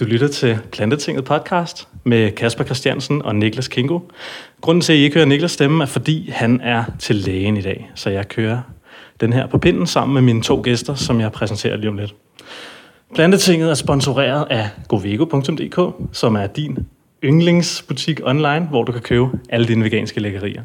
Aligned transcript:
Du 0.00 0.04
lytter 0.04 0.28
til 0.28 0.58
Plantetinget 0.72 1.24
podcast 1.24 1.88
med 2.04 2.30
Kasper 2.30 2.64
Christiansen 2.64 3.22
og 3.22 3.36
Niklas 3.36 3.68
Kingo. 3.68 4.00
Grunden 4.60 4.82
til, 4.82 4.92
at 4.92 4.98
I 4.98 5.02
ikke 5.02 5.14
hører 5.14 5.26
Niklas 5.26 5.50
stemme, 5.50 5.84
er 5.84 5.86
fordi 5.86 6.30
han 6.30 6.60
er 6.60 6.84
til 6.98 7.16
lægen 7.16 7.56
i 7.56 7.60
dag. 7.60 7.90
Så 7.94 8.10
jeg 8.10 8.28
kører 8.28 8.60
den 9.20 9.32
her 9.32 9.46
på 9.46 9.58
pinden 9.58 9.86
sammen 9.86 10.14
med 10.14 10.22
mine 10.22 10.42
to 10.42 10.60
gæster, 10.64 10.94
som 10.94 11.20
jeg 11.20 11.32
præsenterer 11.32 11.76
lige 11.76 11.88
om 11.88 11.96
lidt. 11.96 12.14
Plantetinget 13.14 13.70
er 13.70 13.74
sponsoreret 13.74 14.46
af 14.50 14.68
govego.dk, 14.88 16.06
som 16.12 16.36
er 16.36 16.46
din 16.46 16.78
yndlingsbutik 17.24 18.20
online, 18.24 18.66
hvor 18.70 18.82
du 18.82 18.92
kan 18.92 19.02
købe 19.02 19.26
alle 19.48 19.68
dine 19.68 19.84
veganske 19.84 20.20
lækkerier. 20.20 20.62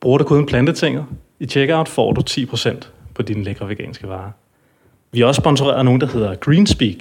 Bruger 0.00 0.18
du 0.18 0.24
koden 0.24 0.46
Plantetinget 0.46 1.04
i 1.40 1.46
checkout, 1.46 1.88
får 1.88 2.12
du 2.12 2.22
10% 2.30 2.76
på 3.14 3.22
dine 3.22 3.44
lækre 3.44 3.68
veganske 3.68 4.08
varer. 4.08 4.30
Vi 5.16 5.20
er 5.20 5.26
også 5.26 5.40
sponsoreret 5.40 5.78
af 5.78 5.84
nogen, 5.84 6.00
der 6.00 6.06
hedder 6.06 6.34
Greenspeak. 6.34 6.96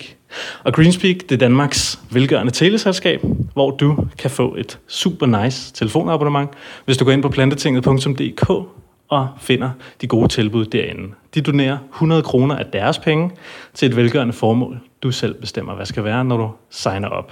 Og 0.64 0.74
Greenspeak, 0.74 1.16
det 1.16 1.32
er 1.32 1.38
Danmarks 1.38 2.00
velgørende 2.12 2.52
teleselskab, 2.52 3.22
hvor 3.54 3.72
du 3.72 4.08
kan 4.18 4.32
få 4.32 4.56
et 4.56 4.80
super 4.88 5.44
nice 5.44 5.74
telefonabonnement, 5.74 6.50
hvis 6.86 6.98
du 6.98 7.06
går 7.06 7.12
ind 7.12 7.22
på 7.22 7.30
plantetinget.dk 7.30 8.50
og 9.08 9.28
finder 9.42 9.72
de 10.02 10.08
gode 10.08 10.28
tilbud 10.28 10.66
derinde. 10.66 11.14
De 11.34 11.42
donerer 11.42 11.78
100 11.94 12.24
kroner 12.24 12.56
af 12.56 12.66
deres 12.66 13.00
penge 13.00 13.32
til 13.74 13.90
et 13.90 13.96
velgørende 13.96 14.34
formål. 14.34 14.80
Du 15.04 15.12
selv 15.12 15.34
bestemmer, 15.34 15.76
hvad 15.76 15.86
skal 15.86 16.04
være, 16.04 16.26
når 16.26 16.38
du 16.38 16.52
signer 16.70 17.08
op. 17.08 17.32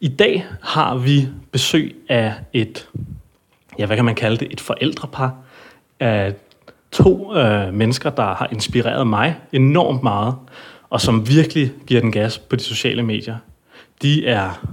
I 0.00 0.08
dag 0.08 0.46
har 0.62 0.96
vi 0.96 1.28
besøg 1.52 1.96
af 2.08 2.34
et, 2.52 2.88
ja, 3.78 3.86
hvad 3.86 3.96
kan 3.96 4.04
man 4.04 4.14
kalde 4.14 4.36
det, 4.36 4.52
et 4.52 4.60
forældrepar 4.60 5.34
af 6.00 6.34
to 6.92 7.36
øh, 7.36 7.74
mennesker, 7.74 8.10
der 8.10 8.34
har 8.34 8.48
inspireret 8.52 9.06
mig 9.06 9.36
enormt 9.52 10.02
meget, 10.02 10.34
og 10.90 11.00
som 11.00 11.28
virkelig 11.28 11.72
giver 11.86 12.00
den 12.00 12.12
gas 12.12 12.38
på 12.38 12.56
de 12.56 12.62
sociale 12.62 13.02
medier. 13.02 13.36
De 14.02 14.26
er 14.26 14.66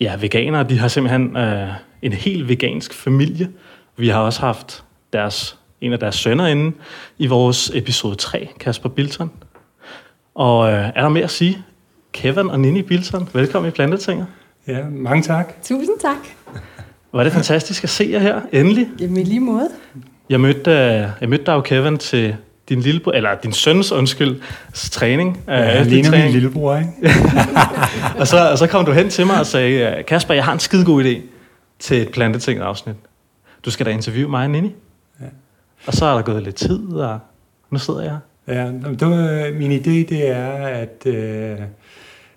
ja, 0.00 0.16
veganere, 0.20 0.64
de 0.64 0.78
har 0.78 0.88
simpelthen 0.88 1.36
øh, 1.36 1.68
en 2.02 2.12
helt 2.12 2.48
vegansk 2.48 2.94
familie. 2.94 3.50
Vi 3.96 4.08
har 4.08 4.20
også 4.20 4.40
haft 4.40 4.84
deres, 5.12 5.58
en 5.80 5.92
af 5.92 5.98
deres 5.98 6.14
sønner 6.14 6.46
inde 6.46 6.76
i 7.18 7.26
vores 7.26 7.70
episode 7.74 8.14
3, 8.14 8.48
Kasper 8.60 8.88
Bilton. 8.88 9.30
Og 10.34 10.72
øh, 10.72 10.88
er 10.94 11.02
der 11.02 11.08
mere 11.08 11.24
at 11.24 11.30
sige? 11.30 11.58
Kevin 12.12 12.50
og 12.50 12.60
Nini 12.60 12.82
Bilton, 12.82 13.28
velkommen 13.32 13.68
i 13.68 13.72
Plantetinget. 13.72 14.26
Ja, 14.66 14.88
mange 14.88 15.22
tak. 15.22 15.62
Tusind 15.62 15.98
tak. 16.00 16.16
Var 17.12 17.24
det 17.24 17.32
fantastisk 17.32 17.84
at 17.84 17.90
se 17.90 18.08
jer 18.10 18.18
her, 18.18 18.40
endelig. 18.52 18.88
Jamen 19.00 19.16
i 19.16 19.24
lige 19.24 19.40
måde. 19.40 19.68
Jeg 20.30 20.40
mødte, 20.40 20.70
øh, 20.70 21.08
jeg 21.20 21.28
mødte 21.28 21.44
dig 21.44 21.52
jo, 21.52 21.60
Kevin, 21.60 21.98
til 21.98 22.36
din 22.68 22.80
lille, 22.80 23.00
eller 23.14 23.34
din 23.42 23.52
søns, 23.52 23.92
undskyld, 23.92 24.40
træning. 24.74 25.44
Ja, 25.48 25.52
jeg 25.52 25.86
ligner 25.86 26.10
min 26.10 26.32
lillebror, 26.32 26.76
ikke? 26.76 26.90
og, 28.20 28.28
så, 28.28 28.50
og 28.50 28.58
så 28.58 28.66
kom 28.66 28.84
du 28.84 28.92
hen 28.92 29.10
til 29.10 29.26
mig 29.26 29.40
og 29.40 29.46
sagde, 29.46 30.02
Kasper, 30.02 30.34
jeg 30.34 30.44
har 30.44 30.52
en 30.52 30.58
skide 30.58 30.84
god 30.84 31.04
idé 31.04 31.20
til 31.78 32.02
et 32.02 32.08
planteting 32.12 32.60
afsnit. 32.60 32.96
Du 33.64 33.70
skal 33.70 33.86
da 33.86 33.90
interviewe 33.90 34.30
mig 34.30 34.44
og 34.44 34.50
Nini. 34.50 34.74
Ja. 35.20 35.26
Og 35.86 35.94
så 35.94 36.06
er 36.06 36.14
der 36.14 36.22
gået 36.22 36.42
lidt 36.42 36.56
tid, 36.56 36.86
og 36.92 37.18
nu 37.70 37.78
sidder 37.78 38.02
jeg 38.02 38.18
Ja, 38.48 38.66
det 38.66 39.08
var, 39.08 39.52
min 39.52 39.72
idé 39.72 40.08
det 40.08 40.28
er, 40.28 40.52
at 40.66 41.06
øh, 41.06 41.58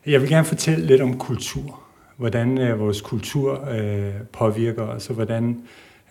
jeg 0.06 0.22
vil 0.22 0.30
gerne 0.30 0.46
fortælle 0.46 0.86
lidt 0.86 1.02
om 1.02 1.18
kultur. 1.18 1.80
Hvordan 2.18 2.58
øh, 2.58 2.80
vores 2.80 3.02
kultur 3.02 3.70
øh, 3.72 4.12
påvirker 4.34 4.84
os, 4.84 5.10
og 5.10 5.16
hvordan 5.16 5.58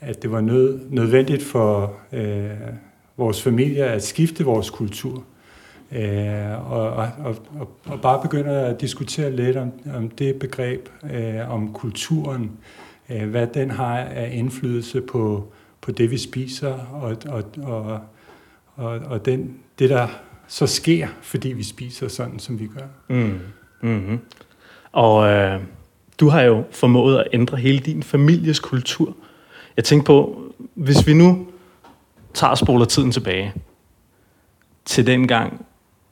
at 0.00 0.22
det 0.22 0.32
var 0.32 0.40
nød, 0.40 0.80
nødvendigt 0.90 1.42
for 1.42 1.94
øh, 2.12 2.50
vores 3.16 3.42
familie 3.42 3.84
at 3.84 4.04
skifte 4.04 4.44
vores 4.44 4.70
kultur. 4.70 5.24
Øh, 5.92 6.72
og, 6.72 6.90
og, 6.90 7.08
og, 7.58 7.68
og 7.86 8.00
bare 8.00 8.22
begynde 8.22 8.50
at 8.50 8.80
diskutere 8.80 9.30
lidt 9.30 9.56
om, 9.56 9.72
om 9.94 10.08
det 10.10 10.36
begreb, 10.38 10.88
øh, 11.12 11.50
om 11.50 11.72
kulturen, 11.72 12.50
øh, 13.10 13.30
hvad 13.30 13.46
den 13.46 13.70
har 13.70 13.98
af 13.98 14.30
indflydelse 14.32 15.00
på, 15.00 15.52
på 15.80 15.92
det, 15.92 16.10
vi 16.10 16.18
spiser, 16.18 16.72
og, 16.92 17.16
og, 17.26 17.44
og, 17.62 18.00
og, 18.76 18.98
og 18.98 19.26
den, 19.26 19.54
det, 19.78 19.90
der 19.90 20.08
så 20.48 20.66
sker, 20.66 21.08
fordi 21.22 21.48
vi 21.48 21.62
spiser 21.62 22.08
sådan, 22.08 22.38
som 22.38 22.60
vi 22.60 22.66
gør. 22.66 22.86
Mm. 23.08 23.38
Mm-hmm. 23.80 24.18
Og 24.92 25.28
øh, 25.28 25.60
du 26.20 26.28
har 26.28 26.42
jo 26.42 26.64
formået 26.70 27.18
at 27.18 27.26
ændre 27.32 27.56
hele 27.56 27.78
din 27.78 28.02
families 28.02 28.60
kultur. 28.60 29.16
Jeg 29.76 29.84
tænkte 29.84 30.06
på, 30.06 30.42
hvis 30.74 31.06
vi 31.06 31.14
nu 31.14 31.46
tager 32.34 32.50
og 32.50 32.58
spoler 32.58 32.84
tiden 32.84 33.12
tilbage 33.12 33.52
til 34.84 35.06
den 35.06 35.28
gang, 35.28 35.66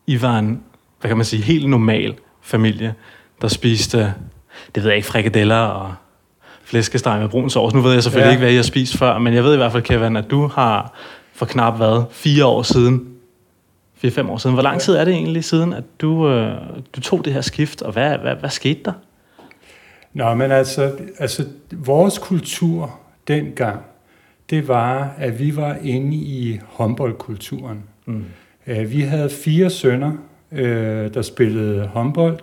I 0.07 0.23
var 0.23 0.39
en, 0.39 0.63
hvad 1.01 1.09
kan 1.09 1.17
man 1.17 1.27
sige, 1.27 1.43
helt 1.43 1.69
normal 1.69 2.15
familie, 2.43 2.95
der 3.43 3.49
spiste, 3.49 3.99
det 4.75 4.83
ved 4.83 4.85
jeg 4.85 4.97
ikke, 4.97 5.09
frikadeller 5.09 5.57
og 5.57 5.95
flæskesteg 6.65 7.21
med 7.21 7.29
brun 7.29 7.51
sovs. 7.51 7.75
Nu 7.75 7.81
ved 7.81 7.93
jeg 7.93 8.03
selvfølgelig 8.03 8.29
ja. 8.29 8.33
ikke, 8.33 8.41
hvad 8.41 8.53
I 8.53 8.57
har 8.57 8.63
spist 8.63 8.97
før, 8.97 9.19
men 9.19 9.35
jeg 9.35 9.45
ved 9.45 9.55
i 9.55 9.57
hvert 9.57 9.73
fald, 9.73 9.83
Kevin, 9.83 10.17
at 10.17 10.31
du 10.31 10.47
har 10.47 10.93
for 11.33 11.47
knap 11.47 11.77
hvad, 11.77 12.05
fire 12.11 12.47
år 12.47 12.63
siden, 12.63 13.09
fire-fem 13.95 14.31
år 14.31 14.39
siden. 14.39 14.55
Hvor 14.55 14.63
lang 14.63 14.81
tid 14.81 14.95
er 14.95 15.05
det 15.05 15.15
egentlig 15.15 15.45
siden, 15.45 15.73
at 15.73 15.85
du, 16.01 16.29
øh, 16.29 16.57
du 16.97 17.01
tog 17.01 17.25
det 17.25 17.33
her 17.33 17.41
skift, 17.41 17.83
og 17.83 17.93
hvad, 17.93 18.19
hvad, 18.19 18.35
hvad 18.35 18.51
skete 18.51 18.81
der? 18.85 18.93
Nå, 20.13 20.35
men 20.35 20.51
altså, 20.51 20.93
altså 21.19 21.47
vores 21.73 22.19
kultur 22.19 22.99
dengang, 23.29 23.81
det 24.51 24.69
var, 24.69 25.15
at 25.19 25.39
vi 25.39 25.57
var 25.57 25.77
inde 25.83 26.17
i 26.17 26.61
håndboldkulturen. 26.67 27.83
Mm. 28.07 28.25
Uh, 28.67 28.91
vi 28.91 29.01
havde 29.01 29.31
fire 29.31 29.71
sønner, 29.71 30.13
uh, 30.53 30.59
der 31.15 31.23
spillede 31.23 31.87
håndbold. 31.87 32.39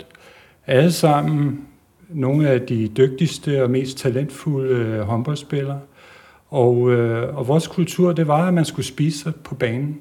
Alle 0.68 0.92
sammen 0.92 1.68
nogle 2.10 2.50
af 2.50 2.62
de 2.62 2.88
dygtigste 2.88 3.64
og 3.64 3.70
mest 3.70 3.98
talentfulde 3.98 5.04
håndboldspillere. 5.04 5.80
Og, 6.50 6.78
uh, 6.78 7.38
og 7.38 7.48
vores 7.48 7.68
kultur, 7.68 8.14
det 8.14 8.28
var, 8.28 8.48
at 8.48 8.54
man 8.54 8.66
skulle 8.66 8.86
spise 8.86 9.34
på 9.44 9.56
banen. 9.56 10.00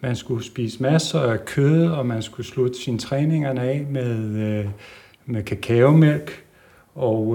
Man 0.00 0.16
skulle 0.16 0.44
spise 0.44 0.82
masser 0.82 1.20
af 1.20 1.44
kød, 1.44 1.86
og 1.86 2.06
man 2.06 2.22
skulle 2.22 2.46
slutte 2.46 2.78
sine 2.78 2.98
træningerne 2.98 3.60
af 3.60 3.86
med, 3.90 4.64
med 5.26 5.42
kakaomælk. 5.42 6.44
Og, 6.94 7.26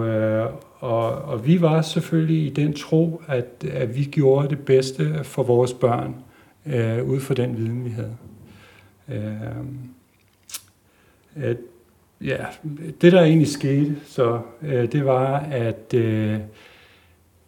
og, 0.81 1.11
og 1.11 1.47
vi 1.47 1.61
var 1.61 1.81
selvfølgelig 1.81 2.45
i 2.45 2.49
den 2.49 2.73
tro, 2.73 3.21
at, 3.27 3.63
at 3.71 3.95
vi 3.95 4.03
gjorde 4.03 4.49
det 4.49 4.59
bedste 4.59 5.23
for 5.23 5.43
vores 5.43 5.73
børn, 5.73 6.15
øh, 6.65 7.09
ud 7.09 7.19
fra 7.19 7.33
den 7.33 7.57
viden, 7.57 7.85
vi 7.85 7.89
havde. 7.89 8.17
Øh, 9.09 9.65
at, 11.35 11.57
ja, 12.21 12.45
det 13.01 13.11
der 13.11 13.21
egentlig 13.21 13.47
skete, 13.47 13.95
så 14.05 14.41
øh, 14.61 14.91
det 14.91 15.05
var, 15.05 15.39
at, 15.39 15.93
øh, 15.93 16.39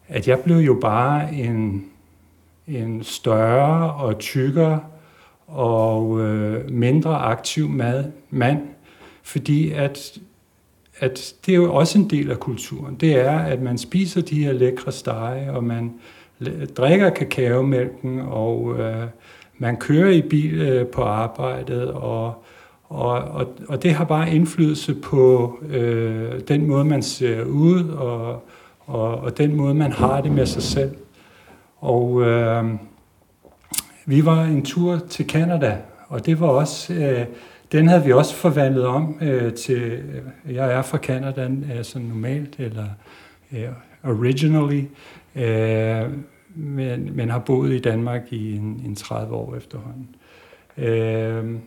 at 0.08 0.28
jeg 0.28 0.40
blev 0.40 0.56
jo 0.56 0.78
bare 0.80 1.34
en, 1.34 1.86
en 2.66 3.04
større 3.04 3.94
og 3.94 4.18
tykkere 4.18 4.80
og 5.46 6.20
øh, 6.20 6.70
mindre 6.70 7.16
aktiv 7.16 7.68
mad, 7.68 8.12
mand, 8.30 8.62
fordi 9.22 9.70
at 9.70 10.18
at 10.98 11.34
det 11.46 11.52
er 11.52 11.56
jo 11.56 11.74
også 11.74 11.98
en 11.98 12.10
del 12.10 12.30
af 12.30 12.40
kulturen. 12.40 12.94
Det 12.94 13.20
er, 13.20 13.38
at 13.38 13.62
man 13.62 13.78
spiser 13.78 14.20
de 14.20 14.44
her 14.44 14.52
lækre 14.52 14.92
stege, 14.92 15.52
og 15.52 15.64
man 15.64 15.92
drikker 16.76 17.10
kakaomælken, 17.10 18.20
og 18.20 18.78
øh, 18.78 19.06
man 19.58 19.76
kører 19.76 20.10
i 20.10 20.22
bil 20.22 20.60
øh, 20.60 20.86
på 20.86 21.02
arbejdet, 21.02 21.90
og, 21.90 22.44
og, 22.84 23.10
og, 23.10 23.46
og 23.68 23.82
det 23.82 23.94
har 23.94 24.04
bare 24.04 24.34
indflydelse 24.34 24.94
på 24.94 25.58
øh, 25.70 26.40
den 26.48 26.66
måde, 26.66 26.84
man 26.84 27.02
ser 27.02 27.44
ud, 27.44 27.88
og, 27.88 28.42
og, 28.86 29.18
og 29.18 29.38
den 29.38 29.56
måde, 29.56 29.74
man 29.74 29.92
har 29.92 30.20
det 30.20 30.32
med 30.32 30.46
sig 30.46 30.62
selv. 30.62 30.96
Og 31.80 32.22
øh, 32.22 32.64
vi 34.06 34.24
var 34.24 34.44
en 34.44 34.64
tur 34.64 34.98
til 35.08 35.26
Canada, 35.28 35.76
og 36.08 36.26
det 36.26 36.40
var 36.40 36.46
også... 36.46 36.94
Øh, 36.94 37.26
den 37.74 37.88
havde 37.88 38.04
vi 38.04 38.12
også 38.12 38.34
forvandlet 38.34 38.86
om 38.86 39.16
øh, 39.20 39.52
til, 39.52 39.82
øh, 39.82 40.54
jeg 40.54 40.72
er 40.72 40.82
fra 40.82 40.98
Canada, 40.98 41.50
altså 41.72 41.98
normalt, 41.98 42.54
eller 42.58 42.86
øh, 43.52 43.68
originally, 44.04 44.84
øh, 45.36 46.10
men, 46.54 47.16
men 47.16 47.30
har 47.30 47.38
boet 47.38 47.72
i 47.72 47.78
Danmark 47.78 48.22
i 48.30 48.56
en, 48.56 48.82
en 48.86 48.94
30 48.94 49.34
år 49.34 49.56
efterhånden. 49.56 50.08
Øh, 50.78 51.60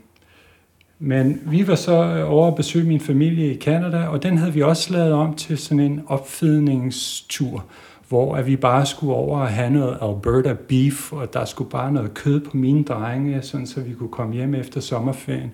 men 1.00 1.42
vi 1.46 1.68
var 1.68 1.76
så 1.76 2.04
øh, 2.04 2.32
over 2.32 2.48
at 2.48 2.56
besøge 2.56 2.88
min 2.88 3.00
familie 3.00 3.54
i 3.54 3.60
Canada, 3.60 4.08
og 4.08 4.24
den 4.24 4.38
havde 4.38 4.54
vi 4.54 4.62
også 4.62 4.94
lavet 4.94 5.14
om 5.14 5.36
til 5.36 5.58
sådan 5.58 5.80
en 5.80 6.04
opfedningstur, 6.08 7.66
hvor 8.10 8.36
at 8.36 8.48
vi 8.48 8.56
bare 8.56 8.86
skulle 8.86 9.14
over 9.14 9.40
og 9.40 9.48
have 9.48 9.70
noget 9.70 9.98
Alberta 10.02 10.56
beef, 10.68 11.14
og 11.14 11.34
der 11.34 11.46
skulle 11.46 11.70
bare 11.70 11.92
noget 11.92 12.14
kød 12.14 12.40
på 12.40 12.58
mine 12.58 12.84
drenge, 12.84 13.42
sådan 13.42 13.68
så 13.68 13.82
vi 13.82 13.94
kunne 13.94 14.10
komme 14.10 14.34
hjem 14.34 14.54
efter 14.54 14.82
sommerferien 14.82 15.52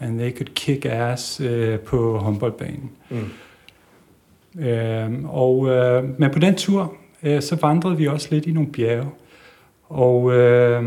and 0.00 0.18
they 0.18 0.36
could 0.36 0.54
kick 0.54 0.84
ass 0.84 1.40
øh, 1.40 1.78
på 1.78 2.18
håndboldbanen. 2.18 2.90
Mm. 3.10 4.62
Øh, 4.64 5.10
og, 5.24 5.68
øh, 5.68 6.20
men 6.20 6.30
på 6.30 6.38
den 6.38 6.54
tur, 6.54 6.94
øh, 7.22 7.42
så 7.42 7.56
vandrede 7.62 7.96
vi 7.96 8.06
også 8.06 8.28
lidt 8.30 8.46
i 8.46 8.52
nogle 8.52 8.72
bjerge. 8.72 9.08
Og 9.88 10.32
øh, 10.32 10.84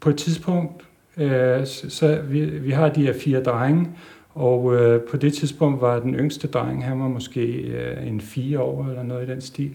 på 0.00 0.10
et 0.10 0.16
tidspunkt, 0.16 0.82
øh, 1.16 1.66
så 1.66 2.20
vi, 2.28 2.44
vi 2.44 2.70
har 2.70 2.88
de 2.88 3.02
her 3.02 3.14
fire 3.24 3.42
drenge, 3.42 3.88
Og 4.34 4.74
øh, 4.74 5.00
på 5.10 5.16
det 5.16 5.34
tidspunkt 5.34 5.80
var 5.80 6.00
den 6.00 6.14
yngste 6.14 6.48
dreng, 6.48 6.84
han 6.84 7.00
var 7.00 7.08
måske 7.08 7.40
øh, 7.40 8.06
en 8.08 8.20
fire 8.20 8.60
år 8.60 8.86
eller 8.88 9.02
noget 9.02 9.28
i 9.28 9.30
den 9.30 9.40
stil. 9.40 9.74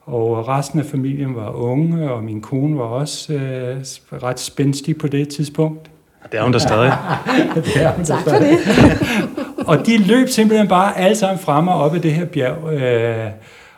Og 0.00 0.48
resten 0.48 0.80
af 0.80 0.86
familien 0.86 1.34
var 1.34 1.50
unge, 1.50 2.10
og 2.12 2.24
min 2.24 2.40
kone 2.40 2.78
var 2.78 2.84
også 2.84 3.34
øh, 3.34 3.76
ret 4.22 4.40
spændstig 4.40 4.98
på 4.98 5.06
det 5.06 5.28
tidspunkt. 5.28 5.90
Det 6.32 6.38
er 6.38 6.42
hun 6.42 6.52
der 6.52 6.58
stadig. 6.58 6.92
det 7.54 7.82
er 7.82 7.92
hun 7.92 8.04
Tak 8.04 8.22
for 8.22 8.30
det. 8.30 8.58
og 9.70 9.86
de 9.86 9.98
løb 9.98 10.28
simpelthen 10.28 10.68
bare 10.68 10.98
alle 10.98 11.16
sammen 11.16 11.38
frem 11.38 11.68
og 11.68 11.74
op 11.74 11.94
ad 11.94 12.00
det 12.00 12.12
her 12.12 12.24
bjerg. 12.24 12.72
Øh, 12.72 13.30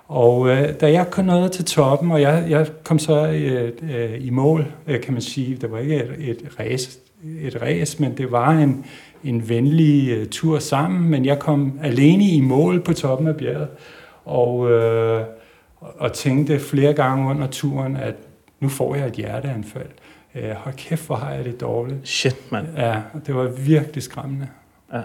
og 0.09 0.49
øh, 0.49 0.69
da 0.81 0.93
jeg 0.93 1.11
kom 1.11 1.25
ned 1.25 1.51
til 1.51 1.65
toppen, 1.65 2.11
og 2.11 2.21
jeg, 2.21 2.45
jeg 2.49 2.67
kom 2.85 2.99
så 2.99 3.27
øh, 3.27 3.73
øh, 3.95 4.27
i 4.27 4.31
mål, 4.31 4.67
øh, 4.87 5.01
kan 5.01 5.13
man 5.13 5.23
sige, 5.23 5.57
det 5.57 5.73
var 5.73 5.79
ikke 5.79 5.97
et, 5.97 6.43
et 6.43 6.57
race, 6.61 6.99
et 7.41 7.63
race, 7.63 8.03
men 8.03 8.17
det 8.17 8.33
var 8.33 8.51
en, 8.51 8.85
en 9.25 9.49
venlig 9.49 10.11
øh, 10.11 10.27
tur 10.27 10.59
sammen, 10.59 11.11
men 11.11 11.25
jeg 11.25 11.39
kom 11.39 11.79
alene 11.83 12.25
i 12.25 12.41
mål 12.41 12.81
på 12.81 12.93
toppen 12.93 13.27
af 13.29 13.37
bjerget, 13.37 13.69
og, 14.25 14.71
øh, 14.71 15.23
og 15.81 16.13
tænkte 16.13 16.59
flere 16.59 16.93
gange 16.93 17.31
under 17.31 17.47
turen, 17.47 17.97
at 17.97 18.15
nu 18.61 18.69
får 18.69 18.95
jeg 18.95 19.07
et 19.07 19.13
hjerteanfald. 19.13 19.89
Øh, 20.35 20.51
hold 20.51 20.75
kæft, 20.75 21.07
hvor 21.07 21.17
har 21.17 21.31
jeg 21.31 21.45
det 21.45 21.61
dårligt. 21.61 22.09
Shit, 22.09 22.53
mand. 22.53 22.67
Ja, 22.77 23.01
det 23.27 23.35
var 23.35 23.49
virkelig 23.49 24.03
skræmmende. 24.03 24.49
Ja. 24.93 25.01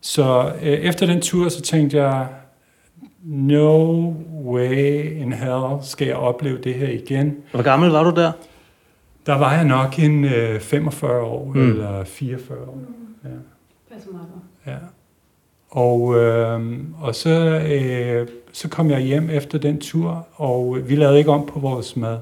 Så 0.00 0.52
øh, 0.62 0.68
efter 0.68 1.06
den 1.06 1.20
tur, 1.20 1.48
så 1.48 1.62
tænkte 1.62 1.96
jeg, 1.96 2.26
no 3.24 4.12
way 4.44 5.10
in 5.20 5.32
hell 5.32 5.62
skal 5.82 6.06
jeg 6.06 6.16
opleve 6.16 6.58
det 6.58 6.74
her 6.74 6.88
igen. 6.88 7.36
Hvor 7.52 7.62
gammel 7.62 7.90
var 7.90 8.02
du 8.04 8.10
der? 8.20 8.32
Der 9.26 9.38
var 9.38 9.54
jeg 9.54 9.64
nok 9.64 9.98
en 9.98 10.24
øh, 10.24 10.60
45 10.60 11.22
år, 11.22 11.44
Mm. 11.54 11.70
eller 11.70 12.04
44 12.04 12.58
år. 12.58 12.78
Ja. 13.24 13.28
Passer 13.94 14.10
meget. 14.12 14.26
Ja. 14.66 14.76
Og, 15.70 16.16
øh, 16.16 16.78
og 17.00 17.14
så, 17.14 17.30
øh, 17.70 18.28
så 18.52 18.68
kom 18.68 18.90
jeg 18.90 19.00
hjem 19.00 19.30
efter 19.30 19.58
den 19.58 19.80
tur, 19.80 20.26
og 20.34 20.78
vi 20.88 20.96
lavede 20.96 21.18
ikke 21.18 21.30
om 21.30 21.46
på 21.46 21.58
vores 21.60 21.96
mad. 21.96 22.18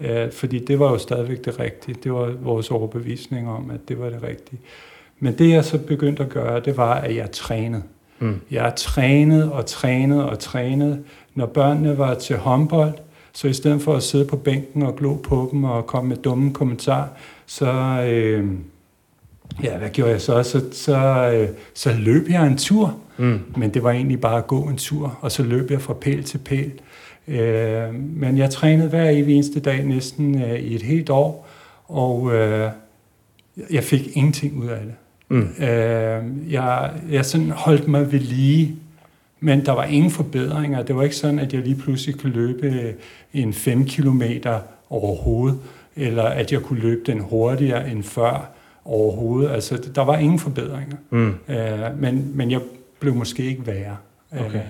Øh, 0.00 0.32
fordi 0.32 0.58
det 0.58 0.78
var 0.78 0.90
jo 0.90 0.98
stadigvæk 0.98 1.44
det 1.44 1.60
rigtige. 1.60 1.96
Det 2.04 2.12
var 2.12 2.32
vores 2.40 2.70
overbevisning 2.70 3.48
om, 3.48 3.70
at 3.70 3.80
det 3.88 3.98
var 4.00 4.10
det 4.10 4.22
rigtige. 4.22 4.60
Men 5.18 5.38
det 5.38 5.50
jeg 5.50 5.64
så 5.64 5.78
begyndte 5.78 6.22
at 6.22 6.28
gøre, 6.28 6.60
det 6.60 6.76
var, 6.76 6.94
at 6.94 7.16
jeg 7.16 7.30
trænede. 7.30 7.82
Mm. 8.18 8.40
Jeg 8.50 8.72
trænede 8.76 9.52
og 9.52 9.66
trænede 9.66 10.30
og 10.30 10.38
trænede. 10.38 10.98
Når 11.34 11.46
børnene 11.46 11.98
var 11.98 12.14
til 12.14 12.36
håndbold, 12.36 12.92
så 13.32 13.48
i 13.48 13.52
stedet 13.52 13.82
for 13.82 13.94
at 13.94 14.02
sidde 14.02 14.24
på 14.24 14.36
bænken 14.36 14.82
og 14.82 14.96
glo 14.96 15.14
på 15.14 15.48
dem 15.52 15.64
og 15.64 15.86
komme 15.86 16.08
med 16.08 16.16
dumme 16.16 16.52
kommentarer, 16.52 17.08
så, 17.46 17.72
øh, 18.10 18.44
ja, 19.62 19.78
hvad 19.78 19.88
gjorde 19.90 20.10
jeg 20.12 20.20
så? 20.20 20.42
Så, 20.42 20.62
så, 20.72 20.96
øh, 21.34 21.48
så 21.74 21.92
løb 21.98 22.28
jeg 22.28 22.46
en 22.46 22.56
tur, 22.58 22.96
Mm. 23.16 23.40
men 23.56 23.74
det 23.74 23.82
var 23.82 23.90
egentlig 23.90 24.20
bare 24.20 24.38
at 24.38 24.46
gå 24.46 24.62
en 24.62 24.76
tur, 24.76 25.18
og 25.20 25.32
så 25.32 25.42
løb 25.42 25.70
jeg 25.70 25.80
fra 25.80 25.94
pæl 25.94 26.24
til 26.24 26.38
pæl. 26.38 26.72
Øh, 27.28 27.94
men 27.94 28.38
jeg 28.38 28.50
trænede 28.50 28.88
hver 28.88 29.10
evig 29.10 29.34
eneste 29.34 29.60
dag 29.60 29.84
næsten 29.84 30.42
øh, 30.42 30.58
i 30.58 30.74
et 30.74 30.82
helt 30.82 31.10
år, 31.10 31.48
og 31.84 32.34
øh, 32.34 32.70
jeg 33.70 33.84
fik 33.84 34.16
ingenting 34.16 34.58
ud 34.58 34.66
af 34.66 34.80
det. 34.80 34.94
Mm. 35.28 35.64
Øh, 35.64 36.52
jeg, 36.52 36.90
jeg 37.10 37.24
sådan 37.24 37.50
holdt 37.50 37.88
mig 37.88 38.12
ved 38.12 38.18
lige, 38.18 38.76
men 39.40 39.66
der 39.66 39.72
var 39.72 39.84
ingen 39.84 40.10
forbedringer. 40.10 40.82
Det 40.82 40.96
var 40.96 41.02
ikke 41.02 41.16
sådan, 41.16 41.38
at 41.38 41.52
jeg 41.52 41.62
lige 41.62 41.76
pludselig 41.76 42.18
kunne 42.18 42.32
løbe 42.32 42.66
øh, 42.66 42.94
en 43.32 43.52
5 43.52 43.84
kilometer 43.84 44.60
overhovedet, 44.90 45.58
eller 45.96 46.22
at 46.22 46.52
jeg 46.52 46.60
kunne 46.60 46.80
løbe 46.80 47.02
den 47.06 47.20
hurtigere 47.20 47.90
end 47.90 48.02
før 48.02 48.50
overhovedet. 48.84 49.50
Altså, 49.50 49.90
der 49.94 50.02
var 50.02 50.16
ingen 50.16 50.38
forbedringer. 50.38 50.96
Mm. 51.10 51.34
Øh, 51.48 51.98
men, 51.98 52.32
men 52.34 52.50
jeg 52.50 52.60
blev 53.00 53.14
måske 53.14 53.44
ikke 53.44 53.66
værre. 53.66 53.96
Okay. 54.32 54.44
Øh, 54.44 54.60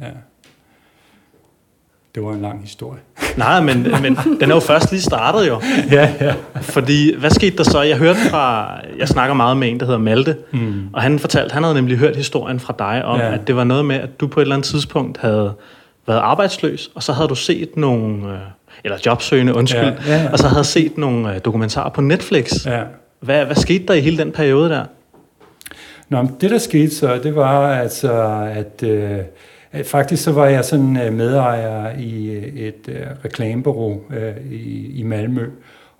ja. 0.00 0.10
Det 2.14 2.22
var 2.22 2.32
en 2.32 2.40
lang 2.40 2.60
historie. 2.62 3.00
Nej, 3.36 3.60
men, 3.60 3.82
men 4.02 4.18
den 4.40 4.50
er 4.50 4.54
jo 4.54 4.60
først 4.60 4.90
lige 4.92 5.02
startet 5.02 5.48
jo. 5.48 5.60
ja, 5.96 6.12
ja. 6.20 6.34
Fordi, 6.60 7.16
hvad 7.16 7.30
skete 7.30 7.56
der 7.56 7.64
så? 7.64 7.82
Jeg 7.82 7.96
hørte 7.96 8.18
fra, 8.30 8.70
jeg 8.98 9.08
snakker 9.08 9.34
meget 9.34 9.56
med 9.56 9.68
en, 9.68 9.80
der 9.80 9.86
hedder 9.86 9.98
Malte, 10.00 10.36
Mm. 10.52 10.82
og 10.92 11.02
han 11.02 11.18
fortalte, 11.18 11.52
han 11.52 11.62
havde 11.62 11.74
nemlig 11.74 11.98
hørt 11.98 12.16
historien 12.16 12.60
fra 12.60 12.74
dig 12.78 13.04
om, 13.04 13.18
Ja. 13.20 13.34
at 13.34 13.46
det 13.46 13.56
var 13.56 13.64
noget 13.64 13.84
med, 13.84 13.96
at 13.96 14.20
du 14.20 14.26
på 14.26 14.40
et 14.40 14.42
eller 14.44 14.54
andet 14.54 14.66
tidspunkt 14.68 15.18
havde 15.18 15.52
været 16.06 16.18
arbejdsløs, 16.18 16.90
og 16.94 17.02
så 17.02 17.12
havde 17.12 17.28
du 17.28 17.34
set 17.34 17.76
nogle, 17.76 18.28
øh, 18.32 18.38
eller 18.84 18.98
jobsøgende, 19.06 19.54
undskyld, 19.54 19.80
Ja, 19.80 19.92
ja, 20.06 20.22
ja. 20.22 20.28
og 20.32 20.38
så 20.38 20.48
havde 20.48 20.64
set 20.64 20.98
nogle 20.98 21.34
øh, 21.34 21.40
dokumentarer 21.44 21.90
på 21.90 22.00
Netflix. 22.00 22.66
Ja. 22.66 22.82
Hvad, 23.20 23.44
hvad 23.44 23.56
skete 23.56 23.86
der 23.86 23.94
i 23.94 24.00
hele 24.00 24.18
den 24.18 24.32
periode 24.32 24.70
der? 24.70 24.84
Nå, 26.08 26.22
men 26.22 26.36
det 26.40 26.50
der 26.50 26.58
skete 26.58 26.94
så, 26.94 27.18
det 27.22 27.36
var 27.36 27.68
altså, 27.72 28.12
at, 28.54 28.82
øh, 28.88 29.10
at 29.10 29.24
faktisk 29.84 30.22
så 30.24 30.32
var 30.32 30.46
jeg 30.46 30.64
sådan 30.64 30.96
øh, 30.96 31.12
medejer 31.12 31.98
i 31.98 32.30
øh, 32.30 32.42
et 32.42 32.88
øh, 32.88 33.06
reklamebureau 33.24 34.00
øh, 34.10 34.52
i, 34.52 34.98
i 34.98 35.02
Malmø, 35.02 35.50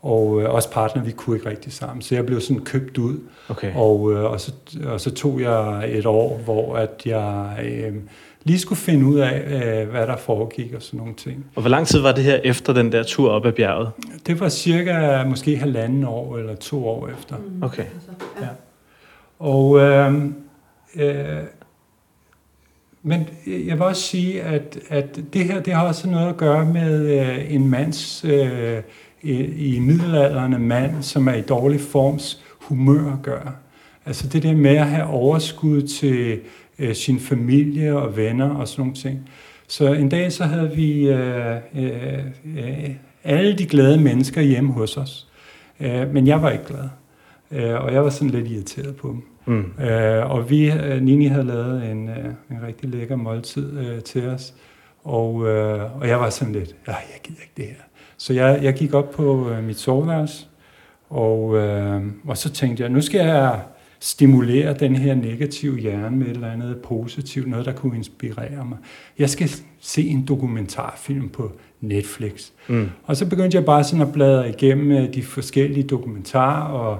og 0.02 0.42
øh, 0.42 0.54
også 0.54 0.70
partner, 0.70 1.02
vi 1.02 1.10
kunne 1.10 1.36
ikke 1.36 1.50
rigtig 1.50 1.72
sammen. 1.72 2.02
Så 2.02 2.14
jeg 2.14 2.26
blev 2.26 2.40
sådan 2.40 2.64
købt 2.64 2.98
ud, 2.98 3.18
Okay. 3.48 3.74
og, 3.74 4.12
øh, 4.12 4.24
og, 4.24 4.40
så, 4.40 4.52
og 4.86 5.00
så 5.00 5.14
tog 5.14 5.40
jeg 5.40 5.90
et 5.98 6.06
år, 6.06 6.38
hvor 6.44 6.76
at 6.76 7.02
jeg 7.06 7.58
øh, 7.64 7.94
lige 8.44 8.58
skulle 8.58 8.78
finde 8.78 9.06
ud 9.06 9.18
af, 9.18 9.42
øh, 9.46 9.90
hvad 9.90 10.06
der 10.06 10.16
foregik 10.16 10.74
og 10.74 10.82
sådan 10.82 10.98
nogle 10.98 11.14
ting. 11.14 11.46
Og 11.54 11.60
hvor 11.62 11.70
lang 11.70 11.86
tid 11.86 12.00
var 12.00 12.12
det 12.12 12.24
her 12.24 12.40
efter 12.44 12.72
den 12.72 12.92
der 12.92 13.02
tur 13.02 13.30
op 13.30 13.46
ad 13.46 13.52
bjerget? 13.52 13.90
Det 14.26 14.40
var 14.40 14.48
cirka 14.48 15.24
måske 15.24 15.56
halvanden 15.56 16.04
år 16.04 16.38
eller 16.38 16.54
to 16.54 16.88
år 16.88 17.08
efter. 17.08 17.36
Okay. 17.62 17.84
Ja. 18.40 18.46
Og 19.38 19.78
øh, 19.78 20.14
øh, 20.96 21.36
men 23.02 23.28
øh, 23.46 23.66
jeg 23.66 23.76
vil 23.76 23.82
også 23.82 24.02
sige, 24.02 24.42
at, 24.42 24.78
at 24.88 25.20
det 25.32 25.44
her 25.44 25.62
det 25.62 25.72
har 25.74 25.86
også 25.86 26.08
noget 26.08 26.28
at 26.28 26.36
gøre 26.36 26.64
med 26.64 27.20
øh, 27.20 27.54
en 27.54 27.68
mands, 27.68 28.24
øh, 28.24 28.82
i, 29.22 29.74
i 29.74 29.78
middelalderne 29.78 30.58
mand, 30.58 31.02
som 31.02 31.28
er 31.28 31.34
i 31.34 31.40
dårlig 31.40 31.80
forms 31.80 32.42
humør 32.60 33.12
at 33.12 33.22
gøre. 33.22 33.52
Altså 34.06 34.28
det 34.28 34.42
der 34.42 34.54
med 34.54 34.76
at 34.76 34.86
have 34.86 35.06
overskud 35.06 35.82
til 35.82 36.40
øh, 36.78 36.94
sin 36.94 37.20
familie 37.20 37.96
og 37.96 38.16
venner 38.16 38.54
og 38.54 38.68
sådan 38.68 38.82
nogle 38.82 38.94
ting. 38.94 39.30
Så 39.68 39.92
en 39.92 40.08
dag 40.08 40.32
så 40.32 40.44
havde 40.44 40.76
vi 40.76 41.08
øh, 41.08 41.56
øh, 41.76 42.18
øh 42.56 42.90
alle 43.24 43.58
de 43.58 43.66
glade 43.66 44.00
mennesker 44.00 44.40
hjemme 44.40 44.72
hos 44.72 44.96
os. 44.96 45.28
Øh, 45.80 46.14
men 46.14 46.26
jeg 46.26 46.42
var 46.42 46.50
ikke 46.50 46.64
glad. 46.64 46.88
Øh, 47.50 47.84
og 47.84 47.92
jeg 47.92 48.04
var 48.04 48.10
sådan 48.10 48.30
lidt 48.30 48.48
irriteret 48.48 48.96
på 48.96 49.08
dem. 49.08 49.22
Mm. 49.46 49.64
Øh, 49.84 50.30
og 50.30 50.50
vi, 50.50 50.70
øh, 50.72 51.02
Nini 51.02 51.26
havde 51.26 51.44
lavet 51.46 51.90
en, 51.90 52.08
øh, 52.08 52.24
en 52.50 52.66
rigtig 52.66 52.88
lækker 52.88 53.16
måltid 53.16 53.78
øh, 53.78 54.00
til 54.02 54.28
os. 54.28 54.54
Og, 55.04 55.46
øh, 55.48 56.00
og 56.00 56.08
jeg 56.08 56.20
var 56.20 56.30
sådan 56.30 56.52
lidt, 56.52 56.76
"Ej, 56.86 56.94
jeg 56.94 57.20
gider 57.24 57.40
ikke 57.40 57.52
det 57.56 57.64
her. 57.64 57.82
Så 58.16 58.32
jeg, 58.32 58.58
jeg 58.62 58.74
gik 58.74 58.94
op 58.94 59.10
på 59.10 59.50
øh, 59.50 59.64
mit 59.64 59.78
soveværelse, 59.78 60.46
og, 61.10 61.56
øh, 61.56 62.02
og 62.26 62.36
så 62.36 62.50
tænkte 62.50 62.82
jeg, 62.82 62.90
nu 62.90 63.00
skal 63.00 63.20
jeg 63.26 63.60
stimulere 64.00 64.74
den 64.74 64.96
her 64.96 65.14
negative 65.14 65.78
hjerne 65.78 66.16
med 66.16 66.26
et 66.26 66.32
eller 66.34 66.50
andet 66.52 66.76
positivt, 66.82 67.48
noget 67.48 67.66
der 67.66 67.72
kunne 67.72 67.96
inspirere 67.96 68.64
mig. 68.64 68.78
Jeg 69.18 69.30
skal 69.30 69.50
se 69.80 70.02
en 70.08 70.24
dokumentarfilm 70.26 71.28
på 71.28 71.52
Netflix. 71.80 72.50
Mm. 72.68 72.88
Og 73.04 73.16
så 73.16 73.26
begyndte 73.28 73.56
jeg 73.56 73.64
bare 73.64 73.84
sådan 73.84 74.06
at 74.06 74.12
bladre 74.12 74.48
igennem 74.48 74.90
øh, 74.90 75.14
de 75.14 75.22
forskellige 75.22 75.84
dokumentarer, 75.86 76.64
og, 76.72 76.98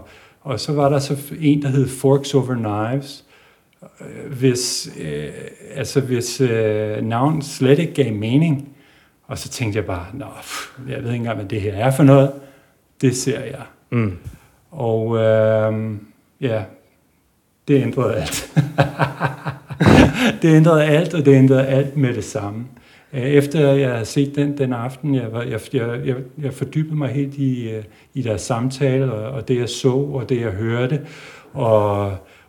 og 0.51 0.61
så 0.61 0.73
var 0.73 0.89
der 0.89 0.99
så 0.99 1.17
en, 1.41 1.63
der 1.63 1.69
hed 1.69 1.89
Forks 1.89 2.35
Over 2.35 2.55
Knives, 2.55 3.25
hvis, 4.31 4.93
øh, 5.01 5.29
altså 5.75 6.01
hvis 6.01 6.41
øh, 6.41 7.03
navn 7.03 7.43
slet 7.43 7.79
ikke 7.79 7.95
gav 7.95 8.13
mening. 8.13 8.69
Og 9.27 9.39
så 9.39 9.49
tænkte 9.49 9.77
jeg 9.77 9.87
bare, 9.87 10.07
Nå, 10.15 10.25
pff, 10.41 10.79
jeg 10.89 10.97
ved 10.97 11.05
ikke 11.05 11.17
engang, 11.17 11.37
hvad 11.37 11.49
det 11.49 11.61
her 11.61 11.75
er 11.75 11.91
for 11.91 12.03
noget. 12.03 12.33
Det 13.01 13.17
ser 13.17 13.45
jeg. 13.45 13.63
Mm. 13.91 14.19
Og 14.71 15.17
øh, 15.17 15.97
ja, 16.41 16.63
det 17.69 17.83
ændrede 17.83 18.15
alt. 18.15 18.53
det 20.43 20.57
ændrede 20.57 20.85
alt, 20.85 21.15
og 21.15 21.25
det 21.25 21.35
ændrede 21.35 21.67
alt 21.67 21.97
med 21.97 22.15
det 22.15 22.25
samme. 22.25 22.67
Øh, 23.13 23.23
Efter 23.23 23.71
jeg 23.73 23.91
havde 23.91 24.05
set 24.05 24.37
den 24.37 24.59
den 24.59 24.73
aften, 24.73 25.15
jeg, 25.15 25.33
var, 25.33 25.43
jeg, 25.43 25.61
jeg, 25.73 26.17
jeg, 26.43 26.53
fordybede 26.55 26.97
mig 26.97 27.09
helt 27.09 27.35
i, 27.35 27.71
øh, 27.71 27.85
i 28.15 28.23
deres 28.23 28.41
samtale, 28.41 29.13
og, 29.13 29.31
og 29.33 29.49
det 29.49 29.59
jeg 29.59 29.69
så, 29.69 29.93
og 29.93 30.29
det 30.29 30.41
jeg 30.41 30.51
hørte, 30.51 31.01
og, 31.53 32.01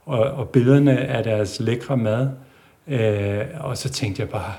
og, 0.06 0.20
og 0.20 0.50
billederne 0.50 0.98
af 1.00 1.24
deres 1.24 1.60
lækre 1.60 1.98
mad. 1.98 2.30
Øh, 2.88 3.42
og 3.60 3.78
så 3.78 3.90
tænkte 3.90 4.22
jeg 4.22 4.30
bare, 4.30 4.54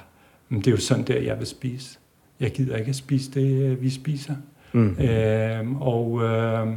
"Men 0.49 0.59
det 0.61 0.67
er 0.67 0.71
jo 0.71 0.77
sådan 0.77 1.05
der, 1.05 1.21
jeg 1.21 1.39
vil 1.39 1.47
spise. 1.47 1.99
Jeg 2.41 2.51
gider 2.51 2.77
ikke 2.77 2.89
at 2.89 2.95
spise 2.97 3.31
det, 3.31 3.63
øh, 3.63 3.83
vi 3.83 3.91
spiser. 3.91 4.35
Mm. 4.73 4.97
Øhm, 5.01 5.77
og, 5.83 6.23
øhm, 6.23 6.75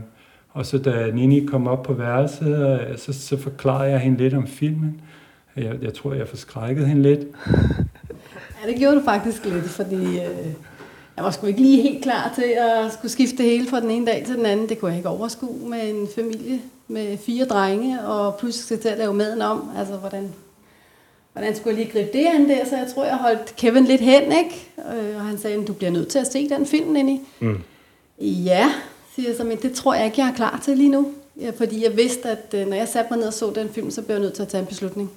og 0.49 0.65
så 0.65 0.77
da 0.77 1.11
Nini 1.13 1.45
kom 1.45 1.67
op 1.67 1.83
på 1.83 1.93
værelset, 1.93 2.79
øh, 2.91 2.97
så, 2.97 3.13
så 3.13 3.37
forklarede 3.37 3.91
jeg 3.91 3.99
hende 3.99 4.17
lidt 4.17 4.33
om 4.33 4.47
filmen. 4.47 5.01
Jeg, 5.57 5.75
jeg 5.81 5.93
tror, 5.93 6.13
jeg 6.13 6.27
forskrækkede 6.27 6.87
hende 6.87 7.01
lidt. 7.01 7.19
Ja, 8.65 8.71
det 8.71 8.79
gjorde 8.79 8.95
du 8.95 9.03
faktisk 9.03 9.45
lidt, 9.45 9.65
fordi 9.65 9.95
øh, 10.19 10.47
Jeg 11.17 11.23
var 11.23 11.31
sgu 11.31 11.47
ikke 11.47 11.61
lige 11.61 11.81
helt 11.81 12.03
klar 12.03 12.31
til 12.35 12.55
at 12.57 12.93
skulle 12.93 13.11
skifte 13.11 13.37
det 13.37 13.45
hele 13.45 13.67
fra 13.67 13.79
den 13.79 13.91
ene 13.91 14.05
dag 14.05 14.23
til 14.25 14.35
den 14.35 14.45
anden. 14.45 14.69
Det 14.69 14.79
kunne 14.79 14.91
jeg 14.91 14.97
ikke 14.97 15.09
overskue 15.09 15.69
med 15.69 15.89
en 15.89 16.07
familie 16.15 16.61
med 16.87 17.17
fire 17.17 17.45
drenge, 17.45 18.01
og 18.01 18.35
pludselig 18.35 18.63
skal 18.65 18.79
til 18.79 18.89
at 18.89 18.97
lave 18.97 19.13
maden 19.13 19.41
om. 19.41 19.69
Altså, 19.77 19.95
hvordan, 19.95 20.33
hvordan 21.33 21.55
skulle 21.55 21.77
jeg 21.77 21.85
lige 21.85 21.93
gribe 21.93 22.17
det 22.17 22.25
an 22.25 22.49
der? 22.49 22.65
Så 22.65 22.77
jeg 22.77 22.87
tror, 22.93 23.05
jeg 23.05 23.15
holdt 23.15 23.55
Kevin 23.57 23.85
lidt 23.85 24.01
hen, 24.01 24.23
ikke? 24.23 24.67
Øh, 24.77 25.15
og 25.15 25.21
han 25.21 25.37
sagde, 25.37 25.65
du 25.65 25.73
bliver 25.73 25.91
nødt 25.91 26.07
til 26.07 26.19
at 26.19 26.31
se 26.31 26.49
den 26.49 26.65
film, 26.65 26.95
i. 26.95 27.21
Mm. 27.39 27.57
Ja, 28.19 28.71
siger 29.15 29.29
jeg 29.29 29.37
så, 29.37 29.43
men 29.43 29.57
det 29.57 29.73
tror 29.73 29.93
jeg 29.93 30.05
ikke, 30.05 30.21
jeg 30.21 30.29
er 30.29 30.35
klar 30.35 30.59
til 30.63 30.77
lige 30.77 30.89
nu. 30.89 31.11
Ja, 31.41 31.51
fordi 31.57 31.83
jeg 31.83 31.97
vidste, 31.97 32.29
at 32.29 32.53
øh, 32.53 32.67
når 32.67 32.75
jeg 32.75 32.87
satte 32.87 33.07
mig 33.11 33.19
ned 33.19 33.27
og 33.27 33.33
så 33.33 33.51
den 33.55 33.69
film, 33.69 33.91
så 33.91 34.01
blev 34.01 34.15
jeg 34.15 34.21
nødt 34.21 34.33
til 34.33 34.41
at 34.41 34.47
tage 34.47 34.61
en 34.61 34.67
beslutning. 34.67 35.11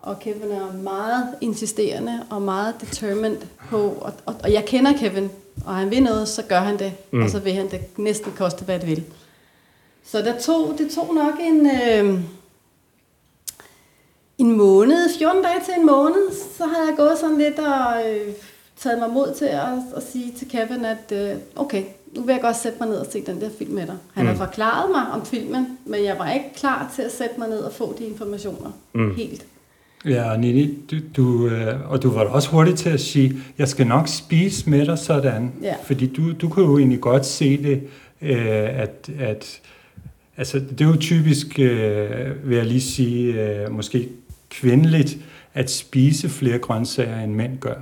Og 0.00 0.20
Kevin 0.20 0.50
er 0.50 0.72
meget 0.72 1.28
insisterende 1.40 2.22
og 2.30 2.42
meget 2.42 2.74
determined 2.80 3.38
på, 3.70 3.76
og, 4.00 4.12
og, 4.26 4.34
og 4.42 4.52
jeg 4.52 4.64
kender 4.64 4.92
Kevin, 4.92 5.30
og 5.66 5.74
han 5.74 5.90
vil 5.90 6.02
noget, 6.02 6.28
så 6.28 6.42
gør 6.42 6.60
han 6.60 6.78
det, 6.78 6.92
mm. 7.10 7.22
og 7.22 7.30
så 7.30 7.38
vil 7.38 7.52
han 7.52 7.70
det 7.70 7.98
næsten 7.98 8.32
koste, 8.32 8.64
hvad 8.64 8.78
det 8.78 8.88
vil. 8.88 9.04
Så 10.04 10.18
der 10.18 10.38
tog, 10.38 10.74
det 10.78 10.90
tog 10.90 11.14
nok 11.14 11.34
en, 11.40 11.66
øh, 11.66 12.20
en 14.38 14.56
måned, 14.56 15.18
14 15.18 15.42
dage 15.42 15.60
til 15.64 15.74
en 15.78 15.86
måned, 15.86 16.32
så 16.58 16.66
havde 16.66 16.88
jeg 16.88 16.96
gået 16.96 17.18
sådan 17.18 17.38
lidt 17.38 17.58
og 17.58 18.02
øh, 18.10 18.32
taget 18.76 18.98
mig 18.98 19.10
mod 19.10 19.34
til 19.34 19.44
at, 19.44 19.68
at 19.96 20.02
sige 20.12 20.32
til 20.38 20.48
Kevin, 20.48 20.84
at 20.84 21.12
øh, 21.12 21.36
okay, 21.56 21.84
nu 22.12 22.22
vil 22.22 22.32
jeg 22.32 22.42
godt 22.42 22.56
sætte 22.56 22.78
mig 22.80 22.88
ned 22.88 22.96
og 22.96 23.06
se 23.12 23.26
den 23.26 23.40
der 23.40 23.50
film 23.58 23.72
med 23.72 23.86
dig. 23.86 23.96
Han 24.14 24.24
mm. 24.24 24.28
har 24.28 24.46
forklaret 24.46 24.90
mig 24.90 25.10
om 25.12 25.26
filmen, 25.26 25.78
men 25.84 26.04
jeg 26.04 26.18
var 26.18 26.32
ikke 26.32 26.54
klar 26.54 26.92
til 26.94 27.02
at 27.02 27.12
sætte 27.12 27.34
mig 27.38 27.48
ned 27.48 27.58
og 27.58 27.72
få 27.72 27.94
de 27.98 28.04
informationer 28.04 28.70
mm. 28.92 29.14
helt. 29.14 29.46
Ja, 30.06 30.30
og 30.30 30.40
Nini, 30.40 30.78
du, 30.90 30.96
du, 31.16 31.48
øh, 31.48 31.90
og 31.90 32.02
du 32.02 32.10
var 32.10 32.24
også 32.24 32.50
hurtig 32.50 32.74
til 32.74 32.90
at 32.90 33.00
sige, 33.00 33.36
jeg 33.58 33.68
skal 33.68 33.86
nok 33.86 34.08
spise 34.08 34.70
med 34.70 34.86
dig 34.86 34.98
sådan. 34.98 35.52
Ja. 35.62 35.74
Fordi 35.84 36.06
du, 36.06 36.32
du 36.32 36.48
kan 36.48 36.64
jo 36.64 36.78
egentlig 36.78 37.00
godt 37.00 37.26
se 37.26 37.62
det, 37.62 37.82
øh, 38.22 38.80
at, 38.80 39.10
at 39.18 39.60
altså, 40.36 40.58
det 40.58 40.80
er 40.80 40.88
jo 40.88 40.96
typisk, 40.96 41.58
øh, 41.58 42.48
vil 42.48 42.56
jeg 42.56 42.66
lige 42.66 42.80
sige, 42.80 43.32
øh, 43.32 43.72
måske 43.72 44.08
kvindeligt, 44.50 45.18
at 45.54 45.70
spise 45.70 46.28
flere 46.28 46.58
grøntsager, 46.58 47.20
end 47.20 47.34
mænd 47.34 47.58
gør. 47.58 47.80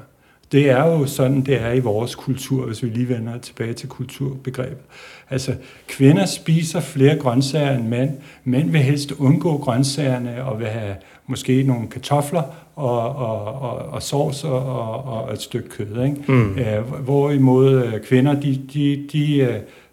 Det 0.54 0.70
er 0.70 0.86
jo 0.86 1.06
sådan, 1.06 1.40
det 1.40 1.62
er 1.62 1.72
i 1.72 1.80
vores 1.80 2.14
kultur, 2.14 2.66
hvis 2.66 2.82
vi 2.82 2.88
lige 2.88 3.08
vender 3.08 3.38
tilbage 3.38 3.72
til 3.72 3.88
kulturbegrebet. 3.88 4.84
Altså, 5.30 5.54
kvinder 5.88 6.26
spiser 6.26 6.80
flere 6.80 7.18
grøntsager 7.18 7.76
end 7.76 7.88
mænd. 7.88 8.10
Mænd 8.44 8.70
vil 8.70 8.80
helst 8.80 9.12
undgå 9.12 9.58
grøntsagerne 9.58 10.44
og 10.44 10.58
vil 10.58 10.66
have 10.66 10.94
måske 11.26 11.62
nogle 11.62 11.88
kartofler 11.88 12.42
og, 12.76 13.16
og, 13.16 13.44
og, 13.44 13.78
og 13.78 14.02
sovs 14.02 14.44
og, 14.44 14.66
og, 14.66 15.04
og 15.04 15.32
et 15.32 15.42
stykke 15.42 15.68
kød. 15.68 16.04
Ikke? 16.04 16.32
Mm. 16.32 16.58
Æh, 16.58 16.82
hvorimod 17.04 17.84
øh, 17.84 18.00
kvinder, 18.00 18.40
de, 18.40 18.60
de, 18.74 19.06
de, 19.12 19.36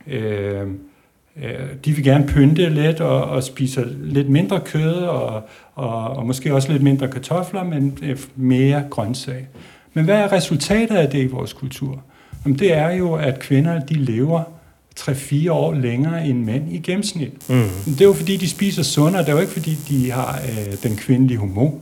øh, 0.07 0.67
øh, 1.37 1.67
de 1.85 1.91
vil 1.91 2.03
gerne 2.03 2.27
pynte 2.27 2.69
lidt 2.69 3.01
og, 3.01 3.23
og 3.23 3.43
spiser 3.43 3.83
lidt 4.01 4.29
mindre 4.29 4.59
kød 4.59 4.93
og, 4.93 5.41
og, 5.75 6.03
og 6.03 6.25
måske 6.25 6.53
også 6.53 6.71
lidt 6.71 6.83
mindre 6.83 7.07
kartofler, 7.07 7.63
men 7.63 7.97
mere 8.35 8.83
grøntsag. 8.89 9.47
Men 9.93 10.05
hvad 10.05 10.15
er 10.15 10.31
resultatet 10.31 10.95
af 10.95 11.09
det 11.09 11.23
i 11.23 11.27
vores 11.27 11.53
kultur? 11.53 12.03
Jamen, 12.45 12.59
det 12.59 12.73
er 12.73 12.91
jo, 12.91 13.13
at 13.13 13.39
kvinder 13.39 13.79
de 13.79 13.93
lever 13.93 14.43
3-4 14.99 15.51
år 15.51 15.73
længere 15.73 16.25
end 16.25 16.43
mænd 16.43 16.73
i 16.73 16.77
gennemsnit. 16.77 17.49
Mm. 17.49 17.63
Det 17.85 18.01
er 18.01 18.05
jo 18.05 18.13
fordi, 18.13 18.37
de 18.37 18.49
spiser 18.49 18.83
sundere, 18.83 19.21
det 19.21 19.29
er 19.29 19.33
jo 19.33 19.39
ikke 19.39 19.53
fordi, 19.53 19.77
de 19.89 20.11
har 20.11 20.39
øh, 20.49 20.73
den 20.83 20.95
kvindelige 20.95 21.37
hormon. 21.37 21.81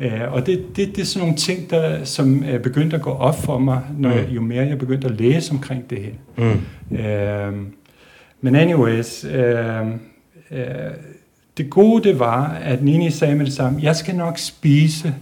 Øh, 0.00 0.32
og 0.32 0.46
det, 0.46 0.76
det, 0.76 0.96
det 0.96 1.02
er 1.02 1.06
sådan 1.06 1.26
nogle 1.26 1.36
ting, 1.36 1.70
der, 1.70 2.04
som 2.04 2.42
er 2.46 2.58
begyndt 2.58 2.94
at 2.94 3.02
gå 3.02 3.10
op 3.10 3.42
for 3.42 3.58
mig, 3.58 3.80
når 3.98 4.08
mm. 4.08 4.14
jeg, 4.14 4.28
jo 4.30 4.40
mere 4.40 4.66
jeg 4.66 4.78
begyndte 4.78 5.08
at 5.08 5.20
læse 5.20 5.52
omkring 5.52 5.90
det 5.90 5.98
her. 5.98 6.12
Mm. 6.90 6.96
Øh, 6.96 7.52
men 8.40 8.54
anyways, 8.54 9.24
øh, 9.24 9.86
øh, 10.50 10.66
det 11.56 11.70
gode 11.70 12.08
det 12.08 12.18
var, 12.18 12.48
at 12.48 12.82
Nini 12.82 13.10
sagde 13.10 13.34
med 13.34 13.46
det 13.46 13.54
samme, 13.54 13.80
jeg 13.82 13.96
skal 13.96 14.14
nok 14.14 14.38
spise 14.38 15.14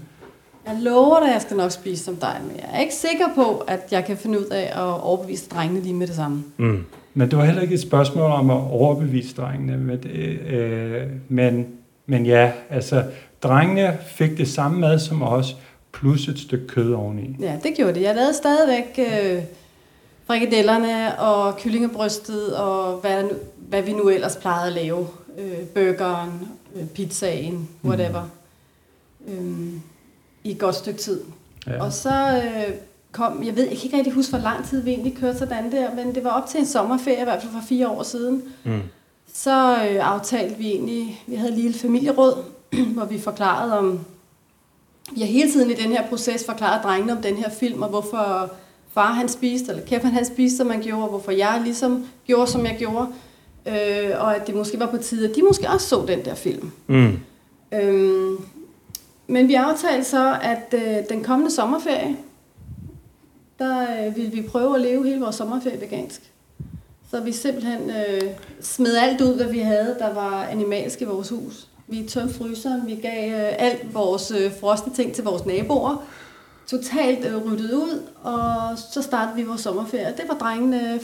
jeg 0.66 0.76
lover 0.80 1.20
dig, 1.20 1.28
at 1.28 1.34
jeg 1.34 1.42
skal 1.42 1.56
nok 1.56 1.70
spise 1.70 2.04
som 2.04 2.16
dig, 2.16 2.40
men 2.48 2.56
jeg 2.56 2.68
er 2.72 2.80
ikke 2.80 2.94
sikker 2.94 3.26
på, 3.34 3.56
at 3.56 3.80
jeg 3.90 4.04
kan 4.04 4.16
finde 4.16 4.38
ud 4.40 4.44
af 4.44 4.72
at 4.74 5.00
overbevise 5.00 5.48
drengene 5.48 5.80
lige 5.80 5.94
med 5.94 6.06
det 6.06 6.16
samme. 6.16 6.44
Mm. 6.56 6.84
Men 7.14 7.30
det 7.30 7.38
var 7.38 7.44
heller 7.44 7.62
ikke 7.62 7.74
et 7.74 7.80
spørgsmål 7.80 8.30
om 8.30 8.50
at 8.50 8.56
overbevise 8.70 9.34
drengene. 9.34 9.76
Men, 9.76 10.06
øh, 10.06 11.06
men, 11.28 11.66
men 12.06 12.26
ja, 12.26 12.52
altså, 12.70 13.04
drengene 13.42 13.98
fik 14.06 14.38
det 14.38 14.48
samme 14.48 14.80
mad 14.80 14.98
som 14.98 15.22
os, 15.22 15.56
plus 15.92 16.28
et 16.28 16.38
stykke 16.38 16.66
kød 16.66 16.92
oveni. 16.92 17.36
Ja, 17.40 17.56
det 17.62 17.74
gjorde 17.76 17.94
det. 17.94 18.02
Jeg 18.02 18.14
lavede 18.14 18.34
stadigvæk 18.34 18.98
øh, 18.98 19.42
frikadellerne 20.26 21.18
og 21.18 21.56
kyllingebrystet 21.56 22.56
og 22.56 22.96
hvad, 22.96 23.24
hvad 23.56 23.82
vi 23.82 23.92
nu 23.92 24.08
ellers 24.08 24.36
plejede 24.36 24.66
at 24.66 24.72
lave. 24.72 25.06
Øh, 25.38 25.58
burgeren, 25.74 26.48
øh, 26.76 26.86
pizzaen, 26.86 27.68
whatever. 27.84 28.22
Mm. 29.26 29.34
Øhm, 29.34 29.82
i 30.44 30.50
et 30.50 30.58
godt 30.58 30.74
stykke 30.74 31.00
tid. 31.00 31.20
Ja. 31.66 31.84
Og 31.84 31.92
så 31.92 32.42
øh, 32.44 32.74
kom, 33.12 33.44
jeg 33.44 33.56
ved, 33.56 33.62
jeg 33.62 33.76
kan 33.76 33.84
ikke 33.84 33.96
rigtig 33.96 34.12
huske, 34.12 34.30
hvor 34.30 34.42
lang 34.42 34.68
tid 34.68 34.82
vi 34.82 34.90
egentlig 34.90 35.16
kørte 35.16 35.38
sådan 35.38 35.72
der, 35.72 35.94
men 35.94 36.14
det 36.14 36.24
var 36.24 36.30
op 36.30 36.48
til 36.48 36.60
en 36.60 36.66
sommerferie, 36.66 37.20
i 37.20 37.24
hvert 37.24 37.42
fald 37.42 37.52
for 37.52 37.62
fire 37.68 37.88
år 37.88 38.02
siden. 38.02 38.42
Mm. 38.64 38.80
Så 39.32 39.72
øh, 39.90 40.12
aftalte 40.12 40.58
vi 40.58 40.66
egentlig, 40.66 41.22
vi 41.26 41.34
havde 41.34 41.52
et 41.52 41.58
lille 41.58 41.78
familieråd, 41.78 42.44
hvor 42.94 43.04
vi 43.04 43.20
forklarede 43.20 43.78
om, 43.78 44.00
vi 45.14 45.20
har 45.20 45.26
hele 45.26 45.52
tiden 45.52 45.70
i 45.70 45.74
den 45.74 45.92
her 45.92 46.08
proces 46.08 46.46
forklaret 46.46 46.84
drengene 46.84 47.12
om 47.12 47.22
den 47.22 47.36
her 47.36 47.50
film, 47.50 47.82
og 47.82 47.88
hvorfor 47.88 48.52
far 48.94 49.12
han 49.12 49.28
spiste, 49.28 49.72
eller 49.72 49.84
Kevin 49.86 50.10
han 50.10 50.24
spiste, 50.24 50.56
som 50.56 50.70
han 50.70 50.82
gjorde, 50.82 51.02
og 51.02 51.08
hvorfor 51.08 51.32
jeg 51.32 51.60
ligesom 51.64 52.06
gjorde, 52.26 52.50
som 52.50 52.66
jeg 52.66 52.76
gjorde. 52.78 53.06
Øh, 53.66 54.10
og 54.18 54.36
at 54.36 54.46
det 54.46 54.54
måske 54.54 54.78
var 54.78 54.86
på 54.86 54.96
tide, 54.96 55.28
at 55.28 55.36
de 55.36 55.42
måske 55.42 55.68
også 55.68 55.88
så 55.88 56.04
den 56.08 56.24
der 56.24 56.34
film. 56.34 56.70
Mm. 56.86 57.18
Øhm, 57.72 58.36
men 59.26 59.48
vi 59.48 59.54
aftalte 59.54 60.04
så, 60.04 60.36
at 60.42 60.74
øh, 60.74 60.96
den 61.08 61.24
kommende 61.24 61.50
sommerferie, 61.50 62.16
der 63.58 64.06
øh, 64.06 64.16
ville 64.16 64.30
vi 64.30 64.42
prøve 64.42 64.74
at 64.74 64.80
leve 64.80 65.06
hele 65.06 65.20
vores 65.20 65.36
sommerferie 65.36 65.80
vegansk. 65.80 66.20
Så 67.10 67.20
vi 67.20 67.32
simpelthen 67.32 67.90
øh, 67.90 68.22
smed 68.60 68.96
alt 68.96 69.20
ud, 69.20 69.36
hvad 69.36 69.46
vi 69.46 69.58
havde, 69.58 69.96
der 69.98 70.14
var 70.14 70.44
animalsk 70.44 71.00
i 71.00 71.04
vores 71.04 71.28
hus. 71.28 71.68
Vi 71.88 72.02
tømte 72.08 72.34
fryseren, 72.34 72.86
vi 72.86 72.94
gav 72.94 73.32
øh, 73.32 73.52
alt 73.58 73.94
vores 73.94 74.30
øh, 74.30 74.52
frosne 74.60 74.92
ting 74.94 75.12
til 75.12 75.24
vores 75.24 75.46
naboer. 75.46 76.04
Totalt 76.66 77.24
øh, 77.24 77.46
ryddet 77.46 77.72
ud, 77.72 78.02
og 78.22 78.78
så 78.92 79.02
startede 79.02 79.36
vi 79.36 79.42
vores 79.42 79.60
sommerferie. 79.60 80.14
Det 80.16 80.24
var 80.28 80.34
drengene 80.34 81.00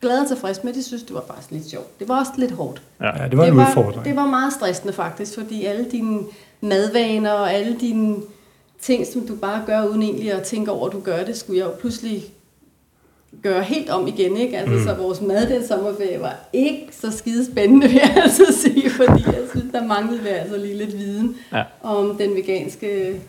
glade 0.00 0.20
og 0.20 0.28
tilfredse 0.28 0.60
med. 0.64 0.72
De 0.72 0.82
synes, 0.82 1.02
det 1.02 1.14
var 1.14 1.24
faktisk 1.26 1.50
lidt 1.50 1.70
sjovt. 1.70 1.98
Det 1.98 2.08
var 2.08 2.18
også 2.18 2.32
lidt 2.36 2.52
hårdt. 2.52 2.82
Ja, 3.00 3.28
det 3.30 3.38
var 3.38 3.44
en 3.44 3.52
udfordring. 3.52 4.04
Det 4.04 4.16
var 4.16 4.26
meget 4.26 4.52
stressende 4.52 4.92
faktisk, 4.92 5.34
fordi 5.34 5.64
alle 5.64 5.84
dine 5.90 6.20
madvaner 6.64 7.30
og 7.32 7.52
alle 7.52 7.76
dine 7.80 8.16
ting, 8.80 9.06
som 9.06 9.26
du 9.26 9.36
bare 9.36 9.62
gør 9.66 9.86
uden 9.86 10.02
egentlig 10.02 10.32
at 10.32 10.42
tænke 10.42 10.70
over, 10.70 10.86
at 10.86 10.92
du 10.92 11.00
gør 11.00 11.24
det, 11.24 11.36
skulle 11.36 11.58
jeg 11.58 11.66
jo 11.66 11.72
pludselig 11.80 12.24
gøre 13.42 13.62
helt 13.62 13.90
om 13.90 14.06
igen. 14.06 14.36
Ikke? 14.36 14.58
Altså, 14.58 14.74
mm. 14.74 14.84
Så 14.84 14.94
vores 14.94 15.20
mad 15.20 15.48
den 15.48 15.66
sommerferie 15.66 16.20
var 16.20 16.38
ikke 16.52 16.88
så 16.90 17.10
skide 17.10 17.44
spændende, 17.52 17.86
vil 17.86 17.96
jeg 17.96 18.16
altså 18.22 18.44
sige, 18.52 18.90
fordi 18.90 19.22
jeg 19.26 19.42
synes, 19.50 19.72
der 19.72 19.84
manglede 19.86 20.22
vi 20.22 20.28
altså 20.28 20.56
lige 20.56 20.76
lidt 20.76 20.98
viden 20.98 21.36
ja. 21.52 21.62
om 21.82 22.16
den 22.16 22.34
veganske 22.34 23.20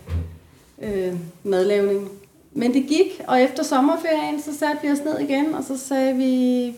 øh, 0.82 1.13
madlavning. 1.44 2.10
Men 2.54 2.74
det 2.74 2.86
gik, 2.88 3.22
og 3.27 3.42
efter 3.42 3.63
sommerferien, 3.63 4.42
så 4.42 4.58
satte 4.58 4.77
vi 4.84 4.92
os 4.92 5.00
ned 5.06 5.20
igen, 5.20 5.56
og 5.56 5.63
så 5.63 5.77
sagde 5.77 6.15
vi, 6.15 6.74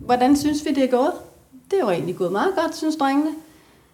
hvordan 0.00 0.36
synes 0.36 0.64
vi, 0.64 0.70
det 0.70 0.84
er 0.84 0.88
gået? 0.88 1.12
Det 1.70 1.78
var 1.82 1.90
egentlig 1.90 2.16
gået 2.16 2.32
meget 2.32 2.54
godt, 2.62 2.76
synes 2.76 2.96
drengene 2.96 3.30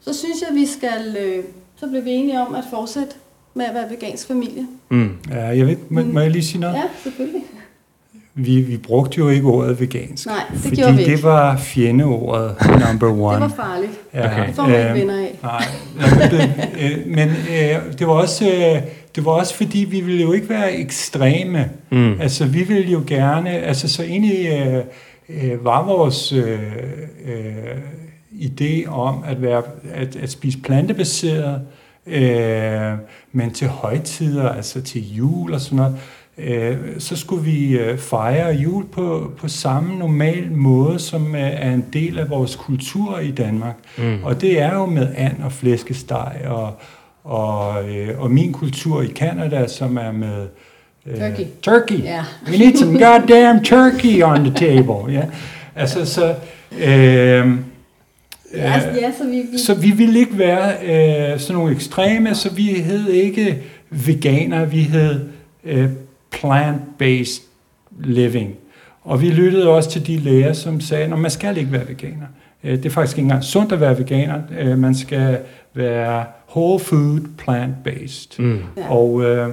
så 0.04 0.18
synes 0.18 0.36
jeg, 0.48 0.54
vi 0.54 0.66
skal, 0.66 1.16
øh, 1.20 1.44
så 1.76 1.86
bliver 1.86 2.02
vi 2.02 2.10
enige 2.10 2.40
om 2.40 2.54
at 2.54 2.64
fortsætte 2.70 3.14
med 3.54 3.64
at 3.64 3.74
være 3.74 3.90
vegansk 3.90 4.26
familie. 4.26 4.66
Mm. 4.88 5.10
Ja, 5.30 5.44
jeg 5.44 5.66
ved, 5.66 5.76
må, 5.88 6.02
må 6.02 6.20
jeg 6.20 6.30
lige 6.30 6.44
sige 6.44 6.60
noget? 6.60 6.74
Ja, 6.74 6.82
selvfølgelig. 7.02 7.42
Vi, 8.36 8.60
vi 8.60 8.76
brugte 8.76 9.18
jo 9.18 9.28
ikke 9.28 9.46
ordet 9.46 9.80
vegansk. 9.80 10.26
Nej, 10.26 10.36
det 10.52 10.60
fordi 10.60 10.76
gjorde 10.76 10.94
vi 10.94 11.00
ikke. 11.00 11.12
det 11.12 11.22
var 11.22 11.56
fjendeordet 11.56 12.56
number 12.88 13.10
one. 13.10 13.34
det 13.34 13.40
var 13.40 13.64
farligt. 13.64 13.92
Ja, 14.14 14.32
okay. 14.32 14.46
Det 14.46 14.54
får 14.54 14.62
man 14.62 14.74
ikke 14.78 14.90
øh, 14.90 14.94
venner 14.94 15.18
af. 15.18 15.38
Nej, 15.42 15.64
det, 16.30 16.52
øh, 16.82 17.06
men 17.06 17.28
øh, 17.28 17.98
det 17.98 18.06
var 18.06 18.12
også... 18.12 18.44
Øh, 18.44 18.82
det 19.16 19.24
var 19.24 19.30
også 19.30 19.54
fordi, 19.54 19.78
vi 19.78 20.00
ville 20.00 20.22
jo 20.22 20.32
ikke 20.32 20.48
være 20.48 20.74
ekstreme. 20.74 21.70
Mm. 21.90 22.20
Altså, 22.20 22.46
vi 22.46 22.62
ville 22.62 22.92
jo 22.92 23.02
gerne... 23.06 23.50
Altså, 23.50 23.88
så 23.88 24.02
egentlig 24.02 24.46
øh, 24.46 24.84
øh, 25.28 25.64
var 25.64 25.84
vores 25.84 26.32
øh, 26.32 26.58
øh, 27.26 27.76
idé 28.34 28.88
om 28.88 29.24
at, 29.26 29.42
være, 29.42 29.62
at, 29.92 30.16
at 30.16 30.30
spise 30.30 30.58
plantebaseret, 30.58 31.60
øh, 32.06 32.92
men 33.32 33.50
til 33.50 33.68
højtider, 33.68 34.48
altså 34.48 34.82
til 34.82 35.14
jul 35.14 35.52
og 35.52 35.60
sådan 35.60 35.76
noget, 35.76 35.96
øh, 36.38 36.76
så 36.98 37.16
skulle 37.16 37.44
vi 37.44 37.78
øh, 37.78 37.98
fejre 37.98 38.54
jul 38.54 38.86
på, 38.86 39.32
på 39.38 39.48
samme 39.48 39.98
normal 39.98 40.52
måde, 40.52 40.98
som 40.98 41.34
er 41.36 41.72
en 41.72 41.84
del 41.92 42.18
af 42.18 42.30
vores 42.30 42.56
kultur 42.56 43.18
i 43.18 43.30
Danmark. 43.30 43.76
Mm. 43.98 44.24
Og 44.24 44.40
det 44.40 44.60
er 44.60 44.74
jo 44.74 44.86
med 44.86 45.08
and 45.16 45.42
og 45.44 45.52
flæskesteg, 45.52 46.40
og, 46.46 46.72
og, 47.24 47.88
øh, 47.88 48.20
og 48.20 48.30
min 48.30 48.52
kultur 48.52 49.02
i 49.02 49.06
Kanada, 49.06 49.66
som 49.66 49.96
er 49.96 50.12
med 50.12 50.46
øh, 51.06 51.16
Turkey. 51.16 51.44
turkey. 51.62 52.02
Ja. 52.04 52.24
We 52.50 52.58
need 52.58 52.76
some 52.76 52.92
goddamn 52.92 53.64
turkey 53.64 54.22
on 54.22 54.44
the 54.44 54.54
table. 54.54 55.12
Ja. 55.12 55.22
Altså, 55.74 56.04
så... 56.06 56.34
Øh, 56.78 57.58
Ja, 58.56 58.80
ja, 58.94 59.12
så 59.18 59.24
vi, 59.24 59.42
vi 59.52 59.58
så 59.58 59.74
vi 59.74 59.90
ville 59.90 60.18
ikke 60.18 60.38
være 60.38 60.72
øh, 61.32 61.40
sådan 61.40 61.56
nogle 61.56 61.74
ekstreme, 61.74 62.34
så 62.34 62.50
vi 62.50 62.62
hed 62.62 63.08
ikke 63.08 63.62
veganer, 63.90 64.64
vi 64.64 64.80
hed 64.80 65.20
øh, 65.64 65.90
plant-based 66.30 67.42
living. 68.00 68.54
Og 69.02 69.22
vi 69.22 69.30
lyttede 69.30 69.68
også 69.68 69.90
til 69.90 70.06
de 70.06 70.16
læger, 70.16 70.52
som 70.52 70.80
sagde, 70.80 71.04
at 71.04 71.18
man 71.18 71.30
skal 71.30 71.56
ikke 71.56 71.72
være 71.72 71.88
veganer. 71.88 72.26
Øh, 72.64 72.72
det 72.72 72.86
er 72.86 72.90
faktisk 72.90 73.18
ikke 73.18 73.24
engang 73.24 73.44
sundt 73.44 73.72
at 73.72 73.80
være 73.80 73.98
veganer. 73.98 74.40
Øh, 74.58 74.78
man 74.78 74.94
skal 74.94 75.38
være 75.74 76.24
whole 76.56 76.80
food, 76.80 77.20
plant-based. 77.38 78.42
Mm. 78.42 78.58
Ja. 78.76 78.90
Og, 78.90 79.22
øh, 79.24 79.48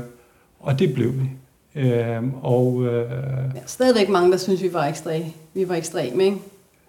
og 0.59 0.79
det 0.79 0.93
blev 0.93 1.13
vi. 1.13 1.29
Øh, 1.75 2.23
og 2.41 2.85
øh, 2.85 3.11
ja, 3.55 3.61
stadigvæk 3.65 4.09
mange, 4.09 4.31
der 4.31 4.37
synes, 4.37 4.63
vi 4.63 4.73
var 4.73 4.85
ekstreme. 4.85 5.25
Vi 5.53 5.69
var 5.69 5.75
ekstreme, 5.75 6.23
ikke? 6.23 6.37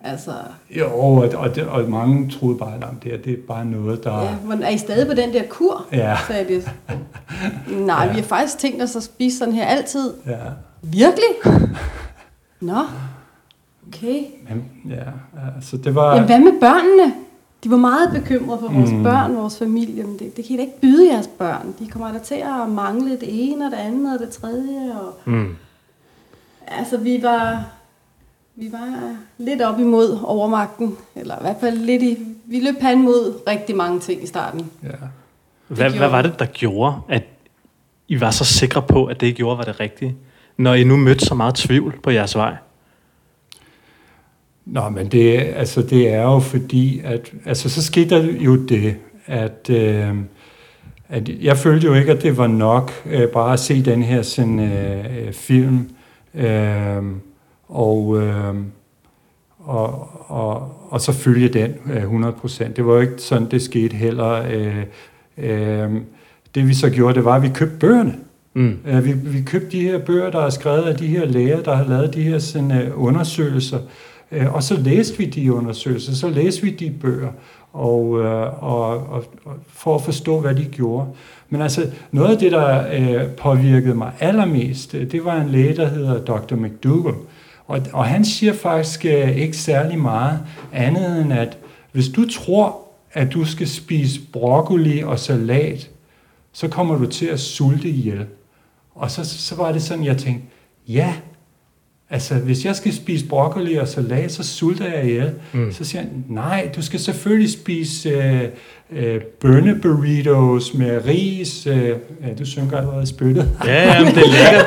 Altså, 0.05 0.31
jo, 0.71 0.99
og, 0.99 1.15
og, 1.37 1.55
det- 1.55 1.67
og 1.67 1.91
mange 1.91 2.31
troede 2.31 2.59
bare, 2.59 2.75
at 2.75 2.83
det, 3.03 3.11
her, 3.13 3.19
det 3.19 3.33
er 3.33 3.37
bare 3.49 3.65
noget, 3.65 4.05
der... 4.05 4.23
ja, 4.23 4.35
hvordan- 4.35 4.63
er 4.63 4.69
I 4.69 4.79
stadig 4.79 5.07
på 5.07 5.15
den 5.15 5.33
der 5.33 5.43
kur? 5.51 5.87
Ja. 5.93 6.17
Sagde 6.27 6.55
de. 6.55 6.63
Nej, 7.87 8.05
Ja. 8.05 8.11
vi 8.13 8.17
har 8.21 8.27
faktisk 8.27 8.59
tænkt 8.59 8.83
os 8.83 8.97
at 8.97 9.03
spise 9.03 9.39
sådan 9.39 9.55
her 9.55 9.65
altid. 9.65 10.13
ja. 10.27 10.37
Virkelig? 10.83 11.63
Nå, 12.61 12.79
okay. 13.89 14.23
Men, 14.49 14.65
ja, 14.91 14.95
ja, 15.35 15.61
så 15.61 15.77
det 15.77 15.95
var... 15.95 16.15
Jamen, 16.15 16.27
hvad 16.27 16.39
med 16.39 16.61
børnene? 16.61 17.15
De 17.65 17.71
var 17.71 17.77
meget 17.77 18.11
bekymrede 18.13 18.61
for 18.61 18.69
vores 18.73 18.91
mm. 18.93 19.03
børn, 19.03 19.37
vores 19.37 19.59
familie. 19.59 20.05
Men 20.05 20.19
det, 20.19 20.37
det 20.37 20.45
kan 20.45 20.55
I 20.55 20.57
da 20.57 20.63
ikke 20.63 20.81
byde 20.81 21.13
jeres 21.13 21.27
børn. 21.39 21.75
De 21.79 21.87
kommer 21.89 22.13
da 22.13 22.19
til 22.19 22.35
at 22.35 22.69
mangle 22.69 23.11
det 23.11 23.51
ene, 23.53 23.65
og 23.67 23.71
det 23.71 23.77
andet, 23.79 24.15
og 24.15 24.27
det 24.27 24.29
tredje. 24.35 24.93
Og... 25.01 25.15
Mm. 25.33 25.57
Altså, 26.67 26.97
vi 26.97 27.19
var, 27.23 27.65
vi 28.57 28.73
var 28.73 29.17
lidt 29.39 29.63
op 29.63 29.81
imod 29.81 30.19
overmagten. 30.25 30.97
Eller 31.15 31.35
i 31.35 31.41
hvert 31.41 31.57
fald 31.61 31.79
lidt 31.79 32.03
i... 32.03 32.19
Vi 32.45 32.61
løb 32.61 32.75
panden 32.81 33.05
mod 33.05 33.41
rigtig 33.49 33.77
mange 33.77 34.01
ting 34.01 34.23
i 34.23 34.27
starten. 34.27 34.71
Ja. 34.83 34.89
Hvad, 35.69 35.77
gjorde 35.77 35.99
hvad 35.99 36.09
var 36.09 36.23
det, 36.23 36.39
der 36.39 36.47
gjorde, 36.47 36.97
at 37.09 37.23
I 38.09 38.21
var 38.21 38.31
så 38.31 38.45
sikre 38.45 38.83
på, 38.83 39.05
at 39.05 39.21
det, 39.21 39.27
I 39.27 39.33
gjorde, 39.33 39.59
var 39.59 39.65
det 39.65 39.81
rigtige? 39.81 40.17
Når 40.57 40.75
I 40.75 40.85
nu 40.85 40.97
mødte 40.97 41.27
så 41.27 41.35
meget 41.35 41.55
tvivl 41.55 42.01
på 42.03 42.11
jeres 42.11 42.37
vej? 42.37 42.57
Nå, 44.65 44.89
men 44.89 45.09
det, 45.09 45.39
altså, 45.39 45.83
det 45.83 46.09
er 46.09 46.23
jo 46.23 46.39
fordi, 46.39 47.01
at 47.05 47.33
altså, 47.45 47.69
så 47.69 47.83
skete 47.83 48.11
der 48.11 48.33
jo 48.33 48.57
det, 48.57 48.97
at, 49.27 49.71
øh, 49.71 50.15
at 51.09 51.29
jeg 51.29 51.57
følte 51.57 51.87
jo 51.87 51.95
ikke, 51.95 52.13
at 52.13 52.23
det 52.23 52.37
var 52.37 52.47
nok 52.47 52.93
øh, 53.07 53.29
bare 53.29 53.53
at 53.53 53.61
se 53.61 53.83
den 53.83 54.03
her 54.03 54.23
sådan, 54.23 54.61
øh, 54.61 55.27
øh, 55.27 55.33
film, 55.33 55.91
øh, 56.35 57.03
og, 57.73 58.23
øh, 58.23 58.55
og, 59.59 60.11
og, 60.31 60.73
og 60.91 61.01
så 61.01 61.13
følge 61.13 61.49
den 61.49 61.75
øh, 61.93 62.29
100%. 62.29 62.73
Det 62.73 62.87
var 62.87 62.93
jo 62.93 63.01
ikke 63.01 63.19
sådan, 63.19 63.51
det 63.51 63.63
skete 63.63 63.97
heller. 63.97 64.43
Øh, 64.51 64.85
øh, 65.39 65.91
det 66.55 66.69
vi 66.69 66.75
så 66.75 66.91
gjorde, 66.91 67.15
det 67.15 67.25
var, 67.25 67.35
at 67.35 67.43
vi 67.43 67.49
købte 67.55 67.77
bøgerne. 67.77 68.15
Mm. 68.55 68.79
Uh, 68.93 69.05
vi, 69.05 69.13
vi 69.13 69.43
købte 69.43 69.69
de 69.71 69.81
her 69.81 69.99
bøger, 69.99 70.31
der 70.31 70.41
er 70.41 70.51
skrevet 70.51 70.83
af 70.83 70.97
de 70.97 71.07
her 71.07 71.27
læger, 71.27 71.63
der 71.63 71.75
har 71.75 71.85
lavet 71.85 72.15
de 72.15 72.23
her 72.23 72.39
sådan, 72.39 72.93
uh, 72.93 73.05
undersøgelser. 73.05 73.79
Uh, 74.31 74.55
og 74.55 74.63
så 74.63 74.77
læste 74.77 75.19
vi 75.19 75.25
de 75.25 75.53
undersøgelser, 75.53 76.13
så 76.13 76.29
læste 76.29 76.63
vi 76.63 76.71
de 76.71 76.91
bøger, 77.01 77.31
og, 77.73 78.09
uh, 78.09 78.65
og, 78.65 78.89
og, 78.89 79.25
og 79.45 79.55
for 79.69 79.95
at 79.95 80.03
forstå, 80.03 80.41
hvad 80.41 80.55
de 80.55 80.65
gjorde. 80.65 81.07
Men 81.51 81.63
altså, 81.63 81.87
noget 82.11 82.33
af 82.33 82.39
det, 82.39 82.53
der 82.53 82.85
uh, 82.99 83.31
påvirkede 83.31 83.95
mig 83.95 84.13
allermest, 84.21 84.95
uh, 84.95 85.01
det 85.01 85.25
var 85.25 85.41
en 85.41 85.49
læge, 85.49 85.77
der 85.77 85.89
hedder 85.89 86.25
Dr. 86.25 86.57
McDougall. 86.57 87.17
Og, 87.73 87.81
og 87.93 88.05
han 88.05 88.25
siger 88.25 88.53
faktisk 88.53 89.05
øh, 89.05 89.37
ikke 89.37 89.57
særlig 89.57 89.99
meget 89.99 90.41
andet 90.73 91.21
end, 91.21 91.33
at 91.33 91.59
hvis 91.93 92.09
du 92.09 92.31
tror, 92.31 92.79
at 93.13 93.33
du 93.33 93.45
skal 93.45 93.69
spise 93.69 94.21
broccoli 94.33 95.03
og 95.03 95.19
salat, 95.19 95.91
så 96.53 96.69
kommer 96.69 96.95
du 96.95 97.07
til 97.07 97.27
at 97.27 97.41
sulte 97.41 97.89
ihjel. 97.89 98.27
Og 98.95 99.11
så, 99.11 99.25
så 99.25 99.55
var 99.55 99.73
det 99.73 99.83
sådan, 99.83 100.05
jeg 100.05 100.19
tænkte, 100.19 100.47
ja, 100.89 101.15
altså 102.13 102.35
hvis 102.35 102.65
jeg 102.65 102.77
skal 102.77 102.95
spise 102.95 103.27
broccoli 103.27 103.75
og 103.75 103.89
salat, 103.89 104.33
så 104.33 104.43
sulter 104.43 104.85
jeg 104.85 105.05
ihjel. 105.05 105.31
Mm. 105.53 105.73
Så 105.73 105.85
siger 105.85 106.03
han, 106.03 106.11
nej, 106.29 106.69
du 106.77 106.83
skal 106.83 107.01
selvfølgelig 107.01 107.53
spise 107.53 108.09
øh, 108.09 108.43
øh, 108.97 109.21
bønneburritos 109.41 110.75
med 110.75 111.01
ris. 111.07 111.67
Øh, 111.67 111.89
ja, 111.89 111.95
du 112.39 112.45
synker 112.45 112.77
allerede 112.77 113.03
i 113.03 113.07
spyttet. 113.07 113.49
Ja, 113.67 113.93
ja, 113.93 114.05
men 114.05 114.15
det 114.15 114.23
er 114.23 114.29
lækkert. 114.29 114.67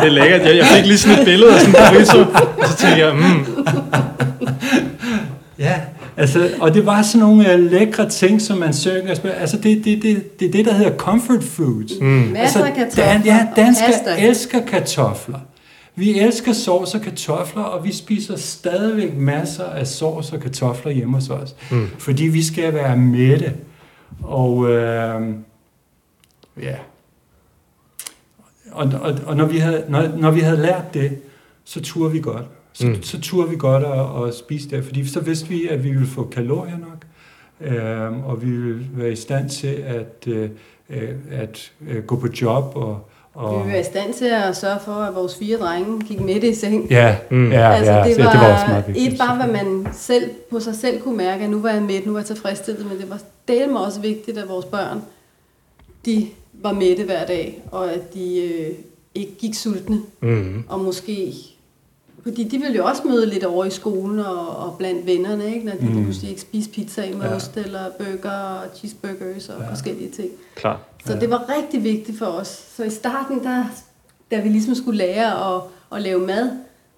Det 0.00 0.06
er 0.06 0.10
lækkert. 0.10 0.40
Jeg, 0.40 0.56
jeg 0.56 0.66
fik 0.76 0.86
lige 0.86 0.98
sådan 0.98 1.18
et 1.18 1.24
billede 1.24 1.54
af 1.54 1.60
sådan 1.60 1.74
en 1.74 1.80
burrito, 1.90 2.20
og 2.62 2.68
så 2.68 2.76
tænkte 2.76 3.00
jeg, 3.06 3.14
mm, 3.14 3.46
Ja, 5.58 5.74
altså, 6.16 6.48
og 6.60 6.74
det 6.74 6.86
var 6.86 7.02
sådan 7.02 7.20
nogle 7.20 7.52
øh, 7.52 7.70
lækre 7.70 8.08
ting, 8.08 8.42
som 8.42 8.58
man 8.58 8.72
synger. 8.72 9.14
Altså, 9.40 9.56
det, 9.56 9.84
det, 9.84 10.02
det, 10.02 10.40
det 10.40 10.48
er 10.48 10.52
det, 10.52 10.64
der 10.64 10.74
hedder 10.74 10.96
comfort 10.96 11.44
foods. 11.44 11.92
Mm. 12.00 12.06
Masser 12.06 12.64
af 12.64 12.74
kartofler 12.74 13.04
Dan, 13.04 13.22
ja, 13.24 13.46
danskere 13.56 14.20
elsker 14.20 14.60
kartofler. 14.66 15.38
Vi 15.96 16.18
elsker 16.18 16.52
sovs 16.52 16.94
og 16.94 17.00
kartofler, 17.00 17.62
og 17.62 17.84
vi 17.84 17.92
spiser 17.92 18.36
stadigvæk 18.36 19.16
masser 19.16 19.64
af 19.64 19.86
sovs 19.86 20.32
og 20.32 20.40
kartofler 20.40 20.92
hjemme 20.92 21.14
hos 21.14 21.30
os. 21.30 21.56
Mm. 21.70 21.86
Fordi 21.98 22.24
vi 22.24 22.42
skal 22.42 22.74
være 22.74 22.96
mætte. 22.96 23.54
Og 24.22 24.70
øh, 24.70 25.34
ja. 26.62 26.76
Og, 28.70 28.92
og, 29.00 29.14
og 29.26 29.36
når, 29.36 29.46
vi 29.46 29.58
havde, 29.58 29.84
når, 29.88 30.08
når 30.08 30.30
vi 30.30 30.40
havde 30.40 30.62
lært 30.62 30.94
det, 30.94 31.18
så 31.64 31.80
turde 31.80 32.12
vi 32.12 32.20
godt. 32.20 32.46
Så, 32.72 32.86
mm. 32.86 33.02
Så 33.02 33.20
turde 33.20 33.50
vi 33.50 33.56
godt 33.56 33.84
at, 33.84 34.28
at 34.28 34.34
spise 34.34 34.70
det, 34.70 34.84
fordi 34.84 35.06
så 35.06 35.20
vidste 35.20 35.48
vi, 35.48 35.68
at 35.68 35.84
vi 35.84 35.90
ville 35.90 36.06
få 36.06 36.24
kalorier 36.24 36.78
nok, 36.78 37.04
øh, 37.60 38.26
og 38.26 38.42
vi 38.42 38.50
ville 38.50 38.86
være 38.92 39.12
i 39.12 39.16
stand 39.16 39.50
til 39.50 39.66
at, 39.86 40.24
øh, 40.26 40.50
øh, 40.90 41.14
at 41.30 41.72
øh, 41.88 42.04
gå 42.04 42.16
på 42.16 42.28
job. 42.42 42.72
Og, 42.76 43.08
og, 43.34 43.54
ville 43.58 43.72
være 43.72 43.80
i 43.80 43.84
stand 43.84 44.14
til 44.14 44.24
at 44.24 44.56
sørge 44.56 44.78
for, 44.84 44.92
at 44.92 45.14
vores 45.14 45.36
fire 45.38 45.58
drenge 45.58 46.00
gik 46.00 46.20
med 46.20 46.42
i 46.42 46.54
seng. 46.54 46.86
Ja, 46.90 47.16
Mm. 47.30 47.52
ja, 47.52 47.72
altså, 47.72 47.92
ja, 47.92 48.04
det, 48.04 48.24
var 48.24 48.30
det 48.32 48.40
var 48.40 48.52
også 48.52 48.66
meget 48.68 48.84
vigtigt. 48.86 49.12
et 49.12 49.18
bare, 49.18 49.36
hvad 49.36 49.62
man 49.62 49.88
selv 49.92 50.30
på 50.50 50.60
sig 50.60 50.74
selv 50.74 51.00
kunne 51.00 51.16
mærke, 51.16 51.44
at 51.44 51.50
nu 51.50 51.60
var 51.60 51.70
jeg 51.70 51.82
med, 51.82 52.00
nu 52.06 52.12
var 52.12 52.18
jeg 52.20 52.26
tilfredsstillet, 52.26 52.86
men 52.86 52.98
det 52.98 53.10
var 53.10 53.18
del 53.48 53.68
mig 53.68 53.84
også 53.84 54.00
vigtigt, 54.00 54.38
at 54.38 54.48
vores 54.48 54.64
børn, 54.66 55.02
de 56.06 56.26
var 56.52 56.72
mætte 56.72 57.04
hver 57.04 57.26
dag, 57.26 57.62
og 57.72 57.92
at 57.92 58.14
de 58.14 58.38
øh, 58.44 58.70
ikke 59.14 59.32
gik 59.38 59.54
sultne, 59.54 60.00
mm, 60.20 60.64
og 60.68 60.80
måske, 60.80 61.32
fordi 62.26 62.44
de 62.44 62.58
ville 62.58 62.76
jo 62.76 62.84
også 62.86 63.02
møde 63.08 63.26
lidt 63.26 63.44
over 63.44 63.64
i 63.64 63.70
skolen 63.70 64.18
og, 64.18 64.48
og 64.56 64.76
blandt 64.78 65.06
vennerne, 65.06 65.54
ikke? 65.54 65.66
når 65.66 65.72
de 65.72 65.86
Mm. 65.86 65.94
mm. 65.94 66.02
pludselig 66.04 66.30
ikke 66.30 66.42
spiste 66.42 66.72
pizza 66.72 67.00
med 67.12 67.20
Ja. 67.26 67.34
ost 67.36 67.56
eller 67.56 67.80
burger 67.98 68.30
og 68.30 68.64
cheeseburgers 68.76 69.48
og 69.48 69.60
Ja. 69.62 69.70
forskellige 69.70 70.10
ting. 70.10 70.28
klart. 70.54 70.78
Så 71.06 71.12
Ja. 71.12 71.20
det 71.20 71.30
var 71.30 71.44
rigtig 71.58 71.84
vigtigt 71.84 72.18
for 72.18 72.26
os. 72.26 72.64
Så 72.76 72.84
i 72.84 72.90
starten, 72.90 73.44
der, 73.44 73.64
da 74.30 74.40
vi 74.40 74.48
ligesom 74.48 74.74
skulle 74.74 74.98
lære 74.98 75.54
at, 75.56 75.62
at 75.92 76.02
lave 76.02 76.26
mad 76.26 76.50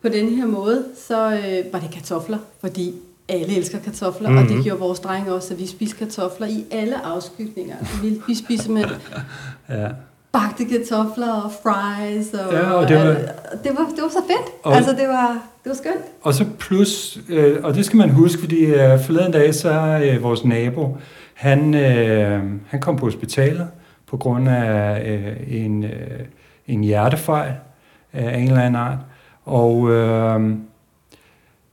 på 0.03 0.09
den 0.09 0.29
her 0.29 0.47
måde, 0.47 0.85
så 1.09 1.31
øh, 1.33 1.73
var 1.73 1.79
det 1.81 1.91
kartofler, 1.93 2.39
fordi 2.61 2.95
alle 3.29 3.57
elsker 3.57 3.79
kartofler, 3.79 4.29
mm-hmm. 4.29 4.39
og 4.39 4.45
Mhm. 4.45 4.55
det 4.55 4.65
gjorde 4.65 4.81
vores 4.81 5.01
drenge 5.01 5.33
også, 5.33 5.55
at 5.55 5.61
vi 5.61 5.67
spiste 5.67 5.97
kartofler 5.97 6.47
i 6.47 6.65
alle 6.71 7.05
afskygninger. 7.05 7.77
Vi, 8.03 8.21
vi 8.27 8.35
spiste 8.35 8.71
med 8.71 8.85
Ja. 9.69 9.89
Bagte 10.39 10.65
kartofler 10.65 11.33
og 11.33 11.51
fries, 11.63 12.35
og, 12.35 12.53
Ja, 12.53 12.71
og 12.71 12.89
det 12.89 12.97
var- 12.97 13.03
det, 13.65 13.71
var, 13.79 13.87
det 13.95 14.03
var 14.03 14.09
så 14.09 14.23
fedt. 14.27 14.53
Og- 14.63 14.77
altså, 14.77 14.91
det 14.93 15.09
var, 15.09 15.29
det 15.65 15.71
var 15.71 15.75
skønt. 15.77 16.05
Og 16.23 16.35
så 16.35 16.45
plus, 16.59 17.19
øh, 17.29 17.57
og 17.63 17.75
det 17.75 17.85
skal 17.85 17.97
man 17.97 18.11
huske, 18.11 18.41
fordi 18.41 18.65
øh, 18.65 19.01
forleden 19.01 19.33
dag, 19.33 19.55
så 19.55 19.71
er 19.71 20.01
øh, 20.15 20.23
vores 20.23 20.45
nabo, 20.45 20.97
han, 21.35 21.75
øh, 21.75 22.43
han 22.69 22.81
kom 22.81 22.97
på 22.97 23.07
hospitalet 23.07 23.69
på 24.11 24.17
grund 24.17 24.49
af 24.49 25.03
øh, 25.11 25.37
en, 25.65 25.85
øh, 25.85 25.91
en 26.67 26.81
hjertefejl 26.85 27.53
af 28.13 28.39
en 28.39 28.49
eller 28.49 28.61
anden 28.61 28.77
art. 28.77 28.99
Og, 29.45 29.91
øh, 29.91 30.41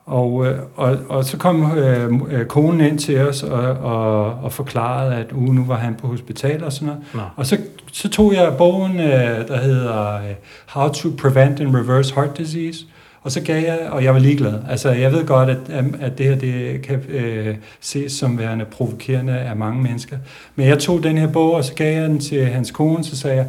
og, 0.05 0.45
øh, 0.45 0.59
og, 0.75 0.97
og 1.09 1.25
så 1.25 1.37
kom 1.37 1.77
øh, 1.77 2.11
øh, 2.29 2.45
konen 2.45 2.81
ind 2.81 2.99
til 2.99 3.19
os 3.19 3.43
og, 3.43 3.69
og, 3.69 4.25
og 4.33 4.51
forklarede, 4.51 5.15
at 5.15 5.31
uh, 5.31 5.55
nu 5.55 5.65
var 5.65 5.77
han 5.77 5.95
på 5.95 6.07
hospitalet 6.07 6.63
og 6.63 6.73
sådan 6.73 6.87
noget. 6.87 7.01
Nå. 7.13 7.21
Og 7.35 7.45
så, 7.45 7.57
så 7.91 8.09
tog 8.09 8.33
jeg 8.33 8.53
bogen, 8.57 8.99
øh, 8.99 9.47
der 9.47 9.57
hedder 9.57 10.15
øh, 10.15 10.33
How 10.67 10.89
to 10.89 11.09
Prevent 11.17 11.59
and 11.59 11.75
Reverse 11.75 12.15
Heart 12.15 12.37
Disease, 12.37 12.85
og 13.21 13.31
så 13.31 13.41
gav 13.41 13.63
jeg, 13.63 13.79
og 13.91 14.03
jeg 14.03 14.13
var 14.13 14.19
ligeglad. 14.19 14.59
Altså, 14.69 14.91
jeg 14.91 15.11
ved 15.11 15.25
godt, 15.25 15.49
at, 15.49 15.57
at 15.99 16.17
det 16.17 16.25
her 16.25 16.35
det 16.35 16.81
kan 16.81 17.03
øh, 17.09 17.55
ses 17.81 18.11
som 18.11 18.39
værende 18.39 18.65
provokerende 18.65 19.33
af 19.33 19.55
mange 19.55 19.83
mennesker. 19.83 20.17
Men 20.55 20.67
jeg 20.67 20.79
tog 20.79 21.03
den 21.03 21.17
her 21.17 21.27
bog, 21.27 21.53
og 21.53 21.63
så 21.63 21.73
gav 21.73 22.01
jeg 22.01 22.09
den 22.09 22.19
til 22.19 22.45
hans 22.45 22.71
kone, 22.71 23.03
så 23.03 23.17
sagde 23.17 23.37
jeg, 23.37 23.47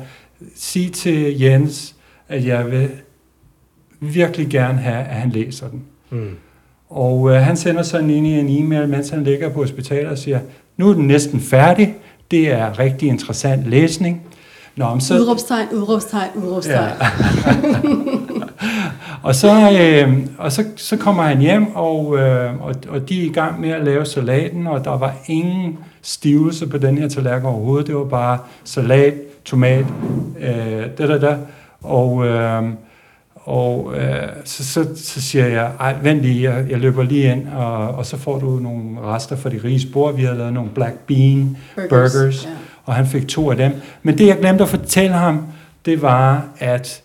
sig 0.57 0.93
til 0.93 1.41
Jens, 1.41 1.95
at 2.29 2.47
jeg 2.47 2.71
vil 2.71 2.91
virkelig 4.01 4.49
gerne 4.49 4.79
have, 4.79 5.05
at 5.05 5.15
han 5.15 5.31
læser 5.31 5.69
den. 5.69 5.85
Mm. 6.11 6.37
Og 6.91 7.31
øh, 7.31 7.37
han 7.37 7.57
sender 7.57 7.83
sådan 7.83 8.11
ind 8.11 8.27
i 8.27 8.39
en 8.39 8.49
e-mail, 8.49 8.89
mens 8.89 9.11
han 9.11 9.25
ligger 9.25 9.49
på 9.49 9.61
hospitalet 9.61 10.11
og 10.11 10.19
siger, 10.19 10.41
nu 10.77 10.91
er 10.91 10.95
den 10.95 11.07
næsten 11.07 11.41
færdig. 11.41 11.95
Det 12.31 12.53
er 12.53 12.79
rigtig 12.79 13.09
interessant 13.09 13.67
læsning. 13.67 14.23
Nå, 14.77 14.91
men 14.91 15.01
så... 15.01 15.15
Udråbstegn, 15.15 15.69
udråbstegn, 15.73 16.31
udråbstegn. 16.35 16.91
Ja. 17.01 17.07
og 19.29 19.35
så, 19.35 19.71
øh, 19.81 20.19
og 20.39 20.53
så, 20.53 20.65
så 20.77 20.97
kommer 20.97 21.23
han 21.23 21.41
hjem, 21.41 21.77
og, 21.77 22.19
øh, 22.19 22.63
og, 22.63 22.75
og 22.89 23.09
de 23.09 23.21
er 23.21 23.25
i 23.25 23.33
gang 23.33 23.61
med 23.61 23.71
at 23.71 23.85
lave 23.85 24.07
salaten, 24.07 24.67
og 24.67 24.85
der 24.85 24.99
var 24.99 25.15
ingen 25.27 25.79
stivelse 26.03 26.67
på 26.67 26.79
den 26.79 26.99
her 26.99 27.09
tallerken 27.09 27.47
overhovedet. 27.47 27.87
Det 27.87 27.97
var 27.97 28.05
bare 28.05 28.39
salat, 28.65 29.15
tomat, 29.45 29.85
øh, 30.41 30.87
da, 30.99 31.07
da, 31.07 31.19
da. 31.19 31.37
Og, 31.83 32.27
øh, 32.27 32.63
og 33.45 33.95
øh, 33.97 34.29
så, 34.45 34.65
så, 34.65 34.87
så 34.97 35.21
siger 35.21 35.47
jeg, 35.47 35.71
ej, 35.81 35.97
vent 36.03 36.21
lige, 36.21 36.53
jeg, 36.53 36.71
jeg 36.71 36.79
løber 36.79 37.03
lige 37.03 37.33
ind, 37.33 37.49
og, 37.49 37.89
og 37.89 38.07
så 38.07 38.17
får 38.17 38.39
du 38.39 38.59
nogle 38.59 39.01
rester 39.01 39.37
fra 39.37 39.51
de 39.51 39.61
rige 39.65 39.81
spor. 39.81 40.13
Vi 40.13 40.25
har 40.25 40.35
lavet 40.35 40.53
nogle 40.53 40.71
black 40.71 40.99
bean 41.07 41.57
burgers, 41.75 42.13
burgers 42.13 42.43
yeah. 42.43 42.57
og 42.85 42.95
han 42.95 43.07
fik 43.07 43.29
to 43.29 43.51
af 43.51 43.57
dem. 43.57 43.73
Men 44.03 44.19
det, 44.19 44.27
jeg 44.27 44.39
glemte 44.39 44.63
at 44.63 44.69
fortælle 44.69 45.17
ham, 45.17 45.47
det 45.85 46.03
var, 46.03 46.49
at 46.59 47.03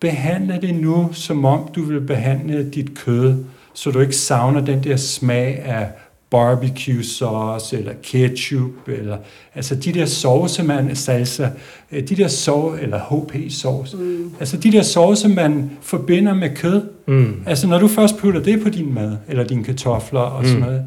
behandle 0.00 0.58
det 0.62 0.74
nu, 0.74 1.08
som 1.12 1.44
om 1.44 1.68
du 1.74 1.82
vil 1.82 2.00
behandle 2.00 2.70
dit 2.70 2.98
kød, 2.98 3.44
så 3.74 3.90
du 3.90 4.00
ikke 4.00 4.16
savner 4.16 4.60
den 4.60 4.84
der 4.84 4.96
smag 4.96 5.62
af 5.64 5.88
barbecue 6.30 7.04
sauce, 7.04 7.78
eller 7.78 7.92
ketchup, 8.02 8.88
eller 8.88 9.16
altså 9.54 9.74
de 9.74 9.92
der 9.92 10.06
sauce, 10.06 10.62
man, 10.62 10.96
salsa, 10.96 11.48
øh, 11.92 12.08
de 12.08 12.16
der 12.16 12.28
sauce, 12.28 12.82
eller 12.82 12.98
HP 12.98 13.52
sauce, 13.52 13.96
mm. 13.96 14.32
altså 14.40 14.56
de 14.56 14.72
der 14.72 14.82
sauce, 14.82 15.28
man 15.28 15.70
forbinder 15.80 16.34
med 16.34 16.56
kød. 16.56 16.82
Mm. 17.06 17.42
Altså 17.46 17.66
når 17.66 17.78
du 17.78 17.88
først 17.88 18.16
putter 18.16 18.42
det 18.42 18.62
på 18.62 18.68
din 18.68 18.94
mad, 18.94 19.16
eller 19.28 19.44
dine 19.44 19.64
kartofler 19.64 20.20
og 20.20 20.42
mm. 20.42 20.48
sådan 20.48 20.60
noget, 20.60 20.84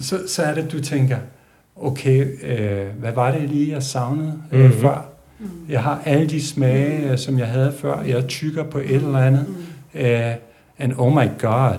så, 0.00 0.18
så 0.26 0.42
er 0.42 0.54
det, 0.54 0.72
du 0.72 0.80
tænker, 0.80 1.16
okay, 1.76 2.26
øh, 2.42 2.86
hvad 3.00 3.12
var 3.12 3.30
det 3.30 3.50
lige, 3.50 3.72
jeg 3.72 3.82
savnede 3.82 4.34
øh, 4.52 4.64
mm. 4.64 4.72
før? 4.72 5.08
Mm. 5.38 5.46
Jeg 5.68 5.82
har 5.82 6.02
alle 6.04 6.26
de 6.26 6.46
smage, 6.46 7.10
mm. 7.10 7.16
som 7.16 7.38
jeg 7.38 7.46
havde 7.46 7.74
før. 7.78 8.02
Jeg 8.02 8.26
tykker 8.26 8.64
på 8.64 8.78
et 8.78 8.94
eller 8.94 9.18
andet. 9.18 9.46
Mm. 9.48 10.00
Uh, 10.00 10.32
and 10.78 10.92
oh 10.98 11.12
my 11.12 11.28
god, 11.38 11.78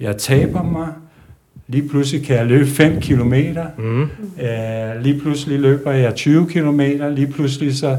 jeg 0.00 0.16
taber 0.16 0.62
mig 0.62 0.88
Lige 1.72 1.88
pludselig 1.88 2.26
kan 2.26 2.36
jeg 2.36 2.46
løbe 2.46 2.66
5 2.66 3.00
km. 3.00 3.34
Mm. 3.78 4.02
Øh, 4.42 5.02
lige 5.02 5.20
pludselig 5.20 5.60
løber 5.60 5.92
jeg 5.92 6.14
20 6.14 6.46
km. 6.46 6.80
Lige 7.10 7.26
pludselig 7.26 7.76
så 7.76 7.96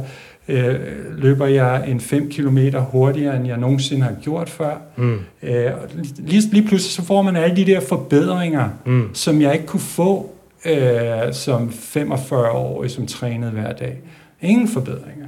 øh, 0.48 0.76
løber 1.18 1.46
jeg 1.46 1.84
en 1.88 2.00
5 2.00 2.30
km 2.30 2.58
hurtigere, 2.78 3.36
end 3.36 3.48
jeg 3.48 3.58
nogensinde 3.58 4.04
har 4.04 4.16
gjort 4.22 4.50
før. 4.50 4.78
Mm. 4.98 5.20
Øh, 5.44 5.72
lige, 6.18 6.42
lige 6.52 6.68
pludselig 6.68 6.92
så 6.92 7.04
får 7.04 7.22
man 7.22 7.36
alle 7.36 7.56
de 7.56 7.66
der 7.66 7.80
forbedringer, 7.80 8.70
mm. 8.86 9.10
som 9.14 9.42
jeg 9.42 9.54
ikke 9.54 9.66
kunne 9.66 9.80
få 9.80 10.30
øh, 10.66 11.34
som 11.34 11.70
45-årig, 11.70 12.92
som 12.92 13.08
trænede 13.08 13.52
hver 13.52 13.74
dag. 13.74 13.98
Ingen 14.42 14.68
forbedringer. 14.68 15.26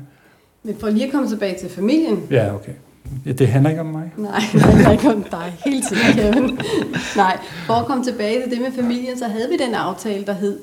Men 0.63 0.75
for 0.79 0.89
lige 0.89 1.05
at 1.05 1.11
komme 1.11 1.29
tilbage 1.29 1.57
til 1.59 1.69
familien. 1.69 2.19
Ja, 2.31 2.55
okay. 2.55 2.71
Ja, 3.25 3.31
det 3.31 3.47
handler 3.47 3.69
ikke 3.69 3.81
om 3.81 3.87
mig. 3.87 4.11
Nej, 4.17 4.41
det 4.53 4.61
handler 4.61 4.91
ikke 4.91 5.09
om 5.09 5.23
dig 5.23 5.55
hele 5.65 5.81
tiden, 5.81 6.13
Kevin. 6.13 6.59
Nej, 7.15 7.39
for 7.65 7.73
at 7.73 7.85
komme 7.85 8.03
tilbage 8.03 8.41
til 8.41 8.51
det 8.51 8.61
med 8.61 8.71
familien, 8.71 9.17
så 9.17 9.27
havde 9.27 9.49
vi 9.49 9.57
den 9.57 9.73
aftale, 9.73 10.25
der 10.25 10.33
hed, 10.33 10.59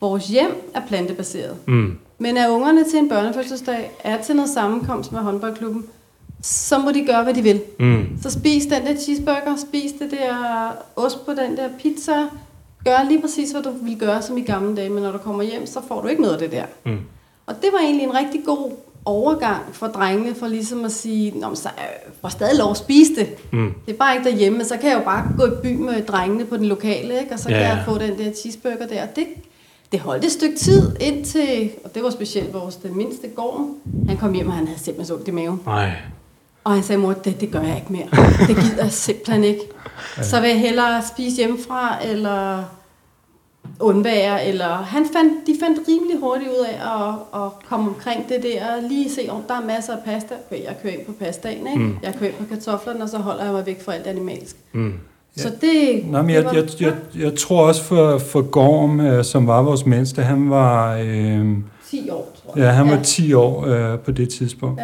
vores 0.00 0.28
hjem 0.28 0.70
er 0.74 0.80
plantebaseret. 0.88 1.56
Mm. 1.66 1.98
Men 2.18 2.36
er 2.36 2.48
ungerne 2.48 2.84
til 2.84 2.98
en 2.98 3.08
børnefødselsdag, 3.08 3.90
er 4.04 4.22
til 4.22 4.36
noget 4.36 4.50
sammenkomst 4.50 5.12
med 5.12 5.20
håndboldklubben, 5.20 5.84
så 6.42 6.78
må 6.78 6.92
de 6.92 7.04
gøre, 7.06 7.24
hvad 7.24 7.34
de 7.34 7.42
vil. 7.42 7.60
Mm. 7.80 8.06
Så 8.22 8.30
spis 8.30 8.66
den 8.66 8.86
der 8.86 8.96
cheeseburger, 8.96 9.56
spis 9.68 9.92
det 9.92 10.10
der 10.10 10.72
ost 10.96 11.26
på 11.26 11.32
den 11.32 11.56
der 11.56 11.68
pizza, 11.82 12.12
gør 12.84 13.08
lige 13.08 13.20
præcis, 13.20 13.50
hvad 13.50 13.62
du 13.62 13.70
vil 13.82 13.98
gøre 13.98 14.22
som 14.22 14.38
i 14.38 14.42
gamle 14.42 14.76
dage, 14.76 14.88
men 14.88 15.02
når 15.02 15.12
du 15.12 15.18
kommer 15.18 15.42
hjem, 15.42 15.66
så 15.66 15.80
får 15.88 16.02
du 16.02 16.08
ikke 16.08 16.22
noget 16.22 16.34
af 16.34 16.40
det 16.40 16.52
der. 16.52 16.64
Mm. 16.84 16.98
Og 17.46 17.54
det 17.62 17.68
var 17.72 17.78
egentlig 17.78 18.04
en 18.04 18.14
rigtig 18.14 18.40
god 18.44 18.72
overgang 19.08 19.62
for 19.72 19.86
drengene, 19.86 20.34
for 20.34 20.46
ligesom 20.46 20.84
at 20.84 20.92
sige, 20.92 21.38
Nå, 21.38 21.54
så 21.54 21.68
var 22.22 22.28
stadig 22.28 22.58
lov 22.58 22.70
at 22.70 22.76
spise 22.76 23.14
det. 23.14 23.28
Mm. 23.52 23.74
Det 23.86 23.92
er 23.92 23.98
bare 23.98 24.16
ikke 24.16 24.30
derhjemme, 24.30 24.64
så 24.64 24.76
kan 24.76 24.90
jeg 24.90 24.98
jo 24.98 25.04
bare 25.04 25.24
gå 25.38 25.46
i 25.46 25.50
by 25.62 25.76
med 25.76 26.02
drengene 26.02 26.44
på 26.44 26.56
den 26.56 26.64
lokale, 26.64 27.20
ikke? 27.20 27.32
og 27.32 27.38
så 27.38 27.48
ja, 27.48 27.54
kan 27.58 27.64
jeg 27.64 27.82
få 27.84 27.98
den 27.98 28.18
der 28.18 28.32
cheeseburger 28.32 28.86
der. 28.86 29.06
Det, 29.06 29.26
det 29.92 30.00
holdt 30.00 30.24
et 30.24 30.32
stykke 30.32 30.56
tid 30.56 30.96
indtil, 31.00 31.70
og 31.84 31.94
det 31.94 32.02
var 32.02 32.10
specielt 32.10 32.54
vores 32.54 32.76
den 32.76 32.96
mindste 32.96 33.28
gård, 33.28 33.68
han 34.08 34.16
kom 34.16 34.32
hjem, 34.32 34.46
og 34.46 34.52
han 34.52 34.66
havde 34.66 34.80
simpelthen 34.80 35.06
så 35.06 35.14
ondt 35.14 35.28
i 35.28 35.30
maven. 35.30 35.60
Nej. 35.66 35.92
Og 36.64 36.72
han 36.74 36.82
sagde, 36.82 37.00
mor, 37.00 37.12
det, 37.12 37.40
det 37.40 37.50
gør 37.50 37.60
jeg 37.60 37.76
ikke 37.76 37.92
mere. 37.92 38.06
Det 38.48 38.56
gider 38.56 38.82
jeg 38.82 38.92
simpelthen 38.92 39.44
ikke. 39.44 39.60
Så 40.22 40.40
vil 40.40 40.50
jeg 40.50 40.60
hellere 40.60 41.02
spise 41.14 41.36
hjemmefra, 41.36 42.04
eller 42.04 42.64
undvære, 43.80 44.46
eller 44.46 44.68
han 44.68 45.06
fandt, 45.12 45.46
de 45.46 45.54
fandt 45.60 45.78
rimelig 45.88 46.18
hurtigt 46.20 46.50
ud 46.50 46.64
af 46.64 46.74
at, 46.74 47.14
at 47.42 47.50
komme 47.68 47.88
omkring 47.88 48.28
det 48.28 48.42
der, 48.42 48.88
lige 48.88 49.10
se, 49.10 49.20
om 49.28 49.42
der 49.48 49.54
er 49.54 49.66
masser 49.66 49.92
af 49.92 49.98
pasta. 50.04 50.34
Okay, 50.46 50.64
jeg 50.64 50.76
kører 50.82 50.92
ind 50.92 51.06
på 51.06 51.12
pastaen, 51.12 51.66
ikke? 51.66 51.78
Mm. 51.78 51.96
jeg 52.02 52.14
kører 52.18 52.30
ind 52.30 52.38
på 52.38 52.54
kartoflerne, 52.54 53.02
og 53.02 53.08
så 53.08 53.18
holder 53.18 53.44
jeg 53.44 53.52
mig 53.52 53.66
væk 53.66 53.82
fra 53.84 53.94
alt 53.94 54.06
animalsk. 54.06 54.56
Mm. 54.72 54.92
Så 55.36 55.52
det, 55.60 56.06
Nå, 56.06 56.22
men 56.22 56.30
jeg, 56.30 56.44
det 56.44 56.46
var, 56.46 56.54
jeg, 56.54 56.68
jeg, 56.80 57.22
jeg, 57.22 57.38
tror 57.38 57.66
også 57.66 57.82
for, 57.82 58.18
for 58.18 58.42
Gorm, 58.42 59.00
øh, 59.00 59.24
som 59.24 59.46
var 59.46 59.62
vores 59.62 59.86
mindste, 59.86 60.22
han 60.22 60.50
var... 60.50 60.96
Øh, 60.96 61.46
10 61.90 62.10
år, 62.10 62.36
tror 62.42 62.52
jeg. 62.56 62.64
Ja, 62.64 62.70
han 62.70 62.90
var 62.90 63.02
10 63.02 63.32
år 63.32 63.66
øh, 63.66 63.98
på 63.98 64.10
det 64.10 64.28
tidspunkt. 64.28 64.80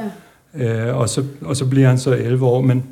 Ja. 0.59 0.89
Øh, 0.89 0.99
og, 0.99 1.09
så, 1.09 1.25
og 1.43 1.57
så 1.57 1.67
bliver 1.67 1.89
han 1.89 1.99
så 1.99 2.11
11 2.11 2.47
år. 2.47 2.61
Men, 2.61 2.85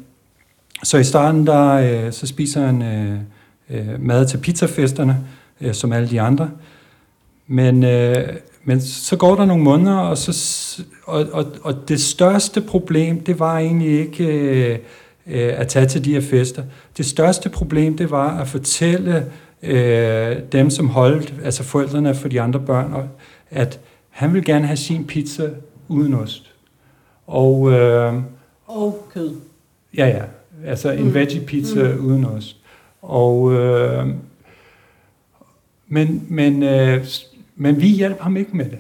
så 0.83 0.99
i 0.99 1.05
starten, 1.05 1.47
der, 1.47 1.73
øh, 1.73 2.13
så 2.13 2.27
spiser 2.27 2.67
han 2.67 2.83
øh, 2.83 3.19
øh, 3.71 4.01
mad 4.01 4.27
til 4.27 4.39
pizzafesterne, 4.39 5.17
øh, 5.63 5.75
som 5.75 5.93
alle 5.93 6.11
de 6.11 6.21
andre. 6.21 6.51
Men, 7.47 7.85
øh, 7.85 8.29
men 8.65 8.81
så 8.81 9.17
går 9.17 9.35
der 9.35 9.45
nogle 9.45 9.63
måneder, 9.63 9.97
og, 9.97 10.19
så, 10.19 10.83
og, 11.05 11.27
og, 11.33 11.47
og 11.63 11.89
det 11.89 12.01
største 12.01 12.61
problem, 12.61 13.21
det 13.21 13.39
var 13.39 13.59
egentlig 13.59 14.01
ikke 14.01 14.27
øh, 14.27 14.79
øh, 15.27 15.61
at 15.61 15.69
tage 15.69 15.87
til 15.87 16.05
de 16.05 16.13
her 16.13 16.21
fester. 16.21 16.63
Det 16.97 17.07
største 17.07 17.49
problem, 17.49 17.97
det 17.97 18.11
var 18.11 18.41
at 18.41 18.49
fortælle 18.49 19.27
øh, 19.63 20.37
dem, 20.53 20.71
som 20.71 20.89
holdt, 20.89 21.35
altså 21.45 21.63
forældrene 21.63 22.15
for 22.15 22.29
de 22.29 22.41
andre 22.41 22.61
børn, 22.61 23.09
at 23.51 23.81
han 24.11 24.35
vil 24.35 24.45
gerne 24.45 24.67
have 24.67 24.77
sin 24.77 25.07
pizza 25.07 25.49
uden 25.89 26.15
ost. 26.15 26.53
Og, 27.27 27.73
øh, 27.73 28.15
og 28.67 29.09
kød. 29.15 29.35
Ja, 29.97 30.07
ja. 30.07 30.23
Altså 30.67 30.91
en 30.91 31.05
mm. 31.05 31.15
veggie 31.15 31.41
pizza 31.41 31.83
mm. 31.83 32.07
uden 32.07 32.25
ost. 32.25 32.57
Og, 33.03 33.53
øh, 33.53 34.07
men, 35.93 36.27
men, 36.29 36.63
øh, 36.63 37.05
men 37.57 37.81
vi 37.81 37.87
hjalp 37.87 38.21
ham 38.21 38.37
ikke 38.37 38.57
med 38.57 38.65
det. 38.65 38.79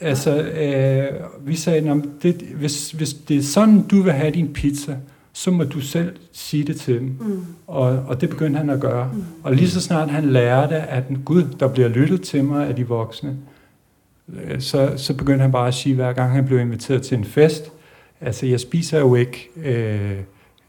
Altså, 0.00 0.42
øh, 0.42 1.20
vi 1.48 1.56
sagde, 1.56 2.02
det, 2.22 2.34
hvis, 2.34 2.90
hvis 2.90 3.14
det 3.14 3.36
er 3.36 3.42
sådan, 3.42 3.82
du 3.82 4.02
vil 4.02 4.12
have 4.12 4.30
din 4.30 4.52
pizza, 4.52 4.96
så 5.32 5.50
må 5.50 5.64
du 5.64 5.80
selv 5.80 6.16
sige 6.32 6.64
det 6.64 6.76
til 6.76 6.94
dem. 6.94 7.16
Mm. 7.20 7.44
Og, 7.66 7.84
og 7.86 8.20
det 8.20 8.30
begyndte 8.30 8.58
han 8.58 8.70
at 8.70 8.80
gøre. 8.80 9.10
Mm. 9.12 9.24
Og 9.42 9.54
lige 9.54 9.70
så 9.70 9.80
snart 9.80 10.10
han 10.10 10.24
lærte, 10.24 10.76
at 10.76 11.04
Gud, 11.24 11.42
der 11.60 11.68
bliver 11.68 11.88
lyttet 11.88 12.22
til 12.22 12.44
mig 12.44 12.68
af 12.68 12.76
de 12.76 12.86
voksne, 12.86 13.36
øh, 14.28 14.60
så, 14.60 14.92
så 14.96 15.14
begyndte 15.14 15.42
han 15.42 15.52
bare 15.52 15.68
at 15.68 15.74
sige, 15.74 15.94
hver 15.94 16.12
gang 16.12 16.32
han 16.32 16.46
blev 16.46 16.58
inviteret 16.58 17.02
til 17.02 17.18
en 17.18 17.24
fest, 17.24 17.72
altså 18.20 18.46
jeg 18.46 18.60
spiser 18.60 18.98
jo 18.98 19.14
ikke 19.14 19.50
øh, 19.64 20.18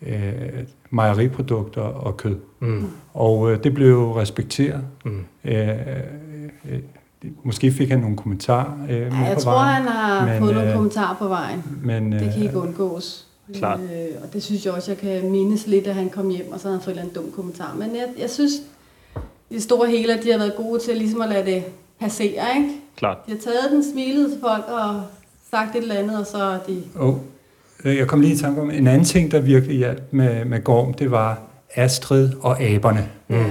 øh, 0.01 0.63
mejeriprodukter 0.89 1.81
og 1.81 2.17
kød. 2.17 2.35
Mm. 2.59 2.88
Og 3.13 3.51
øh, 3.51 3.63
det 3.63 3.73
blev 3.73 3.89
jo 3.89 4.19
respekteret. 4.19 4.81
Mm. 5.05 5.25
Øh, 5.45 5.69
øh, 6.69 6.79
måske 7.43 7.71
fik 7.71 7.89
han 7.89 7.99
nogle 7.99 8.17
kommentarer 8.17 8.71
øh, 8.89 8.97
ja, 8.97 9.17
jeg 9.17 9.35
på 9.35 9.41
tror, 9.41 9.51
vejen. 9.51 9.83
han 9.83 9.88
har 9.91 10.25
men, 10.25 10.39
fået 10.39 10.53
nogle 10.53 10.69
øh, 10.69 10.75
kommentarer 10.75 11.15
på 11.15 11.27
vejen. 11.27 11.63
Men, 11.83 12.12
det 12.12 12.33
kan 12.33 12.43
ikke 12.43 12.57
øh, 12.57 12.63
undgås. 12.63 13.25
Klart. 13.53 13.79
Øh, 13.79 14.23
og 14.23 14.33
det 14.33 14.43
synes 14.43 14.65
jeg 14.65 14.73
også, 14.73 14.91
jeg 14.91 14.97
kan 14.97 15.31
mindes 15.31 15.67
lidt, 15.67 15.88
at 15.88 15.95
han 15.95 16.09
kom 16.09 16.29
hjem, 16.29 16.51
og 16.51 16.59
så 16.59 16.67
havde 16.67 16.77
han 16.77 16.83
fået 16.83 16.93
en 16.93 16.99
eller 16.99 17.09
anden 17.09 17.23
dum 17.23 17.31
kommentar. 17.35 17.75
Men 17.75 17.95
jeg, 17.95 18.07
jeg 18.19 18.29
synes, 18.29 18.51
i 19.49 19.53
det 19.53 19.63
store 19.63 19.89
hele, 19.89 20.13
at 20.13 20.23
de 20.23 20.31
har 20.31 20.38
været 20.38 20.55
gode 20.55 20.79
til 20.79 20.97
ligesom 20.97 21.21
at 21.21 21.29
lade 21.29 21.45
det 21.45 21.63
passere, 21.99 22.43
ikke? 22.57 22.69
Klart. 22.95 23.17
De 23.25 23.31
har 23.31 23.38
taget 23.38 23.71
den, 23.71 23.83
smilet 23.91 24.31
til 24.31 24.39
folk 24.41 24.63
og 24.67 25.01
sagt 25.51 25.75
et 25.75 25.81
eller 25.81 25.95
andet, 25.95 26.19
og 26.19 26.25
så 26.25 26.43
er 26.43 26.59
de... 26.67 26.83
Oh. 26.99 27.15
Jeg 27.83 28.07
kom 28.07 28.21
lige 28.21 28.33
i 28.33 28.37
tanke 28.37 28.61
om, 28.61 28.71
en 28.71 28.87
anden 28.87 29.05
ting, 29.05 29.31
der 29.31 29.39
virkelig 29.39 29.77
hjalp 29.77 30.03
med, 30.11 30.45
med 30.45 30.63
Gorm, 30.63 30.93
det 30.93 31.11
var 31.11 31.41
Astrid 31.75 32.29
og 32.41 32.61
aberne. 32.61 33.07
Mm. 33.27 33.43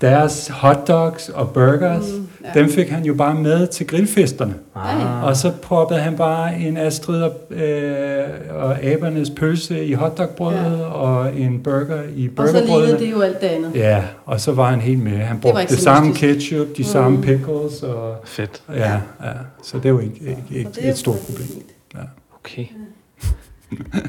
Deres 0.00 0.48
hotdogs 0.48 1.28
og 1.28 1.50
burgers, 1.50 2.04
mm, 2.12 2.28
ja. 2.44 2.60
dem 2.60 2.68
fik 2.68 2.88
han 2.88 3.04
jo 3.04 3.14
bare 3.14 3.34
med 3.34 3.66
til 3.66 3.86
grillfesterne. 3.86 4.54
Ah. 4.74 5.24
Og 5.24 5.36
så 5.36 5.52
proppede 5.62 6.00
han 6.00 6.16
bare 6.16 6.58
en 6.58 6.76
Astrid 6.76 7.22
og, 7.22 7.32
øh, 7.50 8.24
og 8.50 8.82
abernes 8.82 9.30
pølse 9.30 9.84
i 9.84 9.92
hotdogbrødet 9.92 10.78
ja. 10.78 10.84
og 10.84 11.36
en 11.36 11.60
burger 11.60 12.02
i 12.16 12.28
burgerbrødet. 12.28 12.62
Og 12.62 12.68
så 12.68 12.80
lignede 12.80 13.04
det 13.04 13.12
jo 13.12 13.20
alt 13.20 13.40
det 13.40 13.46
andet. 13.46 13.74
Ja, 13.74 14.02
og 14.24 14.40
så 14.40 14.52
var 14.52 14.70
han 14.70 14.80
helt 14.80 15.02
med. 15.02 15.12
Han 15.12 15.40
brugte 15.40 15.60
det, 15.60 15.70
det 15.70 15.78
samme 15.78 16.14
ketchup, 16.14 16.66
de 16.66 16.72
mm. 16.78 16.84
samme 16.84 17.22
pickles. 17.22 17.82
Og, 17.82 18.16
Fedt. 18.24 18.62
Ja, 18.74 18.92
ja, 19.24 19.32
så 19.62 19.78
det 19.78 19.94
var 19.94 20.00
ikke, 20.00 20.20
ikke, 20.20 20.68
ikke 20.68 20.80
et 20.80 20.98
stort 20.98 21.18
problem. 21.18 21.48
Ja. 21.94 22.00
Okay. 22.40 22.62
Ja. 22.62 22.83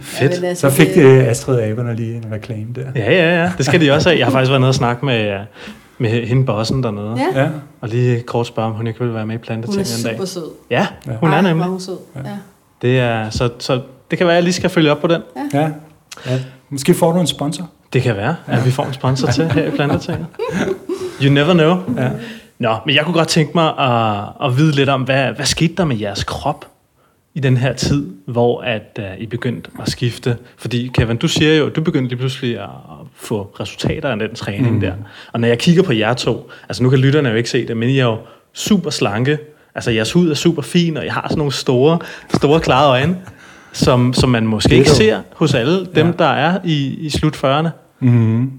Fedt. 0.01 0.41
Ja, 0.43 0.47
altså, 0.47 0.69
så 0.69 0.75
fik 0.75 0.95
det 0.95 1.21
Astrid 1.21 1.59
Aberne 1.61 1.95
lige 1.95 2.15
en 2.15 2.25
reklame 2.31 2.67
der. 2.75 2.81
Ja, 2.95 3.11
ja, 3.13 3.41
ja. 3.43 3.51
Det 3.57 3.65
skal 3.65 3.81
de 3.81 3.91
også 3.91 4.09
have. 4.09 4.19
Jeg 4.19 4.25
har 4.27 4.31
faktisk 4.31 4.49
været 4.49 4.61
nede 4.61 4.69
og 4.69 4.75
snakke 4.75 5.05
med, 5.05 5.39
med 5.97 6.09
hende 6.27 6.45
bossen 6.45 6.83
dernede. 6.83 7.15
Ja. 7.35 7.41
Ja. 7.41 7.49
Og 7.81 7.89
lige 7.89 8.21
kort 8.21 8.47
spørge, 8.47 8.67
om 8.69 8.73
hun 8.75 8.87
ikke 8.87 8.99
vil 8.99 9.13
være 9.13 9.25
med 9.25 9.35
i 9.35 9.37
Hun 9.37 9.43
planteting 9.43 9.77
er 9.81 9.97
en 9.97 10.03
dag. 10.03 10.13
super 10.13 10.25
sød. 10.25 10.49
Ja, 10.69 10.87
Ja. 11.07 11.11
hun 11.19 11.29
er 11.29 11.33
Ej, 11.33 11.41
nemlig. 11.41 11.63
er 11.63 11.69
hun 11.69 11.79
sød. 11.79 11.97
Ja. 12.15 12.21
Det 12.81 12.99
er, 12.99 13.29
så, 13.29 13.49
så 13.59 13.81
det 14.11 14.17
kan 14.17 14.27
være, 14.27 14.33
at 14.33 14.37
jeg 14.37 14.43
lige 14.43 14.53
skal 14.53 14.69
følge 14.69 14.91
op 14.91 15.01
på 15.01 15.07
den. 15.07 15.21
ja. 15.53 15.69
ja. 16.25 16.39
Måske 16.69 16.93
får 16.93 17.11
du 17.11 17.19
en 17.19 17.27
sponsor. 17.27 17.69
Det 17.93 18.01
kan 18.01 18.15
være, 18.15 18.35
at 18.47 18.65
vi 18.65 18.71
får 18.71 18.83
en 18.85 18.93
sponsor 18.93 19.27
til 19.31 19.51
her 19.51 19.65
i 19.67 19.69
Plantetinget. 19.71 20.25
You 21.23 21.33
never 21.33 21.53
know. 21.53 21.77
Ja. 22.03 22.09
Nå, 22.59 22.75
men 22.85 22.95
jeg 22.95 23.03
kunne 23.05 23.13
godt 23.13 23.27
tænke 23.27 23.51
mig 23.55 23.79
at, 23.79 24.23
at 24.47 24.57
vide 24.57 24.71
lidt 24.71 24.89
om, 24.89 25.01
hvad, 25.01 25.31
hvad 25.31 25.45
skete 25.45 25.73
der 25.77 25.85
med 25.85 25.97
jeres 25.97 26.23
krop 26.23 26.65
i 27.35 27.39
den 27.39 27.57
her 27.57 27.73
tid, 27.73 28.07
hvor 28.25 28.61
at, 28.61 28.99
uh, 28.99 29.21
I 29.21 29.25
begyndte 29.25 29.69
at 29.81 29.89
skifte? 29.89 30.37
Fordi 30.57 30.91
Kevin, 30.93 31.17
du 31.17 31.27
siger 31.27 31.55
jo, 31.57 31.69
du 31.69 31.81
begyndte 31.81 32.09
lige 32.09 32.19
pludselig 32.19 32.59
at 32.59 32.69
få 33.15 33.55
resultater 33.59 34.09
af 34.09 34.19
den 34.19 34.35
træning 34.35 34.73
mm. 34.73 34.79
der. 34.81 34.93
Og 35.33 35.39
når 35.39 35.47
jeg 35.47 35.57
kigger 35.59 35.83
på 35.83 35.93
jer 35.93 36.13
to, 36.13 36.49
altså 36.69 36.83
nu 36.83 36.89
kan 36.89 36.99
lytterne 36.99 37.29
jo 37.29 37.35
ikke 37.35 37.49
se 37.49 37.67
det, 37.67 37.77
men 37.77 37.89
I 37.89 37.99
er 37.99 38.05
jo 38.05 38.17
super 38.53 38.89
slanke. 38.89 39.37
Altså 39.75 39.91
jeres 39.91 40.11
hud 40.11 40.29
er 40.29 40.33
super 40.35 40.61
fin, 40.61 40.97
og 40.97 41.05
I 41.05 41.07
har 41.07 41.25
sådan 41.27 41.37
nogle 41.37 41.53
store, 41.53 41.99
store 42.33 42.59
klare 42.59 42.89
øjne, 42.89 43.17
som, 43.73 44.13
som 44.13 44.29
man 44.29 44.47
måske 44.47 44.75
ikke 44.75 44.89
ser 44.89 45.21
hos 45.33 45.53
alle 45.53 45.85
dem, 45.95 46.07
Ja. 46.07 46.13
der 46.19 46.25
er 46.29 46.59
i, 46.63 46.95
i 46.99 47.09
slut 47.09 47.35
40'erne, 47.43 47.67
Mm-hmm. 47.99 48.51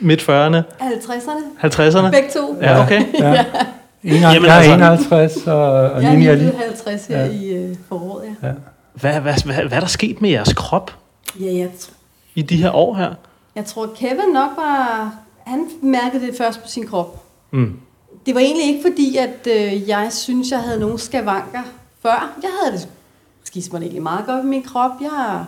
midt 0.00 0.20
40'erne, 0.22 0.56
50'erne. 0.80 1.64
50'erne. 1.64 2.10
Begge 2.10 2.28
to. 2.36 2.58
Ja, 2.62 2.82
okay. 2.82 3.02
Ja. 3.20 3.40
En, 3.40 3.46
Jamen, 4.04 4.22
jeg 4.22 4.36
er 4.36 4.52
altså- 4.52 4.74
51, 4.74 5.36
og, 5.46 5.56
og 5.62 6.02
Jeg 6.02 6.08
er 6.08 6.12
Nini 6.12 6.26
er 6.26 6.32
lige 6.34 6.44
lige... 6.44 6.50
blevet 6.52 6.66
50 6.68 7.06
her 7.06 7.18
Ja. 7.24 7.30
i 7.30 7.54
øh, 7.54 7.76
foråret, 7.88 8.24
ja. 8.42 8.46
Ja. 8.48 8.52
Hvad, 8.94 9.20
hvad, 9.20 9.34
hvad, 9.44 9.54
hvad 9.54 9.72
er 9.72 9.80
der 9.80 9.86
sket 9.86 10.20
med 10.22 10.30
jeres 10.30 10.52
krop 10.52 10.94
Ja, 11.40 11.44
jeg, 11.58 11.70
tr- 11.78 11.90
i 12.34 12.42
de 12.42 12.56
her 12.56 12.70
år 12.70 12.94
her? 12.94 13.14
jeg 13.56 13.64
tror, 13.64 13.90
Kevin 13.96 14.32
nok 14.32 14.50
var... 14.56 15.14
Han 15.46 15.66
mærkede 15.82 16.26
det 16.26 16.36
først 16.36 16.62
på 16.62 16.68
sin 16.68 16.86
krop. 16.86 17.22
Mm. 17.50 17.76
Det 18.26 18.34
var 18.34 18.40
egentlig 18.40 18.66
ikke 18.66 18.82
fordi, 18.90 19.16
at 19.16 19.46
øh, 19.56 19.88
jeg 19.88 20.08
synes, 20.10 20.50
jeg 20.50 20.58
havde 20.60 20.80
nogle 20.80 20.98
skavanker 20.98 21.62
før. 22.02 22.32
Jeg 22.42 22.50
havde 22.62 22.76
det 22.78 22.88
skismerne 23.44 23.84
egentlig 23.84 24.02
meget 24.02 24.26
godt 24.26 24.44
i 24.44 24.46
min 24.46 24.62
krop. 24.62 24.90
Jeg 25.00 25.44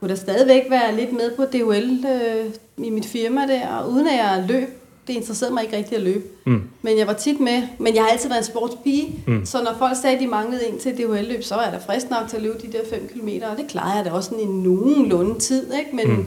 kunne 0.00 0.10
da 0.10 0.14
stadigvæk 0.14 0.62
være 0.70 0.96
lidt 0.96 1.12
med 1.12 1.36
på 1.36 1.44
DOL 1.44 2.06
øh, 2.06 2.86
i 2.86 2.90
mit 2.90 3.06
firma 3.06 3.40
der, 3.46 3.68
og 3.68 3.90
uden 3.90 4.08
at 4.08 4.14
jeg 4.16 4.44
løb. 4.48 4.80
Det 5.06 5.12
interesserede 5.12 5.54
mig 5.54 5.62
ikke 5.64 5.76
rigtigt 5.76 5.96
at 5.98 6.02
løbe. 6.04 6.24
Mm. 6.46 6.62
Men 6.82 6.98
jeg 6.98 7.06
var 7.06 7.12
tit 7.12 7.40
med. 7.40 7.62
Men 7.78 7.94
jeg 7.94 8.02
har 8.02 8.10
altid 8.10 8.28
været 8.28 8.38
en 8.40 8.44
sportspige. 8.46 9.24
Mm. 9.26 9.46
Så 9.46 9.62
når 9.62 9.74
folk 9.78 9.96
sagde, 10.02 10.16
at 10.16 10.22
de 10.22 10.26
manglede 10.26 10.68
en 10.68 10.78
til 10.78 10.98
DOL-løb, 10.98 11.42
så 11.42 11.54
var 11.54 11.62
jeg 11.64 11.72
da 11.72 11.92
frisk 11.92 12.10
nok 12.10 12.28
til 12.28 12.36
at 12.36 12.42
løbe 12.42 12.58
de 12.66 12.72
der 12.72 12.80
5 12.90 13.08
km. 13.08 13.28
Og 13.50 13.56
det 13.56 13.66
klarede 13.68 13.94
jeg 13.96 14.04
da 14.04 14.10
også 14.10 14.30
sådan 14.30 14.44
i 14.44 14.52
nogenlunde 14.52 15.38
tid. 15.38 15.72
Ikke? 15.78 15.96
Men 15.96 16.16
Mm. 16.16 16.26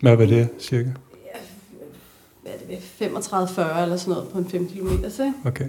Hvad 0.00 0.16
var 0.16 0.26
det, 0.26 0.48
cirka? 0.60 0.88
hvad 2.42 2.52
er 2.52 2.76
det, 2.76 2.78
35-40 2.78 3.82
eller 3.82 3.96
sådan 3.96 4.12
noget 4.14 4.28
på 4.28 4.38
en 4.38 4.48
5 4.48 4.68
km. 4.68 4.88
Så. 5.10 5.32
Okay. 5.46 5.68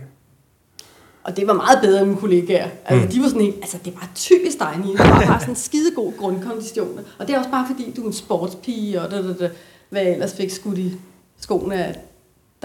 Og 1.24 1.38
det 1.38 1.48
var 1.48 1.54
meget 1.54 1.80
bedre 1.82 2.00
end 2.00 2.08
mine 2.08 2.20
kollegaer. 2.22 2.70
Altså, 2.86 3.06
Mm. 3.06 3.12
de 3.12 3.20
var 3.22 3.28
sådan 3.28 3.42
helt, 3.42 3.56
altså, 3.56 3.78
det 3.86 3.94
var 3.96 4.10
typisk 4.16 4.60
dig, 4.60 4.80
Nina. 4.86 4.98
Du 4.98 5.04
har 5.04 5.26
bare 5.28 5.40
sådan 5.40 5.52
en 5.52 5.56
skidegod 5.56 6.14
grundkondition. 6.18 7.00
Og 7.20 7.28
det 7.28 7.34
er 7.36 7.38
også 7.40 7.52
bare 7.52 7.68
fordi, 7.72 7.92
du 7.96 8.02
er 8.04 8.08
en 8.08 8.14
sportspige, 8.14 9.02
og 9.02 9.12
da, 9.12 9.22
da, 9.22 9.34
da, 9.34 9.50
hvad 9.90 10.02
jeg 10.02 10.12
ellers 10.12 10.34
fik 10.36 10.50
skudt 10.50 10.78
i 10.78 10.92
skoene, 11.40 11.86
at 11.86 12.00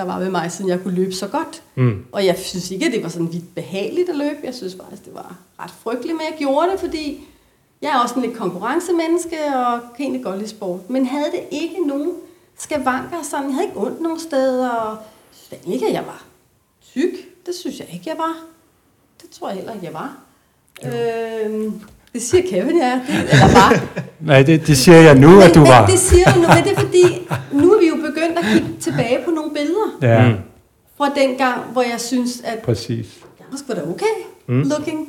der 0.00 0.06
var 0.06 0.18
ved 0.18 0.30
mig, 0.30 0.52
siden 0.52 0.70
jeg 0.70 0.82
kunne 0.82 0.94
løbe 0.94 1.12
så 1.12 1.26
godt. 1.26 1.62
Mm. 1.74 2.04
Og 2.12 2.26
jeg 2.26 2.38
synes 2.38 2.70
ikke, 2.70 2.86
at 2.86 2.92
det 2.92 3.02
var 3.02 3.08
sådan 3.08 3.32
vidt 3.32 3.54
behageligt 3.54 4.08
at 4.08 4.16
løbe. 4.16 4.38
Jeg 4.44 4.54
synes 4.54 4.76
faktisk, 4.82 5.04
det 5.04 5.14
var 5.14 5.36
ret 5.58 5.70
frygteligt, 5.70 6.16
men 6.16 6.26
jeg 6.30 6.38
gjorde 6.38 6.70
det, 6.72 6.80
fordi 6.80 7.28
jeg 7.82 7.90
er 7.90 7.98
også 7.98 8.14
en 8.14 8.22
lidt 8.22 8.36
konkurrencemenneske, 8.36 9.36
og 9.56 9.80
kan 9.80 10.04
egentlig 10.04 10.24
godt 10.24 10.38
lide 10.38 10.48
sport. 10.48 10.90
Men 10.90 11.06
havde 11.06 11.30
det 11.32 11.40
ikke 11.50 11.86
nogen 11.86 12.12
skavanker 12.58 13.22
sådan, 13.22 13.46
jeg 13.46 13.54
havde 13.54 13.66
ikke 13.66 13.80
ondt 13.80 14.00
nogen 14.00 14.20
steder, 14.20 14.68
og 14.68 14.96
jeg 15.50 15.58
synes 15.62 15.74
ikke, 15.74 15.86
at 15.86 15.92
jeg 15.92 16.04
var 16.06 16.24
tyk. 16.92 17.12
Det 17.46 17.54
synes 17.54 17.78
jeg 17.78 17.88
ikke, 17.92 18.04
jeg 18.06 18.18
var. 18.18 18.34
Det 19.22 19.30
tror 19.30 19.48
jeg 19.48 19.56
heller 19.56 19.72
ikke, 19.72 19.86
jeg 19.86 19.94
var. 19.94 20.16
Øhm, 20.84 21.80
det 22.12 22.22
siger 22.22 22.42
Kevin, 22.50 22.76
ja. 22.76 23.00
Det, 23.06 23.32
eller 23.32 23.52
var. 23.52 23.80
Nej, 24.30 24.42
det, 24.42 24.66
det 24.66 24.78
siger 24.78 24.96
jeg 24.96 25.14
nu, 25.14 25.28
men, 25.28 25.42
at 25.42 25.54
du 25.54 25.60
men, 25.60 25.68
var. 25.68 25.86
Det 25.86 25.98
siger 25.98 26.32
du 26.32 26.40
nu, 26.40 26.48
men 26.48 26.64
det 26.64 26.72
er 26.72 26.80
fordi, 26.80 27.28
nu 27.52 27.79
begyndt 28.20 28.38
at 28.38 28.44
kigge 28.44 28.80
tilbage 28.80 29.24
på 29.24 29.30
nogle 29.30 29.50
billeder 29.54 29.98
Ja, 30.02 30.28
Mm. 30.28 30.36
fra 30.96 31.14
den 31.14 31.36
gang, 31.38 31.60
hvor 31.72 31.82
jeg 31.82 32.00
synes, 32.00 32.40
at 32.44 32.58
præcis. 32.58 33.18
jeg 33.38 33.46
var 33.50 33.56
sgu 33.58 33.72
da 33.72 33.82
okay 33.90 34.14
mm. 34.46 34.62
looking. 34.68 35.08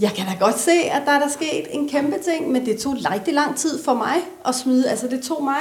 Jeg 0.00 0.10
kan 0.10 0.26
da 0.26 0.44
godt 0.44 0.58
se, 0.58 0.70
at 0.70 1.02
der 1.06 1.12
er 1.12 1.18
der 1.18 1.28
sket 1.28 1.66
en 1.70 1.88
kæmpe 1.88 2.16
ting, 2.24 2.50
men 2.52 2.66
det 2.66 2.78
tog 2.80 2.96
rigtig 3.12 3.34
lang 3.34 3.56
tid 3.56 3.82
for 3.84 3.94
mig 3.94 4.14
at 4.48 4.54
smide. 4.54 4.90
Altså 4.90 5.08
det 5.08 5.22
tog 5.22 5.44
mig 5.44 5.60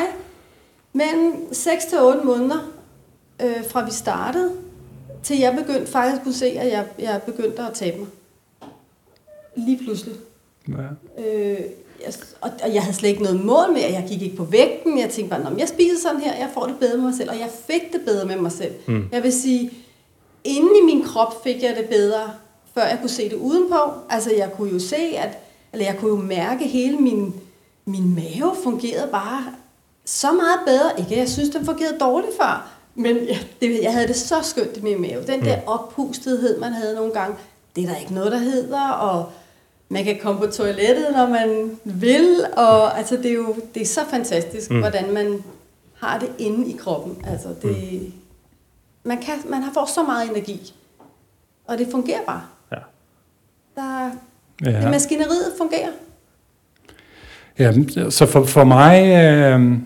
mellem 0.94 1.54
6 1.54 1.86
til 1.86 2.00
8 2.02 2.20
måneder, 2.24 2.72
øh, 3.42 3.66
fra 3.70 3.86
vi 3.86 3.92
startede, 3.92 4.52
til 5.24 5.38
jeg 5.38 5.56
begyndte 5.68 5.92
faktisk 5.92 6.18
at 6.18 6.24
kunne 6.24 6.34
se, 6.34 6.46
at 6.46 6.72
jeg, 6.72 6.86
jeg 7.00 7.22
begyndte 7.26 7.62
at 7.62 7.74
tabe 7.74 7.98
mig. 7.98 8.08
Lige 9.56 9.80
pludselig. 9.84 10.16
Ja. 10.68 11.24
Øh, 11.26 11.60
jeg, 12.06 12.14
og, 12.42 12.50
og 12.64 12.74
jeg 12.74 12.82
havde 12.82 12.96
slet 12.96 13.10
ikke 13.10 13.24
noget 13.24 13.46
mål 13.46 13.74
med, 13.74 13.82
at 13.82 13.94
jeg 13.94 14.06
gik 14.08 14.22
ikke 14.22 14.36
på 14.36 14.44
vægten. 14.44 15.00
Jeg 15.00 15.10
tænkte 15.10 15.30
bare, 15.36 15.44
"Nå, 15.44 15.50
men 15.50 15.60
jeg 15.60 15.68
spiser 15.68 15.96
sådan 16.04 16.22
her, 16.22 16.36
jeg 16.36 16.50
får 16.54 16.66
det 16.66 16.76
bedre 16.80 16.98
med 16.98 17.04
mig 17.06 17.14
selv. 17.18 17.30
Og 17.30 17.40
jeg 17.40 17.50
fik 17.68 17.94
det 17.94 18.02
bedre 18.06 18.26
med 18.26 18.36
mig 18.36 18.52
selv. 18.52 18.74
Mm. 18.88 19.06
Jeg 19.12 19.24
vil 19.24 19.34
sige, 19.34 19.72
inde 20.44 20.70
i 20.82 20.86
min 20.86 21.04
krop 21.04 21.44
fik 21.44 21.64
jeg 21.64 21.76
det 21.78 21.86
bedre, 21.90 22.32
før 22.74 22.84
jeg 22.86 22.98
kunne 23.02 23.10
se 23.10 23.30
det 23.30 23.36
udenpå. 23.36 23.78
Altså 24.10 24.34
jeg 24.34 24.52
kunne 24.58 24.72
jo 24.72 24.80
se, 24.80 24.96
at, 25.18 25.38
eller 25.74 25.86
jeg 25.86 25.98
kunne 26.00 26.10
jo 26.12 26.18
mærke, 26.18 26.64
at 26.64 26.70
hele 26.70 26.98
min, 26.98 27.34
min 27.86 28.16
mave 28.16 28.56
fungerede 28.64 29.08
bare 29.12 29.44
så 30.06 30.32
meget 30.32 30.60
bedre. 30.66 30.92
Ikke, 31.00 31.18
jeg 31.18 31.30
synes, 31.30 31.50
den 31.50 31.66
fungerede 31.66 31.98
dårligt 32.00 32.38
før. 32.42 32.70
Men 32.96 33.16
jeg, 33.28 33.38
det, 33.62 33.80
jeg 33.84 33.94
havde 33.94 34.08
det 34.08 34.16
så 34.16 34.36
skønt 34.44 34.78
i 34.78 34.82
min 34.82 35.02
mave. 35.02 35.24
Den 35.28 35.42
der 35.46 35.58
oppustethed, 35.66 36.60
man 36.60 36.74
havde 36.74 36.96
nogle 36.96 37.12
gange, 37.14 37.36
det 37.76 37.84
er 37.84 37.88
der 37.88 37.98
ikke 37.98 38.14
noget, 38.14 38.32
der 38.32 38.38
hedder. 38.38 38.90
Og 38.90 39.26
man 39.90 40.04
kan 40.04 40.18
komme 40.22 40.40
på 40.42 40.48
toilettet, 40.48 41.06
når 41.16 41.30
man 41.30 41.72
vil. 41.84 42.36
Og 42.58 42.98
altså, 42.98 43.18
det 43.18 43.26
er 43.26 43.34
jo 43.36 43.56
det 43.74 43.82
er 43.82 43.86
så 43.86 44.00
fantastisk, 44.10 44.72
Mm. 44.72 44.80
hvordan 44.80 45.14
man 45.14 45.44
har 46.00 46.20
det 46.20 46.30
inde 46.40 46.70
i 46.72 46.78
kroppen. 46.78 47.18
Altså, 47.28 47.48
det, 47.62 48.02
mm. 48.02 48.12
man, 49.04 49.18
kan, 49.18 49.34
man 49.50 49.62
har 49.62 49.74
får 49.74 49.86
så 49.96 50.04
meget 50.04 50.30
energi. 50.30 50.74
Og 51.68 51.78
det 51.78 51.88
fungerer 51.92 52.22
bare. 52.28 52.42
Ja. 52.72 52.78
Der, 53.76 54.12
Ja. 54.66 54.70
ja. 54.72 54.90
Maskineriet 54.90 55.54
fungerer. 55.58 55.90
Ja, 57.60 57.74
så 58.10 58.26
for, 58.26 58.44
for 58.46 58.64
mig, 58.64 59.04
øh, 59.08 59.78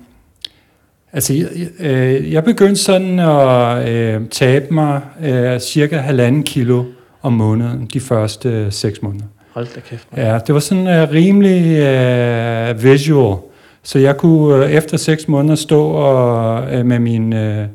altså 1.13 1.33
jeg, 1.33 1.47
øh, 1.79 2.31
jeg 2.33 2.43
begyndte 2.43 2.75
sådan 2.75 3.19
at 3.19 3.89
øh, 3.89 4.29
tabe 4.29 4.73
mig 4.73 5.01
øh, 5.23 5.59
cirka 5.59 5.97
halvanden 5.97 6.43
kilo 6.43 6.83
om 7.21 7.33
måneden 7.33 7.85
de 7.93 7.99
første 7.99 8.49
øh, 8.49 8.71
seks 8.71 9.01
måneder. 9.01 9.25
Hold 9.57 9.67
da 9.75 9.79
kæft. 9.79 10.07
mand. 10.11 10.27
Ja, 10.27 10.39
det 10.47 10.53
var 10.53 10.59
sådan 10.59 10.87
øh, 10.87 11.11
rimelig 11.11 11.77
øh, 11.77 12.83
visual, 12.83 13.37
så 13.83 13.99
jeg 13.99 14.17
kunne 14.17 14.65
øh, 14.65 14.71
efter 14.71 14.97
seks 14.97 15.27
måneder 15.27 15.55
stå 15.55 15.83
og, 15.85 16.73
øh, 16.75 16.85
med 16.85 16.99
mine 16.99 17.69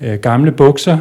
øh, 0.00 0.12
øh, 0.12 0.18
gamle 0.18 0.52
bukser, 0.52 0.98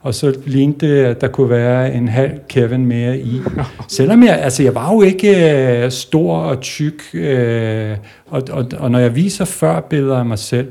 og 0.00 0.14
så 0.14 0.34
lignede 0.46 0.86
det, 0.86 1.04
at 1.04 1.20
der 1.20 1.28
kunne 1.28 1.50
være 1.50 1.94
en 1.94 2.08
halv 2.08 2.30
Kevin 2.48 2.86
mere 2.86 3.18
i. 3.18 3.40
Selvom 3.88 4.22
jeg, 4.22 4.38
altså 4.42 4.62
jeg 4.62 4.74
var 4.74 4.92
jo 4.92 5.02
ikke 5.02 5.56
øh, 5.84 5.90
stor 5.90 6.36
og 6.36 6.60
tyk, 6.60 7.02
øh, 7.14 7.96
og, 8.26 8.42
og, 8.50 8.66
og 8.78 8.90
når 8.90 8.98
jeg 8.98 9.16
viser 9.16 9.44
før 9.44 9.80
billeder 9.80 10.18
af 10.18 10.26
mig 10.26 10.38
selv, 10.38 10.68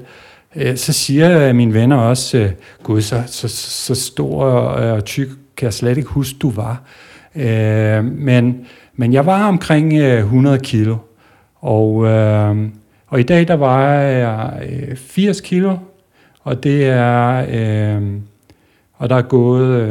øh, 0.56 0.78
så 0.78 0.94
siger 0.94 1.54
mine 1.54 1.74
venner 1.74 1.98
også, 1.98 2.38
øh, 2.38 2.52
gud, 2.84 3.02
så, 3.02 3.24
så, 3.28 3.48
så 3.48 3.96
stor 3.96 4.44
og, 4.44 4.92
og 4.92 5.06
tyk 5.06 5.28
kan 5.58 5.66
jeg 5.66 5.74
slet 5.74 5.98
ikke 5.98 6.10
huske, 6.10 6.38
du 6.42 6.50
var. 6.50 6.82
Øh, 7.36 8.06
men, 8.06 8.66
men 8.96 9.14
jeg 9.14 9.26
var 9.26 9.48
omkring 9.48 9.94
øh, 9.94 10.18
100 10.18 10.60
kilo, 10.60 10.96
og, 11.56 12.06
øh, 12.06 12.56
og 13.08 13.20
i 13.20 13.24
dag 13.24 13.48
der 13.48 13.56
vejer 13.56 14.02
jeg 14.02 14.70
øh, 14.90 14.96
80 14.96 15.42
kilo, 15.42 15.78
og 16.44 16.64
det 16.64 16.86
er... 16.86 17.46
Øh, 17.98 18.02
og 18.98 19.10
der 19.10 19.16
er 19.16 19.22
gået 19.22 19.82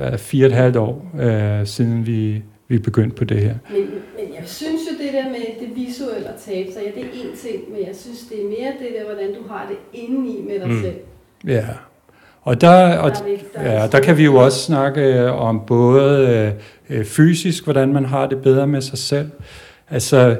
øh, 0.00 0.18
fire 0.18 0.44
og 0.46 0.50
et 0.50 0.56
halvt 0.56 0.76
år, 0.76 1.06
øh, 1.20 1.66
siden 1.66 2.06
vi, 2.06 2.42
vi 2.68 2.78
begyndte 2.78 3.16
på 3.16 3.24
det 3.24 3.36
her. 3.40 3.54
Men, 3.70 3.80
men 3.80 4.34
jeg 4.34 4.42
synes 4.44 4.80
jo, 4.90 5.04
det 5.04 5.12
der 5.12 5.24
med 5.24 5.68
det 5.68 5.76
visuelle 5.76 6.28
at 6.28 6.34
tabe 6.46 6.72
sig, 6.72 6.82
ja, 6.86 7.00
det 7.00 7.06
er 7.08 7.12
én 7.12 7.48
ting, 7.48 7.62
men 7.72 7.78
jeg 7.86 7.94
synes, 7.96 8.18
det 8.30 8.40
er 8.40 8.48
mere 8.48 8.72
det 8.78 8.88
der, 8.98 9.04
hvordan 9.04 9.28
du 9.34 9.48
har 9.52 9.66
det 9.68 9.76
indeni 10.00 10.44
med 10.48 10.60
dig 10.60 10.68
Mm. 10.68 10.80
selv. 10.82 10.94
Ja. 11.46 11.64
Og 12.42 12.60
der, 12.60 12.98
og, 12.98 13.10
Der 13.10 13.16
er 13.16 13.36
der 13.54 13.60
er 13.60 13.80
ja, 13.82 13.86
der 13.86 14.00
kan 14.00 14.16
vi 14.18 14.24
jo 14.24 14.34
også 14.36 14.58
snakke 14.58 15.00
øh, 15.02 15.40
om 15.40 15.62
både 15.66 16.52
øh, 16.90 17.04
fysisk, 17.04 17.64
hvordan 17.64 17.92
man 17.92 18.04
har 18.04 18.26
det 18.26 18.38
bedre 18.38 18.66
med 18.66 18.80
sig 18.80 18.98
selv. 18.98 19.30
Altså, 19.90 20.36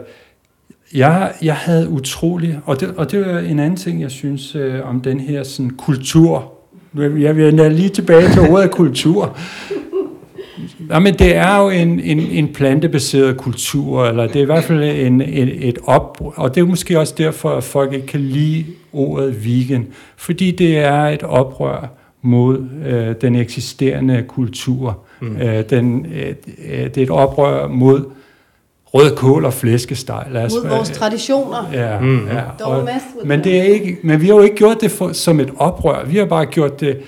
jeg, 0.95 1.33
jeg 1.43 1.55
havde 1.55 1.89
utrolig, 1.89 2.61
og 2.65 2.81
det, 2.81 2.95
og 2.97 3.11
det 3.11 3.27
er 3.27 3.39
en 3.39 3.59
anden 3.59 3.77
ting, 3.77 4.01
jeg 4.01 4.11
synes 4.11 4.55
øh, 4.55 4.89
om 4.89 5.01
den 5.01 5.21
her 5.21 5.43
sådan, 5.43 5.71
kultur. 5.71 6.53
Jeg 6.99 7.37
vender 7.37 7.69
lige 7.69 7.89
tilbage 7.89 8.29
til 8.33 8.41
ordet 8.41 8.71
kultur. 8.71 9.39
Jamen, 10.91 11.15
det 11.15 11.37
er 11.37 11.59
jo 11.59 11.71
en, 11.71 12.01
en, 12.01 12.19
en 12.21 12.53
plantebaseret 12.53 13.37
kultur, 13.37 14.07
eller 14.07 14.27
det 14.27 14.37
er 14.37 14.43
i 14.43 14.45
hvert 14.45 14.65
fald 14.65 14.83
en, 14.85 15.21
en, 15.23 15.49
et 15.53 15.79
op, 15.85 16.19
og 16.37 16.55
det 16.55 16.61
er 16.61 16.65
måske 16.65 16.99
også 16.99 17.15
derfor, 17.19 17.51
at 17.51 17.65
folk 17.65 17.93
ikke 17.93 18.07
kan 18.07 18.21
lide 18.21 18.65
ordet 18.93 19.45
vegan, 19.45 19.87
fordi 20.17 20.51
det 20.51 20.79
er 20.79 21.03
et 21.03 21.23
oprør 21.23 21.96
mod 22.23 22.69
øh, 22.87 23.15
den 23.21 23.37
eksisterende 23.37 24.25
kultur. 24.29 24.99
Mm. 25.21 25.37
Øh, 25.37 25.71
den, 25.71 26.07
øh, 26.15 26.35
det 26.67 26.99
er 26.99 27.03
et 27.03 27.11
oprør 27.11 27.69
mod 27.69 28.05
rød 28.87 29.17
kål 29.17 29.45
og 29.45 29.53
flæskesteg. 29.53 30.27
Lad 30.31 30.45
os, 30.45 30.53
mod 30.55 30.71
vores 30.71 30.91
traditioner. 30.91 31.71
Ja, 31.73 32.01
mm. 32.01 32.29
ja. 32.29 32.65
Og, 32.65 32.89
men, 33.25 33.45
det 33.45 33.59
er 33.59 33.63
ikke, 33.63 33.99
men 34.03 34.21
vi 34.21 34.27
har 34.27 34.35
jo 34.35 34.43
ikke 34.43 34.57
gjort 34.57 34.81
det 34.81 34.91
for, 34.91 35.13
som 35.13 35.41
et 35.41 35.51
oprør. 35.57 36.05
Vi 36.05 36.17
har 36.17 36.25
bare 36.25 36.47
gjort 36.47 36.81
det 36.81 37.01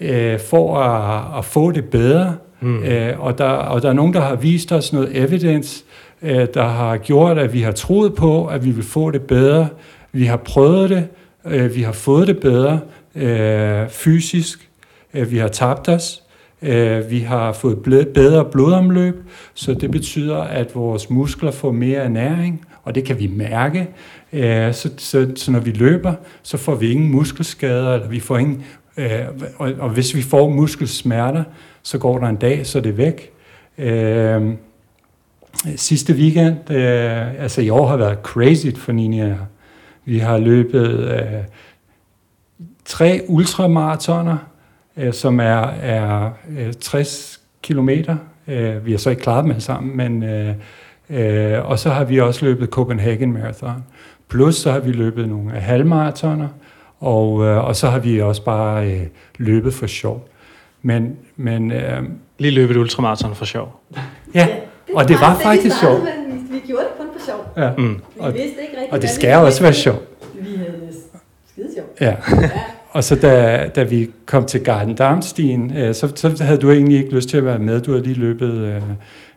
øh, 0.00 0.40
for 0.40 0.78
at, 0.78 1.38
at 1.38 1.44
få 1.44 1.70
det 1.70 1.84
bedre. 1.84 2.34
Mm. 2.60 2.84
Øh, 2.84 3.20
og, 3.20 3.38
der, 3.38 3.44
og 3.44 3.82
der 3.82 3.88
er 3.88 3.92
nogen, 3.92 4.14
der 4.14 4.20
har 4.20 4.34
vist 4.34 4.72
os 4.72 4.92
noget 4.92 5.16
evidence, 5.16 5.84
øh, 6.22 6.46
der 6.54 6.64
har 6.64 6.96
gjort, 6.96 7.38
at 7.38 7.52
vi 7.52 7.60
har 7.60 7.72
troet 7.72 8.14
på, 8.14 8.46
at 8.46 8.64
vi 8.64 8.70
vil 8.70 8.84
få 8.84 9.10
det 9.10 9.22
bedre. 9.22 9.68
Vi 10.12 10.24
har 10.24 10.36
prøvet 10.36 10.90
det. 10.90 11.08
Øh, 11.46 11.74
vi 11.74 11.82
har 11.82 11.92
fået 11.92 12.26
det 12.26 12.38
bedre 12.38 12.80
øh, 13.16 13.88
fysisk. 13.88 14.68
Øh, 15.14 15.30
vi 15.30 15.38
har 15.38 15.48
tabt 15.48 15.88
os. 15.88 16.22
Øh, 16.62 17.10
vi 17.10 17.20
har 17.20 17.52
fået 17.52 17.78
bedre 18.14 18.44
blodomløb, 18.44 19.14
så 19.54 19.74
det 19.74 19.90
betyder, 19.90 20.36
at 20.36 20.74
vores 20.74 21.10
muskler 21.10 21.50
får 21.50 21.72
mere 21.72 21.98
ernæring, 21.98 22.66
og 22.82 22.94
det 22.94 23.04
kan 23.04 23.18
vi 23.18 23.26
mærke. 23.26 23.88
Øh, 24.32 24.74
så, 24.74 24.90
så, 24.96 25.32
så 25.36 25.50
når 25.50 25.60
vi 25.60 25.70
løber, 25.70 26.14
så 26.42 26.56
får 26.56 26.74
vi 26.74 26.92
ingen 26.92 27.10
muskelskader, 27.10 27.94
eller 27.94 28.08
vi 28.08 28.20
får 28.20 28.38
ingen, 28.38 28.64
og, 29.58 29.72
og 29.78 29.90
hvis 29.90 30.14
vi 30.14 30.22
får 30.22 30.48
muskelsmerter, 30.48 31.44
så 31.82 31.98
går 31.98 32.18
der 32.18 32.26
en 32.26 32.36
dag, 32.36 32.66
så 32.66 32.78
er 32.78 32.82
det 32.82 32.98
væk. 32.98 33.32
Sidste 35.76 36.12
weekend, 36.14 36.70
altså 36.70 37.60
i 37.60 37.70
år 37.70 37.86
har 37.86 37.96
været 37.96 38.18
crazy 38.22 38.66
for 38.76 38.92
Nina. 38.92 39.36
Vi 40.04 40.18
har 40.18 40.38
løbet 40.38 41.10
tre 42.86 43.20
ultramaratoner, 43.28 44.36
øh, 44.96 45.12
som 45.12 45.40
er, 45.40 45.62
er 45.82 46.30
øh, 46.58 46.72
60 46.72 47.40
kilometer. 47.62 48.16
Øh, 48.48 48.86
vi 48.86 48.90
har 48.90 48.98
så 48.98 49.10
ikke 49.10 49.22
klaret 49.22 49.42
dem 49.42 49.50
alle 49.50 49.62
sammen, 49.62 49.96
men, 49.96 50.22
øh, 50.22 50.54
øh, 51.10 51.70
og 51.70 51.78
så 51.78 51.90
har 51.90 52.04
vi 52.04 52.20
også 52.20 52.44
løbet 52.44 52.68
Copenhagen 52.68 53.32
Marathon. 53.32 53.84
Plus 54.28 54.56
så 54.56 54.72
har 54.72 54.78
vi 54.78 54.92
løbet 54.92 55.28
nogle 55.28 55.50
halvmaratoner, 55.50 56.48
og, 57.00 57.44
øh, 57.44 57.64
og 57.64 57.76
så 57.76 57.88
har 57.88 57.98
vi 57.98 58.20
også 58.20 58.44
bare 58.44 58.90
øh, 58.90 59.06
løbet 59.38 59.74
for 59.74 59.86
sjov. 59.86 60.28
Men, 60.82 61.16
men, 61.36 61.72
øh, 61.72 62.02
Lige 62.38 62.54
løbet 62.54 62.76
ultramaraton 62.76 63.34
for 63.34 63.44
sjov. 63.44 63.80
Ja, 64.34 64.48
og 64.94 65.08
det 65.08 65.16
var 65.20 65.38
faktisk 65.38 65.80
sjovt. 65.80 66.02
Vi, 66.50 66.58
gjorde 66.66 66.82
det 66.82 66.92
kun 66.98 67.06
for 67.18 67.26
sjov. 67.26 67.64
Ja. 67.64 67.70
Mm. 67.78 67.94
Vi 67.94 68.00
og, 68.18 68.34
vidste 68.34 68.60
ikke 68.62 68.72
rigtigt, 68.72 68.92
og 68.92 69.02
det 69.02 69.10
skal 69.10 69.36
også 69.36 69.62
være 69.62 69.72
sjovt. 69.72 70.02
Vi 70.34 70.56
havde 70.56 70.70
det 70.70 70.96
skide 71.52 71.68
sjovt. 71.74 72.00
Ja. 72.00 72.16
ja. 72.42 72.50
Og 72.96 73.04
så 73.04 73.16
da, 73.16 73.66
da 73.74 73.82
vi 73.82 74.10
kom 74.26 74.44
til 74.44 74.64
Garden 74.64 74.94
Darmstien, 74.94 75.76
øh, 75.76 75.94
så, 75.94 76.12
så 76.14 76.44
havde 76.44 76.58
du 76.58 76.70
egentlig 76.70 76.98
ikke 76.98 77.14
lyst 77.14 77.28
til 77.28 77.36
at 77.36 77.44
være 77.44 77.58
med. 77.58 77.80
Du 77.80 77.90
havde 77.90 78.04
lige 78.04 78.18
løbet 78.20 78.52
øh, 78.52 78.82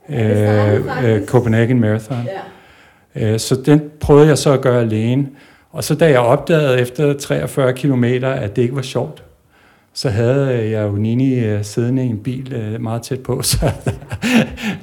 ja, 0.10 0.76
øh, 1.04 1.26
Copenhagen 1.26 1.80
Marathon. 1.80 2.28
Ja. 3.16 3.34
Øh, 3.34 3.40
så 3.40 3.62
den 3.66 3.82
prøvede 4.00 4.28
jeg 4.28 4.38
så 4.38 4.54
at 4.54 4.62
gøre 4.62 4.82
alene. 4.82 5.28
Og 5.72 5.84
så 5.84 5.96
da 5.96 6.10
jeg 6.10 6.20
opdagede 6.20 6.80
efter 6.80 7.14
43 7.14 7.74
km, 7.74 8.04
at 8.24 8.56
det 8.56 8.62
ikke 8.62 8.76
var 8.76 8.82
sjovt, 8.82 9.24
så 9.94 10.10
havde 10.10 10.70
jeg 10.70 10.88
jo 10.88 10.92
Nini 10.92 11.40
øh, 11.40 11.64
siddende 11.64 12.06
i 12.06 12.10
en 12.10 12.20
bil 12.20 12.54
øh, 12.54 12.82
meget 12.82 13.02
tæt 13.02 13.20
på, 13.20 13.42
så 13.52 13.72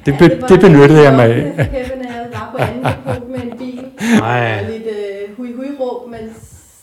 det, 0.05 0.15
be, 0.19 0.23
ja, 0.23 0.29
det, 0.29 0.49
det 0.49 0.59
benyttede 0.59 1.01
jeg 1.01 1.13
mig 1.13 1.25
af. 1.25 1.69
Kevin 1.71 2.05
var 2.33 2.49
på 2.51 2.63
anden 2.63 3.31
med 3.31 3.51
en 3.51 3.57
bil, 3.57 3.79
Nej. 4.19 4.59
og 4.61 4.71
lidt 4.71 4.83
øh, 4.83 5.37
hui-hui-råb, 5.37 6.11
men 6.11 6.19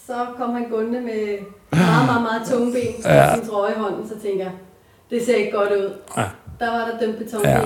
så 0.07 0.27
kom 0.37 0.51
han 0.51 0.65
gående 0.71 1.01
med 1.01 1.39
meget, 1.71 2.07
meget, 2.07 2.23
meget 2.23 2.43
tunge 2.51 2.73
ben 2.73 3.05
og 3.05 3.11
ja. 3.11 3.35
sin 3.35 3.49
trøje 3.49 3.73
i 3.73 3.79
hånden, 3.79 4.09
så 4.09 4.15
tænker 4.23 4.45
jeg, 4.45 4.53
det 5.11 5.23
ser 5.27 5.37
ikke 5.37 5.53
godt 5.53 5.73
ud. 5.73 5.93
Ja. 6.17 6.25
Der 6.61 6.71
var 6.71 6.91
der 6.91 7.07
dømt 7.07 7.19
betonben. 7.19 7.51
Ja. 7.51 7.61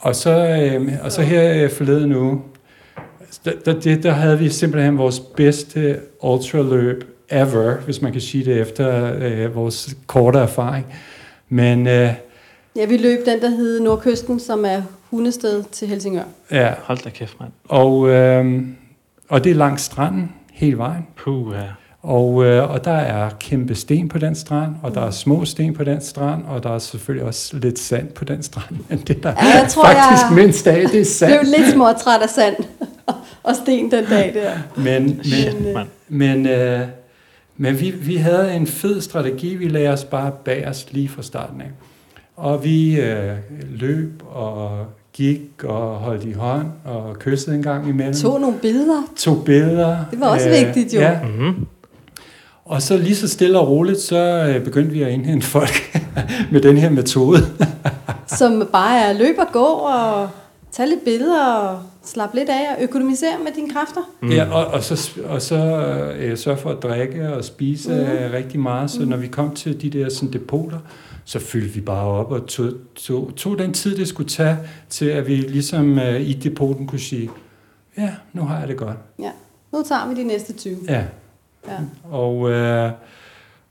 Og 0.00 0.16
så, 0.16 0.30
øh, 0.30 0.92
og 1.04 1.12
så 1.12 1.22
her 1.22 1.64
øh, 1.64 1.70
forleden 1.70 2.14
uge, 2.14 2.42
der, 3.44 3.72
der, 3.72 3.96
der 3.96 4.10
havde 4.10 4.38
vi 4.38 4.48
simpelthen 4.48 4.98
vores 4.98 5.20
bedste 5.20 6.00
ultraløb 6.22 7.04
ever, 7.30 7.76
hvis 7.76 8.02
man 8.02 8.12
kan 8.12 8.20
sige 8.20 8.44
det 8.44 8.60
efter 8.60 9.14
øh, 9.20 9.54
vores 9.54 9.96
korte 10.06 10.38
erfaring. 10.38 10.86
Men 11.48 11.86
øh, 11.86 12.14
Ja, 12.76 12.84
vi 12.86 12.96
løb 12.96 13.26
den, 13.26 13.40
der 13.40 13.48
hed 13.48 13.80
Nordkysten, 13.80 14.40
som 14.40 14.64
er 14.64 14.82
hundested 15.10 15.64
til 15.72 15.88
Helsingør. 15.88 16.22
Ja. 16.50 16.74
Hold 16.82 16.98
da 16.98 17.10
kæft, 17.10 17.40
mand. 17.40 17.52
Og, 17.68 18.08
øh, 18.08 18.62
og 19.28 19.44
det 19.44 19.50
er 19.50 19.54
langs 19.54 19.82
stranden 19.82 20.32
hele 20.62 20.78
vejen. 20.78 21.06
Puh, 21.16 21.54
ja. 21.54 21.62
Og, 22.02 22.44
øh, 22.44 22.70
og 22.70 22.84
der 22.84 22.92
er 22.92 23.30
kæmpe 23.40 23.74
sten 23.74 24.08
på 24.08 24.18
den 24.18 24.34
strand, 24.34 24.74
og 24.82 24.94
der 24.94 25.00
er 25.00 25.10
små 25.10 25.44
sten 25.44 25.74
på 25.74 25.84
den 25.84 26.00
strand, 26.00 26.44
og 26.46 26.62
der 26.62 26.74
er 26.74 26.78
selvfølgelig 26.78 27.26
også 27.26 27.56
lidt 27.56 27.78
sand 27.78 28.08
på 28.08 28.24
den 28.24 28.42
strand. 28.42 28.76
Men 28.88 28.98
det 28.98 29.22
der 29.22 29.28
ja, 29.28 29.60
jeg 29.60 29.66
tror, 29.68 29.84
faktisk 29.84 30.24
jeg 30.28 30.36
mindst 30.36 30.66
af, 30.66 30.88
det 30.88 31.00
er 31.00 31.04
sand. 31.04 31.32
Jeg 31.32 31.40
blev 31.40 31.54
lidt 31.58 31.72
småtræt 31.72 32.22
af 32.22 32.28
sand 32.28 32.56
og 33.42 33.56
sten 33.56 33.90
den 33.90 34.04
dag 34.04 34.34
der. 34.34 34.52
Men, 34.76 35.04
men, 35.04 35.74
men, 35.74 35.86
men, 36.08 36.46
øh, 36.46 36.80
men 37.56 37.80
vi, 37.80 37.90
vi 37.90 38.16
havde 38.16 38.54
en 38.54 38.66
fed 38.66 39.00
strategi, 39.00 39.54
vi 39.54 39.68
lagde 39.68 39.88
os 39.88 40.04
bare 40.04 40.32
bag 40.44 40.68
os 40.68 40.86
lige 40.90 41.08
fra 41.08 41.22
starten 41.22 41.60
af. 41.60 41.70
Og 42.36 42.64
vi 42.64 43.00
øh, 43.00 43.36
løb 43.70 44.22
og 44.30 44.86
gik 45.12 45.64
og 45.64 45.94
holdt 45.94 46.24
i 46.24 46.32
hånd 46.32 46.66
og 46.84 47.18
kyssede 47.18 47.56
en 47.56 47.62
gang 47.62 47.88
imellem. 47.88 48.14
Tog 48.14 48.40
nogle 48.40 48.58
billeder. 48.58 49.02
Tog 49.16 49.44
billeder. 49.44 49.96
Det 50.10 50.20
var 50.20 50.26
også 50.26 50.48
øh, 50.48 50.66
vigtigt 50.66 50.94
jo. 50.94 51.00
Ja. 51.00 51.18
Mm-hmm. 51.22 51.66
Og 52.64 52.82
så 52.82 52.96
lige 52.96 53.16
så 53.16 53.28
stille 53.28 53.58
og 53.58 53.68
roligt, 53.68 54.00
så 54.00 54.16
øh, 54.48 54.64
begyndte 54.64 54.90
vi 54.90 55.02
at 55.02 55.10
indhente 55.10 55.46
folk 55.46 56.00
med 56.52 56.60
den 56.60 56.76
her 56.76 56.90
metode. 56.90 57.38
Som 58.38 58.68
bare 58.72 59.00
er 59.00 59.12
løb 59.12 59.34
og 59.38 59.46
gå 59.52 59.64
og 59.64 60.28
tage 60.72 60.88
lidt 60.88 61.04
billeder 61.04 61.44
og 61.44 61.78
slappe 62.04 62.36
lidt 62.36 62.48
af 62.48 62.76
og 62.76 62.82
økonomisere 62.82 63.32
med 63.44 63.52
dine 63.56 63.70
kræfter. 63.70 64.00
Mm. 64.22 64.30
Ja, 64.30 64.52
og, 64.52 64.66
og 64.66 64.82
så, 64.82 65.10
og 65.24 65.42
så 65.42 65.56
øh, 66.18 66.38
sørge 66.38 66.58
for 66.58 66.70
at 66.70 66.82
drikke 66.82 67.32
og 67.32 67.44
spise 67.44 67.90
mm. 67.90 68.32
rigtig 68.32 68.60
meget. 68.60 68.90
Så 68.90 69.00
mm. 69.00 69.08
når 69.08 69.16
vi 69.16 69.26
kom 69.26 69.54
til 69.54 69.82
de 69.82 69.90
der 69.90 70.10
sådan, 70.10 70.32
depoter, 70.32 70.78
så 71.24 71.38
fyldte 71.38 71.74
vi 71.74 71.80
bare 71.80 72.06
op 72.06 72.30
og 72.32 72.46
tog, 72.46 72.72
tog, 72.94 73.32
tog 73.36 73.58
den 73.58 73.72
tid, 73.72 73.96
det 73.96 74.08
skulle 74.08 74.28
tage, 74.28 74.58
til 74.88 75.06
at 75.06 75.26
vi 75.26 75.36
ligesom 75.36 75.98
øh, 75.98 76.20
i 76.20 76.32
depoten 76.32 76.86
kunne 76.86 77.00
sige, 77.00 77.30
ja, 77.98 78.10
nu 78.32 78.42
har 78.42 78.58
jeg 78.58 78.68
det 78.68 78.76
godt. 78.76 78.96
Ja, 79.18 79.30
nu 79.72 79.82
tager 79.82 80.08
vi 80.08 80.14
de 80.14 80.24
næste 80.24 80.52
20. 80.52 80.78
Ja. 80.88 81.04
ja. 81.68 81.78
Og, 82.10 82.50
øh, 82.50 82.90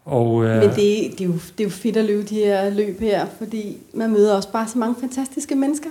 og, 0.06 0.44
øh, 0.44 0.60
Men 0.60 0.70
det, 0.70 0.78
det, 0.78 1.22
er 1.22 1.26
jo, 1.26 1.34
det 1.34 1.60
er 1.60 1.64
jo 1.64 1.70
fedt 1.70 1.98
at 1.98 2.06
løbe 2.06 2.24
de 2.24 2.36
her 2.36 2.70
løb 2.70 3.00
her, 3.00 3.26
fordi 3.38 3.78
man 3.94 4.12
møder 4.12 4.36
også 4.36 4.52
bare 4.52 4.68
så 4.68 4.78
mange 4.78 4.96
fantastiske 5.00 5.56
mennesker. 5.56 5.90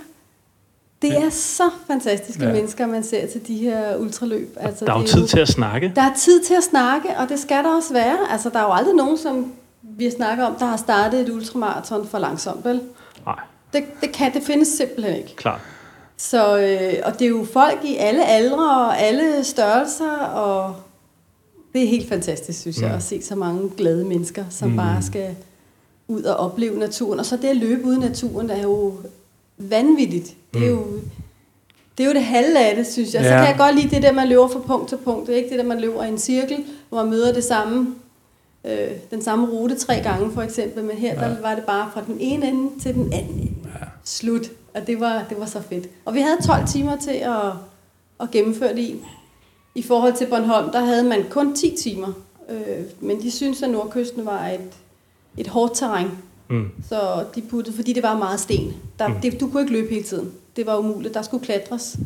Det 1.01 1.09
ja. 1.09 1.25
er 1.25 1.29
så 1.29 1.69
fantastiske 1.87 2.45
ja. 2.45 2.53
mennesker, 2.53 2.85
man 2.85 3.03
ser 3.03 3.27
til 3.27 3.47
de 3.47 3.57
her 3.57 3.97
ultraløb. 3.97 4.57
Altså, 4.59 4.85
der 4.85 4.93
er 4.93 4.99
jo 4.99 5.07
tid 5.07 5.21
jo, 5.21 5.27
til 5.27 5.39
at 5.39 5.47
snakke. 5.47 5.91
Der 5.95 6.01
er 6.01 6.13
tid 6.17 6.43
til 6.43 6.53
at 6.53 6.63
snakke, 6.63 7.07
og 7.17 7.29
det 7.29 7.39
skal 7.39 7.63
der 7.63 7.75
også 7.75 7.93
være. 7.93 8.17
Altså, 8.31 8.49
der 8.49 8.59
er 8.59 8.63
jo 8.63 8.73
aldrig 8.73 8.95
nogen, 8.95 9.17
som 9.17 9.53
vi 10.05 10.11
snakker 10.11 10.45
om, 10.45 10.55
der 10.59 10.65
har 10.65 10.77
startet 10.77 11.21
et 11.21 11.29
ultramaraton 11.29 12.07
for 12.07 12.19
langsomt, 12.19 12.65
vel? 12.65 12.81
Nej. 13.25 13.39
Det, 13.73 13.83
det, 14.01 14.11
kan, 14.11 14.33
det 14.33 14.43
findes 14.43 14.67
simpelthen 14.67 15.15
ikke. 15.15 15.35
Klart. 15.35 15.61
Så, 16.17 16.57
øh, 16.57 16.93
og 17.03 17.19
det 17.19 17.25
er 17.25 17.29
jo 17.29 17.47
folk 17.53 17.79
i 17.83 17.95
alle 17.95 18.25
aldre 18.25 18.85
og 18.85 18.99
alle 18.99 19.43
størrelser, 19.43 20.17
og 20.17 20.75
det 21.73 21.83
er 21.83 21.87
helt 21.87 22.09
fantastisk, 22.09 22.59
synes 22.59 22.77
mm. 22.77 22.83
jeg, 22.83 22.93
at 22.93 23.03
se 23.03 23.21
så 23.21 23.35
mange 23.35 23.69
glade 23.77 24.05
mennesker, 24.05 24.45
som 24.49 24.69
mm. 24.69 24.77
bare 24.77 25.01
skal 25.01 25.35
ud 26.07 26.23
og 26.23 26.35
opleve 26.35 26.79
naturen. 26.79 27.19
Og 27.19 27.25
så 27.25 27.37
det 27.37 27.47
at 27.47 27.57
løbe 27.57 27.85
ud 27.85 27.95
i 27.95 27.99
naturen, 27.99 28.49
der 28.49 28.55
er 28.55 28.63
jo 28.63 28.93
vanvittigt. 29.57 30.35
Det 30.53 30.67
er 30.67 30.75
mm. 30.75 30.79
jo 30.79 30.99
det 31.97 32.03
er 32.03 32.07
jo 32.07 32.13
det 32.13 32.23
halve 32.23 32.59
af 32.59 32.75
det, 32.75 32.87
synes 32.87 33.13
jeg. 33.13 33.21
Ja. 33.21 33.27
Så 33.27 33.35
kan 33.35 33.47
jeg 33.47 33.55
godt 33.57 33.75
lide 33.75 33.95
det 33.95 34.03
der, 34.03 34.11
man 34.11 34.27
løber 34.27 34.47
fra 34.47 34.59
punkt 34.59 34.89
til 34.89 34.97
punkt. 34.97 35.27
Det 35.27 35.33
er 35.33 35.37
ikke 35.37 35.49
det 35.49 35.59
der, 35.59 35.65
man 35.65 35.79
løber 35.79 36.03
i 36.03 36.07
en 36.07 36.17
cirkel, 36.17 36.63
hvor 36.89 36.97
man 36.97 37.09
møder 37.09 37.33
det 37.33 37.43
samme 37.43 37.95
øh, 38.65 38.91
den 39.11 39.21
samme 39.21 39.47
rute 39.47 39.75
tre 39.75 40.01
gange 40.03 40.31
for 40.31 40.41
eksempel, 40.41 40.83
men 40.83 40.97
her 40.97 41.13
ja. 41.13 41.27
der 41.27 41.41
var 41.41 41.55
det 41.55 41.63
bare 41.63 41.89
fra 41.93 42.01
den 42.07 42.17
ene 42.19 42.47
ende 42.47 42.79
til 42.81 42.93
den 42.93 43.13
anden 43.13 43.39
ende. 43.39 43.55
Ja. 43.65 43.85
Slut. 44.03 44.51
Og 44.73 44.87
det 44.87 44.99
var, 44.99 45.25
det 45.29 45.39
var 45.39 45.45
så 45.45 45.61
fedt. 45.61 45.89
Og 46.05 46.13
vi 46.13 46.19
havde 46.19 46.37
12 46.45 46.67
timer 46.67 46.95
til 46.95 47.11
at, 47.11 47.51
at 48.19 48.31
gennemføre 48.31 48.75
det 48.75 48.79
i. 48.79 49.01
I 49.75 49.81
forhold 49.81 50.13
til 50.13 50.25
Bornholm, 50.25 50.71
der 50.71 50.79
havde 50.79 51.03
man 51.03 51.23
kun 51.29 51.55
10 51.55 51.75
timer. 51.79 52.13
Øh, 52.49 52.85
men 52.99 53.21
de 53.21 53.31
synes 53.31 53.63
at 53.63 53.69
Nordkysten 53.69 54.25
var 54.25 54.47
et, 54.47 54.69
et 55.37 55.47
hårdt 55.47 55.75
terræn. 55.75 56.07
Mm. 56.49 56.69
Så 56.89 57.25
de 57.35 57.41
puttede, 57.41 57.75
fordi 57.75 57.93
det 57.93 58.03
var 58.03 58.17
meget 58.17 58.39
sten. 58.39 58.73
Der, 58.99 59.07
mm. 59.07 59.15
det, 59.21 59.39
du 59.39 59.49
kunne 59.49 59.61
ikke 59.61 59.73
løbe 59.73 59.89
hele 59.89 60.03
tiden. 60.03 60.31
Det 60.55 60.65
var 60.65 60.77
umuligt. 60.77 61.13
Der 61.13 61.21
skulle 61.21 61.45
klatres 61.45 61.97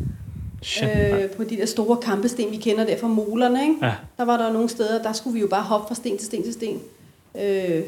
øh, 0.84 1.30
på 1.30 1.44
de 1.44 1.58
der 1.58 1.66
store 1.66 1.98
kampesten, 1.98 2.52
vi 2.52 2.58
kender 2.58 2.86
der 2.86 2.98
fra 2.98 3.08
molerne. 3.08 3.62
Ikke? 3.62 3.76
Ja. 3.82 3.92
Der 4.18 4.26
var 4.26 4.38
der 4.38 4.54
nogle 4.54 4.70
steder, 4.70 5.04
der 5.04 5.14
skulle 5.14 5.34
vi 5.34 5.40
jo 5.40 5.48
bare 5.48 5.64
hoppe 5.64 5.88
fra 5.88 5.96
sten 5.96 6.18
til 6.18 6.26
sten 6.26 6.44
til 6.44 6.54
sten. 6.54 6.80
Øh, 7.42 7.84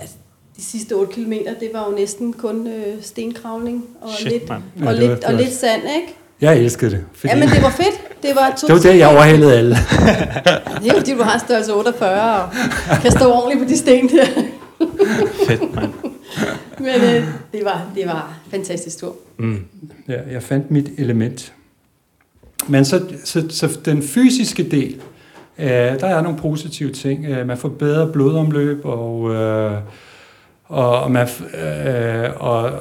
altså, 0.00 0.16
de 0.56 0.64
sidste 0.64 0.92
8 0.92 1.12
km, 1.12 1.32
det 1.32 1.70
var 1.72 1.90
jo 1.90 1.96
næsten 1.96 2.32
kun 2.32 2.66
øh, 2.66 3.02
stenkravling 3.02 3.84
og, 4.00 4.10
Shit, 4.10 4.32
lidt, 4.32 4.50
og, 4.50 4.60
ja, 4.80 4.92
lidt, 4.92 5.10
var, 5.10 5.28
og 5.28 5.34
lidt 5.34 5.52
sand, 5.52 5.82
ikke? 5.82 6.14
Jeg 6.40 6.58
elskede 6.58 6.90
det. 6.90 7.04
Fordi... 7.12 7.34
Ja, 7.34 7.38
men 7.38 7.48
det 7.48 7.62
var 7.62 7.70
fedt. 7.70 8.22
Det 8.22 8.30
var, 8.34 8.56
to 8.60 8.66
det 8.66 8.74
var 8.74 8.80
det, 8.90 8.98
jeg 8.98 9.08
overhældede 9.08 9.58
alle. 9.58 9.76
det 10.82 10.90
er 10.90 10.96
fordi, 10.96 11.14
du 11.14 11.22
har 11.22 11.34
en 11.34 11.40
størrelse 11.40 11.74
48 11.74 12.44
og 12.90 13.02
kan 13.02 13.10
stå 13.10 13.32
ordentligt 13.32 13.66
på 13.66 13.68
de 13.68 13.76
sten 13.76 14.08
der. 14.08 14.26
Fedt, 15.46 15.74
mand. 15.74 15.92
Men 16.78 17.00
øh, 17.00 17.24
det, 17.52 17.64
var, 17.64 17.90
det 17.94 18.06
var 18.06 18.40
fantastisk 18.50 18.98
tur. 18.98 19.16
Mm. 19.38 19.64
Ja, 20.08 20.18
jeg 20.32 20.42
fandt 20.42 20.70
mit 20.70 20.90
element. 20.98 21.52
Men 22.70 22.84
så, 22.84 23.02
så, 23.24 23.44
så 23.48 23.78
den 23.84 24.02
fysiske 24.02 24.70
del, 24.70 25.00
øh, 25.58 26.00
der 26.00 26.06
er 26.06 26.22
nogle 26.22 26.38
positive 26.38 26.92
ting. 26.92 27.26
Øh, 27.26 27.46
man 27.46 27.58
får 27.58 27.68
bedre 27.68 28.12
blodomløb, 28.12 28.80
og, 28.84 29.34
øh, 29.34 29.72
og, 30.64 31.02
og, 31.02 31.10
man, 31.10 31.28
øh, 31.64 32.30
og, 32.36 32.72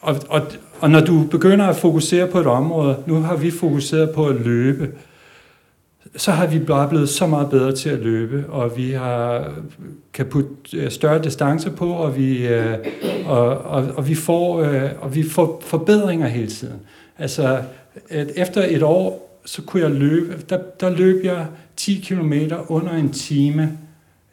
og, 0.00 0.16
og, 0.28 0.42
og 0.80 0.90
når 0.90 1.00
du 1.00 1.24
begynder 1.30 1.66
at 1.66 1.76
fokusere 1.76 2.26
på 2.26 2.40
et 2.40 2.46
område, 2.46 2.96
nu 3.06 3.14
har 3.14 3.36
vi 3.36 3.50
fokuseret 3.50 4.10
på 4.14 4.26
at 4.26 4.36
løbe, 4.36 4.88
så 6.16 6.30
har 6.30 6.46
vi 6.46 6.58
bare 6.58 6.88
blevet 6.88 7.08
så 7.08 7.26
meget 7.26 7.50
bedre 7.50 7.72
til 7.72 7.90
at 7.90 7.98
løbe, 7.98 8.44
og 8.48 8.76
vi 8.76 8.90
har 8.90 9.52
kan 10.12 10.26
putte 10.26 10.76
øh, 10.76 10.90
større 10.90 11.22
distancer 11.22 11.70
på, 11.70 11.92
og 11.92 12.16
vi, 12.16 12.46
øh, 12.46 12.78
og, 13.26 13.58
og, 13.58 13.84
og 13.96 14.08
vi, 14.08 14.14
får, 14.14 14.62
øh, 14.62 14.90
og 15.00 15.14
vi 15.14 15.22
får 15.22 15.62
forbedringer 15.66 16.26
hele 16.26 16.50
tiden. 16.50 16.80
Altså, 17.18 17.62
at 18.10 18.30
efter 18.36 18.64
et 18.68 18.82
år, 18.82 19.38
så 19.44 19.62
kunne 19.62 19.82
jeg 19.82 19.90
løbe, 19.90 20.34
der, 20.50 20.58
der 20.80 20.90
løb 20.90 21.24
jeg 21.24 21.46
10 21.76 22.04
km 22.08 22.32
under 22.68 22.92
en 22.92 23.12
time 23.12 23.78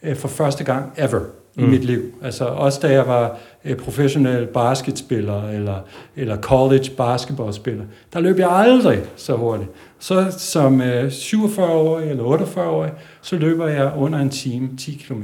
øh, 0.03 0.16
for 0.16 0.28
første 0.28 0.63
gang 0.63 0.91
ever 0.97 1.20
i 1.57 1.61
Mm. 1.61 1.70
mit 1.70 1.84
liv. 1.86 2.01
Altså 2.24 2.45
også 2.45 2.80
da 2.82 2.91
jeg 2.91 3.07
var 3.07 3.38
øh, 3.66 3.76
professionel 3.78 4.45
basketspiller 4.47 5.49
eller, 5.49 5.80
eller 6.16 6.38
college 6.38 6.89
basketballspiller, 6.97 7.84
der 8.13 8.20
løb 8.20 8.39
jeg 8.39 8.49
aldrig 8.51 8.99
så 9.16 9.36
hurtigt. 9.36 9.70
Så 9.99 10.26
som 10.38 10.82
øh, 10.82 11.07
47-årig 11.07 12.09
eller 12.09 12.24
48-årig, 12.24 12.91
så 13.22 13.36
løber 13.36 13.68
jeg 13.68 13.91
under 13.97 14.20
en 14.20 14.30
time 14.30 14.70
10 14.78 14.91
km. 15.07 15.24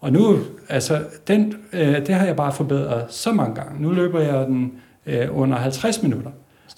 Og 0.00 0.12
nu, 0.12 0.38
altså, 0.68 1.00
den, 1.28 1.54
øh, 1.72 2.06
det 2.06 2.14
har 2.14 2.26
jeg 2.26 2.36
bare 2.36 2.52
forbedret 2.52 3.04
så 3.08 3.32
mange 3.32 3.54
gange. 3.54 3.82
Nu 3.82 3.90
løber 3.90 4.20
jeg 4.20 4.46
den 4.46 4.72
øh, 5.06 5.26
under 5.30 5.56
50 5.56 6.02
minutter. 6.02 6.30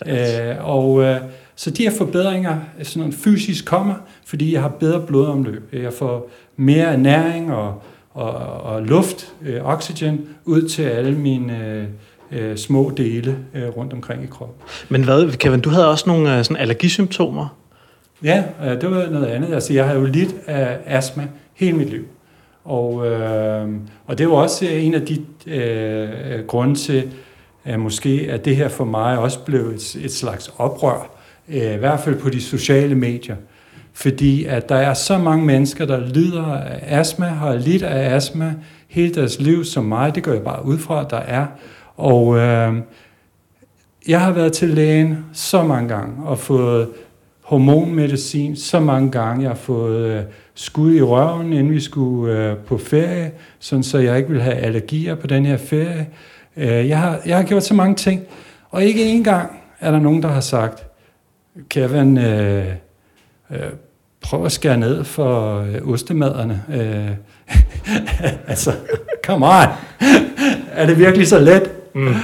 Øh, 0.07 0.69
og 0.69 1.03
øh, 1.03 1.21
så 1.57 1.71
de 1.71 1.83
her 1.83 1.91
forbedringer 1.99 2.59
sådan 2.83 3.01
noget 3.01 3.15
fysisk 3.15 3.65
kommer, 3.65 3.95
fordi 4.27 4.55
jeg 4.55 4.63
har 4.63 4.69
bedre 4.69 5.01
blodomløb. 5.07 5.63
Jeg 5.73 5.93
får 5.93 6.31
mere 6.57 6.85
ernæring 6.85 7.53
og, 7.53 7.83
og, 8.11 8.33
og 8.63 8.83
luft, 8.83 9.33
øh, 9.43 9.65
oxygen, 9.65 10.21
ud 10.45 10.69
til 10.69 10.83
alle 10.83 11.13
mine 11.13 11.67
øh, 11.67 11.85
øh, 12.33 12.57
små 12.57 12.93
dele 12.97 13.39
øh, 13.55 13.69
rundt 13.69 13.93
omkring 13.93 14.25
i 14.25 14.27
kroppen. 14.27 14.57
Men 14.89 15.05
hvad, 15.05 15.37
Kevin, 15.37 15.61
du 15.61 15.71
havde 15.71 15.89
også 15.91 16.05
nogle 16.07 16.39
øh, 16.39 16.45
sådan 16.45 16.57
allergisymptomer. 16.57 17.57
Ja, 18.25 18.45
øh, 18.65 18.81
det 18.81 18.91
var 18.91 19.11
noget 19.11 19.27
andet. 19.27 19.55
Altså, 19.55 19.73
jeg 19.73 19.87
har 19.87 19.95
jo 19.95 20.05
lidt 20.05 20.35
af 20.47 20.79
astma 20.87 21.29
hele 21.55 21.77
mit 21.77 21.91
liv. 21.91 22.05
Og, 22.65 23.07
øh, 23.07 23.69
og 24.07 24.19
det 24.19 24.29
var 24.29 24.35
også 24.35 24.67
en 24.67 24.95
af 24.95 25.03
de 25.07 25.25
øh, 25.47 26.47
grunde 26.47 26.75
til, 26.75 27.11
at 27.65 27.81
måske 27.81 28.29
at 28.31 28.45
det 28.45 28.57
her 28.57 28.69
for 28.69 28.85
mig 28.85 29.19
også 29.19 29.39
blev 29.39 29.61
et, 29.61 29.97
et 30.05 30.13
slags 30.13 30.51
oprør, 30.59 31.11
øh, 31.49 31.75
i 31.75 31.77
hvert 31.77 32.01
fald 32.01 32.21
på 32.21 32.31
de 32.31 32.41
sociale 32.41 32.95
medier. 32.95 33.37
Fordi 33.93 34.45
at 34.45 34.69
der 34.69 34.75
er 34.75 34.95
så 34.95 35.19
mange 35.19 35.47
mennesker, 35.47 35.85
der 35.85 36.07
lider 36.07 36.45
af 36.45 37.01
astma, 37.01 37.27
har 37.27 37.55
lidt 37.55 37.83
af 37.83 38.15
astma 38.15 38.55
hele 38.89 39.15
deres 39.15 39.41
liv 39.41 39.65
som 39.65 39.85
mig. 39.85 40.15
Det 40.15 40.23
går 40.23 40.33
jeg 40.33 40.43
bare 40.43 40.65
ud 40.65 40.79
fra, 40.79 41.01
at 41.05 41.11
der 41.11 41.17
er. 41.17 41.47
Og 41.97 42.37
øh, 42.37 42.75
jeg 44.09 44.21
har 44.21 44.33
været 44.33 44.53
til 44.53 44.69
lægen 44.69 45.25
så 45.33 45.63
mange 45.63 45.89
gange 45.89 46.27
og 46.27 46.39
fået 46.39 46.89
hormonmedicin 47.43 48.57
så 48.57 48.81
mange 48.81 49.11
gange. 49.11 49.43
Jeg 49.43 49.51
har 49.51 49.57
fået 49.57 50.07
øh, 50.07 50.23
skud 50.55 50.95
i 50.95 51.03
røven, 51.03 51.53
inden 51.53 51.73
vi 51.73 51.81
skulle 51.81 52.39
øh, 52.39 52.57
på 52.57 52.79
ferie, 52.79 53.33
sådan 53.59 53.83
så 53.83 53.99
jeg 53.99 54.17
ikke 54.17 54.29
ville 54.29 54.43
have 54.43 54.57
allergier 54.57 55.15
på 55.15 55.27
den 55.27 55.47
her 55.47 55.57
ferie. 55.57 56.07
Øh, 56.57 56.89
jeg, 56.89 56.99
har, 56.99 57.21
jeg 57.27 57.37
har 57.37 57.45
gjort 57.45 57.65
så 57.65 57.75
mange 57.75 57.95
ting, 57.95 58.23
og 58.71 58.85
ikke 58.85 59.05
engang 59.05 59.51
er 59.81 59.91
der 59.91 59.99
nogen, 59.99 60.23
der 60.23 60.29
har 60.29 60.41
sagt, 60.41 60.87
Kevin, 61.69 62.19
øh, 62.19 62.67
øh, 63.51 63.59
prøv 64.21 64.45
at 64.45 64.53
skære 64.53 64.77
ned 64.77 65.05
for 65.05 65.61
øh, 65.61 65.93
ostemaderne. 65.93 66.63
Øh, 66.73 67.11
altså, 68.49 68.73
come 69.27 69.47
on! 69.47 69.69
er 70.73 70.87
det 70.87 70.99
virkelig 70.99 71.27
så 71.27 71.39
let? 71.39 71.71
Mm. 71.95 72.15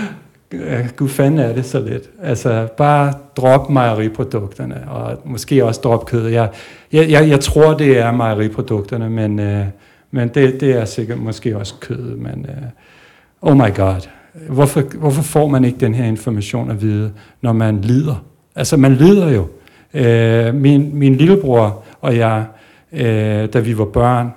Øh, 0.53 0.89
Gud 0.97 1.09
fanden 1.09 1.39
er 1.39 1.53
det 1.53 1.65
så 1.65 1.81
let. 1.81 2.11
Altså, 2.23 2.69
bare 2.77 3.13
drop 3.37 3.71
mejeriprodukterne, 3.71 4.91
og 4.91 5.21
måske 5.25 5.65
også 5.65 5.81
drop 5.81 6.07
kød. 6.07 6.29
Jeg, 6.29 6.49
jeg, 6.93 7.11
jeg, 7.11 7.29
jeg 7.29 7.41
tror, 7.41 7.75
det 7.75 7.99
er 7.99 8.13
mejeriprodukterne, 8.13 9.11
men, 9.11 9.39
øh, 9.39 9.65
men 10.11 10.29
det, 10.29 10.61
det 10.61 10.73
er 10.73 10.85
sikkert 10.85 11.19
måske 11.19 11.57
også 11.57 11.75
kød. 11.81 12.17
Men 12.17 12.47
øh, 12.49 12.65
oh 13.43 13.57
my 13.57 13.75
god, 13.75 14.09
hvorfor, 14.49 14.83
hvorfor 14.99 15.23
får 15.23 15.49
man 15.49 15.65
ikke 15.65 15.79
den 15.79 15.95
her 15.95 16.05
information 16.05 16.71
at 16.71 16.83
vide, 16.83 17.13
når 17.43 17.53
man 17.53 17.81
lider? 17.81 18.25
Altså, 18.57 18.77
man 18.77 18.95
lider 18.95 19.31
jo. 19.31 19.47
Øh, 19.95 20.55
min, 20.55 20.91
min 20.95 21.15
lillebror 21.15 21.85
og 22.01 22.17
jeg, 22.17 22.45
øh, 22.93 23.49
da 23.53 23.59
vi 23.61 23.79
var 23.79 23.85
børn, 23.85 24.31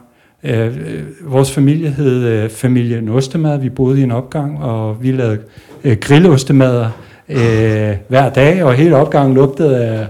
øh, 0.44 0.78
vores 1.24 1.52
familie 1.52 1.90
hed 1.90 2.24
øh, 2.24 2.50
familien 2.50 3.10
Ostemad. 3.10 3.60
Vi 3.60 3.70
boede 3.70 4.00
i 4.00 4.04
en 4.04 4.12
opgang, 4.12 4.64
og 4.64 5.04
vi 5.04 5.12
lavede 5.12 5.40
øh, 5.84 5.98
grillostemader 5.98 6.90
øh, 7.30 7.96
hver 8.08 8.30
dag, 8.30 8.64
og 8.64 8.74
hele 8.74 8.96
opgangen 8.96 9.36
lugtede 9.36 9.86
af, 9.86 10.08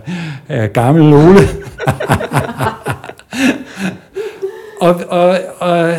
af 0.49 0.73
gammel 0.73 1.03
lole. 1.03 1.39
og, 4.81 4.95
og, 5.09 5.37
og 5.59 5.93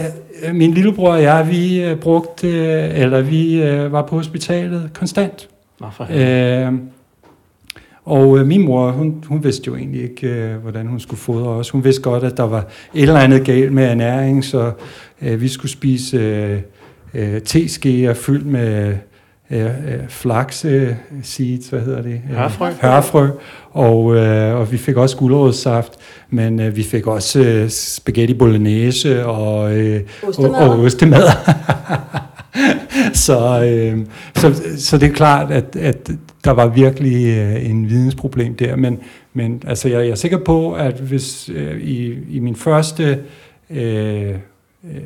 min 0.53 0.75
lillebror 0.75 1.13
og 1.13 1.23
jeg, 1.23 1.49
vi 1.51 1.83
øh, 1.83 1.97
brugte, 1.97 2.49
øh, 2.49 3.01
eller 3.01 3.21
vi 3.21 3.63
øh, 3.63 3.93
var 3.93 4.03
på 4.03 4.17
hospitalet 4.17 4.91
konstant. 4.95 5.49
Øh, 6.11 6.73
og 8.05 8.39
øh, 8.39 8.47
min 8.47 8.65
mor, 8.65 8.91
hun, 8.91 9.25
hun 9.27 9.45
vidste 9.45 9.67
jo 9.67 9.77
egentlig 9.77 10.03
ikke, 10.03 10.29
øh, 10.29 10.57
hvordan 10.57 10.87
hun 10.87 11.01
skulle 11.01 11.21
fodre 11.21 11.49
os. 11.49 11.71
Hun 11.71 11.85
vidste 11.85 12.03
godt, 12.03 12.25
at 12.25 12.37
der 12.37 12.43
var 12.43 12.69
et 12.95 13.03
eller 13.03 13.21
andet 13.21 13.45
galt 13.45 13.73
med 13.73 13.85
ernæring, 13.85 14.45
så 14.45 14.73
øh, 15.23 15.41
vi 15.41 15.49
skulle 15.49 15.73
spise 15.73 16.17
øh, 16.17 16.61
øh, 17.15 17.43
teskeer 17.43 18.15
fyldt 18.15 18.47
med 18.47 18.97
øh, 19.53 19.65
øh, 19.65 20.09
flaxe 20.09 20.97
seeds, 21.23 21.69
hvad 21.69 21.81
hedder 21.81 22.03
det? 22.03 22.21
Øh, 22.31 22.37
Hørfrø. 22.37 22.71
Hørfrø. 22.83 23.29
Og, 23.71 24.17
øh, 24.17 24.57
og 24.57 24.73
vi 24.73 24.79
fik 24.79 24.97
også 24.97 25.17
gulerodssaft, 25.17 25.93
men 26.31 26.61
øh, 26.61 26.77
vi 26.77 26.83
fik 26.83 27.07
også 27.07 27.41
øh, 27.41 27.69
spaghetti 27.69 28.35
bolognese 28.35 29.27
og, 29.27 29.79
øh, 29.79 30.01
og, 30.23 30.29
Ostemader. 30.29 30.69
og 30.69 30.81
ostemader. 30.81 31.33
så, 33.27 33.65
øh, 33.65 33.99
så, 34.37 34.63
så 34.79 34.99
det 34.99 35.09
er 35.09 35.15
klart, 35.15 35.51
at, 35.51 35.77
at 35.77 36.11
der 36.45 36.51
var 36.51 36.67
virkelig 36.67 37.39
øh, 37.39 37.71
en 37.71 37.89
vidensproblem 37.89 38.55
der, 38.55 38.77
men, 38.77 38.99
men 39.35 39.63
altså, 39.67 39.89
jeg, 39.89 39.99
jeg 40.01 40.11
er 40.11 40.15
sikker 40.15 40.39
på, 40.39 40.73
at 40.73 41.01
hvis 41.01 41.51
øh, 41.55 41.81
i, 41.81 42.19
i 42.31 42.39
min 42.39 42.57
første, 42.57 43.19
øh, 43.71 44.35
øh, 44.85 45.01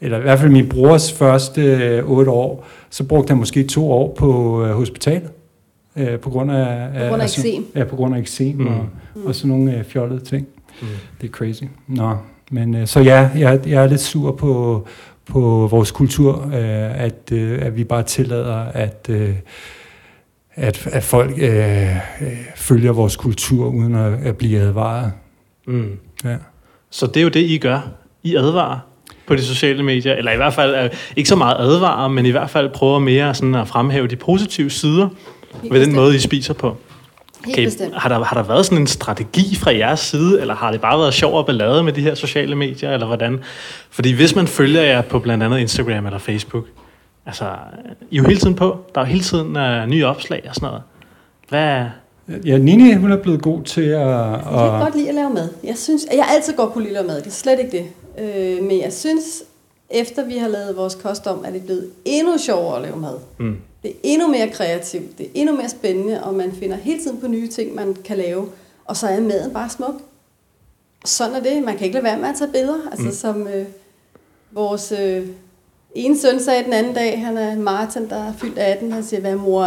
eller 0.00 0.18
i 0.18 0.22
hvert 0.22 0.38
fald 0.38 0.50
min 0.50 0.68
brors 0.68 1.12
første 1.12 1.62
øh, 1.62 2.04
otte 2.04 2.30
år, 2.30 2.66
så 2.96 3.04
brugte 3.04 3.30
han 3.30 3.38
måske 3.38 3.64
to 3.64 3.92
år 3.92 4.14
på 4.18 4.62
øh, 4.64 4.70
hospitalet. 4.74 5.30
Øh, 5.96 6.18
på 6.20 6.30
grund 6.30 6.50
af, 6.52 6.90
På 6.92 7.08
grund 7.08 7.22
af 7.22 7.30
sådan- 7.30 7.50
eksem. 7.50 7.66
Ja, 7.74 7.84
på 7.84 7.96
grund 7.96 8.14
af 8.14 8.18
eksem 8.18 8.56
Mm. 8.56 8.66
og, 8.66 8.88
og 9.24 9.34
sådan 9.34 9.48
nogle 9.56 9.78
øh, 9.78 9.84
fjollede 9.84 10.20
ting. 10.24 10.46
Mm. 10.82 10.86
Det 11.20 11.26
er 11.28 11.32
crazy. 11.32 11.62
Nå, 11.88 12.16
men 12.50 12.74
øh, 12.74 12.86
så 12.86 13.00
ja, 13.00 13.30
jeg, 13.38 13.60
jeg 13.66 13.82
er 13.84 13.86
lidt 13.86 14.00
sur 14.00 14.32
på, 14.32 14.86
på 15.26 15.68
vores 15.70 15.90
kultur, 15.90 16.46
øh, 16.46 17.00
at, 17.02 17.32
øh, 17.32 17.58
at 17.66 17.76
vi 17.76 17.84
bare 17.84 18.02
tillader, 18.02 18.56
at, 18.56 19.06
øh, 19.10 19.34
at, 20.54 20.86
at 20.86 21.02
folk 21.04 21.32
øh, 21.38 21.96
øh, 21.96 21.96
følger 22.56 22.92
vores 22.92 23.16
kultur 23.16 23.66
uden 23.66 23.94
at, 23.94 24.12
at 24.26 24.36
blive 24.36 24.60
advaret. 24.60 25.12
Mm. 25.66 25.90
Ja. 26.24 26.36
Så 26.90 27.06
det 27.06 27.16
er 27.16 27.22
jo 27.22 27.28
det, 27.28 27.40
I 27.40 27.58
gør. 27.58 27.88
I 28.22 28.36
advarer 28.36 28.78
på 29.26 29.34
de 29.36 29.42
sociale 29.42 29.82
medier, 29.82 30.14
eller 30.14 30.32
i 30.32 30.36
hvert 30.36 30.54
fald 30.54 30.74
øh, 30.74 30.90
ikke 31.16 31.28
så 31.28 31.36
meget 31.36 31.56
advarer, 31.58 32.08
men 32.08 32.26
i 32.26 32.30
hvert 32.30 32.50
fald 32.50 32.68
prøver 32.70 32.98
mere 32.98 33.34
sådan 33.34 33.54
at 33.54 33.68
fremhæve 33.68 34.06
de 34.06 34.16
positive 34.16 34.70
sider 34.70 35.08
Helt 35.62 35.72
ved 35.72 35.80
den 35.80 35.88
bestemt. 35.88 35.96
måde, 35.96 36.16
I 36.16 36.18
spiser 36.18 36.54
på. 36.54 36.76
Helt 37.46 37.58
I, 37.58 37.64
bestemt. 37.64 37.94
har, 37.94 38.08
der, 38.08 38.24
har 38.24 38.36
der 38.36 38.48
været 38.48 38.66
sådan 38.66 38.78
en 38.78 38.86
strategi 38.86 39.56
fra 39.56 39.76
jeres 39.76 40.00
side, 40.00 40.40
eller 40.40 40.54
har 40.54 40.70
det 40.70 40.80
bare 40.80 40.98
været 40.98 41.14
sjov 41.14 41.34
og 41.38 41.46
ballade 41.46 41.82
med 41.82 41.92
de 41.92 42.00
her 42.00 42.14
sociale 42.14 42.54
medier, 42.54 42.92
eller 42.92 43.06
hvordan? 43.06 43.40
Fordi 43.90 44.12
hvis 44.12 44.34
man 44.34 44.46
følger 44.46 44.82
jer 44.82 45.02
på 45.02 45.18
blandt 45.18 45.44
andet 45.44 45.58
Instagram 45.58 46.06
eller 46.06 46.18
Facebook, 46.18 46.64
altså, 47.26 47.44
I 48.10 48.16
er 48.16 48.22
jo 48.22 48.28
hele 48.28 48.40
tiden 48.40 48.54
på. 48.54 48.78
Der 48.94 49.00
er 49.00 49.04
jo 49.04 49.10
hele 49.10 49.24
tiden 49.24 49.56
uh, 49.56 49.88
nye 49.88 50.06
opslag 50.06 50.44
og 50.48 50.54
sådan 50.54 50.66
noget. 50.66 50.82
Hvad, 51.48 51.84
Ja, 52.46 52.58
Nini, 52.58 52.94
hun 52.94 53.12
er 53.12 53.16
blevet 53.16 53.42
god 53.42 53.62
til 53.62 53.80
at... 53.82 54.00
Jeg 54.00 54.40
kan 54.42 54.74
at 54.74 54.82
godt 54.82 54.96
lide 54.96 55.08
at 55.08 55.14
lave 55.14 55.30
mad. 55.30 55.48
Jeg 55.64 55.76
synes, 55.76 56.06
jeg 56.12 56.18
er 56.18 56.34
altid 56.34 56.56
godt 56.56 56.72
kunne 56.72 56.84
lide 56.84 56.98
at 56.98 57.04
lave 57.04 57.14
mad. 57.14 57.22
Det 57.22 57.26
er 57.26 57.30
slet 57.30 57.58
ikke 57.58 57.70
det. 57.70 57.86
Øh, 58.18 58.62
men 58.62 58.80
jeg 58.80 58.92
synes, 58.92 59.42
efter 59.90 60.24
vi 60.24 60.36
har 60.36 60.48
lavet 60.48 60.76
vores 60.76 60.94
kost 60.94 61.26
om, 61.26 61.44
er 61.46 61.50
det 61.50 61.62
blevet 61.64 61.90
endnu 62.04 62.38
sjovere 62.38 62.76
at 62.76 62.82
lave 62.82 62.96
mad. 62.96 63.18
mm, 63.38 63.56
Det 63.82 63.90
er 63.90 63.94
endnu 64.02 64.28
mere 64.28 64.48
kreativt. 64.50 65.18
Det 65.18 65.26
er 65.26 65.30
endnu 65.34 65.56
mere 65.56 65.68
spændende, 65.68 66.24
og 66.24 66.34
man 66.34 66.52
finder 66.52 66.76
hele 66.76 67.02
tiden 67.02 67.20
på 67.20 67.28
nye 67.28 67.48
ting, 67.48 67.74
man 67.74 67.96
kan 68.04 68.16
lave. 68.16 68.48
Og 68.84 68.96
så 68.96 69.06
er 69.06 69.20
maden 69.20 69.52
bare 69.52 69.68
smuk. 69.70 69.94
Sådan 71.04 71.34
er 71.36 71.40
det. 71.40 71.62
Man 71.62 71.76
kan 71.76 71.84
ikke 71.84 71.94
lade 71.94 72.04
være 72.04 72.18
med 72.18 72.28
at 72.28 72.34
tage 72.38 72.50
billeder. 72.52 72.78
Altså 72.90 73.02
Mm. 73.02 73.08
mm. 73.08 73.14
som 73.14 73.48
øh, 73.48 73.64
vores 74.52 74.92
øh, 75.00 75.26
en 75.94 76.18
søn 76.18 76.40
sagde 76.40 76.64
den 76.64 76.72
anden 76.72 76.94
dag, 76.94 77.20
han 77.20 77.36
er 77.38 77.56
Martin, 77.56 78.08
der 78.10 78.16
er 78.24 78.32
fyldt 78.38 78.58
18, 78.58 78.92
han 78.92 79.04
siger, 79.04 79.20
hvad 79.20 79.34
mor, 79.36 79.64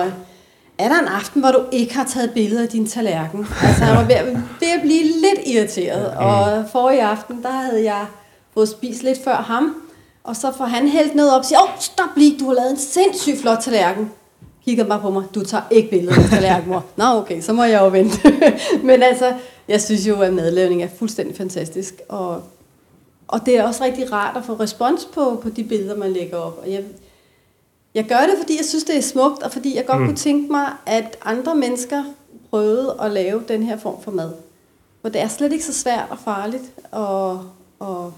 er 0.77 0.87
der 0.89 0.99
en 0.99 1.07
aften, 1.07 1.41
hvor 1.41 1.51
du 1.51 1.63
ikke 1.71 1.93
har 1.95 2.05
taget 2.05 2.31
billeder 2.33 2.61
af 2.61 2.67
din 2.69 2.87
tallerken? 2.87 3.39
Altså, 3.63 3.83
han 3.83 3.95
var 3.95 4.03
ved 4.05 4.15
at, 4.15 4.25
ved 4.33 4.67
at 4.75 4.81
blive 4.81 5.03
lidt 5.03 5.47
irriteret, 5.47 6.07
og 6.17 6.63
forrige 6.71 7.03
aften, 7.03 7.43
der 7.43 7.49
havde 7.51 7.83
jeg 7.83 8.05
fået 8.59 8.69
spist 8.69 9.03
lidt 9.03 9.23
før 9.23 9.35
ham, 9.35 9.75
og 10.23 10.35
så 10.35 10.51
får 10.57 10.65
han 10.65 10.87
hældt 10.87 11.15
noget 11.15 11.31
op 11.31 11.39
og 11.39 11.45
siger, 11.45 11.59
åh, 11.59 11.73
oh, 11.73 11.79
stop 11.79 12.09
lige, 12.15 12.39
du 12.39 12.45
har 12.45 12.53
lavet 12.53 12.71
en 12.71 12.77
sindssygt 12.77 13.41
flot 13.41 13.57
tallerken. 13.61 14.11
Kigger 14.65 14.83
bare 14.83 15.01
på 15.01 15.09
mig, 15.09 15.23
du 15.35 15.45
tager 15.45 15.63
ikke 15.71 15.89
billeder 15.89 16.23
af 16.23 16.29
tallerken, 16.29 16.69
mor. 16.69 16.85
Nå, 16.95 17.05
okay, 17.05 17.41
så 17.41 17.53
må 17.53 17.63
jeg 17.63 17.81
jo 17.81 17.87
vente. 17.87 18.17
Men 18.87 19.03
altså, 19.03 19.33
jeg 19.67 19.81
synes 19.81 20.07
jo, 20.07 20.21
at 20.21 20.33
madlavning 20.33 20.83
er 20.83 20.87
fuldstændig 20.99 21.37
fantastisk, 21.37 22.01
og, 22.09 22.43
og 23.27 23.45
det 23.45 23.57
er 23.57 23.63
også 23.63 23.83
rigtig 23.83 24.11
rart 24.11 24.37
at 24.37 24.45
få 24.45 24.53
respons 24.53 25.05
på, 25.05 25.39
på 25.43 25.49
de 25.49 25.63
billeder, 25.63 25.95
man 25.95 26.13
lægger 26.13 26.37
op. 26.37 26.59
Og 26.63 26.71
jeg, 26.71 26.83
jeg 27.95 28.05
gør 28.05 28.19
det, 28.19 28.35
fordi 28.39 28.57
jeg 28.57 28.65
synes, 28.65 28.83
det 28.83 28.97
er 28.97 29.01
smukt, 29.01 29.43
og 29.43 29.51
fordi 29.51 29.75
jeg 29.75 29.85
godt 29.85 29.99
mm. 29.99 30.05
kunne 30.05 30.17
tænke 30.17 30.51
mig, 30.51 30.71
at 30.85 31.17
andre 31.25 31.55
mennesker 31.55 32.03
prøvede 32.49 32.95
at 33.01 33.11
lave 33.11 33.43
den 33.47 33.63
her 33.63 33.77
form 33.77 34.01
for 34.01 34.11
mad. 34.11 34.31
For 35.01 35.09
det 35.09 35.21
er 35.21 35.27
slet 35.27 35.51
ikke 35.51 35.65
så 35.65 35.73
svært 35.73 36.07
og 36.09 36.17
farligt, 36.19 36.63
og, 36.91 37.43
og 37.79 38.13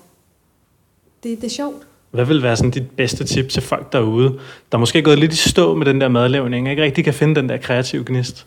det, 1.23 1.41
det 1.41 1.43
er 1.43 1.49
sjovt. 1.49 1.87
Hvad 2.11 2.25
vil 2.25 2.43
være 2.43 2.57
sådan 2.57 2.71
dit 2.71 2.91
bedste 2.97 3.23
tip 3.23 3.49
til 3.49 3.61
folk 3.61 3.91
derude, 3.91 4.39
der 4.71 4.77
måske 4.77 4.99
er 4.99 5.03
gået 5.03 5.19
lidt 5.19 5.33
i 5.33 5.49
stå 5.49 5.75
med 5.75 5.85
den 5.85 6.01
der 6.01 6.07
madlavning, 6.07 6.67
og 6.67 6.71
ikke 6.71 6.83
rigtig 6.83 7.03
kan 7.03 7.13
finde 7.13 7.35
den 7.35 7.49
der 7.49 7.57
kreative 7.57 8.03
gnist? 8.05 8.45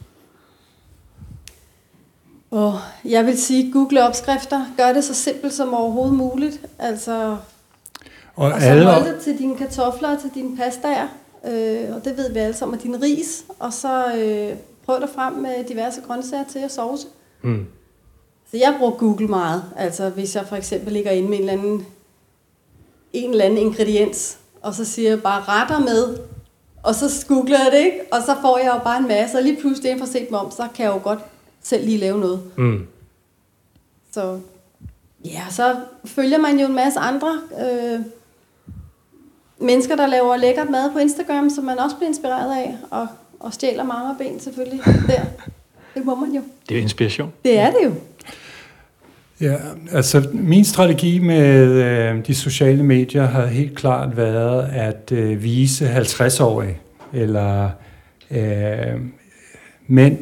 Og 2.50 2.78
jeg 3.04 3.26
vil 3.26 3.38
sige, 3.38 3.72
google 3.72 4.08
opskrifter. 4.08 4.66
Gør 4.76 4.92
det 4.92 5.04
så 5.04 5.14
simpelt 5.14 5.52
som 5.52 5.74
overhovedet 5.74 6.14
muligt. 6.14 6.60
Altså, 6.78 7.36
og, 8.36 8.52
og 8.52 8.60
så 8.60 8.66
alle... 8.66 8.84
hold 8.84 9.14
det 9.14 9.22
til 9.22 9.38
dine 9.38 9.56
kartofler 9.56 10.14
og 10.14 10.20
til 10.20 10.30
dine 10.34 10.56
pastaer. 10.56 11.08
Øh, 11.46 11.96
og 11.96 12.04
det 12.04 12.16
ved 12.16 12.32
vi 12.32 12.38
alle 12.38 12.56
sammen, 12.56 12.78
og 12.78 12.82
din 12.82 13.02
ris. 13.02 13.44
Og 13.58 13.72
så 13.72 14.14
øh, 14.16 14.56
prøv 14.86 15.00
dig 15.00 15.08
frem 15.14 15.32
med 15.32 15.64
diverse 15.68 16.00
grøntsager 16.00 16.44
til 16.52 16.58
at 16.58 16.72
sovse. 16.72 17.06
Mm. 17.42 17.66
Så 18.50 18.56
jeg 18.56 18.74
bruger 18.78 18.92
Google 18.92 19.26
meget. 19.26 19.62
Altså 19.76 20.08
hvis 20.08 20.36
jeg 20.36 20.46
for 20.48 20.56
eksempel 20.56 20.92
ligger 20.92 21.10
inde 21.10 21.28
med 21.28 21.38
en 21.38 21.48
eller 21.48 21.52
anden 21.52 21.86
en 23.14 23.30
eller 23.30 23.44
anden 23.44 23.58
ingrediens, 23.58 24.38
og 24.62 24.74
så 24.74 24.84
siger 24.84 25.08
jeg 25.08 25.22
bare 25.22 25.42
retter 25.48 25.78
med, 25.78 26.18
og 26.82 26.94
så 26.94 27.24
googler 27.28 27.58
jeg 27.58 27.72
det, 27.72 27.78
ikke? 27.78 28.00
og 28.12 28.22
så 28.22 28.36
får 28.42 28.58
jeg 28.58 28.72
jo 28.74 28.84
bare 28.84 28.98
en 28.98 29.08
masse, 29.08 29.36
og 29.36 29.42
lige 29.42 29.60
pludselig, 29.60 29.90
inden 29.90 30.06
for 30.06 30.12
set 30.12 30.30
mig 30.30 30.40
om, 30.40 30.50
så 30.50 30.68
kan 30.74 30.84
jeg 30.84 30.92
jo 30.92 31.00
godt 31.02 31.18
selv 31.62 31.84
lige 31.84 31.98
lave 31.98 32.20
noget. 32.20 32.42
Mm. 32.56 32.86
Så 34.12 34.40
ja, 35.24 35.42
så 35.50 35.76
følger 36.04 36.38
man 36.38 36.58
jo 36.58 36.66
en 36.66 36.74
masse 36.74 36.98
andre 37.00 37.40
øh, 37.60 38.00
mennesker, 39.58 39.96
der 39.96 40.06
laver 40.06 40.36
lækkert 40.36 40.70
mad 40.70 40.92
på 40.92 40.98
Instagram, 40.98 41.50
som 41.50 41.64
man 41.64 41.78
også 41.78 41.96
bliver 41.96 42.08
inspireret 42.08 42.56
af, 42.56 42.76
og, 42.90 43.06
og 43.40 43.54
stjæler 43.54 43.84
mange 43.84 44.14
ben 44.18 44.40
selvfølgelig 44.40 44.80
der. 45.06 45.24
Det 45.94 46.04
må 46.04 46.14
man 46.14 46.32
jo. 46.32 46.42
Det 46.68 46.76
er 46.76 46.82
inspiration. 46.82 47.32
Det 47.44 47.58
er 47.58 47.70
det 47.70 47.78
jo. 47.84 47.92
Ja, 49.44 49.54
altså 49.92 50.26
min 50.32 50.64
strategi 50.64 51.18
med 51.18 51.68
øh, 51.68 52.26
de 52.26 52.34
sociale 52.34 52.82
medier 52.82 53.26
har 53.26 53.46
helt 53.46 53.74
klart 53.74 54.16
været 54.16 54.68
at 54.72 55.12
øh, 55.12 55.42
vise 55.42 55.96
50-årige, 55.96 56.78
eller 57.12 57.68
øh, 58.30 59.00
mænd, 59.86 60.18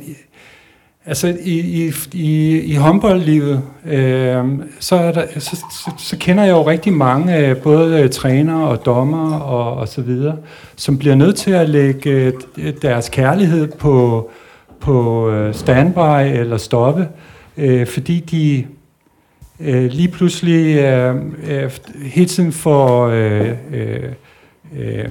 altså 1.07 1.37
i, 1.41 1.59
i, 1.61 1.93
i, 2.12 2.61
i 2.61 2.75
håndboldlivet, 2.75 3.62
øh, 3.87 4.45
så, 4.81 4.97
er 4.97 5.12
der, 5.12 5.25
så, 5.39 5.57
så, 5.57 5.91
så 5.99 6.16
kender 6.18 6.45
jeg 6.45 6.53
jo 6.53 6.66
rigtig 6.66 6.93
mange, 6.93 7.39
øh, 7.39 7.57
både 7.57 8.01
øh, 8.01 8.11
trænere 8.11 8.68
og 8.68 8.87
dommer 8.87 9.39
og, 9.39 9.75
og 9.75 9.89
så 9.89 10.03
videre, 10.03 10.37
som 10.77 10.99
bliver 10.99 11.14
nødt 11.14 11.37
til 11.37 11.51
at 11.51 11.68
lægge 11.68 12.11
øh, 12.59 12.73
deres 12.83 13.09
kærlighed 13.09 13.68
på, 13.68 14.31
på 14.81 15.29
øh, 15.31 15.55
standby 15.55 16.39
eller 16.41 16.57
stoppe, 16.57 17.09
øh, 17.57 17.87
fordi 17.87 18.20
de 18.20 18.64
øh, 19.63 19.85
lige 19.85 20.09
pludselig 20.09 20.77
øh, 20.77 21.17
øh, 21.45 21.71
hele 22.03 22.29
tiden 22.29 22.53
får 22.53 23.07
øh, 23.07 23.57
øh, 23.73 24.13
øh, 24.77 25.09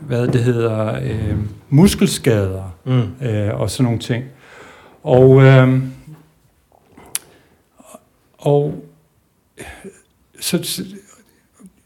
hvad 0.00 0.28
det 0.28 0.44
hedder 0.44 0.94
øh, 1.02 1.36
muskelskader 1.68 2.76
mm. 2.84 3.26
øh, 3.26 3.60
og 3.60 3.70
sådan 3.70 3.84
nogle 3.84 3.98
ting. 3.98 4.24
Og 5.02 5.42
øh, 5.42 5.82
og 8.38 8.84
så, 10.40 10.62
så 10.62 10.84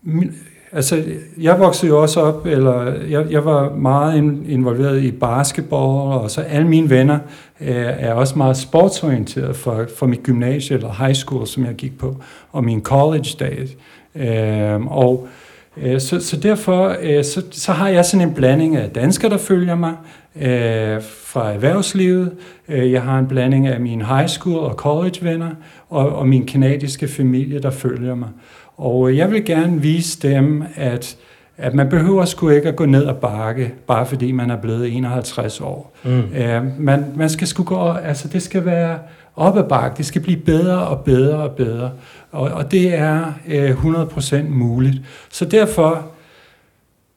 min, 0.02 0.34
altså, 0.74 1.02
jeg 1.40 1.60
voksede 1.60 1.88
jo 1.88 2.02
også 2.02 2.20
op, 2.20 2.46
eller 2.46 2.92
jeg, 3.08 3.26
jeg 3.30 3.44
var 3.44 3.74
meget 3.74 4.16
involveret 4.48 5.02
i 5.02 5.10
basketball, 5.10 6.12
og 6.22 6.30
så 6.30 6.40
alle 6.40 6.68
mine 6.68 6.90
venner 6.90 7.18
øh, 7.60 7.74
er 7.76 8.12
også 8.12 8.38
meget 8.38 8.56
sportsorienteret 8.56 9.56
for, 9.56 9.84
for 9.98 10.06
mit 10.06 10.22
gymnasie 10.22 10.76
eller 10.76 11.04
high 11.04 11.14
school, 11.14 11.46
som 11.46 11.64
jeg 11.64 11.74
gik 11.74 11.98
på, 11.98 12.16
og 12.52 12.64
min 12.64 12.82
college 12.82 13.28
days. 13.40 13.70
Øh, 14.14 14.86
og 14.86 15.28
øh, 15.76 16.00
så, 16.00 16.20
så 16.20 16.36
derfor 16.36 16.96
øh, 17.02 17.24
så, 17.24 17.42
så 17.50 17.72
har 17.72 17.88
jeg 17.88 18.04
sådan 18.04 18.28
en 18.28 18.34
blanding 18.34 18.76
af 18.76 18.90
danskere, 18.90 19.30
der 19.30 19.38
følger 19.38 19.74
mig, 19.74 19.94
øh, 20.36 21.02
fra 21.02 21.52
erhvervslivet. 21.52 22.32
Øh, 22.68 22.92
jeg 22.92 23.02
har 23.02 23.18
en 23.18 23.26
blanding 23.26 23.66
af 23.66 23.80
mine 23.80 24.04
high 24.04 24.28
school 24.28 24.58
og 24.58 24.74
college 24.74 25.18
venner, 25.22 25.50
og, 25.90 26.16
og 26.16 26.28
min 26.28 26.46
kanadiske 26.46 27.08
familie, 27.08 27.58
der 27.58 27.70
følger 27.70 28.14
mig. 28.14 28.28
Og 28.76 29.10
øh, 29.10 29.16
jeg 29.16 29.30
vil 29.30 29.44
gerne 29.44 29.82
vise 29.82 30.28
dem, 30.28 30.64
at, 30.74 31.16
at 31.56 31.74
man 31.74 31.88
behøver 31.88 32.24
sgu 32.24 32.48
ikke 32.48 32.68
at 32.68 32.76
gå 32.76 32.86
ned 32.86 33.04
og 33.04 33.16
bakke, 33.16 33.74
bare 33.86 34.06
fordi 34.06 34.32
man 34.32 34.50
er 34.50 34.56
blevet 34.56 34.96
51 34.96 35.60
år. 35.60 35.96
Mm. 36.04 36.18
Uh, 36.18 36.80
man, 36.80 37.04
man 37.16 37.30
skal 37.30 37.46
sgu 37.46 37.62
gå, 37.62 37.92
altså 37.92 38.28
det 38.28 38.42
skal 38.42 38.64
være 38.64 38.98
op 39.36 39.58
ad 39.58 39.64
bakke, 39.64 39.96
det 39.96 40.06
skal 40.06 40.20
blive 40.20 40.40
bedre 40.40 40.78
og 40.78 41.00
bedre 41.00 41.36
og 41.36 41.50
bedre. 41.50 41.90
Og, 42.32 42.50
og 42.50 42.70
det 42.70 42.94
er 42.94 43.32
uh, 43.46 44.02
100% 44.34 44.42
muligt. 44.42 44.96
Så 45.32 45.44
derfor, 45.44 46.06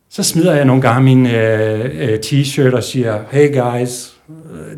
så 0.09 0.23
smider 0.23 0.55
jeg 0.55 0.65
nogle 0.65 0.81
gange 0.81 1.03
min 1.03 1.25
uh, 1.25 1.31
uh, 1.31 2.19
t-shirt 2.25 2.75
og 2.75 2.83
siger, 2.83 3.19
hey 3.31 3.61
guys, 3.61 4.17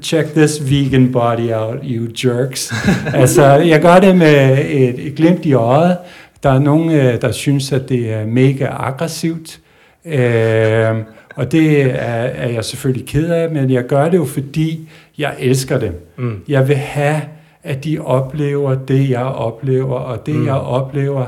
check 0.02 0.34
this 0.34 0.72
vegan 0.72 1.12
body 1.12 1.52
out, 1.54 1.78
you 1.84 2.08
jerks. 2.24 2.74
altså, 3.14 3.46
jeg 3.46 3.82
gør 3.82 4.00
det 4.00 4.18
med 4.18 4.58
et, 4.70 5.08
et 5.08 5.16
glimt 5.16 5.46
i 5.46 5.54
øjet, 5.54 5.98
der 6.44 6.50
er 6.50 6.60
nogen, 6.60 6.92
øh, 6.92 7.22
der 7.22 7.32
synes, 7.32 7.72
at 7.72 7.90
det 7.90 8.14
er 8.14 8.26
mega 8.26 8.66
aggressivt, 8.66 9.60
øh, 10.06 10.96
og 11.36 11.52
det 11.52 11.82
er, 11.82 12.24
er 12.24 12.50
jeg 12.50 12.66
selvfølgelig 12.66 13.08
ked 13.08 13.30
af, 13.30 13.52
men 13.52 13.70
jeg 13.70 13.86
gør 13.86 14.10
det 14.10 14.18
jo, 14.18 14.26
fordi 14.26 14.90
jeg 15.18 15.36
elsker 15.40 15.80
dem. 15.80 16.08
Mm. 16.18 16.40
Jeg 16.48 16.68
vil 16.68 16.76
have, 16.76 17.22
at 17.64 17.84
de 17.84 18.00
oplever 18.00 18.76
det, 18.76 19.10
jeg 19.10 19.24
oplever, 19.24 19.96
og 19.96 20.26
det, 20.26 20.36
mm. 20.36 20.46
jeg 20.46 20.56
oplever, 20.56 21.26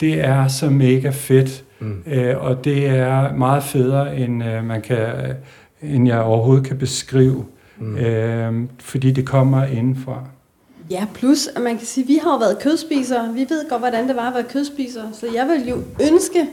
det 0.00 0.24
er 0.24 0.48
så 0.48 0.70
mega 0.70 1.10
fedt, 1.10 1.64
mm. 1.80 2.02
øh, 2.06 2.44
og 2.44 2.64
det 2.64 2.86
er 2.86 3.34
meget 3.34 3.62
federe, 3.62 4.16
end 4.16 4.44
øh, 4.44 4.64
man 4.64 4.82
kan, 4.82 5.06
end 5.82 6.08
jeg 6.08 6.20
overhovedet 6.20 6.66
kan 6.66 6.78
beskrive, 6.78 7.44
mm. 7.78 7.96
øh, 7.96 8.52
fordi 8.80 9.10
det 9.10 9.26
kommer 9.26 9.64
indenfra. 9.64 10.24
Ja, 10.90 11.06
plus 11.14 11.46
at 11.46 11.62
man 11.62 11.78
kan 11.78 11.86
sige, 11.86 12.04
at 12.04 12.08
vi 12.08 12.16
har 12.16 12.32
jo 12.32 12.38
været 12.38 12.58
kødspisere. 12.58 13.32
Vi 13.32 13.46
ved 13.48 13.68
godt, 13.68 13.80
hvordan 13.80 14.08
det 14.08 14.16
var 14.16 14.28
at 14.28 14.34
være 14.34 14.44
kødspisere. 14.44 15.10
Så 15.12 15.26
jeg 15.34 15.48
vil 15.48 15.68
jo 15.68 15.82
ønske, 16.12 16.48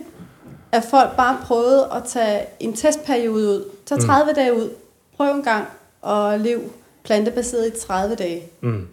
at 0.72 0.84
folk 0.84 1.16
bare 1.18 1.38
prøvede 1.44 1.90
at 1.96 2.04
tage 2.04 2.46
en 2.60 2.74
testperiode 2.74 3.50
ud. 3.50 3.70
Tag 3.86 4.00
30 4.00 4.32
mm. 4.32 4.36
dage 4.36 4.54
ud. 4.54 4.70
Prøv 5.18 5.36
en 5.36 5.44
gang 5.44 5.68
at 6.08 6.42
leve 6.42 6.62
plantebaseret 7.04 7.68
i 7.68 7.80
30 7.88 8.16
dage. 8.16 8.44
Mm. 8.62 8.88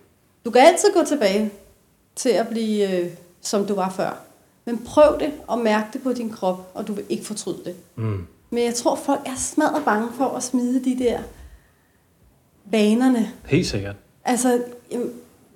Du 0.44 0.50
kan 0.50 0.60
altid 0.60 0.88
gå 0.94 1.04
tilbage 1.04 1.50
til 2.16 2.28
at 2.28 2.48
blive, 2.48 2.98
øh, 2.98 3.10
som 3.40 3.66
du 3.66 3.74
var 3.74 3.90
før. 3.90 4.20
Men 4.64 4.78
prøv 4.78 5.20
det 5.20 5.32
og 5.46 5.58
mærk 5.58 5.92
det 5.92 6.02
på 6.02 6.12
din 6.12 6.30
krop, 6.30 6.70
og 6.74 6.86
du 6.88 6.92
vil 6.92 7.04
ikke 7.08 7.24
fortryde 7.24 7.60
det. 7.64 7.74
Mm. 7.96 8.26
Men 8.50 8.64
jeg 8.64 8.74
tror, 8.74 8.94
folk 8.94 9.20
er 9.26 9.36
smadret 9.36 9.84
bange 9.84 10.08
for 10.16 10.36
at 10.36 10.42
smide 10.42 10.84
de 10.84 10.98
der 10.98 11.20
vanerne. 12.64 13.30
Helt 13.46 13.66
sikkert. 13.66 13.96
Altså, 14.24 14.62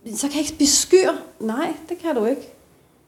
så 0.07 0.26
kan 0.26 0.30
jeg 0.30 0.38
ikke 0.38 0.48
spise 0.48 0.76
skyr. 0.76 1.11
Nej, 1.40 1.74
det 1.88 1.98
kan 1.98 2.14
du 2.14 2.24
ikke. 2.24 2.53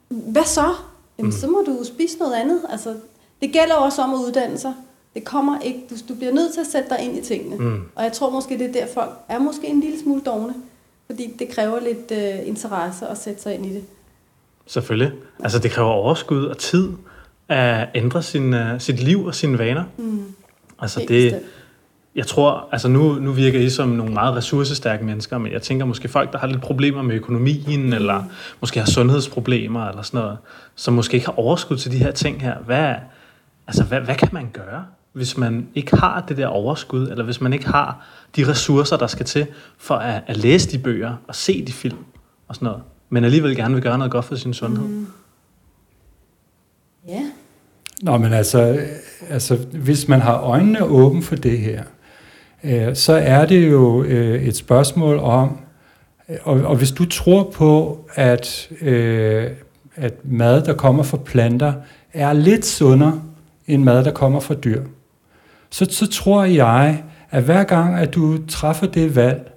Hvad 0.08 0.44
så? 0.44 0.74
Jamen, 1.18 1.30
mm. 1.30 1.32
så 1.32 1.46
må 1.46 1.64
du 1.66 1.84
spise 1.84 2.18
noget 2.18 2.34
andet. 2.34 2.60
Altså, 2.68 2.94
det 3.42 3.52
gælder 3.52 3.74
også 3.74 4.02
om 4.02 4.14
at 4.14 4.18
uddanne 4.18 4.58
sig. 4.58 4.74
Det 5.14 5.24
kommer 5.24 5.60
ikke. 5.60 5.80
Du, 5.90 5.94
du 6.08 6.14
bliver 6.14 6.32
nødt 6.32 6.52
til 6.54 6.60
at 6.60 6.66
sætte 6.66 6.88
dig 6.88 6.98
ind 7.00 7.18
i 7.18 7.22
tingene. 7.22 7.56
Mm. 7.56 7.82
Og 7.94 8.04
jeg 8.04 8.12
tror 8.12 8.30
måske, 8.30 8.58
det 8.58 8.66
er 8.66 8.72
der, 8.72 8.86
folk 8.94 9.10
er 9.28 9.38
måske 9.38 9.66
en 9.66 9.80
lille 9.80 10.00
smule 10.00 10.20
dogne. 10.20 10.54
Fordi 11.06 11.34
det 11.38 11.48
kræver 11.48 11.80
lidt 11.80 12.10
uh, 12.10 12.48
interesse 12.48 13.06
at 13.06 13.18
sætte 13.18 13.42
sig 13.42 13.54
ind 13.54 13.66
i 13.66 13.74
det. 13.74 13.84
Selvfølgelig. 14.66 15.12
Altså, 15.40 15.58
det 15.58 15.70
kræver 15.70 15.90
overskud 15.90 16.44
og 16.44 16.58
tid 16.58 16.88
at 17.48 17.88
ændre 17.94 18.22
sin, 18.22 18.54
uh, 18.54 18.60
sit 18.78 19.00
liv 19.00 19.24
og 19.24 19.34
sine 19.34 19.58
vaner. 19.58 19.84
Mm. 19.96 20.24
Altså, 20.78 20.98
Helt 20.98 21.08
det, 21.08 21.32
bestemt 21.32 21.52
jeg 22.14 22.26
tror, 22.26 22.68
altså 22.72 22.88
nu, 22.88 23.14
nu 23.14 23.32
virker 23.32 23.60
I 23.60 23.70
som 23.70 23.88
nogle 23.88 24.12
meget 24.12 24.36
ressourcestærke 24.36 25.04
mennesker, 25.04 25.38
men 25.38 25.52
jeg 25.52 25.62
tænker 25.62 25.86
måske 25.86 26.08
folk, 26.08 26.32
der 26.32 26.38
har 26.38 26.46
lidt 26.46 26.60
problemer 26.60 27.02
med 27.02 27.14
økonomien, 27.14 27.92
eller 27.92 28.24
måske 28.60 28.78
har 28.80 28.86
sundhedsproblemer, 28.86 29.88
eller 29.88 30.02
sådan 30.02 30.20
noget, 30.20 30.38
som 30.74 30.94
måske 30.94 31.14
ikke 31.14 31.26
har 31.26 31.38
overskud 31.38 31.76
til 31.76 31.92
de 31.92 31.98
her 31.98 32.10
ting 32.10 32.42
her. 32.42 32.58
Hvad, 32.58 32.94
altså 33.66 33.84
hvad, 33.84 34.00
hvad 34.00 34.14
kan 34.14 34.28
man 34.32 34.50
gøre, 34.52 34.84
hvis 35.12 35.36
man 35.36 35.68
ikke 35.74 35.96
har 35.96 36.24
det 36.28 36.36
der 36.36 36.46
overskud, 36.46 37.08
eller 37.08 37.24
hvis 37.24 37.40
man 37.40 37.52
ikke 37.52 37.66
har 37.66 38.06
de 38.36 38.48
ressourcer, 38.48 38.96
der 38.96 39.06
skal 39.06 39.26
til 39.26 39.46
for 39.78 39.94
at, 39.94 40.22
at 40.26 40.36
læse 40.36 40.70
de 40.70 40.78
bøger 40.78 41.16
og 41.28 41.34
se 41.34 41.64
de 41.66 41.72
film 41.72 41.98
og 42.48 42.54
sådan 42.54 42.66
noget, 42.66 42.82
men 43.10 43.24
alligevel 43.24 43.56
gerne 43.56 43.74
vil 43.74 43.82
gøre 43.82 43.98
noget 43.98 44.10
godt 44.10 44.24
for 44.24 44.34
sin 44.34 44.54
sundhed? 44.54 44.86
Mm. 44.88 45.06
Ja. 47.08 47.22
Nå, 48.02 48.18
men 48.18 48.32
altså, 48.32 48.80
altså, 49.30 49.56
hvis 49.56 50.08
man 50.08 50.20
har 50.20 50.40
øjnene 50.40 50.84
åbne 50.84 51.22
for 51.22 51.36
det 51.36 51.58
her, 51.58 51.82
øh, 52.64 52.96
så 52.96 53.12
er 53.12 53.46
det 53.46 53.70
jo 53.70 54.02
øh, 54.02 54.42
et 54.42 54.56
spørgsmål 54.56 55.18
om, 55.18 55.58
og, 56.42 56.60
og 56.60 56.76
hvis 56.76 56.90
du 56.90 57.04
tror 57.04 57.50
på, 57.54 58.00
at, 58.14 58.70
øh, 58.80 59.50
at 59.96 60.14
mad, 60.24 60.62
der 60.62 60.74
kommer 60.74 61.02
fra 61.02 61.16
planter, 61.16 61.72
er 62.12 62.32
lidt 62.32 62.66
sundere 62.66 63.22
end 63.66 63.82
mad, 63.82 64.04
der 64.04 64.12
kommer 64.12 64.40
fra 64.40 64.54
dyr, 64.54 64.82
så, 65.70 65.86
så 65.90 66.06
tror 66.06 66.44
jeg, 66.44 67.02
at 67.30 67.42
hver 67.42 67.64
gang, 67.64 67.94
at 67.94 68.14
du 68.14 68.46
træffer 68.46 68.86
det 68.86 69.16
valg, 69.16 69.52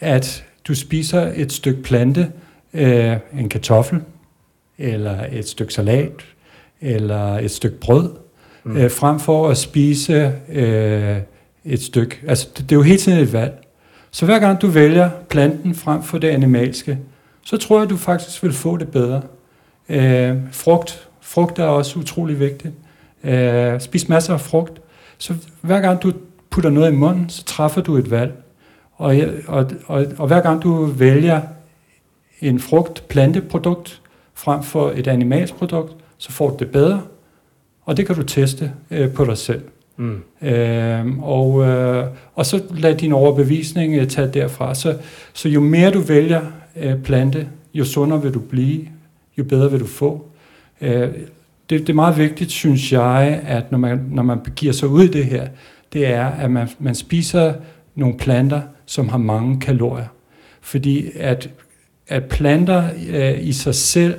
at 0.00 0.44
du 0.68 0.74
spiser 0.74 1.32
et 1.34 1.52
stykke 1.52 1.82
plante, 1.82 2.32
øh, 2.74 3.16
en 3.38 3.48
kartoffel, 3.48 4.00
eller 4.78 5.24
et 5.32 5.48
stykke 5.48 5.74
salat, 5.74 6.12
eller 6.80 7.38
et 7.38 7.50
stykke 7.50 7.80
brød, 7.80 8.10
mm. 8.64 8.76
øh, 8.76 8.90
frem 8.90 9.20
for 9.20 9.48
at 9.48 9.56
spise 9.56 10.32
øh, 10.48 11.16
et 11.64 11.82
stykke. 11.82 12.20
Altså, 12.28 12.48
det, 12.56 12.70
det 12.70 12.72
er 12.72 12.76
jo 12.76 12.82
hele 12.82 12.98
tiden 12.98 13.18
et 13.18 13.32
valg. 13.32 13.66
Så 14.10 14.24
hver 14.24 14.38
gang 14.38 14.60
du 14.60 14.66
vælger 14.66 15.10
planten 15.28 15.74
frem 15.74 16.02
for 16.02 16.18
det 16.18 16.28
animalske, 16.28 16.98
så 17.44 17.56
tror 17.56 17.76
jeg, 17.76 17.82
at 17.82 17.90
du 17.90 17.96
faktisk 17.96 18.42
vil 18.42 18.52
få 18.52 18.76
det 18.76 18.88
bedre. 18.88 19.22
Øh, 19.88 20.36
frugt. 20.52 21.08
Frugt 21.20 21.58
er 21.58 21.64
også 21.64 21.98
utrolig 21.98 22.40
vigtigt. 22.40 22.74
Øh, 23.24 23.80
spis 23.80 24.08
masser 24.08 24.34
af 24.34 24.40
frugt. 24.40 24.80
Så 25.18 25.34
hver 25.60 25.80
gang 25.80 26.02
du 26.02 26.12
putter 26.50 26.70
noget 26.70 26.92
i 26.92 26.94
munden, 26.94 27.28
så 27.28 27.44
træffer 27.44 27.80
du 27.80 27.96
et 27.96 28.10
valg. 28.10 28.32
Og, 28.92 29.16
og, 29.46 29.70
og, 29.86 30.06
og 30.18 30.26
hver 30.26 30.40
gang 30.40 30.62
du 30.62 30.84
vælger 30.84 31.40
en 32.40 32.60
frugt-planteprodukt 32.60 34.02
frem 34.34 34.62
for 34.62 34.90
et 34.90 35.06
animalsk 35.06 35.54
produkt, 35.54 35.96
så 36.18 36.32
får 36.32 36.50
du 36.50 36.56
det 36.58 36.70
bedre, 36.70 37.02
og 37.82 37.96
det 37.96 38.06
kan 38.06 38.16
du 38.16 38.22
teste 38.22 38.72
øh, 38.90 39.12
på 39.12 39.24
dig 39.24 39.38
selv. 39.38 39.62
Mm. 40.00 40.48
Øh, 40.48 41.18
og, 41.18 41.64
øh, 41.64 42.04
og 42.34 42.46
så 42.46 42.62
lad 42.70 42.94
din 42.94 43.12
overbevisning 43.12 43.94
øh, 43.94 44.06
tage 44.06 44.28
derfra. 44.28 44.74
Så, 44.74 44.96
så 45.32 45.48
jo 45.48 45.60
mere 45.60 45.90
du 45.90 46.00
vælger 46.00 46.40
øh, 46.76 47.02
plante, 47.02 47.48
jo 47.74 47.84
sundere 47.84 48.22
vil 48.22 48.34
du 48.34 48.40
blive, 48.40 48.88
jo 49.38 49.44
bedre 49.44 49.70
vil 49.70 49.80
du 49.80 49.86
få. 49.86 50.26
Øh, 50.80 51.08
det, 51.70 51.80
det 51.80 51.88
er 51.88 51.94
meget 51.94 52.18
vigtigt, 52.18 52.50
synes 52.50 52.92
jeg, 52.92 53.40
at 53.46 53.72
når 53.72 53.78
man, 53.78 54.06
når 54.10 54.22
man 54.22 54.40
begiver 54.40 54.72
sig 54.72 54.88
ud 54.88 55.04
i 55.04 55.08
det 55.08 55.24
her, 55.24 55.48
det 55.92 56.06
er, 56.06 56.26
at 56.26 56.50
man, 56.50 56.68
man 56.78 56.94
spiser 56.94 57.54
nogle 57.94 58.16
planter, 58.18 58.60
som 58.86 59.08
har 59.08 59.18
mange 59.18 59.60
kalorier. 59.60 60.08
Fordi 60.60 61.10
at, 61.16 61.50
at 62.08 62.24
planter 62.24 62.84
øh, 63.08 63.48
i 63.48 63.52
sig 63.52 63.74
selv 63.74 64.14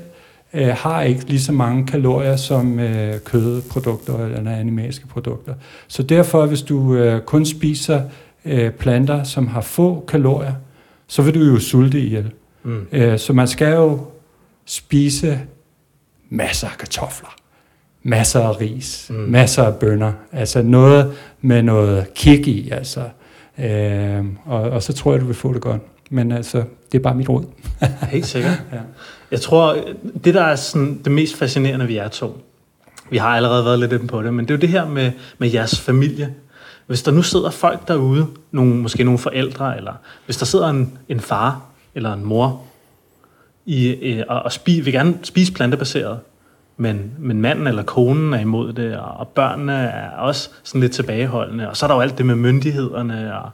øh, 0.54 0.68
har 0.68 1.02
ikke 1.02 1.26
lige 1.26 1.41
så 1.41 1.52
mange 1.52 1.88
kalorier 1.88 2.36
som 2.36 2.80
øh, 2.80 3.20
kødprodukter 3.20 4.26
eller 4.26 4.52
animalske 4.52 5.08
produkter. 5.08 5.54
Så 5.88 6.04
derfor, 6.04 6.45
hvis 6.45 6.62
du 6.62 6.95
øh, 6.95 7.22
kun 7.22 7.45
spiser 7.45 8.02
øh, 8.45 8.72
planter, 8.72 9.24
som 9.24 9.47
har 9.47 9.62
få 9.62 10.06
kalorier, 10.08 10.54
så 11.08 11.22
vil 11.22 11.34
du 11.34 11.39
jo 11.39 11.60
sulte 11.60 11.99
ihjel. 11.99 12.32
Mm. 12.64 12.88
Øh, 12.91 13.20
så 13.20 13.34
man 13.34 13.47
skal 13.47 13.74
jo 13.74 13.99
spise 14.66 15.39
masser 16.30 16.68
af 16.68 16.78
kartofler, 16.78 17.36
masser 18.04 18.39
af 18.39 18.62
ris, 18.62 19.08
mm. 19.10 19.16
masser 19.16 19.64
af 19.64 19.76
bønner, 19.76 20.12
altså 20.32 20.62
noget 20.62 21.14
med 21.41 21.64
noget 21.64 22.14
kick 22.14 22.47
i, 22.47 22.70
altså. 22.70 23.04
Øh, 23.60 24.26
og, 24.45 24.62
og 24.62 24.84
så 24.84 24.93
tror 24.93 25.12
jeg, 25.12 25.22
du 25.22 25.26
vil 25.26 25.36
få 25.36 25.54
det 25.54 25.62
godt. 25.62 25.82
Men 26.10 26.32
altså, 26.32 26.64
det 26.91 26.97
er 26.97 27.04
bare 27.04 27.16
mit 27.16 27.30
råd. 27.30 27.45
Helt 28.10 28.26
sikkert. 28.26 28.64
ja. 28.74 28.80
Jeg 29.32 29.42
tror, 29.42 29.78
det 30.24 30.34
der 30.34 30.44
er 30.44 30.56
sådan, 30.56 31.02
det 31.04 31.12
mest 31.12 31.36
fascinerende 31.36 31.88
ved 31.88 31.94
jer 31.94 32.08
to, 32.08 32.42
vi 33.10 33.18
har 33.18 33.28
allerede 33.28 33.66
været 33.66 33.80
lidt 33.80 33.92
inde 33.92 34.08
på 34.08 34.24
det, 34.24 34.34
men 34.34 34.46
det 34.46 34.52
er 34.52 34.58
jo 34.58 34.62
det 34.62 34.70
her 34.70 34.88
med, 34.88 35.12
med 35.38 35.52
jeres 35.52 35.80
familie. 35.80 36.34
Hvis 36.88 37.04
der 37.04 37.12
nu 37.12 37.22
sidder 37.22 37.50
folk 37.50 37.88
derude, 37.88 38.28
nogle, 38.52 38.76
måske 38.76 39.04
nogle 39.04 39.18
forældre, 39.18 39.78
eller 39.78 39.94
hvis 40.26 40.38
der 40.38 40.46
sidder 40.46 40.70
en, 40.70 40.98
en 41.10 41.20
far 41.20 41.62
eller 41.96 42.14
en 42.14 42.26
mor 42.26 42.64
i, 43.66 43.88
øh, 43.88 44.24
og, 44.28 44.42
og 44.42 44.52
spi, 44.52 44.80
vil 44.80 44.94
gerne 44.94 45.18
spise 45.24 45.54
plantebaseret, 45.54 46.20
men, 46.78 47.12
men 47.20 47.42
manden 47.42 47.68
eller 47.68 47.84
konen 47.84 48.34
er 48.34 48.40
imod 48.40 48.74
det, 48.74 48.98
og, 48.98 49.12
og 49.12 49.28
børnene 49.28 49.74
er 49.74 50.10
også 50.10 50.50
sådan 50.64 50.82
lidt 50.82 50.92
tilbageholdende, 50.92 51.70
og 51.70 51.78
så 51.78 51.86
er 51.86 51.88
der 51.88 51.96
jo 51.96 52.02
alt 52.02 52.18
det 52.18 52.26
med 52.26 52.36
myndighederne, 52.36 53.38
og, 53.38 53.50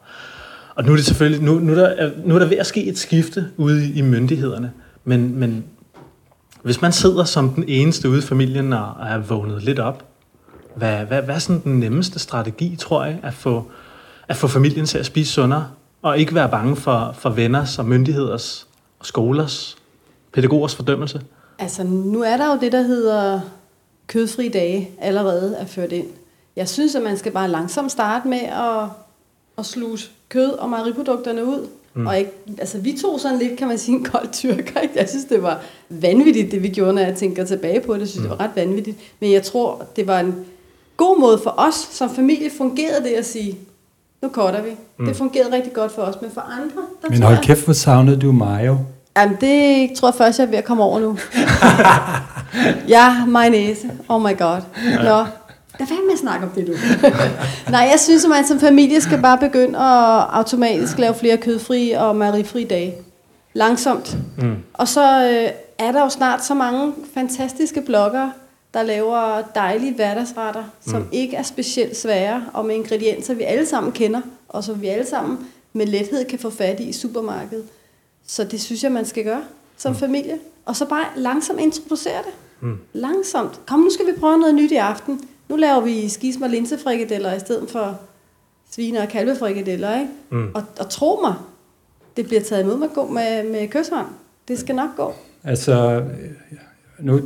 og 0.76 0.84
nu 0.84 0.92
er 0.92 0.96
det 0.96 1.06
selvfølgelig, 1.06 1.44
nu, 1.44 1.60
nu, 1.60 1.72
er 1.72 1.76
der, 1.76 2.12
nu 2.26 2.36
er 2.36 2.40
der 2.40 2.46
ved 2.46 2.58
at 2.58 2.68
ske 2.68 2.86
et 2.86 2.98
skifte 2.98 3.48
ude 3.58 3.92
i 3.94 4.02
myndighederne, 4.02 4.72
men, 5.08 5.40
men 5.40 5.66
hvis 6.64 6.82
man 6.82 6.92
sidder 6.92 7.24
som 7.24 7.50
den 7.50 7.64
eneste 7.68 8.10
ude 8.10 8.20
i 8.20 8.22
familien 8.22 8.74
og 8.74 8.94
er 9.10 9.18
vågnet 9.18 9.64
lidt 9.64 9.80
op, 9.80 10.06
hvad, 10.76 10.98
hvad, 10.98 11.22
hvad 11.22 11.36
er 11.36 11.40
sådan 11.40 11.62
den 11.64 11.80
nemmeste 11.80 12.20
strategi, 12.20 12.76
tror 12.76 13.06
jeg, 13.06 13.20
at 13.24 13.34
få, 13.34 13.66
at 14.28 14.36
få 14.36 14.48
familien 14.48 14.86
til 14.86 14.98
at 14.98 15.06
spise 15.06 15.34
sundere, 15.34 15.68
og 16.02 16.20
ikke 16.20 16.36
være 16.36 16.50
bange 16.50 16.76
for, 16.76 17.16
for 17.20 17.30
venners 17.30 17.80
og 17.80 17.86
myndigheders 17.86 18.68
og 19.00 19.06
skolers, 19.06 19.78
pædagogers 20.34 20.76
fordømmelse? 20.76 21.22
Altså, 21.60 21.84
nu 21.84 22.22
er 22.22 22.38
der 22.38 22.54
jo 22.54 22.60
det, 22.62 22.72
der 22.72 22.82
hedder 22.82 23.42
kødfri 24.08 24.50
dage 24.50 24.90
allerede 25.02 25.56
er 25.56 25.66
ført 25.66 25.92
ind. 25.92 26.08
Jeg 26.56 26.70
synes, 26.70 26.96
at 26.96 27.04
man 27.04 27.18
skal 27.18 27.32
bare 27.32 27.50
langsomt 27.50 27.92
starte 27.92 28.28
med 28.28 28.42
at, 28.42 28.90
at 29.58 29.66
sluse 29.66 30.10
kød 30.30 30.50
og 30.50 30.70
mejeriprodukterne 30.70 31.46
ud. 31.46 31.68
Mm. 31.98 32.08
Og 32.08 32.18
ikke, 32.18 32.32
altså, 32.60 32.78
vi 32.78 32.98
tog 33.02 33.20
sådan 33.20 33.40
lidt, 33.40 33.58
kan 33.58 33.68
man 33.68 33.78
sige, 33.78 33.98
en 33.98 34.04
kold 34.04 34.28
tyrker. 34.32 34.80
Jeg 34.96 35.10
synes, 35.10 35.26
det 35.26 35.44
var 35.44 35.62
vanvittigt, 35.90 36.52
det 36.52 36.64
vi 36.64 36.70
gjorde, 36.70 36.94
når 36.94 37.02
jeg 37.02 37.16
tænker 37.16 37.46
tilbage 37.46 37.80
på 37.82 37.94
det. 37.94 38.00
Jeg 38.00 38.08
synes, 38.08 38.24
mm. 38.24 38.30
det 38.30 38.40
var 38.40 38.46
ret 38.46 38.52
vanvittigt. 38.56 38.98
Men 39.20 39.32
jeg 39.32 39.44
tror, 39.44 39.84
det 39.96 40.08
var 40.08 40.20
en 40.20 40.36
god 40.98 41.20
måde 41.20 41.40
for 41.44 41.54
os 41.58 41.76
som 41.92 42.16
familie, 42.16 42.50
fungerede 42.58 43.04
det 43.04 43.10
at 43.10 43.26
sige, 43.26 43.58
nu 44.22 44.30
korter 44.30 44.62
vi. 44.62 44.70
Mm. 45.00 45.06
Det 45.06 45.16
fungerede 45.16 45.52
rigtig 45.52 45.74
godt 45.74 45.92
for 45.92 46.02
os, 46.02 46.16
men 46.22 46.32
for 46.32 46.42
andre... 46.42 46.82
Der 47.02 47.10
men 47.10 47.22
hold 47.22 47.38
kæft, 47.44 47.64
hvor 47.64 47.74
savnede 47.74 48.20
du 48.20 48.32
mayo. 48.32 48.78
Jamen, 49.18 49.38
det 49.42 49.92
tror 49.98 50.08
jeg 50.08 50.16
først, 50.16 50.40
jeg 50.40 50.46
er 50.46 50.50
ved 50.50 50.58
at 50.58 50.64
komme 50.64 50.84
over 50.84 51.00
nu. 51.00 51.18
ja, 52.96 53.26
mayonnaise. 53.26 53.92
Oh 54.10 54.22
my 54.22 54.38
god. 54.38 54.62
Nå, 55.04 55.26
Lad 55.80 55.88
være 55.88 56.00
med 56.06 56.14
at 56.14 56.20
snakke 56.20 56.46
om 56.46 56.52
det, 56.52 56.68
du. 56.68 56.74
Nej, 57.72 57.82
jeg 57.92 58.00
synes, 58.00 58.26
at 58.26 58.30
man 58.30 58.48
som 58.48 58.60
familie 58.60 59.02
skal 59.02 59.22
bare 59.22 59.38
begynde 59.38 59.80
at 59.80 60.26
automatisk 60.30 60.98
lave 60.98 61.16
flere 61.16 61.38
kødfri 61.38 61.92
og 61.92 62.16
mejerifri 62.16 62.64
dage. 62.64 62.96
Langsomt. 63.54 64.18
Mm. 64.38 64.56
Og 64.74 64.88
så 64.88 65.24
øh, 65.24 65.52
er 65.78 65.92
der 65.92 66.02
jo 66.02 66.10
snart 66.10 66.46
så 66.46 66.54
mange 66.54 66.94
fantastiske 67.14 67.82
blogger, 67.82 68.30
der 68.74 68.84
laver 68.84 69.42
dejlige 69.56 69.94
hverdagsretter, 69.94 70.64
som 70.88 71.02
mm. 71.02 71.08
ikke 71.12 71.36
er 71.36 71.44
specielt 71.44 71.98
svære, 71.98 72.46
og 72.54 72.66
med 72.66 72.76
ingredienser, 72.76 73.34
vi 73.34 73.44
alle 73.44 73.66
sammen 73.66 73.92
kender, 73.92 74.22
og 74.50 74.64
som 74.64 74.82
vi 74.82 74.88
alle 74.88 75.06
sammen 75.06 75.38
med 75.74 75.86
lethed 75.86 76.26
kan 76.26 76.40
få 76.40 76.50
fat 76.50 76.80
i 76.80 76.84
i 76.84 76.94
supermarkedet. 76.94 77.66
Så 78.28 78.44
det 78.44 78.62
synes 78.62 78.84
jeg, 78.84 78.92
man 78.92 79.06
skal 79.06 79.24
gøre 79.24 79.42
som 79.78 79.92
mm. 79.92 79.98
familie. 79.98 80.40
Og 80.66 80.76
så 80.76 80.86
bare 80.86 81.06
langsomt 81.16 81.60
introducere 81.60 82.18
det. 82.18 82.34
Mm. 82.62 82.78
Langsomt. 82.94 83.60
Kom, 83.66 83.80
nu 83.80 83.90
skal 83.90 84.06
vi 84.06 84.12
prøve 84.20 84.38
noget 84.38 84.56
nyt 84.56 84.72
i 84.72 84.76
aften. 84.76 85.22
Nu 85.50 85.56
laver 85.56 85.82
vi 85.82 86.10
skisme 86.10 86.46
og 86.46 86.50
linsefrikadeller 86.50 87.34
i 87.34 87.40
stedet 87.40 87.70
for 87.70 88.00
svine- 88.72 89.02
og 89.02 89.08
kalvefrikadeller, 89.08 90.00
ikke? 90.00 90.12
Mm. 90.30 90.52
Og, 90.54 90.64
og 90.80 90.90
tro 90.90 91.20
mig, 91.24 91.34
det 92.18 92.26
bliver 92.26 92.42
taget 92.42 92.64
imod 92.64 92.78
med, 92.78 92.90
med, 93.14 93.52
med 93.52 93.68
kysshånd. 93.68 94.08
Det 94.48 94.60
skal 94.60 94.76
nok 94.76 94.90
gå. 94.98 95.14
Altså, 95.44 96.04
nu, 97.00 97.22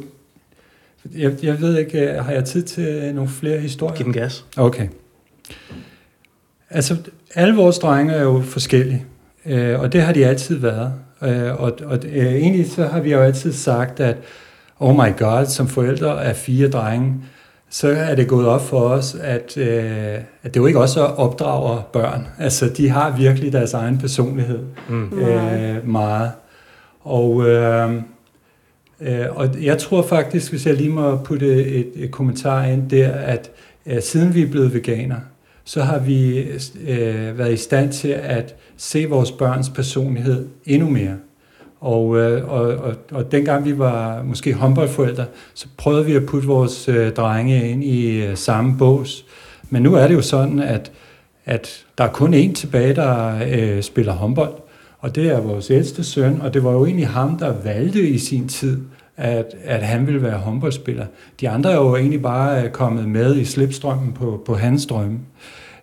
jeg, 1.18 1.44
jeg 1.44 1.62
ved 1.62 1.78
ikke, 1.78 2.00
har 2.08 2.32
jeg 2.32 2.46
tid 2.46 2.64
til 2.64 3.16
nogle 3.16 3.30
flere 3.30 3.60
historier? 3.60 3.96
Giv 3.96 4.06
den 4.06 4.14
gas. 4.14 4.46
Okay. 4.58 4.88
Altså, 6.70 6.96
alle 7.36 7.56
vores 7.56 7.80
drenge 7.80 8.14
er 8.14 8.22
jo 8.22 8.42
forskellige, 8.42 9.06
øh, 9.46 9.80
og 9.80 9.94
det 9.94 10.02
har 10.02 10.14
de 10.14 10.26
altid 10.26 10.56
været. 10.56 10.94
Øh, 11.24 11.62
og 11.62 11.74
og 11.86 12.00
øh, 12.06 12.34
egentlig 12.34 12.72
så 12.72 12.86
har 12.86 13.00
vi 13.00 13.12
jo 13.12 13.22
altid 13.22 13.54
sagt, 13.54 14.00
at 14.00 14.18
oh 14.80 14.96
my 14.96 15.18
god, 15.18 15.46
som 15.46 15.68
forældre 15.68 16.24
af 16.24 16.36
fire 16.36 16.70
drenge, 16.70 17.14
så 17.74 17.88
er 17.88 18.16
det 18.16 18.28
gået 18.28 18.48
op 18.48 18.62
for 18.62 18.80
os, 18.80 19.16
at, 19.22 19.58
øh, 19.58 20.20
at 20.44 20.54
det 20.54 20.56
jo 20.56 20.66
ikke 20.66 20.80
også 20.80 21.02
opdrager 21.02 21.82
børn. 21.94 22.28
Altså, 22.40 22.70
de 22.70 22.90
har 22.90 23.18
virkelig 23.18 23.54
deres 23.54 23.74
egen 23.74 23.98
personlighed 23.98 24.60
mm. 24.90 25.20
øh, 25.20 25.88
meget. 25.88 26.32
Og, 27.02 27.48
øh, 27.48 27.94
øh, 29.02 29.26
og 29.30 29.64
jeg 29.64 29.78
tror 29.78 30.02
faktisk, 30.02 30.52
hvis 30.52 30.66
jeg 30.66 30.76
lige 30.76 30.90
må 30.90 31.18
putte 31.18 31.66
et, 31.66 31.92
et 31.96 32.12
kommentar 32.12 32.64
ind 32.64 32.90
der, 32.90 33.12
at 33.12 33.52
øh, 33.86 34.02
siden 34.02 34.34
vi 34.34 34.42
er 34.42 34.52
blevet 34.52 34.74
veganer, 34.74 35.20
så 35.64 35.82
har 35.82 36.00
vi 36.00 36.40
øh, 36.88 37.38
været 37.38 37.54
i 37.54 37.58
stand 37.58 37.92
til 37.92 38.08
at 38.08 38.56
se 38.78 39.06
vores 39.06 39.32
børns 39.32 39.70
personlighed 39.70 40.48
endnu 40.66 40.90
mere. 40.90 41.16
Og, 41.82 42.18
øh, 42.18 42.50
og, 42.50 42.62
og, 42.62 42.96
og 43.12 43.32
dengang 43.32 43.66
vi 43.66 43.78
var 43.78 44.24
måske 44.24 44.54
håndboldforældre, 44.54 45.26
så 45.54 45.68
prøvede 45.78 46.06
vi 46.06 46.16
at 46.16 46.26
putte 46.26 46.48
vores 46.48 46.90
øh, 46.90 47.12
drenge 47.12 47.70
ind 47.70 47.84
i 47.84 48.24
øh, 48.26 48.38
samme 48.38 48.78
bås. 48.78 49.26
Men 49.70 49.82
nu 49.82 49.94
er 49.94 50.08
det 50.08 50.14
jo 50.14 50.22
sådan, 50.22 50.60
at, 50.60 50.92
at 51.46 51.86
der 51.98 52.04
er 52.04 52.12
kun 52.12 52.34
én 52.34 52.54
tilbage, 52.54 52.96
der 52.96 53.40
øh, 53.52 53.82
spiller 53.82 54.14
håndbold, 54.14 54.54
og 55.00 55.16
det 55.16 55.28
er 55.28 55.42
vores 55.42 55.72
ældste 55.72 56.04
søn, 56.04 56.42
og 56.42 56.54
det 56.54 56.64
var 56.64 56.72
jo 56.72 56.86
egentlig 56.86 57.08
ham, 57.08 57.38
der 57.38 57.54
valgte 57.64 58.10
i 58.10 58.18
sin 58.18 58.48
tid, 58.48 58.82
at, 59.18 59.46
at 59.64 59.82
han 59.82 60.08
ville 60.08 60.22
være 60.22 60.38
håndboldspiller. 60.38 61.06
De 61.40 61.50
andre 61.50 61.72
er 61.72 61.76
jo 61.76 61.96
egentlig 61.96 62.22
bare 62.22 62.64
øh, 62.64 62.70
kommet 62.70 63.08
med 63.08 63.36
i 63.36 63.46
slipstrømmen 63.46 64.14
på, 64.14 64.44
på 64.46 64.56
hans 64.56 64.86
drømme. 64.86 65.20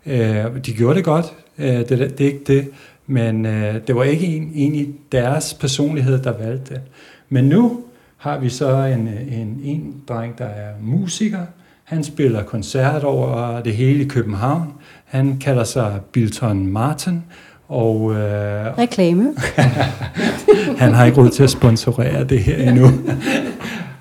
Øh, 0.06 0.44
de 0.66 0.72
gjorde 0.72 0.96
det 0.96 1.04
godt, 1.04 1.34
øh, 1.58 1.66
det, 1.66 1.88
det 1.88 2.20
er 2.20 2.26
ikke 2.26 2.44
det, 2.46 2.68
men 3.10 3.46
øh, 3.46 3.74
det 3.86 3.94
var 3.94 4.04
ikke 4.04 4.26
en, 4.26 4.52
egentlig 4.54 4.88
deres 5.12 5.54
personlighed, 5.54 6.18
der 6.18 6.32
valgte 6.38 6.74
det. 6.74 6.82
Men 7.28 7.44
nu 7.44 7.80
har 8.16 8.38
vi 8.38 8.48
så 8.48 8.76
en, 8.76 9.08
en, 9.30 9.60
en 9.64 9.94
dreng, 10.08 10.38
der 10.38 10.44
er 10.44 10.70
musiker. 10.82 11.40
Han 11.84 12.04
spiller 12.04 12.42
koncert 12.42 13.04
over 13.04 13.60
det 13.60 13.72
hele 13.72 14.04
i 14.04 14.08
København. 14.08 14.72
Han 15.04 15.38
kalder 15.38 15.64
sig 15.64 16.00
Bilton 16.12 16.66
Martin. 16.66 17.22
Og, 17.68 18.14
øh, 18.14 18.78
Reklame. 18.78 19.34
han 20.82 20.94
har 20.94 21.04
ikke 21.04 21.20
råd 21.20 21.30
til 21.30 21.42
at 21.42 21.50
sponsorere 21.50 22.24
det 22.24 22.40
her 22.40 22.68
endnu. 22.68 22.86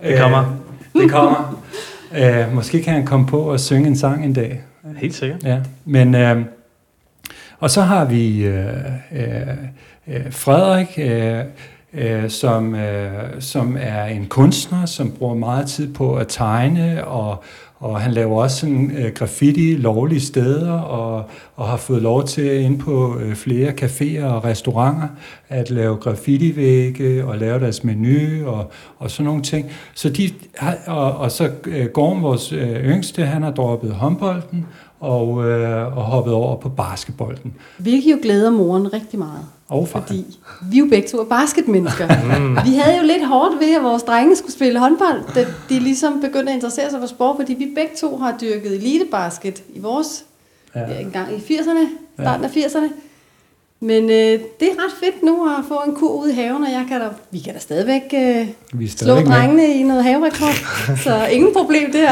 Det 0.03 0.19
kommer. 0.19 0.59
Øh, 0.95 1.01
det 1.01 1.11
kommer. 1.11 1.63
Øh, 2.17 2.55
måske 2.55 2.83
kan 2.83 2.93
han 2.93 3.05
komme 3.05 3.27
på 3.27 3.39
og 3.39 3.59
synge 3.59 3.87
en 3.87 3.95
sang 3.95 4.25
en 4.25 4.33
dag. 4.33 4.61
Helt 4.97 5.15
sikkert. 5.15 5.43
Ja, 5.43 5.59
men 5.85 6.15
øh, 6.15 6.45
og 7.59 7.69
så 7.69 7.81
har 7.81 8.05
vi 8.05 8.45
øh, 8.45 8.65
øh, 9.11 9.47
øh, 10.07 10.31
Frederik, 10.31 10.99
øh, 10.99 11.43
øh, 11.93 12.29
som, 12.29 12.75
øh, 12.75 13.11
som 13.39 13.77
er 13.79 14.05
en 14.05 14.25
kunstner, 14.25 14.85
som 14.85 15.11
bruger 15.11 15.35
meget 15.35 15.67
tid 15.67 15.93
på 15.93 16.15
at 16.15 16.27
tegne, 16.27 17.05
og, 17.05 17.43
og 17.79 18.01
han 18.01 18.11
laver 18.11 18.43
også 18.43 18.57
sådan, 18.57 18.91
øh, 18.97 19.11
graffiti 19.13 19.75
lovlige 19.75 20.21
steder, 20.21 20.71
og, 20.71 21.29
og 21.55 21.67
har 21.67 21.77
fået 21.77 22.01
lov 22.01 22.23
til 22.23 22.61
ind 22.61 22.79
på 22.79 23.19
øh, 23.19 23.35
flere 23.35 23.71
caféer 23.71 24.25
og 24.25 24.45
restauranter 24.45 25.07
at 25.49 25.69
lave 25.69 25.97
graffiti-vægge 25.97 27.25
og 27.25 27.37
lave 27.37 27.59
deres 27.59 27.83
menu 27.83 28.47
og, 28.47 28.71
og 28.99 29.11
sådan 29.11 29.25
nogle 29.25 29.41
ting. 29.41 29.71
Så 29.93 30.09
de, 30.09 30.29
og, 30.87 31.17
og 31.17 31.31
så 31.31 31.51
øh, 31.67 31.85
Gorm, 31.85 32.21
vores 32.21 32.51
øh, 32.51 32.85
yngste, 32.85 33.25
han 33.25 33.43
har 33.43 33.51
droppet 33.51 33.91
håndbolden 33.91 34.65
og, 34.99 35.45
øh, 35.49 35.97
og 35.97 36.03
hoppet 36.03 36.33
over 36.33 36.55
på 36.55 36.69
basketbolden. 36.69 37.53
Hvilket 37.77 38.11
jo 38.11 38.17
glæder 38.21 38.49
moren 38.49 38.93
rigtig 38.93 39.19
meget. 39.19 39.39
Og 39.69 39.87
faren. 39.87 40.05
Fordi 40.05 40.37
vi 40.71 40.77
er 40.77 40.79
jo 40.79 40.87
begge 40.89 41.07
to 41.07 41.17
er 41.19 41.25
basketmennesker. 41.25 42.07
Vi 42.63 42.75
havde 42.75 42.97
jo 42.97 43.03
lidt 43.03 43.27
hårdt 43.27 43.59
ved, 43.59 43.75
at 43.75 43.83
vores 43.83 44.03
drenge 44.03 44.35
skulle 44.35 44.53
spille 44.53 44.79
håndbold, 44.79 45.33
da 45.35 45.45
de 45.69 45.79
ligesom 45.79 46.21
begyndte 46.21 46.51
at 46.51 46.55
interessere 46.55 46.89
sig 46.89 46.99
for 46.99 47.07
sport, 47.07 47.35
fordi 47.39 47.53
vi 47.53 47.67
begge 47.75 47.91
to 48.01 48.17
har 48.17 48.37
dyrket 48.41 48.75
elitebasket 48.75 49.63
i 49.73 49.79
vores, 49.79 50.23
ja. 50.75 50.79
Ja. 50.79 50.99
en 50.99 51.11
gang 51.11 51.27
i 51.33 51.53
80'erne, 51.53 51.87
starten 52.21 52.45
af 52.45 52.49
80'erne. 52.49 52.91
Men 53.79 54.03
øh, 54.03 54.39
det 54.59 54.67
er 54.67 54.83
ret 54.85 54.93
fedt 55.03 55.23
nu 55.23 55.45
at 55.45 55.65
få 55.67 55.81
en 55.87 55.95
kur 55.95 56.21
ude 56.21 56.31
i 56.31 56.35
haven, 56.35 56.63
og 56.63 56.71
jeg 56.71 56.85
kan 56.89 57.01
da, 57.01 57.07
vi 57.31 57.39
kan 57.39 57.53
da 57.53 57.59
stadigvæk 57.59 58.01
øh, 58.13 58.47
Vi 58.73 58.87
slå 58.87 58.97
stadigvæk 58.97 59.27
med. 59.27 59.35
drengene 59.35 59.73
i 59.75 59.83
noget 59.83 60.03
haverekord. 60.03 60.55
så 61.03 61.25
ingen 61.31 61.53
problem 61.53 61.91
der. 61.91 62.09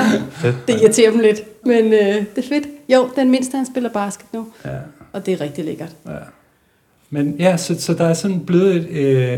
Det 0.68 0.82
irriterer 0.82 1.12
dem 1.12 1.20
lidt, 1.20 1.66
men 1.66 1.86
øh, 1.86 2.00
det 2.00 2.28
er 2.38 2.48
fedt. 2.50 2.68
Jo, 2.90 3.10
den 3.16 3.32
mindste 3.32 3.58
han 3.58 3.66
spiller 3.66 3.90
basket 3.90 4.26
nu, 4.34 4.48
Ja. 4.66 4.78
og 5.14 5.26
det 5.26 5.34
er 5.34 5.42
rigtig 5.42 5.66
lækkert. 5.66 5.96
Ja. 6.08 6.12
Men 7.10 7.36
ja, 7.40 7.58
så, 7.58 7.82
så 7.82 7.94
der 7.94 8.06
er 8.06 8.14
sådan 8.14 8.46
blevet 8.46 8.76
et, 8.76 8.88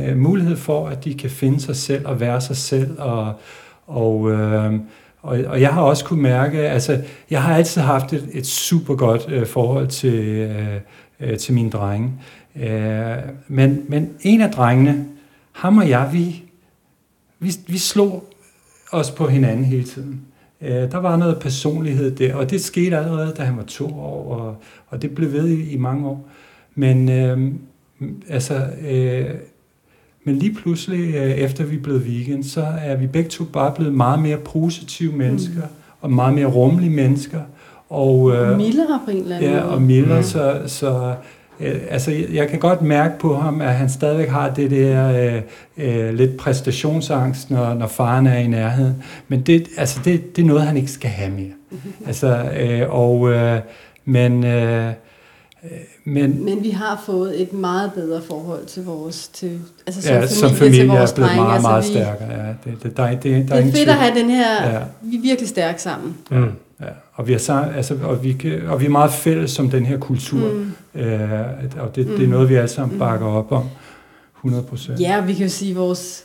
øh, 0.09 0.17
mulighed 0.17 0.55
for, 0.57 0.87
at 0.87 1.03
de 1.03 1.13
kan 1.13 1.29
finde 1.29 1.59
sig 1.61 1.75
selv 1.75 2.07
og 2.07 2.19
være 2.19 2.41
sig 2.41 2.57
selv. 2.57 2.99
Og, 2.99 3.33
og, 3.87 4.31
øh, 4.31 4.73
og, 5.21 5.39
og 5.47 5.61
jeg 5.61 5.73
har 5.73 5.81
også 5.81 6.05
kunne 6.05 6.21
mærke, 6.21 6.59
altså 6.59 7.01
jeg 7.29 7.43
har 7.43 7.55
altid 7.55 7.81
haft 7.81 8.13
et, 8.13 8.29
et 8.33 8.45
super 8.47 8.95
godt 8.95 9.25
øh, 9.29 9.45
forhold 9.47 9.87
til, 9.87 10.13
øh, 10.25 10.75
øh, 11.19 11.37
til 11.37 11.53
mine 11.53 11.69
drenge. 11.69 12.11
Øh, 12.55 13.17
men, 13.47 13.83
men 13.87 14.09
en 14.21 14.41
af 14.41 14.51
drengene, 14.51 15.05
ham 15.51 15.77
og 15.77 15.89
jeg, 15.89 16.09
vi, 16.13 16.43
vi, 17.39 17.51
vi 17.67 17.77
slog 17.77 18.23
os 18.91 19.11
på 19.11 19.27
hinanden 19.27 19.65
hele 19.65 19.83
tiden. 19.83 20.21
Øh, 20.61 20.91
der 20.91 20.97
var 20.97 21.17
noget 21.17 21.39
personlighed 21.39 22.11
der, 22.11 22.35
og 22.35 22.49
det 22.49 22.61
skete 22.61 22.97
allerede, 22.97 23.33
da 23.37 23.43
han 23.43 23.57
var 23.57 23.63
to 23.63 23.85
år, 23.85 24.33
og, 24.35 24.55
og 24.87 25.01
det 25.01 25.15
blev 25.15 25.33
ved 25.33 25.47
i, 25.47 25.71
i 25.71 25.77
mange 25.77 26.07
år. 26.07 26.29
Men 26.75 27.09
øh, 27.09 27.51
altså, 28.29 28.61
øh, 28.89 29.25
men 30.23 30.35
lige 30.35 30.53
pludselig, 30.53 31.15
øh, 31.15 31.31
efter 31.31 31.63
vi 31.63 31.75
er 31.75 31.81
blevet 31.81 32.07
vegan, 32.07 32.43
så 32.43 32.65
er 32.81 32.95
vi 32.95 33.07
begge 33.07 33.29
to 33.29 33.43
bare 33.43 33.71
blevet 33.75 33.93
meget 33.93 34.19
mere 34.21 34.37
positive 34.37 35.11
mennesker, 35.13 35.61
mm. 35.61 35.97
og 36.01 36.11
meget 36.11 36.33
mere 36.33 36.45
rummelige 36.45 36.89
mennesker. 36.91 37.39
Og, 37.89 38.31
øh, 38.35 38.57
Mildere 38.57 38.99
på 39.05 39.11
en 39.11 39.17
eller 39.17 39.35
anden 39.35 39.51
Ja, 39.51 39.63
måde. 39.63 39.73
og 39.73 39.81
Miller, 39.81 40.17
mm. 40.17 40.23
så, 40.23 40.61
så 40.65 41.15
øh, 41.59 41.81
altså, 41.89 42.11
jeg, 42.33 42.47
kan 42.47 42.59
godt 42.59 42.81
mærke 42.81 43.19
på 43.19 43.35
ham, 43.35 43.61
at 43.61 43.73
han 43.73 43.89
stadigvæk 43.89 44.29
har 44.29 44.53
det 44.53 44.71
der 44.71 45.11
øh, 45.35 45.41
øh, 46.07 46.13
lidt 46.13 46.37
præstationsangst, 46.37 47.51
når, 47.51 47.73
når 47.73 47.87
faren 47.87 48.27
er 48.27 48.37
i 48.37 48.47
nærheden. 48.47 49.03
Men 49.27 49.41
det, 49.41 49.67
altså, 49.77 49.99
det, 50.05 50.35
det 50.35 50.41
er 50.41 50.45
noget, 50.45 50.63
han 50.63 50.77
ikke 50.77 50.91
skal 50.91 51.09
have 51.09 51.31
mere. 51.31 51.51
altså, 52.07 52.43
øh, 52.59 52.81
og, 52.89 53.29
øh, 53.31 53.59
men, 54.05 54.43
øh, 54.43 54.87
øh, 54.87 54.91
men 56.05 56.45
Men 56.45 56.63
vi 56.63 56.69
har 56.69 57.03
fået 57.05 57.41
et 57.41 57.53
meget 57.53 57.91
bedre 57.93 58.21
forhold 58.21 58.65
til 58.65 58.85
vores, 58.85 59.27
til, 59.27 59.59
altså 59.87 60.01
som, 60.01 60.09
ja, 60.11 60.15
familie, 60.19 60.27
som 60.35 60.49
familie 60.51 60.79
til 60.81 60.89
er 60.89 60.97
vores 60.97 61.13
blevet 61.13 61.29
drenge. 61.29 61.43
meget, 61.43 61.53
altså, 61.55 61.69
meget 61.69 61.83
vi, 61.83 61.89
stærkere. 61.89 62.31
Ja, 62.47 62.53
det, 62.71 62.83
det, 62.83 62.97
der, 62.97 63.03
er- 63.03 63.15
det, 63.15 63.23
der 63.23 63.31
Det 63.39 63.51
er 63.51 63.55
er 63.57 63.61
fedt 63.61 63.75
tvivl. 63.75 63.89
at 63.89 63.95
have 63.95 64.19
den 64.19 64.29
her, 64.29 64.69
Ja. 64.71 64.79
vi 65.01 65.15
er 65.17 65.21
virkelig 65.21 65.49
stærke 65.49 65.81
sammen. 65.81 66.17
Mm. 66.31 66.49
Og 67.17 67.27
vi 67.27 67.33
er, 67.33 67.49
altså, 67.75 67.97
og, 68.03 68.23
vi 68.23 68.33
kan, 68.33 68.61
og 68.67 68.81
vi 68.81 68.85
er 68.85 68.89
meget 68.89 69.11
fælles 69.11 69.51
som 69.51 69.69
den 69.69 69.85
her 69.85 69.97
kultur, 69.97 70.53
Mm. 70.53 71.01
øh, 71.01 71.29
og 71.79 71.95
det, 71.95 72.07
det 72.07 72.15
er 72.15 72.19
Mm. 72.19 72.29
noget, 72.29 72.49
vi 72.49 72.55
alle 72.55 72.67
sammen 72.67 72.93
Mm. 72.95 72.99
bakker 72.99 73.25
op 73.27 73.51
om. 73.51 73.63
100 74.35 74.63
procent. 74.63 74.99
Ja, 74.99 75.21
vi 75.25 75.33
kan 75.33 75.43
jo 75.43 75.49
sige, 75.49 75.71
at 75.71 75.77
vores, 75.77 76.23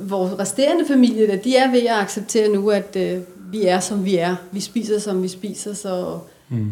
vores 0.00 0.38
resterende 0.38 0.84
familie, 0.88 1.26
der, 1.26 1.36
de 1.36 1.56
er 1.56 1.70
ved 1.70 1.80
at 1.80 1.96
acceptere 2.00 2.48
nu, 2.48 2.70
at 2.70 2.96
øh, 2.96 3.18
vi 3.52 3.62
er, 3.66 3.80
som 3.80 4.04
vi 4.04 4.16
er. 4.16 4.36
Vi 4.52 4.60
spiser, 4.60 4.98
som 4.98 5.22
vi 5.22 5.28
spiser, 5.28 5.74
så... 5.74 6.18
Mm. 6.48 6.70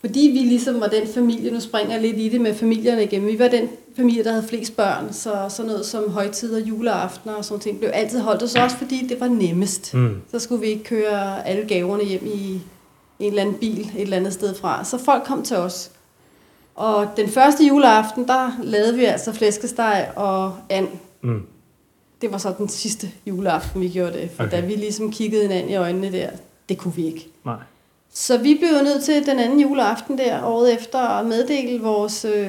Fordi 0.00 0.20
vi 0.32 0.38
ligesom 0.48 0.80
var 0.80 0.86
den 0.86 1.08
familie, 1.14 1.50
nu 1.50 1.60
springer 1.60 1.92
jeg 1.92 2.02
lidt 2.02 2.16
i 2.16 2.28
det 2.28 2.40
med 2.40 2.54
familierne 2.54 3.04
igennem, 3.04 3.28
vi 3.32 3.38
var 3.38 3.48
den 3.48 3.68
familie, 3.96 4.24
der 4.24 4.30
havde 4.32 4.44
flest 4.48 4.76
børn, 4.76 5.12
så 5.12 5.32
sådan 5.48 5.70
noget 5.70 5.86
som 5.86 6.10
højtider, 6.10 6.58
juleaftener 6.66 7.34
og 7.34 7.44
sådan 7.44 7.60
ting, 7.60 7.78
blev 7.78 7.90
altid 7.94 8.20
holdt 8.20 8.42
hos 8.42 8.54
os, 8.54 8.72
fordi 8.74 9.06
det 9.08 9.20
var 9.20 9.28
nemmest. 9.28 9.94
Mm. 9.94 10.14
Så 10.30 10.38
skulle 10.38 10.60
vi 10.60 10.66
ikke 10.66 10.84
køre 10.84 11.48
alle 11.48 11.64
gaverne 11.68 12.04
hjem 12.04 12.26
i 12.34 12.60
en 13.18 13.28
eller 13.28 13.42
anden 13.42 13.54
bil 13.58 13.80
et 13.80 14.02
eller 14.02 14.16
andet 14.16 14.32
sted 14.32 14.54
fra. 14.54 14.84
Så 14.84 14.98
folk 14.98 15.24
kom 15.24 15.42
til 15.42 15.56
os. 15.56 15.90
Og 16.74 17.08
den 17.16 17.28
første 17.28 17.64
juleaften, 17.64 18.26
der 18.28 18.50
lavede 18.62 18.94
vi 18.94 19.04
altså 19.04 19.32
flæskesteg 19.32 20.10
og 20.16 20.56
and. 20.70 20.88
Mm. 21.22 21.42
Det 22.20 22.32
var 22.32 22.38
så 22.38 22.54
den 22.58 22.68
sidste 22.68 23.10
juleaften, 23.26 23.80
vi 23.80 23.88
gjorde 23.88 24.12
det. 24.12 24.30
For 24.36 24.42
Okay. 24.44 24.56
da 24.56 24.60
vi 24.66 24.74
ligesom 24.74 25.12
kiggede 25.12 25.42
hinanden 25.42 25.70
i 25.70 25.76
øjnene 25.76 26.12
der, 26.12 26.30
det 26.68 26.78
kunne 26.78 26.94
vi 26.94 27.06
ikke. 27.06 27.28
Nej. 27.44 27.56
Så 28.12 28.38
vi 28.38 28.54
blev 28.54 28.82
nødt 28.82 29.04
til 29.04 29.26
den 29.26 29.38
anden 29.38 29.60
juleaften 29.60 30.18
der, 30.18 30.44
året 30.44 30.74
efter, 30.74 30.98
at 30.98 31.26
meddele 31.26 31.80
vores 31.82 32.24
øh, 32.24 32.48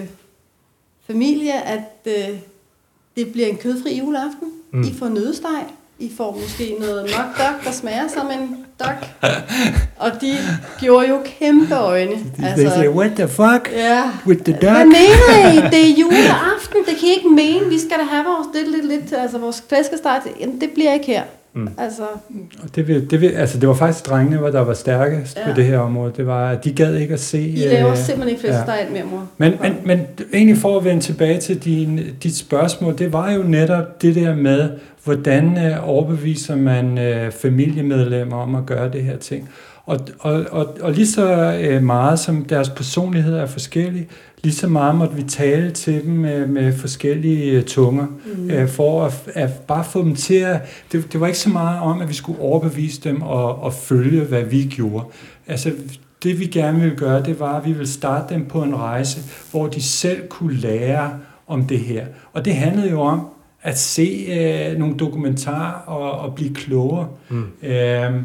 familie, 1.07 1.61
at 1.61 1.97
øh, 2.05 2.39
det 3.16 3.32
bliver 3.32 3.47
en 3.47 3.57
kødfri 3.57 3.97
juleaften. 3.97 4.51
Mm. 4.72 4.82
I 4.82 4.93
får 4.93 5.07
nødsteg. 5.09 5.66
I 5.99 6.11
får 6.18 6.32
måske 6.41 6.76
noget 6.80 7.03
duck, 7.03 7.66
der 7.66 7.72
smager 7.72 8.07
som 8.07 8.32
en 8.32 8.62
duck. 8.80 9.08
Og 9.98 10.12
de 10.22 10.34
gjorde 10.80 11.08
jo 11.10 11.18
kæmpe 11.40 11.76
øjne. 11.76 12.12
Altså, 12.44 12.56
They 12.56 12.68
say, 12.84 12.88
what 12.88 13.12
the 13.16 13.28
fuck 13.28 13.70
ja. 13.76 14.02
with 14.28 14.44
the 14.44 14.54
Hvad 14.60 14.70
duck? 14.70 14.86
mener 14.88 15.52
I? 15.54 15.56
Det 15.56 15.82
er 15.90 15.94
juleaften. 16.02 16.78
Det 16.88 16.96
kan 17.00 17.08
I 17.08 17.14
ikke 17.18 17.30
mene. 17.30 17.70
Vi 17.70 17.80
skal 17.80 17.98
da 17.98 18.04
have 18.04 18.26
vores 18.26 18.48
lidt, 18.56 18.72
lidt, 18.76 18.88
lidt, 19.02 19.22
altså 19.22 19.38
vores 19.38 19.64
flæskesteg. 19.70 20.22
Jamen, 20.40 20.62
det 20.62 20.70
bliver 20.74 20.94
ikke 20.94 21.06
her. 21.06 21.24
Mm. 21.56 21.68
Altså, 21.78 22.02
Det, 22.76 22.88
vil, 22.88 23.12
det, 23.12 23.22
vil, 23.22 23.28
altså, 23.28 23.60
det 23.60 23.70
var 23.70 23.76
faktisk 23.76 24.10
drengene, 24.10 24.38
hvor 24.38 24.50
der 24.50 24.62
var 24.62 24.74
stærkest 24.74 25.38
ja. 25.38 25.44
på 25.44 25.50
Ja. 25.50 25.56
det 25.56 25.66
her 25.66 25.78
område. 25.78 26.14
Det 26.18 26.28
var, 26.28 26.50
at 26.52 26.64
de 26.64 26.74
gad 26.74 26.96
ikke 26.96 27.14
at 27.14 27.20
se... 27.20 27.42
I 27.42 27.56
laver 27.56 27.92
øh, 27.92 27.98
simpelthen 27.98 28.30
ikke 28.30 28.42
flæskesteg 28.42 28.88
mere, 28.94 29.04
mor. 29.04 29.28
Men, 29.38 29.54
men, 29.62 29.76
men 29.86 30.02
egentlig 30.34 30.58
for 30.58 30.78
at 30.78 30.86
vende 30.86 31.02
tilbage 31.02 31.40
til 31.40 31.60
din, 31.64 32.00
dit 32.24 32.38
spørgsmål, 32.38 32.98
det 32.98 33.14
var 33.14 33.32
jo 33.32 33.44
netop 33.44 34.02
det 34.02 34.16
der 34.16 34.36
med, 34.36 34.70
hvordan 35.04 35.66
øh, 35.66 35.89
overbeviser 35.89 36.56
man 36.56 36.97
øh, 36.97 37.32
familiemedlemmer 37.32 38.38
om 38.38 38.56
at 38.56 38.66
gøre 38.66 38.91
det 38.91 39.04
her 39.04 39.18
ting. 39.18 39.49
Og, 39.86 39.99
og, 40.20 40.45
og, 40.51 40.78
og 40.82 40.91
lige 40.91 41.08
så 41.08 41.54
øh, 41.62 41.84
meget 41.84 42.20
som 42.20 42.45
deres 42.45 42.70
personlighed 42.70 43.36
er 43.36 43.45
forskellige, 43.45 44.08
lige 44.43 44.54
så 44.54 44.68
meget 44.68 44.95
måtte 44.95 45.16
vi 45.16 45.24
tale 45.24 45.72
til 45.72 46.04
dem 46.04 46.12
med, 46.12 46.47
med 46.47 46.74
forskellige 46.74 47.51
øh, 47.51 47.64
tunger, 47.64 48.06
mm. 48.38 48.51
øh, 48.51 48.68
for 48.68 49.06
at, 49.06 49.14
at 49.34 49.49
bare 49.68 49.84
få 49.84 50.04
dem 50.04 50.16
til 50.16 50.36
at... 50.36 50.62
Det, 50.91 51.14
det 51.14 51.20
var 51.20 51.28
ikke 51.28 51.39
så 51.39 51.49
meget 51.49 51.80
om, 51.80 52.01
at 52.01 52.10
vi 52.10 52.14
skulle 52.14 52.41
overbevise 52.41 53.01
dem 53.01 53.22
og, 53.22 53.64
og 53.64 53.74
følge, 53.74 54.22
hvad 54.22 54.43
vi 54.43 54.64
gjorde. 54.64 55.06
Altså, 55.47 55.72
det 56.24 56.39
vi 56.39 56.45
gerne 56.45 56.80
ville 56.80 56.95
gøre, 56.95 57.24
det 57.24 57.39
var, 57.39 57.60
at 57.60 57.66
vi 57.66 57.72
ville 57.72 57.88
starte 57.88 58.34
dem 58.34 58.45
på 58.45 58.64
en 58.64 58.76
rejse, 58.76 59.22
hvor 59.51 59.68
de 59.68 59.82
selv 59.82 60.28
kunne 60.28 60.54
lære 60.54 61.20
om 61.47 61.66
det 61.66 61.80
her. 61.80 62.06
Og 62.34 62.45
det 62.45 62.56
handlede 62.56 62.89
jo 62.89 63.01
om, 63.01 63.28
at 63.64 63.80
se 63.80 64.26
øh, 64.30 64.78
nogle 64.78 64.97
dokumentarer 64.97 65.74
og, 65.74 66.11
og 66.11 66.36
blive 66.36 66.53
klogere. 66.55 67.07
Mm. 67.30 67.45
Øhm, 67.64 68.24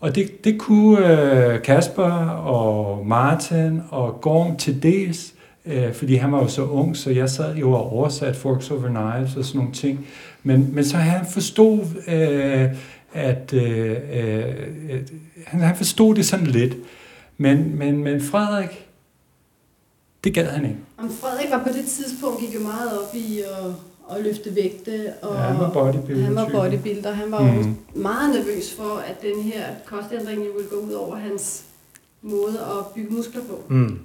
og 0.00 0.14
det, 0.14 0.44
det 0.44 0.58
kunne 0.58 1.22
øh, 1.52 1.62
Kasper 1.62 2.12
og 2.28 3.06
Martin 3.06 3.80
og 3.90 4.20
Gorm 4.20 4.56
til 4.56 4.82
dels, 4.82 5.34
øh, 5.66 5.92
fordi 5.92 6.14
han 6.14 6.32
var 6.32 6.42
jo 6.42 6.48
så 6.48 6.64
ung, 6.64 6.96
så 6.96 7.10
jeg 7.10 7.30
sad 7.30 7.56
jo 7.56 7.72
og 7.72 7.92
oversat 7.92 8.36
Forks 8.36 8.70
Over 8.70 8.88
Knives 8.88 9.36
og 9.36 9.44
sådan 9.44 9.58
nogle 9.58 9.72
ting. 9.72 10.06
Men, 10.42 10.74
men 10.74 10.84
så 10.84 10.96
han 10.96 11.26
forstod, 11.32 11.80
øh, 12.08 12.68
at 13.12 13.52
øh, 13.52 13.96
øh, 14.12 15.02
han, 15.46 15.60
han 15.60 15.76
forstod 15.76 16.14
det 16.14 16.26
sådan 16.26 16.46
lidt. 16.46 16.74
Men, 17.36 17.78
men, 17.78 18.04
men 18.04 18.20
Frederik, 18.22 18.88
det 20.24 20.34
gad 20.34 20.46
han 20.46 20.64
ikke. 20.64 20.76
Om 20.98 21.10
Frederik 21.10 21.50
var 21.50 21.62
på 21.62 21.68
det 21.68 21.84
tidspunkt, 21.84 22.40
gik 22.40 22.54
jo 22.54 22.60
meget 22.60 22.98
op 23.00 23.14
i 23.14 23.40
at, 23.40 23.72
at 24.10 24.22
løfte 24.24 24.54
vægte. 24.54 25.12
Og 25.22 25.34
Ja, 25.34 25.40
han 25.40 25.60
var 25.60 25.70
bodybuilder. 25.70 26.24
Han 26.24 26.34
var 26.34 26.48
bodybuilder. 26.48 27.10
Han 27.12 27.30
var 27.32 27.42
Mm. 27.42 27.76
meget 27.94 28.34
nervøs 28.34 28.72
for, 28.74 29.02
at 29.08 29.22
den 29.22 29.42
her 29.42 29.64
kostændring 29.84 30.40
ville 30.40 30.68
gå 30.70 30.76
ud 30.76 30.92
over 30.92 31.16
hans 31.16 31.64
måde 32.22 32.58
at 32.60 32.86
bygge 32.94 33.14
muskler 33.14 33.42
på. 33.42 33.60
Mm. 33.68 33.98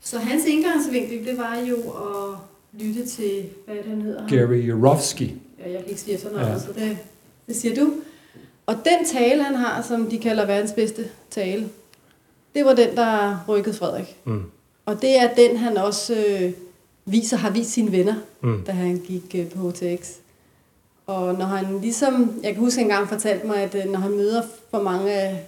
Så 0.00 0.18
hans 0.18 0.44
indgangsvinkel, 0.46 1.26
det 1.26 1.38
var 1.38 1.56
jo 1.68 1.76
at 1.76 2.36
lytte 2.80 3.06
til, 3.06 3.44
hvad 3.66 3.74
det, 3.76 3.84
han 3.84 4.02
hedder? 4.02 4.28
Gary 4.28 4.68
Jurowski. 4.68 5.34
Ja, 5.58 5.70
jeg 5.70 5.80
kan 5.80 5.88
ikke 5.88 6.00
sige 6.00 6.18
sådan 6.18 6.36
noget, 6.36 6.52
ja. 6.52 6.58
så 6.58 6.66
det, 6.76 6.98
det 7.46 7.56
siger 7.56 7.74
du. 7.74 7.92
Og 8.66 8.74
den 8.74 9.06
tale, 9.06 9.42
han 9.42 9.54
har, 9.54 9.82
som 9.82 10.06
de 10.10 10.18
kalder 10.18 10.46
verdens 10.46 10.72
bedste 10.72 11.04
tale, 11.30 11.68
det 12.54 12.64
var 12.64 12.74
den, 12.74 12.96
der 12.96 13.44
rykkede 13.48 13.74
Frederik. 13.76 14.16
Mm. 14.24 14.42
Og 14.86 15.02
det 15.02 15.18
er 15.18 15.34
den, 15.34 15.56
han 15.56 15.76
også 15.76 16.14
øh, 16.14 16.52
viser, 17.10 17.36
har 17.36 17.50
vist 17.50 17.70
sine 17.70 17.92
venner, 17.92 18.14
Mm. 18.40 18.62
da 18.66 18.72
han 18.72 18.96
gik 18.98 19.34
øh, 19.38 19.50
på 19.50 19.70
HTX. 19.70 20.08
Og 21.06 21.34
når 21.38 21.44
han 21.46 21.80
ligesom, 21.80 22.40
jeg 22.42 22.52
kan 22.54 22.62
huske 22.64 22.80
en 22.80 22.88
gang 22.88 23.08
fortalte 23.08 23.46
mig, 23.46 23.56
at 23.56 23.74
øh, 23.74 23.84
når 23.92 23.98
han 23.98 24.10
møder 24.10 24.42
for 24.70 24.82
mange 24.82 25.12
af, 25.12 25.46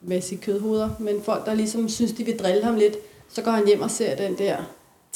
hvad 0.00 0.20
sige, 0.20 0.38
kødhoveder, 0.38 0.90
men 1.00 1.22
folk, 1.22 1.46
der 1.46 1.54
ligesom 1.54 1.88
synes, 1.88 2.12
de 2.12 2.24
vil 2.24 2.38
drille 2.38 2.64
ham 2.64 2.74
lidt, 2.76 2.96
så 3.28 3.42
går 3.42 3.50
han 3.50 3.66
hjem 3.66 3.80
og 3.80 3.90
ser 3.90 4.16
den 4.16 4.38
der 4.38 4.56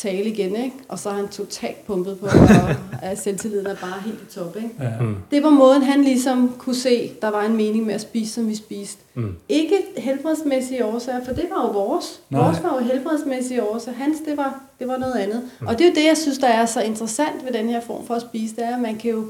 tale 0.02 0.24
igen, 0.24 0.56
ikke? 0.56 0.76
og 0.88 0.98
så 0.98 1.08
er 1.08 1.12
han 1.12 1.28
totalt 1.28 1.86
pumpet 1.86 2.18
på, 2.18 2.26
og 2.26 2.74
at 3.10 3.18
selvtilliden 3.18 3.66
er 3.66 3.74
bare 3.74 4.00
helt 4.04 4.18
i 4.28 4.34
top. 4.34 4.56
Ikke? 4.56 4.70
Ja. 4.80 4.90
Mm. 5.00 5.16
Det 5.30 5.42
var 5.42 5.50
måden, 5.50 5.82
han 5.82 6.04
ligesom 6.04 6.54
kunne 6.58 6.74
se, 6.74 7.12
der 7.22 7.28
var 7.28 7.42
en 7.42 7.56
mening 7.56 7.86
med 7.86 7.94
at 7.94 8.00
spise, 8.00 8.32
som 8.32 8.48
vi 8.48 8.56
spiste. 8.56 9.02
Mm. 9.14 9.36
Ikke 9.48 9.76
helbredsmæssige 9.96 10.84
årsager, 10.84 11.24
for 11.24 11.32
det 11.32 11.46
var 11.50 11.66
jo 11.66 11.72
vores. 11.72 12.20
Nej. 12.30 12.44
Vores 12.44 12.62
var 12.62 12.74
jo 12.74 12.84
helbredsmæssige 12.84 13.62
årsager. 13.62 13.98
Hans, 13.98 14.18
det 14.26 14.36
var, 14.36 14.60
det 14.78 14.88
var 14.88 14.96
noget 14.96 15.14
andet. 15.14 15.42
Mm. 15.60 15.66
Og 15.66 15.78
det 15.78 15.84
er 15.84 15.88
jo 15.88 15.94
det, 15.94 16.04
jeg 16.04 16.16
synes, 16.16 16.38
der 16.38 16.48
er 16.48 16.66
så 16.66 16.80
interessant 16.80 17.44
ved 17.44 17.52
den 17.52 17.68
her 17.68 17.80
form 17.80 18.06
for 18.06 18.14
at 18.14 18.22
spise, 18.22 18.56
det 18.56 18.64
er, 18.64 18.74
at 18.74 18.82
man 18.82 18.96
kan 18.98 19.10
jo 19.10 19.24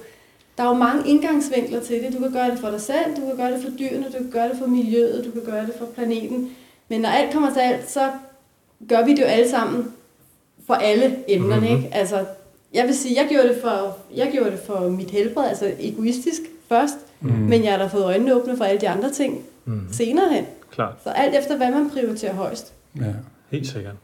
der 0.59 0.66
er 0.66 0.68
jo 0.68 0.75
mange 0.75 1.11
indgangsvinkler 1.11 1.81
til 1.81 2.03
det. 2.03 2.12
Du 2.12 2.18
kan 2.18 2.33
gøre 2.33 2.51
det 2.51 2.59
for 2.59 2.71
dig 2.71 2.81
selv, 2.81 3.16
du 3.16 3.21
kan 3.21 3.37
gøre 3.37 3.53
det 3.53 3.62
for 3.62 3.71
dyrene, 3.79 4.07
du 4.07 4.12
kan 4.12 4.31
gøre 4.31 4.49
det 4.49 4.59
for 4.59 4.66
miljøet, 4.66 5.25
du 5.25 5.31
kan 5.31 5.53
gøre 5.53 5.66
det 5.66 5.75
for 5.79 5.87
planeten. 5.87 6.51
Men 6.89 7.01
når 7.01 7.09
alt 7.09 7.33
kommer 7.33 7.53
til 7.53 7.61
alt, 7.61 7.91
så 7.91 8.11
gør 8.89 9.05
vi 9.05 9.11
det 9.11 9.18
jo 9.18 9.27
alle 9.27 9.51
sammen 9.51 9.93
for 10.67 10.75
alle 10.75 11.17
emnerne. 11.29 11.61
Mhm. 11.61 11.71
Mm-hmm. 11.71 11.85
Ikke? 11.85 11.97
Altså, 11.97 12.25
jeg 12.75 12.85
vil 12.87 12.95
sige, 12.95 13.15
jeg 13.21 13.27
gjorde, 13.31 13.49
det 13.49 13.57
for, 13.63 13.97
jeg 14.17 14.29
gjorde 14.33 14.51
det 14.51 14.59
for 14.59 14.89
mit 14.89 15.11
helbred, 15.11 15.49
altså 15.49 15.71
egoistisk 15.81 16.41
først, 16.69 16.95
Mm. 17.23 17.31
men 17.31 17.65
jeg 17.65 17.71
har 17.73 17.79
da 17.79 17.87
fået 17.87 18.05
øjnene 18.05 18.35
åbne 18.35 18.57
for 18.57 18.65
alle 18.65 18.81
de 18.81 18.89
andre 18.89 19.11
ting 19.11 19.39
Mm. 19.65 19.81
senere 19.93 20.25
hen. 20.33 20.45
Klart. 20.73 20.95
Så 21.05 21.11
alt 21.11 21.35
efter, 21.39 21.57
hvad 21.57 21.71
man 21.71 21.91
prioriterer 21.91 22.35
højst. 22.35 22.73
ja. 23.01 23.03
Helt 23.51 23.67
sikkert. 23.67 23.95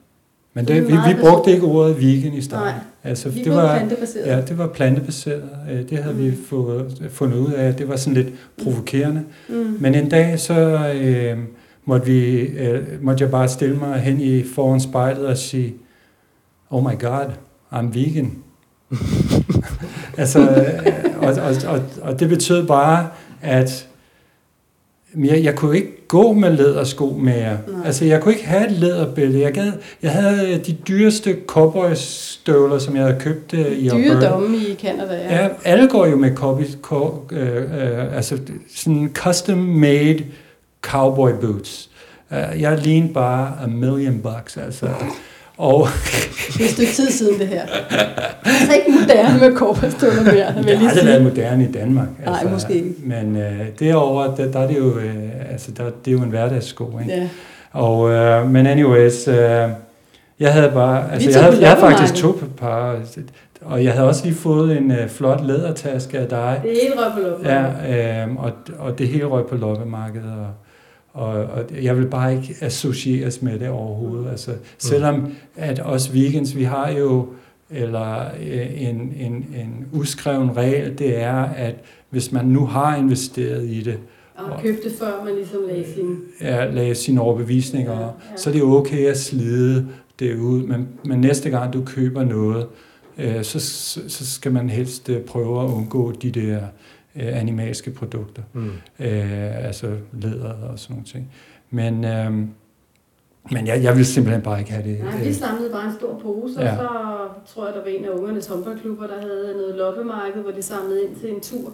Men 0.55 0.65
Det 0.65 0.75
det, 0.77 0.87
vi, 0.89 0.93
vi 0.93 1.21
brugte 1.21 1.51
ikke 1.51 1.67
ordet 1.67 1.97
vegan 2.01 2.33
i 2.35 2.41
starten. 2.43 2.67
Nej, 2.75 2.75
Altså, 3.05 3.29
Vi 3.29 3.43
det 3.43 3.53
var 3.53 3.77
plantebaseret. 3.79 4.27
ja, 4.27 4.41
det 4.41 4.59
var 4.59 4.67
plantebaseret. 4.67 5.43
Øh, 5.71 5.89
Det 5.91 5.99
havde 5.99 6.15
mm. 6.15 6.25
vi 6.25 6.31
Mm. 6.31 6.45
fået, 6.45 7.09
fundet 7.11 7.39
ud 7.39 7.53
af. 7.53 7.75
Det 7.75 7.89
var 7.89 7.97
sådan 7.97 8.15
lidt 8.15 8.29
provokerende. 8.63 9.23
Mm. 9.49 9.77
Men 9.81 9.95
en 9.95 10.09
dag 10.09 10.41
så 10.41 10.55
øh, 10.95 11.39
måtte, 11.85 12.07
vi, 12.07 12.37
øh, 12.41 12.83
måtte 13.03 13.23
jeg 13.25 13.31
bare 13.31 13.49
stille 13.49 13.77
mig 13.77 14.01
hen 14.01 14.21
i 14.21 14.43
foran 14.43 14.81
spejlet 14.81 15.27
og 15.27 15.37
sige, 15.37 15.75
oh 16.71 16.83
my 16.83 16.99
god, 16.99 17.27
I'm 17.73 17.95
vegan. 17.95 18.39
altså, 20.19 20.41
øh, 20.41 20.93
og, 21.19 21.29
og, 21.29 21.55
og, 21.75 21.83
og 22.03 22.21
det 22.21 22.29
betød 22.29 22.67
bare, 22.67 23.09
at 23.43 23.89
jeg, 25.25 25.45
jeg 25.45 25.55
kunne 25.55 25.77
ikke 25.77 26.09
gå 26.09 26.33
med 26.33 26.51
lædersko 26.51 27.11
mere. 27.11 27.59
Nej. 27.69 27.87
Altså, 27.87 28.05
jeg 28.05 28.21
kunne 28.21 28.35
ikke 28.35 28.47
have 28.47 28.67
et 28.67 28.73
læderbælte. 28.73 29.41
Jeg, 29.41 29.53
gad, 29.53 29.73
jeg 30.03 30.11
havde 30.11 30.59
de 30.59 30.73
dyreste 30.73 31.37
cowboystøvler, 31.47 32.79
som 32.79 32.97
jeg 32.97 33.05
havde 33.05 33.21
købt 33.21 33.55
øh, 33.55 33.67
i 33.67 33.89
Dyre 33.89 33.95
Alberta. 33.95 34.29
domme 34.29 34.57
i 34.57 34.77
Canada, 34.83 35.15
ja. 35.15 35.43
Ja, 35.43 35.49
alle 35.65 35.89
går 35.89 36.07
jo 36.07 36.17
med 36.17 36.35
copy, 36.35 36.63
co, 36.83 37.27
øh, 37.33 37.57
øh, 37.57 38.17
altså 38.17 38.39
sådan 38.77 39.11
custom-made 39.19 40.25
cowboy 40.83 41.31
boots. 41.41 41.91
Uh, 42.31 42.61
jeg 42.61 42.79
lignede 42.79 43.13
bare 43.13 43.53
a 43.63 43.67
million 43.67 44.21
bucks, 44.21 44.57
altså. 44.57 44.89
Og 45.59 45.89
Det 46.53 46.61
er 46.61 46.65
et 46.65 46.71
stykke 46.71 46.93
tid 46.93 47.11
siden, 47.11 47.41
det 47.41 47.49
her. 47.49 47.67
Det 47.67 48.53
er 48.71 48.75
ikke 48.75 48.91
moderne 49.01 49.41
med 49.41 49.57
korpaståler 49.57 50.23
mere, 50.23 50.55
vil 50.55 50.67
det 50.67 50.79
har 50.79 50.89
aldrig 50.89 51.07
været 51.07 51.23
moderne 51.23 51.65
i 51.65 51.73
Danmark. 51.73 52.09
Nej, 52.25 52.45
måske 52.45 52.75
ikke. 52.75 52.95
Men 53.05 53.37
øh, 53.37 53.67
derovre, 53.79 54.35
der, 54.37 54.53
der 54.53 54.59
er 54.61 54.67
det 54.67 54.77
jo, 54.79 54.99
øh, 54.99 55.53
altså, 55.53 55.71
der, 55.77 55.85
det 55.85 56.11
er 56.11 56.13
jo 56.13 56.23
en 56.23 56.31
hverdagssko, 56.31 56.99
ikke? 57.01 57.13
Ja. 57.13 57.29
Og, 57.73 58.11
øh, 58.11 58.51
men 58.51 58.67
anyways, 58.67 59.29
øh, 59.29 59.37
jeg 60.41 60.53
havde 60.53 60.71
bare, 60.75 61.13
altså 61.13 61.31
jeg 61.31 61.43
havde, 61.43 61.61
jeg 61.61 61.69
havde 61.69 61.81
faktisk 61.81 62.15
to 62.15 62.41
par, 62.57 62.97
og 63.61 63.85
jeg 63.85 63.93
havde 63.93 64.09
også 64.09 64.25
lige 64.25 64.37
fået 64.37 64.77
en 64.77 64.91
øh, 64.91 65.09
flot 65.09 65.45
lædertaske 65.45 66.19
af 66.19 66.29
dig. 66.29 66.61
Det 66.63 66.71
helt 66.83 66.95
røg 66.99 67.13
på 67.13 67.21
lommen. 67.21 67.47
Ja, 67.47 68.23
øh, 68.25 68.37
og, 68.37 68.53
og 68.79 68.99
det 68.99 69.09
hele 69.09 69.25
røg 69.25 69.47
på 69.47 69.57
loppemarkedet, 69.57 70.31
og, 70.31 70.66
og, 71.17 71.29
og 71.29 71.65
jeg 71.83 71.99
vil 71.99 72.07
bare 72.07 72.35
ikke 72.35 72.55
associeres 72.61 73.43
med 73.43 73.59
det 73.59 73.69
overhovedet. 73.69 74.31
Altså, 74.31 74.51
selvom 74.79 75.33
at 75.57 75.81
os 75.85 76.15
vegans, 76.15 76.57
vi 76.57 76.63
har 76.63 76.91
jo 76.91 77.29
eller 77.71 78.25
øh, 78.47 78.83
en, 78.83 79.15
en, 79.19 79.33
en 79.33 79.87
uskreven 79.93 80.57
regel, 80.57 80.99
det 80.99 81.21
er, 81.21 81.43
at 81.43 81.75
hvis 82.11 82.33
man 82.33 82.45
nu 82.45 82.67
har 82.67 82.97
investeret 82.97 83.65
i 83.65 83.83
det, 83.83 83.99
Og 84.37 84.63
købte 84.63 84.91
før 84.99 85.25
man 85.25 85.35
ligesom 85.35 85.61
lagde 85.69 85.85
sin... 85.95 86.17
ja, 86.41 86.71
lagde 86.71 86.95
sine 86.95 87.21
overbevisninger, 87.21 87.93
Ja, 87.93 88.05
ja, 88.07 88.11
så 88.37 88.51
er 88.51 88.55
det 88.55 88.63
okay 88.63 89.07
at 89.07 89.19
slide 89.19 89.87
det 90.19 90.37
ud. 90.37 90.63
Men, 90.63 90.89
men 91.05 91.21
næste 91.21 91.51
gang 91.51 91.73
du 91.73 91.83
køber 91.85 92.25
noget, 92.25 92.67
øh, 93.19 93.45
så, 93.45 93.61
så, 93.61 94.01
så 94.09 94.27
skal 94.27 94.53
man 94.53 94.71
helst 94.71 95.09
øh, 95.09 95.21
prøve 95.21 95.65
at 95.65 95.71
undgå 95.71 96.13
de 96.13 96.31
der 96.31 96.61
øh, 97.17 97.41
animalske 97.41 97.91
produkter. 97.91 98.43
Mm. 98.53 98.71
Øh, 98.99 99.65
altså 99.67 99.97
læder 100.13 100.53
og 100.53 100.79
sådan 100.79 100.95
nogle 100.95 101.07
ting. 101.07 101.33
Men, 101.71 102.05
øh, 102.05 102.33
men 103.51 103.67
jeg, 103.67 103.83
jeg 103.83 103.97
vil 103.97 104.07
simpelthen 104.07 104.43
bare 104.43 104.59
ikke 104.59 104.71
have 104.73 104.89
det. 104.89 105.01
Nej, 105.01 105.23
vi 105.25 105.33
samlede 105.33 105.71
bare 105.71 105.87
en 105.87 105.95
stor 105.95 106.19
pose, 106.19 106.61
Ja. 106.61 106.71
og 106.73 106.77
så 107.47 107.55
tror 107.55 107.67
jeg, 107.67 107.75
der 107.75 107.81
var 107.81 107.87
en 107.89 108.05
af 108.05 108.09
ungernes 108.11 108.47
håndboldklubber, 108.47 109.07
der 109.07 109.21
havde 109.21 109.53
noget 109.57 109.75
loppemarked, 109.75 110.43
hvor 110.43 110.51
de 110.51 110.63
samlede 110.63 111.05
ind 111.05 111.17
til 111.17 111.31
en 111.35 111.41
tur. 111.41 111.73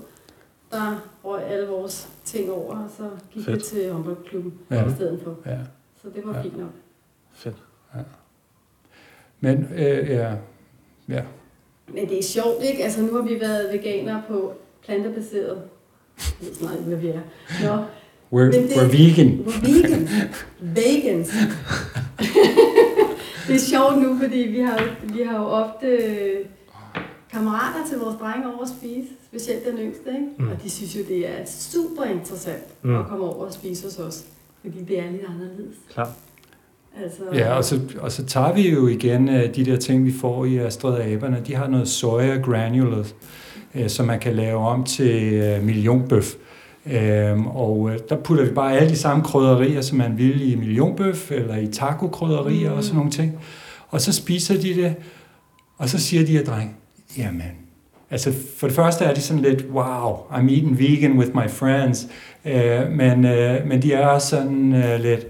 Der 0.72 1.08
røg 1.24 1.42
alle 1.44 1.66
vores 1.68 2.08
ting 2.24 2.50
over, 2.50 2.72
og 2.76 2.90
så 2.96 3.02
gik 3.32 3.44
Fedt. 3.44 3.56
vi 3.56 3.62
til 3.62 3.92
håndboldklubben 3.92 4.54
Ja. 4.70 4.76
ja. 4.76 4.88
i 4.88 4.94
stedet 4.94 5.20
for. 5.24 5.36
Ja. 5.46 5.58
Så 6.02 6.08
det 6.14 6.22
var 6.26 6.36
Ja. 6.36 6.42
fint 6.42 6.58
nok. 6.58 6.70
Fedt. 7.34 7.56
Men 9.40 9.68
øh, 9.74 10.10
ja, 10.10 10.34
ja. 11.08 11.22
Men 11.94 12.08
det 12.08 12.18
er 12.18 12.22
sjovt, 12.22 12.62
ikke? 12.64 12.84
Altså, 12.84 13.02
nu 13.02 13.14
har 13.14 13.22
vi 13.22 13.40
været 13.40 13.72
veganere 13.72 14.22
på 14.28 14.52
plantebaseret. 14.84 15.58
Jeg 16.18 16.48
ved 16.60 16.70
ikke, 16.72 16.84
hvad 16.84 16.96
vi 16.98 17.08
er. 17.08 17.20
Nå, 17.62 17.82
We're, 18.32 18.44
Men 18.44 18.52
det- 18.52 18.70
we're 18.70 18.96
vegan. 18.96 19.44
We're 19.46 19.66
vegans. 19.66 20.10
Vegans. 20.60 21.28
det 23.46 23.54
er 23.54 23.58
sjovt 23.58 24.02
nu, 24.02 24.18
fordi 24.22 24.38
vi 24.38 24.58
har, 24.60 24.82
jo- 24.82 25.14
vi 25.14 25.22
har 25.22 25.38
jo 25.38 25.44
ofte 25.44 25.86
øh, 25.86 26.46
kammerater 27.32 27.86
til 27.88 27.98
vores 27.98 28.16
drenge 28.20 28.46
over 28.54 28.62
at 28.62 28.68
spise, 28.68 29.08
specielt 29.30 29.66
den 29.66 29.78
yngste, 29.78 30.08
ikke? 30.08 30.26
Mm. 30.38 30.48
Og 30.48 30.62
de 30.64 30.70
synes 30.70 30.96
jo, 30.96 31.00
det 31.08 31.28
er 31.28 31.44
super 31.46 32.04
interessant 32.04 32.62
Mm. 32.82 32.96
at 32.98 33.06
komme 33.06 33.24
over 33.24 33.46
og 33.46 33.52
spise 33.52 33.84
hos 33.84 33.98
os, 33.98 34.24
fordi 34.60 34.84
det 34.88 34.98
er 34.98 35.10
lidt 35.10 35.22
anderledes. 35.28 35.76
Klart. 35.94 36.08
Altså, 37.02 37.22
Ja, 37.32 37.56
og 37.56 37.64
så, 37.64 37.80
og 38.00 38.12
så 38.12 38.26
tager 38.26 38.52
vi 38.54 38.70
jo 38.70 38.86
igen 38.88 39.28
øh, 39.28 39.54
de 39.54 39.64
der 39.64 39.76
ting, 39.76 40.04
vi 40.04 40.12
får 40.12 40.44
i 40.44 40.58
Astrid 40.58 40.92
og 40.92 41.04
Aberne. 41.04 41.42
De 41.46 41.54
har 41.54 41.68
noget 41.68 41.88
soja 41.88 42.36
granules, 42.36 43.14
øh, 43.74 43.88
som 43.88 44.06
man 44.06 44.20
kan 44.20 44.34
lave 44.34 44.58
om 44.58 44.84
til 44.84 45.32
øh, 45.32 45.62
millionbøf. 45.62 46.32
Øhm, 46.92 47.46
og 47.46 47.90
øh, 47.90 47.98
der 48.08 48.16
putter 48.16 48.44
vi 48.44 48.50
bare 48.50 48.76
alle 48.76 48.90
de 48.90 48.96
samme 48.96 49.24
krydderier, 49.24 49.80
som 49.80 49.98
man 49.98 50.18
vil 50.18 50.52
i 50.52 50.54
millionbøf, 50.54 51.30
eller 51.30 51.56
i 51.56 51.66
taco-krydderier 51.66 52.70
Mm. 52.70 52.76
og 52.76 52.84
sådan 52.84 52.96
nogle 52.96 53.10
ting. 53.10 53.38
Og 53.88 54.00
så 54.00 54.12
spiser 54.12 54.54
de 54.60 54.74
det, 54.74 54.94
og 55.78 55.88
så 55.88 55.98
siger 55.98 56.26
de 56.26 56.32
her 56.32 56.44
dreng, 56.44 56.76
jamen, 57.18 57.42
altså 58.10 58.32
for 58.58 58.66
det 58.66 58.76
første 58.76 59.04
er 59.04 59.14
de 59.14 59.20
sådan 59.20 59.42
lidt, 59.42 59.64
wow, 59.72 60.12
I'm 60.30 60.50
eating 60.50 60.78
vegan 60.78 61.12
with 61.18 61.30
my 61.34 61.48
friends. 61.50 62.06
Øh, 62.44 62.90
men, 62.90 63.24
øh, 63.24 63.66
men 63.66 63.82
de 63.82 63.92
er 63.92 64.06
også 64.06 64.28
sådan 64.28 64.74
øh, 64.74 65.00
lidt, 65.00 65.26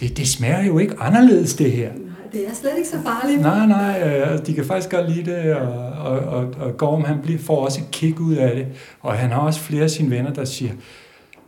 det, 0.00 0.16
det 0.16 0.28
smager 0.28 0.64
jo 0.64 0.78
ikke 0.78 0.94
anderledes 1.00 1.54
det 1.54 1.72
her. 1.72 1.88
Nej, 1.88 1.98
det 2.32 2.40
er 2.48 2.54
slet 2.54 2.70
ikke 2.76 2.88
så 2.88 2.96
farligt. 3.04 3.40
Nej, 3.40 3.66
nej, 3.66 4.02
øh, 4.32 4.46
de 4.46 4.54
kan 4.54 4.64
faktisk 4.64 4.90
godt 4.90 5.10
lide 5.10 5.30
det, 5.30 5.54
og, 5.54 5.83
og, 6.04 6.18
og, 6.18 6.46
og 6.60 6.76
Gorm 6.76 7.04
han 7.04 7.18
bliver, 7.22 7.38
får 7.38 7.64
også 7.64 7.80
et 7.80 7.90
kick 7.90 8.20
ud 8.20 8.34
af 8.34 8.56
det. 8.56 8.66
Og 9.00 9.12
han 9.12 9.30
har 9.30 9.40
også 9.40 9.60
flere 9.60 9.82
af 9.82 9.90
sine 9.90 10.10
venner, 10.10 10.32
der 10.32 10.44
siger, 10.44 10.72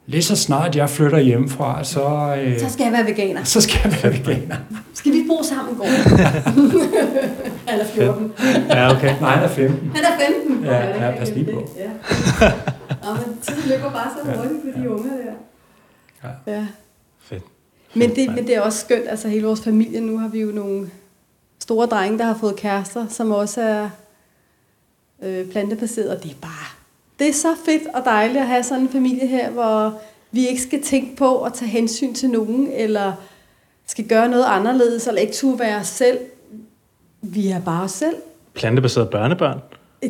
lige 0.06 0.22
så 0.22 0.36
snart 0.36 0.76
jeg 0.76 0.90
flytter 0.90 1.18
hjemmefra, 1.18 1.84
så... 1.84 2.34
Øh, 2.38 2.60
Så 2.60 2.70
skal 2.72 2.84
jeg 2.84 2.92
være 2.92 3.06
veganer. 3.06 3.44
så 3.44 3.60
skal 3.60 3.80
jeg 3.84 3.98
være 4.02 4.12
veganer. 4.18 4.56
Skal 4.94 5.12
vi 5.12 5.24
bo 5.28 5.42
sammen, 5.42 5.76
går 5.76 5.84
Eller 7.72 7.84
14. 7.84 8.32
Ja, 8.68 8.90
okay. 8.96 9.14
Nej, 9.20 9.30
han 9.30 9.44
er 9.44 9.48
15. 9.48 9.90
Han 9.94 10.04
er 10.04 10.18
15. 10.48 10.64
Ja, 10.64 10.70
det 10.70 10.88
ja, 10.88 11.10
kan 11.10 11.18
pas 11.18 11.30
lige 11.30 11.52
på. 11.54 11.68
Ja. 11.78 11.90
Nå, 13.04 13.14
men 13.26 13.36
tiden 13.42 13.68
løber 13.68 13.90
bare 13.90 14.10
så 14.24 14.30
Ja, 14.30 14.36
hurtigt 14.36 14.60
for 14.64 14.80
de 14.80 14.84
ja. 14.84 14.90
unge 14.94 15.08
der. 15.10 15.32
Ja. 16.46 16.52
ja. 16.56 16.66
Fedt. 17.22 17.42
Men 17.94 18.16
det, 18.16 18.28
men 18.34 18.46
det 18.46 18.56
er 18.56 18.60
også 18.60 18.78
skønt, 18.80 19.04
altså 19.08 19.28
hele 19.28 19.46
vores 19.46 19.60
familie, 19.60 20.00
nu 20.00 20.18
har 20.18 20.28
vi 20.28 20.40
jo 20.40 20.48
nogle 20.52 20.90
store 21.62 21.86
drenge, 21.86 22.18
der 22.18 22.24
har 22.24 22.36
fået 22.40 22.56
kærester, 22.56 23.06
som 23.08 23.30
også 23.30 23.60
er 23.62 23.88
øh, 25.22 25.46
plantebaseret, 25.46 26.08
og 26.10 26.22
det 26.22 26.30
er 26.30 26.36
bare, 26.42 26.66
det 27.18 27.28
er 27.28 27.32
så 27.32 27.48
fedt 27.64 27.82
og 27.94 28.02
dejligt 28.04 28.38
at 28.38 28.46
have 28.46 28.62
sådan 28.62 28.82
en 28.82 28.88
familie 28.88 29.26
her, 29.26 29.50
hvor 29.50 30.00
vi 30.32 30.48
ikke 30.48 30.62
skal 30.62 30.82
tænke 30.82 31.16
på 31.16 31.42
at 31.42 31.52
tage 31.54 31.68
hensyn 31.70 32.14
til 32.14 32.30
nogen, 32.30 32.68
eller 32.74 33.12
skal 33.86 34.04
gøre 34.08 34.28
noget 34.28 34.44
anderledes, 34.48 35.06
eller 35.06 35.20
ikke 35.20 35.32
turde 35.34 35.58
være 35.58 35.76
os 35.76 35.86
selv. 35.86 36.18
Vi 37.22 37.48
er 37.48 37.60
bare 37.60 37.82
os 37.84 37.90
selv. 37.92 38.16
Plantebaseret 38.54 39.10
børnebørn. 39.10 39.58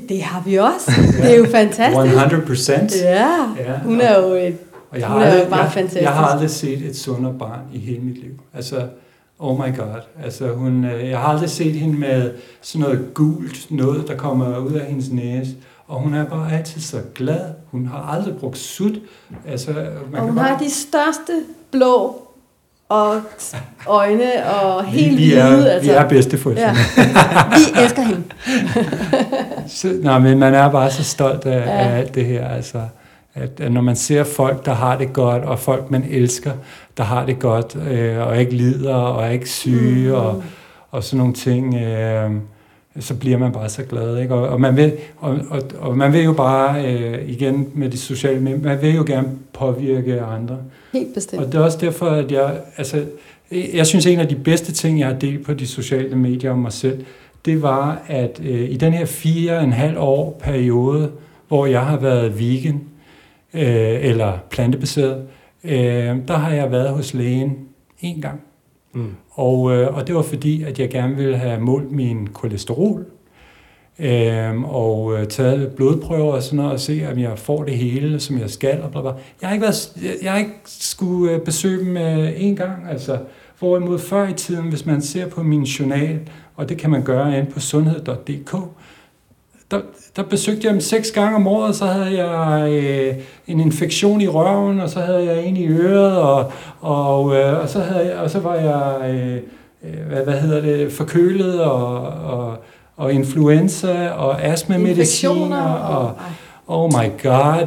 Det 0.09 0.23
har 0.23 0.43
vi 0.43 0.57
også. 0.57 0.93
Det 1.23 1.33
er 1.33 1.37
jo 1.37 1.47
fantastisk. 1.51 2.15
100 2.15 2.43
procent. 2.47 2.97
Ja, 2.97 3.29
Ja, 3.59 3.79
hun 3.85 4.01
er 4.01 4.19
jo 4.21 4.35
et 4.35 4.59
Og 4.91 5.01
jeg 5.01 5.09
Hun 5.09 5.21
har, 5.21 5.27
er 5.27 5.31
jo 5.31 5.33
aldrig, 5.35 5.51
bare 5.51 5.63
jeg, 5.63 5.73
fantastisk. 5.73 6.03
jeg 6.03 6.13
har 6.13 6.27
aldrig 6.27 6.51
set 6.51 6.83
et 6.83 6.97
sundere 6.97 7.35
barn 7.39 7.61
i 7.75 7.79
hele 7.79 8.01
mit 8.01 8.17
liv. 8.17 8.31
Altså, 8.55 8.89
oh 9.39 9.59
my 9.59 9.76
god. 9.76 10.01
Altså, 10.24 10.49
hun, 10.53 10.84
øh, 10.84 11.11
jeg 11.11 11.18
har 11.18 11.28
aldrig 11.28 11.51
set 11.51 11.72
hende 11.72 11.99
med 11.99 12.34
sådan 12.62 12.80
noget 12.80 13.14
gult 13.14 13.66
noget, 13.70 14.09
der 14.09 14.16
kommer 14.16 14.59
ud 14.59 14.72
af 14.72 14.87
hendes 14.87 15.11
næse. 15.11 15.51
Og 15.89 16.01
hun 16.01 16.14
er 16.14 16.24
bare 16.24 16.53
altid 16.53 16.80
så 16.80 16.97
glad. 17.14 17.41
Hun 17.70 17.87
har 17.87 17.99
aldrig 17.99 18.37
brugt 18.37 18.59
sut. 18.59 18.99
Altså, 19.49 19.72
man 19.72 19.87
Og 19.87 20.11
kan 20.12 20.20
hun 20.20 20.34
bare, 20.34 20.49
har 20.49 20.59
de 20.59 20.70
største 20.70 21.32
blå 21.70 22.22
og 22.89 23.20
øjne 23.87 24.47
og 24.47 24.84
vi, 24.84 24.91
helt 24.91 25.18
vi, 25.18 25.34
er, 25.34 25.49
hvide. 25.49 25.72
Altså. 25.72 25.91
vi 25.91 25.97
er 25.97 26.09
bedsteforældre. 26.09 26.62
ja. 26.62 26.76
Ja. 26.97 27.05
Vi 27.49 27.82
elsker 27.82 28.03
hende. 28.03 28.22
Så, 29.68 29.99
nej, 30.03 30.18
men 30.18 30.39
man 30.39 30.55
er 30.55 30.70
bare 30.70 30.91
så 30.91 31.05
stolt 31.05 31.47
af, 31.47 31.66
ja. 31.66 31.70
af 31.70 31.99
alt 31.99 32.14
det 32.14 32.24
her. 32.24 32.49
Altså, 32.49 32.80
at, 33.34 33.61
at 33.61 33.72
når 33.72 33.80
man 33.80 33.97
ser 33.97 34.24
folk, 34.24 34.66
der 34.66 34.74
har 34.74 34.99
det 34.99 35.12
godt, 35.12 35.43
og 35.43 35.59
folk, 35.59 35.91
man 35.91 36.05
elsker, 36.11 36.53
der 36.97 37.03
har 37.05 37.27
det 37.27 37.39
godt, 37.39 37.77
øh, 37.91 38.19
og 38.27 38.41
ikke 38.41 38.55
lider, 38.55 38.95
og 38.95 39.25
er 39.27 39.31
ikke 39.31 39.49
syge, 39.51 40.09
Mm. 40.09 40.15
og, 40.15 40.43
og 40.91 41.05
sådan 41.05 41.19
nogle 41.19 41.35
ting, 41.35 41.75
øh, 41.75 42.31
så 43.01 43.15
bliver 43.15 43.39
man 43.39 43.53
bare 43.53 43.69
så 43.69 43.83
glad. 43.83 44.19
Ikke? 44.19 44.35
Og, 44.35 44.49
og, 44.49 44.61
man 44.61 44.77
vil, 44.77 44.93
og, 45.17 45.39
og, 45.51 45.63
og 45.79 45.97
man 45.97 46.13
vil 46.13 46.25
jo 46.25 46.33
bare, 46.33 46.87
øh, 46.95 47.29
igen 47.31 47.69
med 47.75 47.91
de 47.91 47.99
sociale 47.99 48.41
medier, 48.41 48.59
man 48.63 48.83
vil 48.83 48.95
jo 48.95 49.05
gerne 49.07 49.29
påvirke 49.53 50.21
andre. 50.21 50.59
Helt 50.93 51.15
bestemt. 51.15 51.43
Og 51.43 51.53
det 51.53 51.55
er 51.59 51.63
også 51.65 51.79
derfor, 51.81 52.07
at 52.07 52.33
jeg, 52.33 52.55
altså, 52.77 53.05
jeg 53.75 53.87
synes, 53.87 54.07
en 54.07 54.21
af 54.21 54.29
de 54.29 54.35
bedste 54.35 54.73
ting, 54.73 54.99
jeg 55.01 55.07
har 55.09 55.15
delt 55.15 55.47
på 55.47 55.55
de 55.55 55.67
sociale 55.67 56.17
medier 56.17 56.51
om 56.51 56.59
mig 56.59 56.73
selv, 56.73 57.05
det 57.45 57.63
var, 57.63 57.99
at 58.09 58.41
øh, 58.45 58.71
i 58.71 58.77
den 58.77 58.93
her 58.93 59.05
fire 59.07 59.59
og 59.59 59.65
en 59.65 59.73
halv 59.73 59.99
år 59.99 60.41
periode, 60.45 61.11
hvor 61.49 61.67
jeg 61.67 61.81
har 61.87 61.97
været 61.97 62.39
vegan, 62.41 62.81
øh, 63.55 64.05
eller 64.05 64.33
plantebaseret, 64.51 65.17
øh, 65.17 65.23
der 66.29 66.35
har 66.35 66.53
jeg 66.53 66.71
været 66.71 66.91
hos 66.91 67.14
lægen 67.14 67.57
en 68.01 68.21
gang. 68.21 68.41
Mm. 68.93 69.14
Og, 69.31 69.77
øh, 69.77 69.97
og 69.97 70.07
det 70.07 70.14
var 70.14 70.23
fordi, 70.23 70.62
at 70.62 70.79
jeg 70.79 70.91
gerne 70.91 71.17
ville 71.17 71.37
have 71.37 71.61
målt 71.61 71.93
min 71.93 72.27
kolesterol, 72.27 73.07
øh, 73.99 74.62
og 74.62 75.19
øh, 75.19 75.27
taget 75.27 75.73
blodprøver 75.73 76.33
og 76.33 76.43
sådan 76.43 76.57
noget, 76.57 76.73
og 76.73 76.81
se, 76.81 77.07
om 77.12 77.19
jeg 77.19 77.39
får 77.39 77.64
det 77.64 77.77
hele, 77.77 78.21
som 78.21 78.39
jeg 78.39 78.51
skal, 78.51 78.83
og 78.83 78.91
bla 78.91 79.01
bla. 79.01 79.11
Jeg 79.41 79.49
har 79.49 79.53
ikke, 79.53 79.62
været, 79.62 79.93
jeg, 80.03 80.14
jeg 80.23 80.33
har 80.33 80.39
ikke 80.39 80.55
skulle 80.64 81.33
øh, 81.33 81.41
besøge 81.41 81.85
dem 81.85 81.97
øh, 81.97 82.43
en 82.43 82.57
gang, 82.57 82.89
altså. 82.91 83.19
Hvorimod 83.59 83.99
før 83.99 84.29
i 84.29 84.33
tiden, 84.33 84.69
hvis 84.69 84.87
man 84.87 85.03
ser 85.03 85.29
på 85.29 85.43
min 85.43 85.62
journal, 85.62 86.21
og 86.57 86.69
det 86.69 86.79
kan 86.79 86.91
man 86.91 87.03
gøre 87.03 87.39
inde 87.39 87.51
på 87.51 87.61
sundhed.dk, 87.61 88.55
der, 89.71 89.81
der 90.17 90.23
besøgte 90.23 90.67
jeg 90.67 90.73
dem 90.73 90.81
seks 90.81 91.11
gange 91.11 91.37
om 91.37 91.47
året, 91.47 91.77
så 91.77 91.85
havde 91.87 92.25
jeg 92.25 92.73
øh, 92.73 93.14
en 93.47 93.61
infektion 93.61 94.21
i 94.21 94.29
røven, 94.29 94.81
og 94.81 94.91
så 94.91 95.01
havde 95.01 95.25
jeg 95.25 95.45
en 95.45 95.57
i 95.57 95.67
øret, 95.67 96.19
og, 96.19 96.53
og, 96.81 97.37
øh, 97.37 97.61
og, 97.62 97.69
så, 97.69 97.81
havde 97.81 98.07
jeg, 98.07 98.17
og 98.17 98.31
så 98.31 98.41
var 98.41 98.55
jeg, 98.55 99.11
øh, 99.11 99.37
øh, 99.85 100.07
hvad, 100.09 100.25
hvad 100.25 100.41
hedder 100.41 100.61
det, 100.61 100.93
forkølet, 100.93 101.61
og, 101.61 101.97
og, 102.07 102.57
og 102.97 103.12
influenza, 103.12 104.09
og 104.09 104.43
astmamediciner, 104.43 105.62
og, 105.62 105.99
og... 105.99 106.14
Oh 106.69 106.91
my 106.93 107.23
god, 107.23 107.67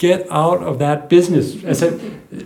get 0.00 0.20
out 0.30 0.62
of 0.62 0.76
that 0.76 0.98
business. 1.10 1.48
Altså, 1.66 1.90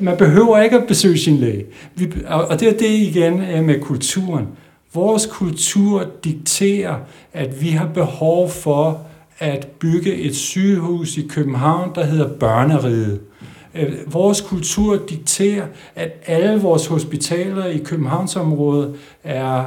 man 0.00 0.16
behøver 0.16 0.62
ikke 0.62 0.76
at 0.76 0.86
besøge 0.88 1.18
sin 1.18 1.36
læge. 1.36 1.64
Vi, 1.94 2.12
og, 2.26 2.44
og 2.44 2.60
det 2.60 2.68
er 2.68 2.72
det 2.72 2.90
igen 2.90 3.40
øh, 3.40 3.64
med 3.64 3.80
kulturen. 3.80 4.48
Vores 4.95 5.26
kultur 5.26 6.07
dikterer, 6.24 6.99
at 7.32 7.62
vi 7.62 7.68
har 7.68 7.86
behov 7.86 8.51
for 8.51 9.07
at 9.38 9.66
bygge 9.66 10.14
et 10.14 10.36
sygehus 10.36 11.16
i 11.16 11.26
København, 11.26 11.90
der 11.95 12.05
hedder 12.05 12.28
Børneriget. 12.28 13.20
Øh, 13.74 14.12
vores 14.12 14.40
kultur 14.40 15.07
dikterer, 15.09 15.66
at 15.95 16.12
alle 16.26 16.61
vores 16.61 16.86
hospitaler 16.86 17.66
i 17.66 17.78
Københavnsområdet 17.78 18.95
er 19.24 19.64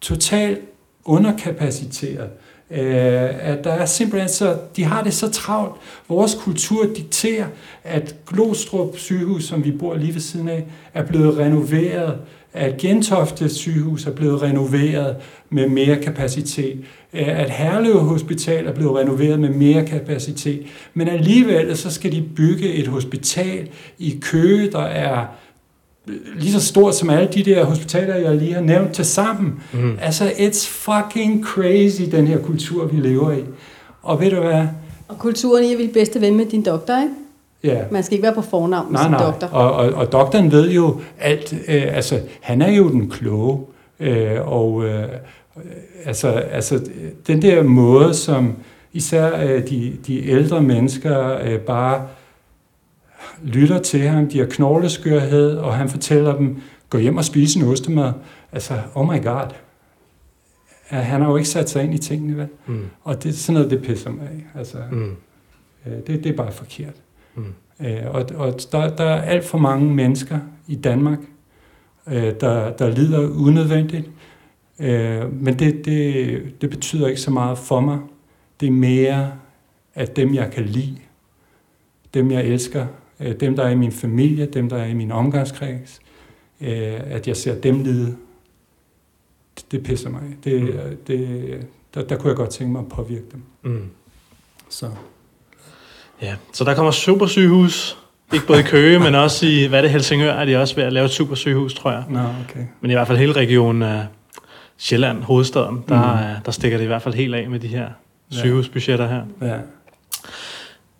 totalt 0.00 0.60
underkapaciteret. 1.04 2.30
Øh, 2.70 3.48
at 3.48 3.64
der 3.64 3.72
er 3.72 3.86
simpelthen 3.86 4.28
så, 4.28 4.58
de 4.76 4.84
har 4.84 5.02
det 5.02 5.14
så 5.14 5.30
travlt. 5.30 5.74
Vores 6.08 6.34
kultur 6.34 6.86
dikterer, 6.96 7.46
at 7.84 8.16
Glostrup 8.26 8.98
sygehus, 8.98 9.44
som 9.44 9.64
vi 9.64 9.70
bor 9.70 9.94
lige 9.94 10.14
ved 10.14 10.20
siden 10.20 10.48
af, 10.48 10.64
er 10.94 11.02
blevet 11.06 11.38
renoveret, 11.38 12.18
at 12.54 12.76
Gentofte 12.76 13.48
sygehus 13.48 14.06
er 14.06 14.10
blevet 14.10 14.42
renoveret 14.42 15.16
med 15.50 15.68
mere 15.68 15.96
kapacitet, 15.96 16.78
øh, 17.12 17.40
at 17.40 17.50
Herlev 17.50 17.98
Hospital 17.98 18.66
er 18.66 18.72
blevet 18.72 18.96
renoveret 18.96 19.40
med 19.40 19.48
mere 19.48 19.86
kapacitet, 19.86 20.62
men 20.94 21.08
alligevel 21.08 21.76
så 21.76 21.90
skal 21.90 22.12
de 22.12 22.24
bygge 22.36 22.72
et 22.72 22.86
hospital 22.86 23.68
i 23.98 24.18
Køge, 24.20 24.70
der 24.70 24.82
er 24.82 25.26
lige 26.36 26.52
så 26.52 26.60
stort 26.60 26.94
som 26.94 27.10
alle 27.10 27.28
de 27.34 27.42
der 27.42 27.64
hospitaler, 27.64 28.14
jeg 28.14 28.36
lige 28.36 28.54
har 28.54 28.60
nævnt 28.60 28.92
til 28.92 29.04
sammen. 29.04 29.62
Mm. 29.72 29.98
Altså, 30.00 30.24
it's 30.24 30.68
fucking 30.68 31.44
crazy, 31.44 32.02
den 32.10 32.26
her 32.26 32.38
kultur, 32.38 32.86
vi 32.86 33.00
lever 33.00 33.32
i. 33.32 33.42
Og 34.02 34.20
ved 34.20 34.30
du 34.30 34.40
hvad? 34.40 34.66
Og 35.08 35.18
kulturen 35.18 35.64
i 35.64 35.70
at 35.70 35.76
blive 35.76 35.92
bedste 35.92 36.20
ven 36.20 36.36
med 36.36 36.46
din 36.46 36.62
doktor, 36.62 37.02
ikke? 37.02 37.14
Ja, 37.64 37.84
Man 37.90 38.02
skal 38.02 38.14
ikke 38.14 38.22
være 38.26 38.34
på 38.34 38.42
fornavn 38.42 38.86
med 38.86 38.92
nej, 38.92 39.02
sin 39.02 39.10
nej. 39.10 39.24
doktor. 39.24 39.46
Og, 39.46 39.72
og, 39.72 39.92
og 39.92 40.12
doktoren 40.12 40.52
ved 40.52 40.70
jo 40.70 41.00
alt. 41.20 41.52
Øh, 41.68 41.96
altså, 41.96 42.20
han 42.40 42.62
er 42.62 42.70
jo 42.72 42.90
den 42.90 43.10
kloge. 43.10 43.60
Øh, 44.00 44.52
og 44.52 44.84
øh, 44.84 45.08
altså, 46.04 46.28
altså, 46.28 46.80
den 47.26 47.42
der 47.42 47.62
måde, 47.62 48.14
som 48.14 48.56
især 48.92 49.42
øh, 49.46 49.68
de, 49.68 49.96
de 50.06 50.28
ældre 50.28 50.62
mennesker 50.62 51.38
øh, 51.42 51.58
bare 51.58 52.06
lytter 53.44 53.78
til 53.78 54.00
ham, 54.00 54.28
de 54.28 54.38
har 54.38 54.46
knogleskørhed, 54.46 55.56
og 55.56 55.74
han 55.74 55.88
fortæller 55.88 56.36
dem, 56.36 56.56
gå 56.90 56.98
hjem 56.98 57.16
og 57.16 57.24
spise 57.24 57.58
en 57.60 57.68
ostemad. 57.68 58.12
Altså, 58.52 58.74
oh 58.94 59.06
my 59.12 59.22
god. 59.24 59.46
Han 60.88 61.20
har 61.20 61.30
jo 61.30 61.36
ikke 61.36 61.48
sat 61.48 61.70
sig 61.70 61.84
ind 61.84 61.94
i 61.94 61.98
tingene, 61.98 62.36
vel? 62.36 62.46
Mm. 62.66 62.84
Og 63.04 63.22
det 63.22 63.28
er 63.28 63.32
sådan 63.32 63.54
noget, 63.54 63.70
det 63.70 63.82
pisser 63.82 64.10
mig 64.10 64.22
af. 64.54 64.58
Altså, 64.58 64.76
Mm. 64.90 65.10
øh, 65.86 65.92
det, 66.06 66.24
det 66.24 66.26
er 66.26 66.36
bare 66.36 66.52
forkert. 66.52 66.94
Mm. 67.34 67.44
Øh, 67.86 68.02
og 68.06 68.26
og 68.34 68.54
der, 68.72 68.96
der 68.96 69.04
er 69.04 69.22
alt 69.22 69.44
for 69.44 69.58
mange 69.58 69.94
mennesker 69.94 70.38
i 70.66 70.74
Danmark, 70.74 71.18
øh, 72.08 72.32
der, 72.40 72.70
der 72.76 72.88
lider 72.90 73.28
unødvendigt. 73.46 74.10
Øh, 74.78 75.42
men 75.42 75.58
det, 75.58 75.84
det, 75.84 76.60
det 76.60 76.70
betyder 76.70 77.08
ikke 77.08 77.20
så 77.20 77.30
meget 77.30 77.58
for 77.58 77.80
mig. 77.80 77.98
Det 78.60 78.66
er 78.68 78.72
mere, 78.72 79.32
at 79.94 80.16
dem, 80.16 80.34
jeg 80.34 80.50
kan 80.50 80.64
lide, 80.64 80.98
dem, 82.14 82.30
jeg 82.30 82.44
elsker, 82.44 82.86
øh, 83.20 83.40
dem, 83.40 83.56
der 83.56 83.62
er 83.64 83.70
i 83.70 83.74
min 83.76 83.92
familie, 83.92 84.46
dem, 84.46 84.68
der 84.68 84.76
er 84.76 84.86
i 84.86 84.94
min 84.94 85.12
omgangskreds, 85.12 86.00
øh, 86.60 87.00
at 87.04 87.28
jeg 87.28 87.36
ser 87.36 87.60
dem 87.60 87.82
lide, 87.82 88.16
det, 89.56 89.64
det 89.72 89.82
pisser 89.82 90.10
mig. 90.10 90.22
Det, 90.44 90.62
Mm. 90.62 90.96
det, 91.06 91.66
der, 91.94 92.02
der 92.04 92.16
kunne 92.16 92.28
jeg 92.28 92.36
godt 92.36 92.50
tænke 92.50 92.72
mig 92.72 92.80
at 92.80 92.88
påvirke 92.88 93.24
dem. 93.32 93.42
Mm. 93.62 93.88
Så. 94.68 94.90
Ja, 96.22 96.34
så 96.52 96.64
der 96.64 96.74
kommer 96.74 96.90
supersygehus. 96.90 97.96
Ikke 98.32 98.46
både 98.46 98.60
i 98.60 98.62
Køge, 98.62 98.98
men 98.98 99.14
også 99.14 99.46
i, 99.46 99.66
hvad 99.66 99.78
er 99.78 99.82
det, 99.82 99.90
Helsingør, 99.90 100.32
er 100.32 100.44
de 100.44 100.56
også 100.56 100.74
ved 100.76 100.84
at 100.84 100.92
lave 100.92 101.04
et 101.04 101.10
supersygehus, 101.10 101.74
tror 101.74 101.90
jeg. 101.90 102.02
Nå, 102.08 102.18
okay. 102.20 102.60
Men 102.80 102.90
i 102.90 102.94
hvert 102.94 103.06
fald 103.06 103.18
hele 103.18 103.32
regionen 103.32 103.82
af 103.82 104.06
Sjælland, 104.78 105.22
hovedstaden, 105.22 105.84
der, 105.88 106.12
Mm. 106.12 106.42
der 106.44 106.50
stikker 106.52 106.78
det 106.78 106.84
i 106.84 106.86
hvert 106.86 107.02
fald 107.02 107.14
helt 107.14 107.34
af 107.34 107.50
med 107.50 107.60
de 107.60 107.66
her 107.68 107.86
sygehusbudgetter 108.30 109.08
her. 109.08 109.22
Ja. 109.48 109.56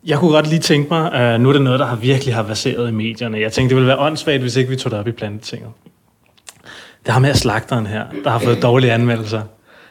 Jeg 0.06 0.18
kunne 0.18 0.30
godt 0.30 0.46
lige 0.48 0.60
tænke 0.60 0.88
mig, 0.94 1.34
uh, 1.34 1.40
nu 1.40 1.48
er 1.48 1.52
det 1.52 1.62
noget, 1.62 1.80
der 1.80 1.86
har 1.86 1.96
virkelig 1.96 2.34
har 2.34 2.42
baseret 2.42 2.88
i 2.88 2.92
medierne. 2.92 3.40
Jeg 3.40 3.52
tænkte, 3.52 3.68
det 3.68 3.76
ville 3.76 3.88
være 3.88 3.98
åndssvagt, 3.98 4.40
hvis 4.40 4.56
ikke 4.56 4.70
vi 4.70 4.76
tog 4.76 4.90
det 4.90 4.98
op 4.98 5.08
i 5.08 5.12
plantetinget. 5.12 5.70
Det 7.06 7.12
har 7.12 7.20
med 7.20 7.34
slagteren 7.34 7.86
her, 7.86 8.04
der 8.24 8.30
har 8.30 8.38
fået 8.38 8.62
dårlige 8.62 8.92
anmeldelser. 8.92 9.42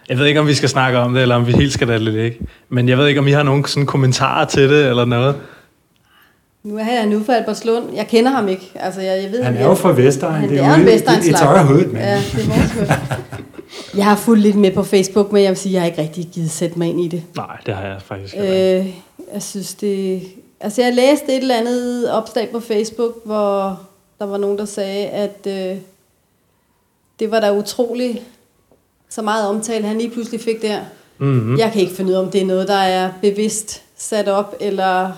Jeg 0.10 0.18
ved 0.18 0.26
ikke, 0.26 0.40
om 0.40 0.48
vi 0.48 0.54
skal 0.54 0.70
snakke 0.70 1.00
om 1.00 1.14
det, 1.14 1.22
eller 1.22 1.36
om 1.36 1.48
vi 1.48 1.52
helt 1.52 1.74
skal 1.74 1.88
det 1.88 2.16
ikke. 2.16 2.40
Men 2.70 2.90
jeg 2.90 2.98
ved 2.98 3.08
ikke, 3.08 3.20
om 3.20 3.28
I 3.28 3.32
har 3.32 3.44
nogen 3.44 3.66
sådan 3.66 3.86
kommentarer 3.86 4.46
til 4.46 4.70
det, 4.70 4.88
eller 4.88 5.06
noget. 5.06 5.36
Nu 6.64 6.78
er 6.78 6.84
han 6.84 7.08
nu 7.08 7.24
fra 7.24 7.34
Albertslund. 7.34 7.96
Jeg 7.96 8.08
kender 8.08 8.32
ham 8.32 8.48
ikke. 8.48 8.72
Altså, 8.76 9.02
jeg, 9.02 9.24
jeg 9.24 9.32
ved, 9.32 9.44
han 9.44 9.58
er 9.58 9.66
jo 9.66 9.74
fra 9.74 9.90
Vestegn. 9.92 10.34
Han, 10.34 10.50
det 10.50 10.60
er, 10.60 10.70
jo 10.70 10.82
en 10.82 10.86
Vestegn 10.86 11.22
Det 11.22 11.30
er 11.32 11.64
hood, 11.64 11.86
man. 11.86 12.02
Ja, 12.02 12.16
det 12.16 12.50
er 12.90 12.96
Jeg 13.98 14.06
har 14.06 14.16
fulgt 14.16 14.42
lidt 14.42 14.56
med 14.56 14.72
på 14.72 14.84
Facebook, 14.84 15.32
men 15.32 15.44
jeg 15.44 15.50
vil 15.50 15.58
sige, 15.58 15.72
at 15.72 15.74
jeg 15.74 15.82
har 15.82 15.88
ikke 15.88 16.02
rigtig 16.02 16.26
givet 16.34 16.52
sætte 16.52 16.80
mig 16.80 16.90
ind 16.90 17.02
i 17.02 17.08
det. 17.08 17.24
Nej, 17.36 17.58
det 17.66 17.74
har 17.74 17.88
jeg 17.88 18.02
faktisk 18.02 18.36
ikke. 18.36 18.80
Øh, 18.80 18.94
jeg 19.34 19.42
synes, 19.42 19.74
det... 19.74 20.22
Altså, 20.60 20.82
jeg 20.82 20.94
læste 20.94 21.26
et 21.26 21.42
eller 21.42 21.56
andet 21.56 22.12
opslag 22.12 22.50
på 22.52 22.60
Facebook, 22.60 23.12
hvor 23.26 23.80
der 24.20 24.26
var 24.26 24.38
nogen, 24.38 24.58
der 24.58 24.66
sagde, 24.66 25.08
at 25.08 25.48
øh, 25.48 25.78
det 27.20 27.32
var 27.32 27.40
da 27.40 27.54
utroligt 27.54 28.22
så 29.12 29.22
meget 29.22 29.48
omtale, 29.48 29.88
han 29.88 29.98
lige 29.98 30.10
pludselig 30.10 30.42
fik 30.42 30.62
der. 30.62 30.80
Mm-hmm. 31.18 31.58
Jeg 31.58 31.72
kan 31.72 31.82
ikke 31.82 31.94
finde 31.94 32.12
ud 32.12 32.16
af, 32.16 32.20
om 32.20 32.32
det 32.32 32.42
er 32.42 32.46
noget, 32.46 32.68
der 32.68 32.78
er 32.78 33.12
bevidst 33.22 33.84
sat 33.98 34.28
op, 34.28 34.56
eller... 34.60 35.12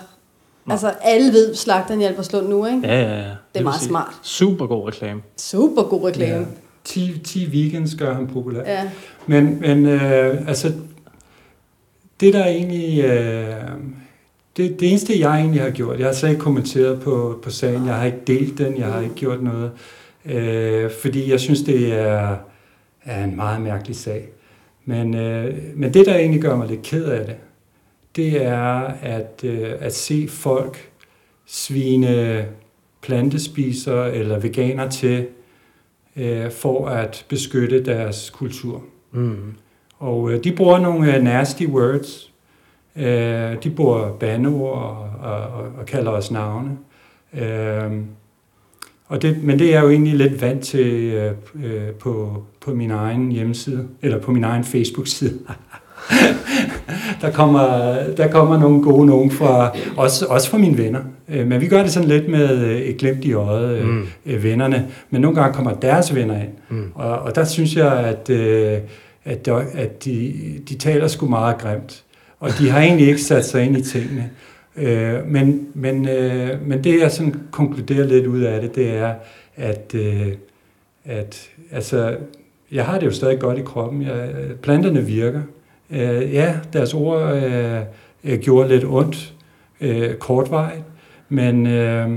Nå. 0.66 0.72
Altså, 0.72 0.94
alle 1.02 1.34
ved 1.34 1.56
slagteren 1.56 2.02
i 2.02 2.04
Alberslund 2.04 2.48
nu, 2.48 2.66
ikke? 2.66 2.80
Ja, 2.84 3.02
ja, 3.02 3.10
ja. 3.10 3.18
Det, 3.18 3.36
det 3.54 3.60
er 3.60 3.64
meget 3.64 3.80
sige. 3.80 3.90
smart. 3.90 4.14
Super 4.22 4.68
god 4.68 4.88
reklame. 4.88 5.22
Super 5.38 5.84
god 5.84 6.08
reklame. 6.08 6.40
Ja. 6.40 6.46
10, 6.84 7.20
10 7.24 7.48
weekends 7.48 7.96
gør 7.96 8.14
han 8.14 8.28
populær. 8.28 8.62
Ja. 8.66 8.90
Men, 9.28 9.60
men 9.62 9.86
øh, 9.86 10.48
altså, 10.48 10.72
det 12.20 12.34
der 12.34 12.46
egentlig... 12.46 13.04
Øh, 13.04 13.54
det, 14.58 14.80
det 14.80 14.90
eneste, 14.90 15.20
jeg 15.20 15.40
egentlig 15.40 15.62
har 15.62 15.70
gjort, 15.70 16.00
jeg 16.00 16.08
har 16.08 16.14
slet 16.14 16.30
ikke 16.30 16.42
kommenteret 16.42 17.02
på, 17.02 17.40
på 17.44 17.50
sagen, 17.50 17.86
jeg 17.86 17.96
har 17.96 18.06
ikke 18.06 18.22
delt 18.28 18.58
den, 18.58 18.78
jeg 18.78 18.86
har 18.86 19.02
ikke 19.02 19.16
gjort 19.16 19.44
noget, 19.44 19.72
øh, 20.26 20.92
fordi 21.02 21.32
jeg 21.32 21.40
synes, 21.40 21.62
det 21.62 21.94
er, 21.94 22.36
er 23.06 23.24
en 23.24 23.36
meget 23.36 23.62
mærkelig 23.62 23.96
sag. 23.96 24.30
Men, 24.86 25.16
øh, 25.16 25.56
men 25.76 25.94
det, 25.94 26.06
der 26.06 26.16
egentlig 26.16 26.42
gør 26.42 26.56
mig 26.56 26.68
lidt 26.68 26.82
ked 26.82 27.06
af 27.06 27.26
det, 27.26 27.36
det 28.16 28.46
er 28.46 28.82
at, 29.02 29.42
øh, 29.44 29.72
at 29.80 29.96
se 29.96 30.28
folk 30.30 30.92
svine 31.46 32.46
plantespiser 33.02 34.04
eller 34.04 34.40
veganer 34.40 34.90
til 34.90 35.28
øh, 36.16 36.52
for 36.52 36.88
at 36.88 37.26
beskytte 37.30 37.86
deres 37.86 38.30
kultur. 38.30 38.84
Mm. 39.12 39.54
Og 40.00 40.32
øh, 40.32 40.44
de 40.44 40.56
bruger 40.56 40.80
nogle 40.80 41.16
øh, 41.16 41.24
nasty 41.24 41.66
words. 41.66 42.34
Øh, 42.96 43.64
de 43.64 43.70
bruger 43.76 44.12
bandeord 44.18 44.78
og, 44.78 45.32
og, 45.32 45.42
og, 45.42 45.72
og 45.80 45.86
kalder 45.86 46.12
os 46.12 46.32
navne. 46.32 46.78
Øh, 47.34 47.92
og 49.08 49.22
det, 49.22 49.44
men 49.44 49.60
det 49.60 49.68
er 49.68 49.72
jeg 49.72 49.84
jo 49.84 49.90
egentlig 49.90 50.16
lidt 50.16 50.42
vant 50.42 50.62
til 50.62 50.88
øh, 50.88 51.32
øh 51.64 51.92
på, 52.00 52.44
på 52.62 52.72
min 52.72 52.92
egen 52.92 53.32
hjemmeside, 53.32 53.88
eller 54.02 54.20
på 54.20 54.32
min 54.32 54.44
egen 54.44 54.64
Facebook-side. 54.64 55.40
der, 57.22 57.32
kommer, 57.32 57.98
der 58.18 58.28
kommer 58.32 58.60
nogle 58.60 58.82
gode 58.82 59.06
nogen 59.06 59.32
fra, 59.32 59.78
også, 59.98 60.26
også 60.26 60.50
fra 60.50 60.58
mine 60.58 60.78
venner. 60.78 61.00
Øh, 61.30 61.48
men 61.48 61.62
vi 61.62 61.68
gør 61.68 61.82
det 61.82 61.92
sådan 61.92 62.10
lidt 62.10 62.30
med 62.30 62.66
øh, 62.66 62.82
et 62.82 62.98
glimt 62.98 63.26
i 63.26 63.34
øjet, 63.34 63.86
mm. 63.86 64.08
vennerne. 64.26 64.88
Men 65.10 65.22
nogle 65.22 65.42
gange 65.42 65.54
kommer 65.56 65.74
deres 65.74 66.16
venner 66.16 66.36
ind. 66.36 66.52
Mm. 66.70 66.92
Og, 66.96 67.20
og 67.20 67.36
der 67.36 67.46
synes 67.46 67.76
jeg, 67.76 67.94
at, 67.94 68.30
at, 69.26 69.48
at 69.74 70.06
de, 70.06 70.34
de 70.70 70.76
taler 70.76 71.08
sgu 71.08 71.28
meget 71.28 71.58
grimt. 71.58 72.04
Og 72.40 72.50
de 72.60 72.70
har 72.70 72.82
egentlig 72.82 73.08
ikke 73.08 73.22
sat 73.22 73.46
sig 73.46 73.66
ind 73.66 73.78
i 73.78 73.82
tingene. 73.82 74.30
Men, 75.26 75.68
men, 75.74 76.02
men 76.62 76.84
det 76.84 77.00
jeg 77.00 77.12
sådan 77.12 77.36
konkluderer 77.52 78.08
lidt 78.08 78.28
ud 78.28 78.42
af 78.42 78.62
det, 78.62 78.76
det 78.76 78.90
er, 78.90 79.14
at, 79.56 79.96
at 81.06 81.50
altså, 81.72 82.18
jeg 82.72 82.86
har 82.86 83.00
det 83.00 83.06
jo 83.06 83.12
stadig 83.12 83.40
godt 83.40 83.58
i 83.58 83.62
kroppen. 83.62 84.02
Jeg, 84.02 84.34
planterne 84.62 85.06
virker. 85.06 85.42
Øh, 85.90 86.34
ja, 86.34 86.60
deres 86.74 86.94
ord 86.94 87.36
øh, 87.36 87.82
øh, 88.24 88.40
gjorde 88.40 88.70
lidt 88.70 88.84
ondt 88.86 89.34
øh, 89.82 90.16
kortvarigt, 90.16 90.84
men, 91.30 91.68
øh, 91.68 92.10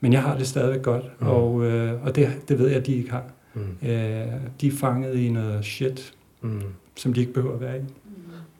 men 0.00 0.12
jeg 0.12 0.22
har 0.22 0.36
det 0.36 0.46
stadig 0.46 0.82
godt, 0.82 1.04
mm. 1.20 1.26
og, 1.26 1.66
øh, 1.66 2.04
og 2.04 2.16
det, 2.16 2.28
det 2.48 2.58
ved 2.58 2.68
jeg, 2.68 2.76
at 2.76 2.86
de 2.86 2.94
ikke 2.94 3.10
har. 3.10 3.24
Mm. 3.54 3.88
Øh, 3.88 4.26
de 4.60 4.66
er 4.66 4.72
fanget 4.80 5.16
i 5.16 5.30
noget 5.30 5.64
shit, 5.64 6.12
mm. 6.40 6.62
som 6.96 7.12
de 7.14 7.20
ikke 7.20 7.32
behøver 7.32 7.54
at 7.54 7.60
være 7.60 7.76
i. 7.76 7.80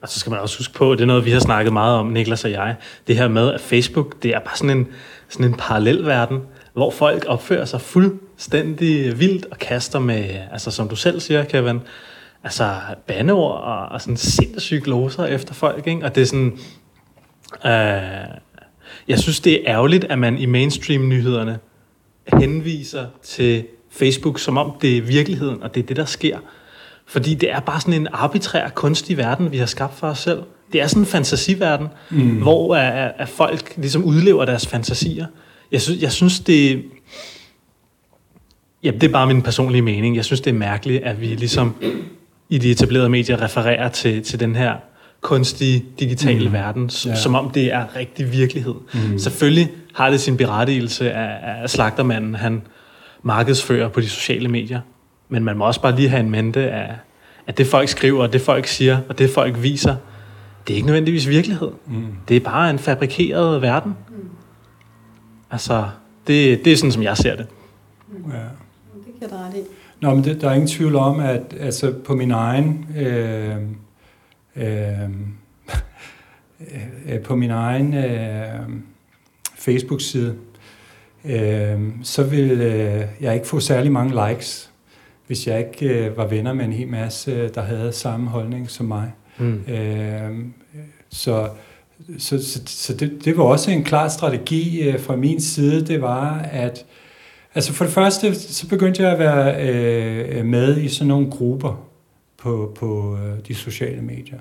Og 0.03 0.09
så 0.09 0.21
skal 0.21 0.31
man 0.31 0.41
også 0.41 0.59
huske 0.59 0.75
på, 0.75 0.95
det 0.95 1.01
er 1.01 1.07
noget, 1.07 1.25
vi 1.25 1.31
har 1.31 1.41
snakket 1.41 1.73
meget 1.73 1.99
om, 1.99 2.07
Niklas 2.07 2.45
og 2.45 2.51
jeg, 2.51 2.77
det 3.07 3.17
her 3.17 3.29
med, 3.29 3.53
at 3.53 3.61
Facebook, 3.61 4.23
det 4.23 4.35
er 4.35 4.39
bare 4.39 4.57
sådan 4.57 4.79
en, 4.79 4.87
sådan 5.29 5.47
en 5.47 5.55
parallel 5.55 6.07
verden, 6.07 6.39
hvor 6.73 6.91
folk 6.91 7.25
opfører 7.29 7.65
sig 7.65 7.81
fuldstændig 7.81 9.21
vildt 9.21 9.47
og 9.51 9.59
kaster 9.59 9.99
med, 9.99 10.25
altså 10.53 10.71
som 10.71 10.89
du 10.89 10.97
selv 10.97 11.21
siger, 11.21 11.45
Kevin, 11.45 11.81
altså 12.45 12.75
bandeord 13.07 13.61
og, 13.61 13.87
og 13.87 14.01
sådan 14.01 14.17
sindssyge 14.17 14.81
gloser 14.81 15.25
efter 15.25 15.55
folk, 15.55 15.87
ikke? 15.87 16.05
Og 16.05 16.15
det 16.15 16.21
er 16.21 16.27
sådan... 16.27 16.59
Øh, 17.67 18.41
jeg 19.09 19.19
synes, 19.19 19.41
det 19.41 19.53
er 19.53 19.61
ærgerligt, 19.67 20.05
at 20.05 20.19
man 20.19 20.39
i 20.39 20.47
mainstream-nyhederne 20.47 21.59
henviser 22.39 23.07
til 23.23 23.65
Facebook, 23.91 24.39
som 24.39 24.57
om 24.57 24.73
det 24.83 24.97
er 24.97 25.03
virkeligheden, 25.03 25.63
og 25.63 25.75
det 25.75 25.83
er 25.83 25.87
det, 25.87 25.97
der 25.97 26.05
sker. 26.05 26.39
Fordi 27.11 27.35
det 27.35 27.51
er 27.51 27.61
bare 27.61 27.81
sådan 27.81 27.95
en 27.95 28.09
arbitrær, 28.13 28.69
kunstig 28.69 29.17
verden, 29.17 29.53
vi 29.53 29.59
har 29.59 29.67
skabt 29.67 29.99
for 29.99 30.07
os 30.07 30.19
selv. 30.19 30.43
Det 30.73 30.81
er 30.81 30.87
sådan 30.87 31.03
en 31.03 31.07
fantasiverden, 31.07 31.89
mm. 32.11 32.37
hvor 32.37 32.77
at, 32.77 33.13
at 33.19 33.29
folk 33.29 33.75
ligesom 33.77 34.05
udlever 34.05 34.45
deres 34.45 34.67
fantasier. 34.67 35.27
Jeg 35.73 35.81
synes, 35.81 36.03
jeg 36.03 36.13
synes 36.13 36.41
det... 36.41 36.85
Ja, 38.83 38.91
det 38.91 39.03
er 39.03 39.09
bare 39.09 39.27
min 39.27 39.43
personlige 39.43 39.83
mening. 39.83 40.17
Jeg 40.17 40.25
synes, 40.25 40.41
det 40.41 40.51
er 40.51 40.55
mærkeligt, 40.55 41.03
at 41.03 41.21
vi 41.21 41.27
ligesom 41.27 41.75
i 42.49 42.59
de 42.59 42.71
etablerede 42.71 43.09
medier 43.09 43.43
refererer 43.43 43.89
til, 43.89 44.23
til 44.23 44.41
den 44.41 44.57
her 44.57 44.75
kunstige 45.21 45.85
digitale 46.01 46.49
mm. 46.49 46.53
verden, 46.53 46.91
ja. 47.07 47.15
som 47.15 47.35
om 47.35 47.51
det 47.51 47.73
er 47.73 47.97
rigtig 47.97 48.33
virkelighed. 48.33 48.75
Mm. 48.95 49.19
Selvfølgelig 49.19 49.71
har 49.95 50.11
det 50.11 50.21
sin 50.21 50.37
berettigelse 50.37 51.13
af, 51.13 51.63
af 51.63 51.71
slagtermanden, 51.71 52.35
han 52.35 52.63
markedsfører 53.23 53.89
på 53.89 54.01
de 54.01 54.09
sociale 54.09 54.49
medier. 54.49 54.81
Men 55.31 55.45
man 55.45 55.57
må 55.57 55.67
også 55.67 55.83
bare 55.83 55.97
lige 55.97 56.09
have 56.09 56.21
en 56.21 56.31
mente 56.31 56.71
af, 56.71 56.97
at 57.47 57.59
det 57.59 57.67
folk 57.67 57.89
skriver, 57.89 58.23
og 58.23 58.33
det 58.33 58.41
folk 58.41 58.67
siger, 58.67 58.99
og 59.09 59.19
det 59.19 59.31
folk 59.31 59.63
viser, 59.63 59.97
det 60.67 60.73
er 60.73 60.77
ikke 60.77 60.87
nødvendigvis 60.87 61.29
virkelighed. 61.29 61.71
Mm. 61.87 62.07
Det 62.29 62.37
er 62.37 62.41
bare 62.41 62.71
en 62.71 62.79
fabrikeret 62.79 63.63
verden. 63.63 63.97
Mm. 64.09 64.15
Altså, 65.51 65.89
det, 66.27 66.65
det 66.65 66.73
er 66.73 66.77
sådan, 66.77 66.93
som 66.93 67.03
jeg 67.03 67.17
ser 67.17 67.37
det. 67.37 67.47
Ja. 68.33 68.39
Det 68.95 69.21
kan 69.21 69.31
jeg 69.31 69.33
ret 69.33 69.57
i. 69.57 69.61
Nå, 70.01 70.15
men 70.15 70.25
det, 70.25 70.41
der 70.41 70.49
er 70.49 70.53
ingen 70.53 70.69
tvivl 70.69 70.97
om, 70.97 71.21
at 71.21 71.57
altså, 71.61 71.95
på 72.05 72.15
min 72.15 72.31
egen... 72.31 72.87
Øh, 72.97 73.57
øh, 74.57 75.11
øh, 77.09 77.21
på 77.25 77.37
min 77.37 77.51
egen 77.51 77.95
øh, 77.95 78.61
Facebook-side, 79.55 80.37
øh, 81.25 81.81
så 82.03 82.23
vil 82.23 82.51
øh, 82.51 83.05
jeg 83.21 83.35
ikke 83.35 83.47
få 83.47 83.61
særlig 83.61 83.93
mange 83.93 84.29
likes, 84.29 84.70
hvis 85.31 85.47
jeg 85.47 85.59
ikke 85.59 86.07
øh, 86.07 86.17
var 86.17 86.27
venner 86.27 86.53
med 86.53 86.65
en 86.65 86.73
hel 86.73 86.89
masse, 86.89 87.49
der 87.49 87.63
havde 87.63 87.93
samme 87.93 88.31
holdning 88.31 88.71
som 88.71 88.87
mig. 88.87 89.13
Mm. 89.39 89.65
Øh, 89.69 90.31
så 91.11 91.49
så, 92.19 92.45
så, 92.45 92.61
så 92.67 92.95
det, 92.95 93.25
det 93.25 93.37
var 93.37 93.45
også 93.45 93.71
en 93.71 93.85
klar 93.85 94.09
strategi 94.09 94.89
øh, 94.89 95.01
fra 95.01 95.17
min 95.17 95.41
side, 95.41 95.87
det 95.87 96.03
var, 96.03 96.39
at 96.39 96.87
Altså 97.55 97.73
for 97.73 97.85
det 97.85 97.95
første, 97.95 98.35
så 98.35 98.69
begyndte 98.69 99.03
jeg 99.03 99.13
at 99.13 99.19
være 99.19 99.69
øh, 99.69 100.45
med 100.45 100.77
i 100.77 100.89
sådan 100.89 101.09
nogle 101.09 101.31
grupper 101.31 101.89
på, 102.39 102.73
på 102.77 103.19
øh, 103.19 103.47
de 103.49 103.55
sociale 103.55 104.03
medier. 104.03 104.39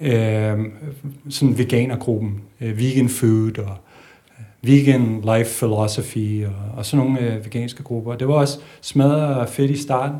Øh, 0.00 0.66
sådan 1.30 1.58
veganergruppen, 1.58 2.42
øh, 2.60 2.78
vegan 2.78 3.08
food 3.08 3.58
og 3.58 3.64
øh, 3.64 3.91
vegan 4.62 5.20
life 5.20 5.50
philosophy 5.58 6.44
og, 6.44 6.52
og 6.76 6.86
sådan 6.86 7.06
nogle 7.06 7.20
øh, 7.20 7.44
veganske 7.44 7.82
grupper. 7.82 8.14
Det 8.14 8.28
var 8.28 8.34
også 8.34 8.58
smadret 8.80 9.48
fedt 9.48 9.70
i 9.70 9.76
starten, 9.76 10.18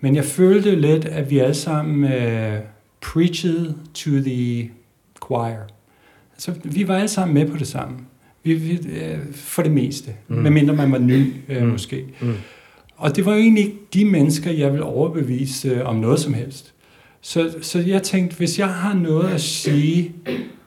men 0.00 0.16
jeg 0.16 0.24
følte 0.24 0.74
lidt, 0.74 1.04
at 1.04 1.30
vi 1.30 1.38
alle 1.38 1.54
sammen 1.54 2.12
øh, 2.12 2.58
preached 3.00 3.74
to 3.94 4.10
the 4.10 4.70
choir. 5.26 5.58
Altså, 6.32 6.52
vi 6.64 6.88
var 6.88 6.96
alle 6.96 7.08
sammen 7.08 7.34
med 7.34 7.46
på 7.46 7.58
det 7.58 7.66
samme. 7.66 7.98
Vi, 8.42 8.54
vi, 8.54 8.72
øh, 8.72 9.18
for 9.32 9.62
det 9.62 9.72
meste. 9.72 10.10
Mm. 10.28 10.36
Medmindre 10.36 10.74
man 10.74 10.92
var 10.92 10.98
ny, 10.98 11.32
øh, 11.48 11.62
mm. 11.62 11.68
måske. 11.68 12.04
Mm. 12.20 12.34
Og 12.96 13.16
det 13.16 13.26
var 13.26 13.32
jo 13.32 13.38
egentlig 13.38 13.64
ikke 13.64 13.78
de 13.94 14.04
mennesker, 14.04 14.50
jeg 14.50 14.72
vil 14.72 14.82
overbevise 14.82 15.68
øh, 15.68 15.86
om 15.86 15.96
noget 15.96 16.20
som 16.20 16.34
helst. 16.34 16.74
Så, 17.20 17.54
så 17.62 17.78
jeg 17.78 18.02
tænkte, 18.02 18.36
hvis 18.36 18.58
jeg 18.58 18.68
har 18.68 18.94
noget 18.94 19.28
at 19.28 19.40
sige, 19.40 20.12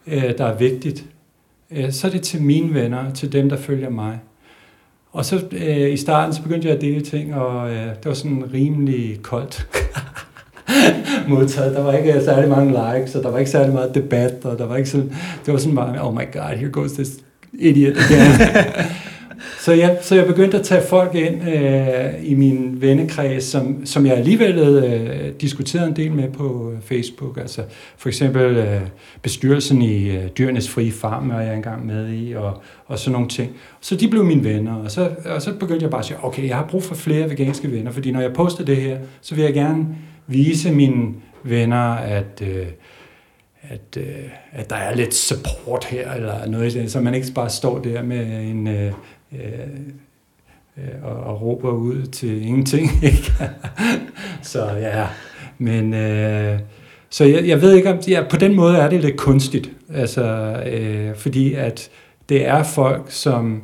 øh, 0.07 0.37
der 0.37 0.45
er 0.45 0.57
vigtigt, 0.57 1.05
øh, 1.71 1.91
så 1.91 2.07
er 2.07 2.11
det 2.11 2.21
til 2.21 2.41
mine 2.41 2.73
venner, 2.73 3.13
til 3.13 3.31
dem, 3.31 3.49
der 3.49 3.57
følger 3.57 3.89
mig. 3.89 4.19
Og 5.11 5.25
så 5.25 5.41
øh, 5.51 5.93
i 5.93 5.97
starten, 5.97 6.33
så 6.33 6.41
begyndte 6.41 6.67
jeg 6.67 6.75
at 6.75 6.81
dele 6.81 7.01
ting, 7.01 7.35
og 7.35 7.71
øh, 7.71 7.85
det 7.85 8.05
var 8.05 8.13
sådan 8.13 8.49
rimelig 8.53 9.19
koldt 9.21 9.67
modtaget. 11.29 11.75
Der 11.75 11.83
var 11.83 11.93
ikke 11.93 12.13
øh, 12.13 12.23
særlig 12.23 12.49
mange 12.49 12.69
likes, 12.69 13.15
og 13.15 13.23
der 13.23 13.31
var 13.31 13.37
ikke 13.39 13.51
særlig 13.51 13.73
meget 13.73 13.95
debat, 13.95 14.45
og 14.45 14.57
der 14.57 14.65
var 14.65 14.77
ikke 14.77 14.89
sådan, 14.89 15.15
det 15.45 15.53
var 15.53 15.59
sådan 15.59 15.75
bare, 15.75 16.07
oh 16.07 16.13
my 16.13 16.33
god, 16.33 16.57
here 16.57 16.69
goes 16.71 16.91
this 16.91 17.09
idiot 17.53 17.97
again. 17.97 18.31
så, 19.61 19.73
jeg, 19.73 19.97
så 20.01 20.15
jeg 20.15 20.27
begyndte 20.27 20.59
at 20.59 20.65
tage 20.65 20.81
folk 20.89 21.15
ind 21.15 21.49
øh, 21.49 22.13
i 22.23 22.33
min 22.33 22.81
vennekreds, 22.81 23.43
som, 23.43 23.85
som 23.85 24.05
jeg 24.05 24.17
alligevel 24.17 24.57
øh, 24.59 25.33
diskuterede 25.41 25.87
en 25.87 25.95
del 25.95 26.11
med 26.11 26.31
på 26.31 26.71
øh, 26.71 26.81
Facebook. 26.81 27.37
Altså 27.37 27.61
for 27.97 28.09
eksempel 28.09 28.57
øh, 28.57 28.81
bestyrelsen 29.21 29.81
i 29.81 30.09
øh, 30.09 30.27
Dyrenes 30.37 30.69
Frie 30.69 30.91
Farm 30.91 31.29
er 31.29 31.41
jeg 31.41 31.55
engang 31.55 31.85
med 31.85 32.13
i, 32.13 32.33
og, 32.33 32.61
og 32.85 32.99
sådan 32.99 33.11
nogle 33.11 33.27
ting. 33.27 33.51
Så 33.81 33.95
de 33.95 34.07
blev 34.07 34.23
mine 34.23 34.43
venner, 34.43 34.75
og 34.75 34.91
så, 34.91 35.09
og 35.25 35.41
så 35.41 35.53
begyndte 35.53 35.83
jeg 35.83 35.91
bare 35.91 35.99
at 35.99 36.05
sige, 36.05 36.17
okay, 36.23 36.47
jeg 36.47 36.55
har 36.55 36.67
brug 36.67 36.83
for 36.83 36.95
flere 36.95 37.29
veganske 37.29 37.71
venner, 37.71 37.91
fordi 37.91 38.11
når 38.11 38.21
jeg 38.21 38.33
poster 38.33 38.65
det 38.65 38.77
her, 38.77 38.97
så 39.21 39.35
vil 39.35 39.43
jeg 39.43 39.53
gerne 39.53 39.87
vise 40.27 40.71
mine 40.71 41.13
venner, 41.43 41.93
at... 41.93 42.43
Øh, 42.47 42.65
at, 43.69 43.97
øh, 43.97 44.29
at 44.51 44.69
der 44.69 44.75
er 44.75 44.95
lidt 44.95 45.13
support 45.13 45.85
her, 45.85 46.11
eller 46.11 46.47
noget 46.47 46.91
så 46.91 47.01
man 47.01 47.13
ikke 47.13 47.27
bare 47.35 47.49
står 47.49 47.79
der 47.79 48.03
med 48.03 48.41
en... 48.41 48.67
Øh, 48.67 48.91
Øh, 49.33 49.39
øh, 50.77 51.03
og, 51.03 51.15
og 51.15 51.41
råber 51.41 51.71
ud 51.71 52.05
til 52.05 52.45
ingenting. 52.47 52.89
Ikke? 53.03 53.31
så 54.41 54.65
ja, 54.65 55.07
men 55.57 55.93
øh, 55.93 56.59
så 57.09 57.25
jeg, 57.25 57.47
jeg 57.47 57.61
ved 57.61 57.73
ikke 57.73 57.91
om 57.91 57.99
ja, 58.07 58.23
på 58.29 58.37
den 58.37 58.55
måde 58.55 58.77
er 58.77 58.89
det 58.89 59.01
lidt 59.01 59.17
kunstigt, 59.17 59.71
altså 59.93 60.55
øh, 60.71 61.15
fordi 61.15 61.53
at 61.53 61.89
det 62.29 62.47
er 62.47 62.63
folk 62.63 63.11
som 63.11 63.61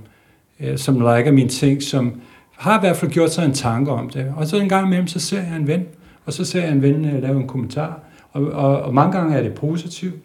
øh, 0.60 0.77
som 0.77 0.95
liker 0.95 1.31
mine 1.31 1.49
ting, 1.49 1.84
som 1.84 2.22
har 2.57 2.77
i 2.77 2.80
hvert 2.80 2.98
fald 2.98 3.11
gjort 3.11 3.34
sig 3.34 3.45
en 3.45 3.53
tanke 3.53 3.91
om 3.91 4.10
det. 4.10 4.34
Og 4.35 4.48
så 4.48 4.57
en 4.57 4.69
gang 4.69 4.85
imellem 4.85 5.07
så 5.07 5.19
ser 5.19 5.41
jeg 5.41 5.56
en 5.56 5.68
ven, 5.68 5.85
og 6.26 6.34
så 6.34 6.45
ser 6.45 6.61
jeg 6.61 6.72
en 6.72 6.81
ven 6.81 7.06
øh, 7.06 7.22
lave 7.22 7.38
en 7.38 7.48
kommentar, 7.48 7.99
og, 8.31 8.45
og, 8.45 8.81
og 8.81 8.94
mange 8.94 9.18
gange 9.18 9.38
er 9.38 9.41
det 9.41 9.53
positivt. 9.53 10.15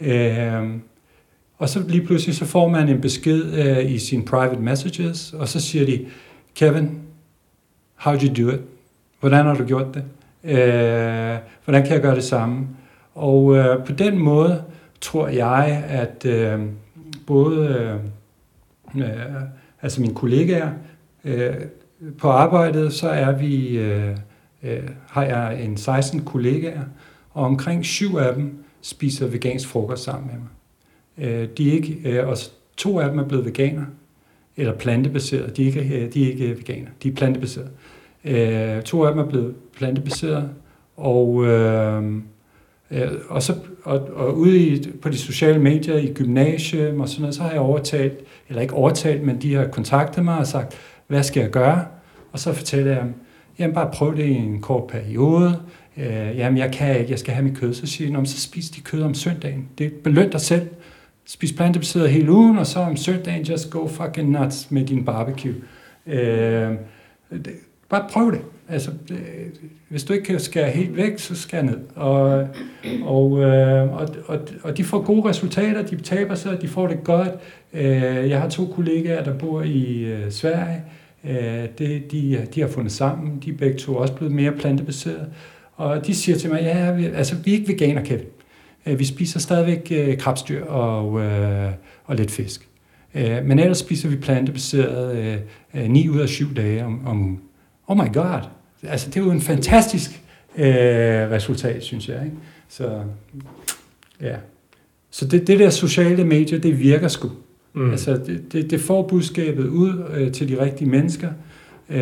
Øh, 0.00 0.62
og 1.58 1.68
så 1.68 1.84
lige 1.88 2.06
pludselig 2.06 2.36
så 2.36 2.44
får 2.44 2.68
man 2.68 2.88
en 2.88 3.00
besked 3.00 3.44
øh, 3.52 3.92
i 3.92 3.98
sine 3.98 4.24
private 4.24 4.60
messages, 4.60 5.32
og 5.32 5.48
så 5.48 5.60
siger 5.60 5.86
de, 5.86 6.06
Kevin, 6.54 7.00
how 7.94 8.16
did 8.16 8.38
you 8.38 8.46
do 8.46 8.54
it? 8.54 8.60
Hvordan 9.20 9.44
har 9.44 9.54
du 9.54 9.64
gjort 9.64 9.94
det? 9.94 10.04
Øh, 10.44 11.38
hvordan 11.64 11.82
kan 11.82 11.92
jeg 11.92 12.00
gøre 12.00 12.14
det 12.14 12.24
samme? 12.24 12.66
Og 13.14 13.56
øh, 13.56 13.84
på 13.84 13.92
den 13.92 14.18
måde 14.18 14.64
tror 15.00 15.28
jeg, 15.28 15.84
at 15.88 16.24
øh, 16.26 16.60
både 17.26 17.68
øh, 17.68 19.02
øh, 19.02 19.42
altså 19.82 20.00
mine 20.00 20.14
kollegaer 20.14 20.70
øh, 21.24 21.54
på 22.18 22.28
arbejdet, 22.30 22.92
så 22.92 23.08
er 23.08 23.32
vi, 23.32 23.78
øh, 23.78 24.16
øh, 24.62 24.88
har 25.08 25.24
jeg 25.24 25.64
en 25.64 25.76
16 25.76 26.24
kollegaer, 26.24 26.82
og 27.30 27.44
omkring 27.44 27.84
syv 27.84 28.16
af 28.16 28.34
dem 28.34 28.64
spiser 28.82 29.26
vegansk 29.26 29.68
frokost 29.68 30.04
sammen 30.04 30.26
med 30.26 30.34
mig. 30.34 30.48
Øh, 31.18 31.48
de 31.58 31.68
er 31.68 31.72
ikke, 31.72 31.98
øh, 32.04 32.28
og 32.28 32.36
to 32.76 33.00
af 33.00 33.10
dem 33.10 33.18
er 33.18 33.28
blevet 33.28 33.44
veganer, 33.44 33.84
eller 34.56 34.72
plantebaseret. 34.72 35.56
De 35.56 35.62
er 35.62 35.66
ikke, 35.66 35.80
øh, 35.80 36.12
de 36.12 36.24
er 36.24 36.32
ikke 36.32 36.56
veganer, 36.58 36.90
de 37.02 37.08
er 37.08 37.12
plantebaseret. 37.12 37.70
Øh, 38.24 38.82
to 38.82 39.04
af 39.04 39.12
dem 39.12 39.20
er 39.20 39.26
blevet 39.28 39.54
plantebaseret, 39.76 40.50
og, 40.96 41.44
øh, 41.46 42.04
øh, 42.90 43.08
og, 43.28 43.42
så, 43.42 43.54
og, 43.84 44.08
og 44.14 44.38
ude 44.38 44.58
i, 44.58 44.92
på 45.02 45.08
de 45.08 45.18
sociale 45.18 45.58
medier, 45.58 45.96
i 45.96 46.12
gymnasium 46.12 47.00
og 47.00 47.08
sådan 47.08 47.20
noget, 47.20 47.34
så 47.34 47.42
har 47.42 47.50
jeg 47.50 47.60
overtalt, 47.60 48.20
eller 48.48 48.62
ikke 48.62 48.74
overtalt, 48.74 49.22
men 49.22 49.42
de 49.42 49.54
har 49.54 49.66
kontaktet 49.66 50.24
mig 50.24 50.38
og 50.38 50.46
sagt, 50.46 50.74
hvad 51.06 51.22
skal 51.22 51.40
jeg 51.40 51.50
gøre? 51.50 51.84
Og 52.32 52.38
så 52.38 52.52
fortæller 52.52 52.92
jeg 52.92 53.02
dem, 53.02 53.14
jamen 53.58 53.74
bare 53.74 53.90
prøv 53.92 54.16
det 54.16 54.24
i 54.24 54.34
en 54.34 54.60
kort 54.60 54.86
periode, 54.86 55.60
øh, 55.96 56.36
jamen 56.36 56.58
jeg 56.58 56.72
kan 56.72 56.98
ikke, 56.98 57.10
jeg 57.10 57.18
skal 57.18 57.34
have 57.34 57.44
mit 57.44 57.58
kød. 57.58 57.74
Så 57.74 57.86
siger 57.86 58.20
de, 58.20 58.26
så 58.26 58.40
spis 58.40 58.70
de 58.70 58.80
kød 58.80 59.02
om 59.02 59.14
søndagen. 59.14 59.68
Det 59.78 59.92
beløn 59.92 60.30
dig 60.30 60.40
selv. 60.40 60.68
Spis 61.26 61.52
plantebaseret 61.52 62.10
hele 62.10 62.32
ugen, 62.32 62.58
og 62.58 62.66
så 62.66 62.78
om 62.78 62.96
søndagen, 62.96 63.42
just 63.42 63.70
go 63.70 63.86
fucking 63.86 64.30
nuts 64.30 64.70
med 64.70 64.84
din 64.84 65.04
barbecue. 65.04 65.54
Øh, 66.06 66.72
det, 67.30 67.52
bare 67.88 68.08
prøv 68.10 68.32
det. 68.32 68.40
Altså, 68.68 68.90
det, 69.08 69.18
hvis 69.88 70.04
du 70.04 70.12
ikke 70.12 70.24
kan 70.24 70.40
skære 70.40 70.70
helt 70.70 70.96
væk, 70.96 71.18
så 71.18 71.34
skær 71.34 71.62
ned. 71.62 71.78
Og, 71.94 72.48
og, 73.04 73.40
øh, 73.42 73.92
og, 73.92 74.08
og, 74.26 74.38
og 74.62 74.76
de 74.76 74.84
får 74.84 75.02
gode 75.02 75.28
resultater, 75.28 75.82
de 75.82 75.96
taber 75.96 76.34
sig, 76.34 76.62
de 76.62 76.68
får 76.68 76.86
det 76.86 77.04
godt. 77.04 77.30
Øh, 77.72 78.30
jeg 78.30 78.40
har 78.40 78.48
to 78.48 78.66
kollegaer, 78.66 79.24
der 79.24 79.38
bor 79.38 79.62
i 79.62 80.04
øh, 80.04 80.30
Sverige. 80.30 80.82
Øh, 81.24 81.68
det, 81.78 82.12
de, 82.12 82.46
de 82.54 82.60
har 82.60 82.68
fundet 82.68 82.92
sammen. 82.92 83.38
De 83.44 83.50
er 83.50 83.56
begge 83.56 83.78
to 83.78 83.96
også 83.96 84.14
blevet 84.14 84.34
mere 84.34 84.52
plantebaseret. 84.52 85.26
Og 85.76 86.06
de 86.06 86.14
siger 86.14 86.38
til 86.38 86.50
mig, 86.50 86.60
ja, 86.62 86.92
vi, 86.92 87.04
altså 87.04 87.36
vi 87.44 87.50
er 87.50 87.56
ikke 87.56 87.68
veganer, 87.68 88.04
Kevin. 88.04 88.26
Øh, 88.86 88.98
vi 88.98 89.04
spiser 89.04 89.40
stadigvæk 89.40 89.88
øh, 89.90 90.18
krabstyr 90.18 90.64
og, 90.64 91.20
øh, 91.20 91.72
og 92.04 92.16
lidt 92.16 92.30
fisk. 92.30 92.68
Men 93.44 93.58
ellers 93.58 93.78
spiser 93.78 94.08
vi 94.08 94.16
plantebaseret 94.16 95.16
øh, 95.16 95.36
øh, 95.74 95.90
9 95.90 96.08
ud 96.08 96.20
af 96.20 96.28
7 96.28 96.54
dage 96.56 96.84
om, 96.84 97.06
om 97.06 97.20
ugen. 97.20 97.40
Oh 97.86 97.96
my 97.96 98.12
god! 98.12 98.40
Altså, 98.82 99.10
det 99.10 99.16
er 99.16 99.24
jo 99.24 99.30
en 99.30 99.40
fantastisk 99.40 100.22
øh, 100.56 100.66
resultat, 101.30 101.82
synes 101.82 102.08
jeg. 102.08 102.24
Ikke? 102.24 102.36
Så, 102.68 103.00
ja. 104.20 104.36
Så 105.10 105.26
det, 105.26 105.46
det 105.46 105.58
der 105.58 105.70
sociale 105.70 106.24
medier, 106.24 106.58
det 106.58 106.80
virker 106.80 107.08
sgu. 107.08 107.30
Mm. 107.72 107.90
Altså, 107.90 108.12
det, 108.26 108.52
det, 108.52 108.70
det 108.70 108.80
får 108.80 109.02
budskabet 109.02 109.66
ud 109.66 110.04
øh, 110.14 110.32
til 110.32 110.48
de 110.48 110.64
rigtige 110.64 110.90
mennesker. 110.90 111.28
Øh, 111.90 111.98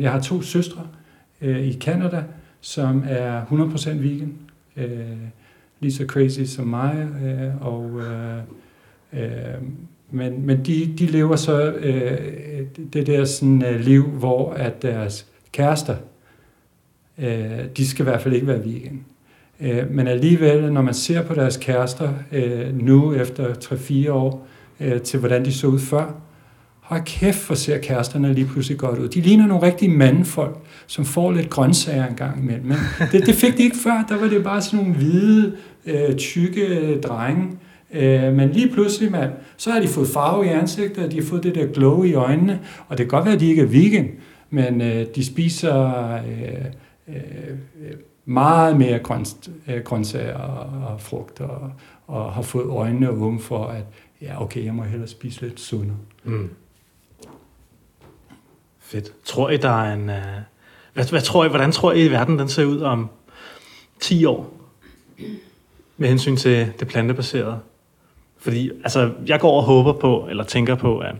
jeg 0.00 0.12
har 0.12 0.20
to 0.20 0.42
søstre 0.42 0.86
øh, 1.40 1.66
i 1.66 1.78
Canada, 1.80 2.22
som 2.60 3.04
er 3.08 3.44
100% 3.44 3.90
vegan. 3.90 4.32
Øh, 4.76 4.86
lige 5.80 5.92
så 5.92 6.04
crazy 6.06 6.40
som 6.40 6.66
mig. 6.66 7.08
Øh, 7.24 7.66
og, 7.66 8.00
øh, 8.00 8.38
øh, 9.12 9.62
men 10.10 10.46
men 10.46 10.64
de, 10.64 10.94
de 10.98 11.06
lever 11.06 11.36
så 11.36 11.72
øh, 11.72 12.18
det 12.92 13.06
der 13.06 13.24
sådan, 13.24 13.64
øh, 13.64 13.80
liv, 13.80 14.02
hvor 14.08 14.52
at 14.52 14.82
deres 14.82 15.26
kærester, 15.52 15.96
øh, 17.18 17.64
de 17.76 17.86
skal 17.86 18.02
i 18.02 18.08
hvert 18.08 18.20
fald 18.20 18.34
ikke 18.34 18.46
være 18.46 18.64
vegan. 18.64 19.04
Øh, 19.60 19.90
men 19.90 20.06
alligevel, 20.06 20.72
når 20.72 20.82
man 20.82 20.94
ser 20.94 21.22
på 21.22 21.34
deres 21.34 21.56
kærester 21.56 22.12
øh, 22.32 22.78
nu 22.78 23.14
efter 23.14 23.54
3-4 23.54 24.10
år, 24.10 24.46
øh, 24.80 25.00
til 25.00 25.20
hvordan 25.20 25.44
de 25.44 25.52
så 25.52 25.66
ud 25.66 25.78
før, 25.78 26.20
Hold 26.90 27.02
kæft, 27.04 27.46
hvor 27.46 27.54
ser 27.54 27.78
kæresterne 27.78 28.34
lige 28.34 28.46
pludselig 28.46 28.78
godt 28.78 28.98
ud. 28.98 29.08
De 29.08 29.20
ligner 29.20 29.46
nogle 29.46 29.66
rigtige 29.66 29.90
mandfolk, 29.90 30.56
som 30.86 31.04
får 31.04 31.32
lidt 31.32 31.50
grøntsager 31.50 32.06
en 32.06 32.14
gang 32.14 32.42
imellem. 32.42 32.66
Men 32.66 32.76
det, 33.12 33.26
det 33.26 33.34
fik 33.34 33.58
de 33.58 33.62
ikke 33.62 33.76
før. 33.76 34.04
Der 34.08 34.18
var 34.18 34.28
det 34.28 34.44
bare 34.44 34.62
sådan 34.62 34.78
nogle 34.78 34.94
hvide, 34.94 35.56
øh, 35.86 36.16
tykke 36.16 37.00
drenge. 37.00 37.48
Øh, 37.92 38.32
men 38.32 38.50
lige 38.50 38.68
pludselig, 38.68 39.10
mand, 39.10 39.32
så 39.56 39.70
har 39.70 39.80
de 39.80 39.88
fået 39.88 40.08
farve 40.08 40.46
i 40.46 40.48
ansigtet, 40.48 41.04
og 41.04 41.12
de 41.12 41.16
har 41.16 41.26
fået 41.26 41.42
det 41.42 41.54
der 41.54 41.66
glow 41.66 42.02
i 42.02 42.14
øjnene. 42.14 42.60
Og 42.88 42.98
det 42.98 43.06
kan 43.06 43.18
godt 43.18 43.24
være, 43.24 43.34
at 43.34 43.40
de 43.40 43.48
ikke 43.48 43.62
er 43.62 43.66
vegan, 43.66 44.08
men 44.50 44.80
øh, 44.80 45.06
de 45.14 45.24
spiser 45.24 46.14
øh, 46.14 46.64
øh, 47.08 47.94
meget 48.24 48.76
mere 48.76 48.98
grønt, 48.98 49.50
øh, 49.68 49.80
grøntsager 49.84 50.38
og, 50.38 50.92
og 50.92 51.00
frugt, 51.00 51.40
og, 51.40 51.72
og 52.06 52.32
har 52.32 52.42
fået 52.42 52.66
øjnene 52.66 53.10
åbne 53.10 53.40
for, 53.40 53.64
at 53.64 53.84
ja, 54.22 54.42
okay, 54.42 54.64
jeg 54.64 54.74
må 54.74 54.82
hellere 54.82 55.08
spise 55.08 55.40
lidt 55.40 55.60
sundere. 55.60 55.96
Mm. 56.24 56.50
Fedt. 58.90 59.12
Tror 59.24 59.50
I, 59.50 59.56
der 59.56 59.82
er 59.82 59.92
en... 59.94 60.08
Uh, 60.08 60.16
hvad, 60.94 61.04
hvad 61.04 61.20
tror 61.20 61.44
I, 61.44 61.48
hvordan 61.48 61.72
tror 61.72 61.92
I, 61.92 62.10
verden 62.10 62.38
den 62.38 62.48
ser 62.48 62.64
ud 62.64 62.80
om 62.80 63.08
10 64.00 64.24
år? 64.24 64.52
Med 65.96 66.08
hensyn 66.08 66.36
til 66.36 66.72
det 66.80 66.88
plantebaserede. 66.88 67.58
Fordi 68.38 68.70
altså, 68.82 69.10
jeg 69.26 69.40
går 69.40 69.56
og 69.56 69.62
håber 69.62 69.92
på, 69.92 70.26
eller 70.30 70.44
tænker 70.44 70.74
på, 70.74 70.98
at 70.98 71.14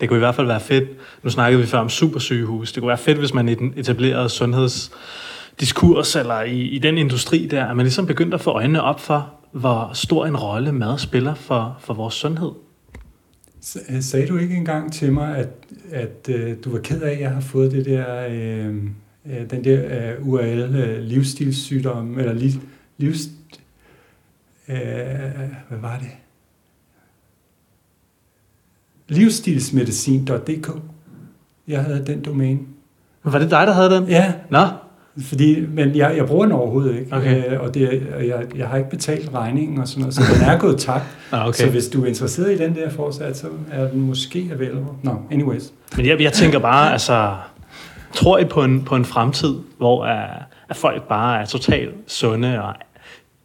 det 0.00 0.08
kunne 0.08 0.16
i 0.16 0.18
hvert 0.18 0.34
fald 0.34 0.46
være 0.46 0.60
fedt. 0.60 0.88
Nu 1.22 1.30
snakkede 1.30 1.60
vi 1.60 1.66
før 1.66 1.78
om 1.78 1.88
supersygehus. 1.88 2.72
Det 2.72 2.80
kunne 2.80 2.88
være 2.88 2.98
fedt, 2.98 3.18
hvis 3.18 3.34
man 3.34 3.48
i 3.48 3.54
den 3.54 3.74
etablerede 3.76 4.28
sundhedsdiskurs, 4.28 6.16
eller 6.16 6.42
i, 6.42 6.60
i 6.60 6.78
den 6.78 6.98
industri 6.98 7.46
der, 7.46 7.66
at 7.66 7.76
man 7.76 7.84
ligesom 7.84 8.06
begyndte 8.06 8.34
at 8.34 8.40
få 8.40 8.50
øjnene 8.50 8.82
op 8.82 9.00
for, 9.00 9.30
hvor 9.52 9.90
stor 9.92 10.26
en 10.26 10.36
rolle 10.36 10.72
mad 10.72 10.98
spiller 10.98 11.34
for, 11.34 11.76
for 11.80 11.94
vores 11.94 12.14
sundhed. 12.14 12.50
Øh, 13.88 14.02
sagde 14.02 14.26
du 14.26 14.36
ikke 14.36 14.56
engang 14.56 14.92
til 14.92 15.12
mig, 15.12 15.36
at, 15.36 15.48
at 15.90 16.28
uh, 16.28 16.64
du 16.64 16.70
var 16.70 16.78
ked 16.78 17.02
af, 17.02 17.12
at 17.12 17.20
jeg 17.20 17.30
har 17.30 17.40
fået 17.40 17.72
det 17.72 17.84
der, 17.84 18.26
uh, 18.26 18.76
uh, 19.24 19.50
den 19.50 19.64
der 19.64 20.16
uh, 20.18 20.28
URL 20.28 20.62
uh, 20.62 21.04
livsstilssygdom, 21.04 22.18
eller 22.18 22.32
liv, 22.32 22.50
livs... 22.96 23.28
Uh, 24.68 24.74
hvad 25.68 25.78
var 25.80 25.98
det? 25.98 26.10
Livsstilsmedicin.dk. 29.08 30.70
Jeg 31.68 31.84
havde 31.84 32.06
den 32.06 32.22
domæne. 32.22 32.60
Var 33.22 33.38
det 33.38 33.50
dig, 33.50 33.66
der 33.66 33.72
havde 33.72 33.90
den? 33.90 34.08
Ja. 34.08 34.34
Nå, 34.50 34.66
fordi, 35.22 35.66
men 35.66 35.96
jeg, 35.96 36.16
jeg 36.16 36.26
bruger 36.26 36.44
den 36.44 36.52
overhovedet 36.52 36.98
ikke, 36.98 37.16
okay. 37.16 37.52
øh, 37.52 37.60
og 37.60 37.74
det, 37.74 38.06
jeg, 38.28 38.46
jeg 38.56 38.68
har 38.68 38.76
ikke 38.76 38.90
betalt 38.90 39.30
regningen 39.34 39.78
og 39.78 39.88
sådan 39.88 40.00
noget, 40.00 40.14
så 40.14 40.22
den 40.34 40.42
er 40.42 40.58
gået 40.58 40.78
tak. 40.78 41.02
ah, 41.32 41.48
okay. 41.48 41.64
Så 41.64 41.70
hvis 41.70 41.88
du 41.88 42.02
er 42.02 42.06
interesseret 42.06 42.52
i 42.52 42.58
den 42.58 42.74
der 42.74 42.90
forsat, 42.90 43.36
så 43.36 43.46
er 43.72 43.88
den 43.88 44.00
måske 44.00 44.48
available. 44.52 44.86
Nå, 45.02 45.12
no, 45.12 45.16
anyways. 45.30 45.72
Men 45.96 46.06
jeg, 46.06 46.20
jeg 46.20 46.32
tænker 46.32 46.58
bare, 46.58 46.92
altså, 46.92 47.36
tror 48.14 48.38
I 48.38 48.44
på 48.44 48.64
en, 48.64 48.84
på 48.84 48.96
en 48.96 49.04
fremtid, 49.04 49.54
hvor 49.78 50.04
at, 50.04 50.28
at 50.68 50.76
folk 50.76 51.08
bare 51.08 51.40
er 51.40 51.46
totalt 51.46 51.94
sunde, 52.06 52.62
og 52.62 52.74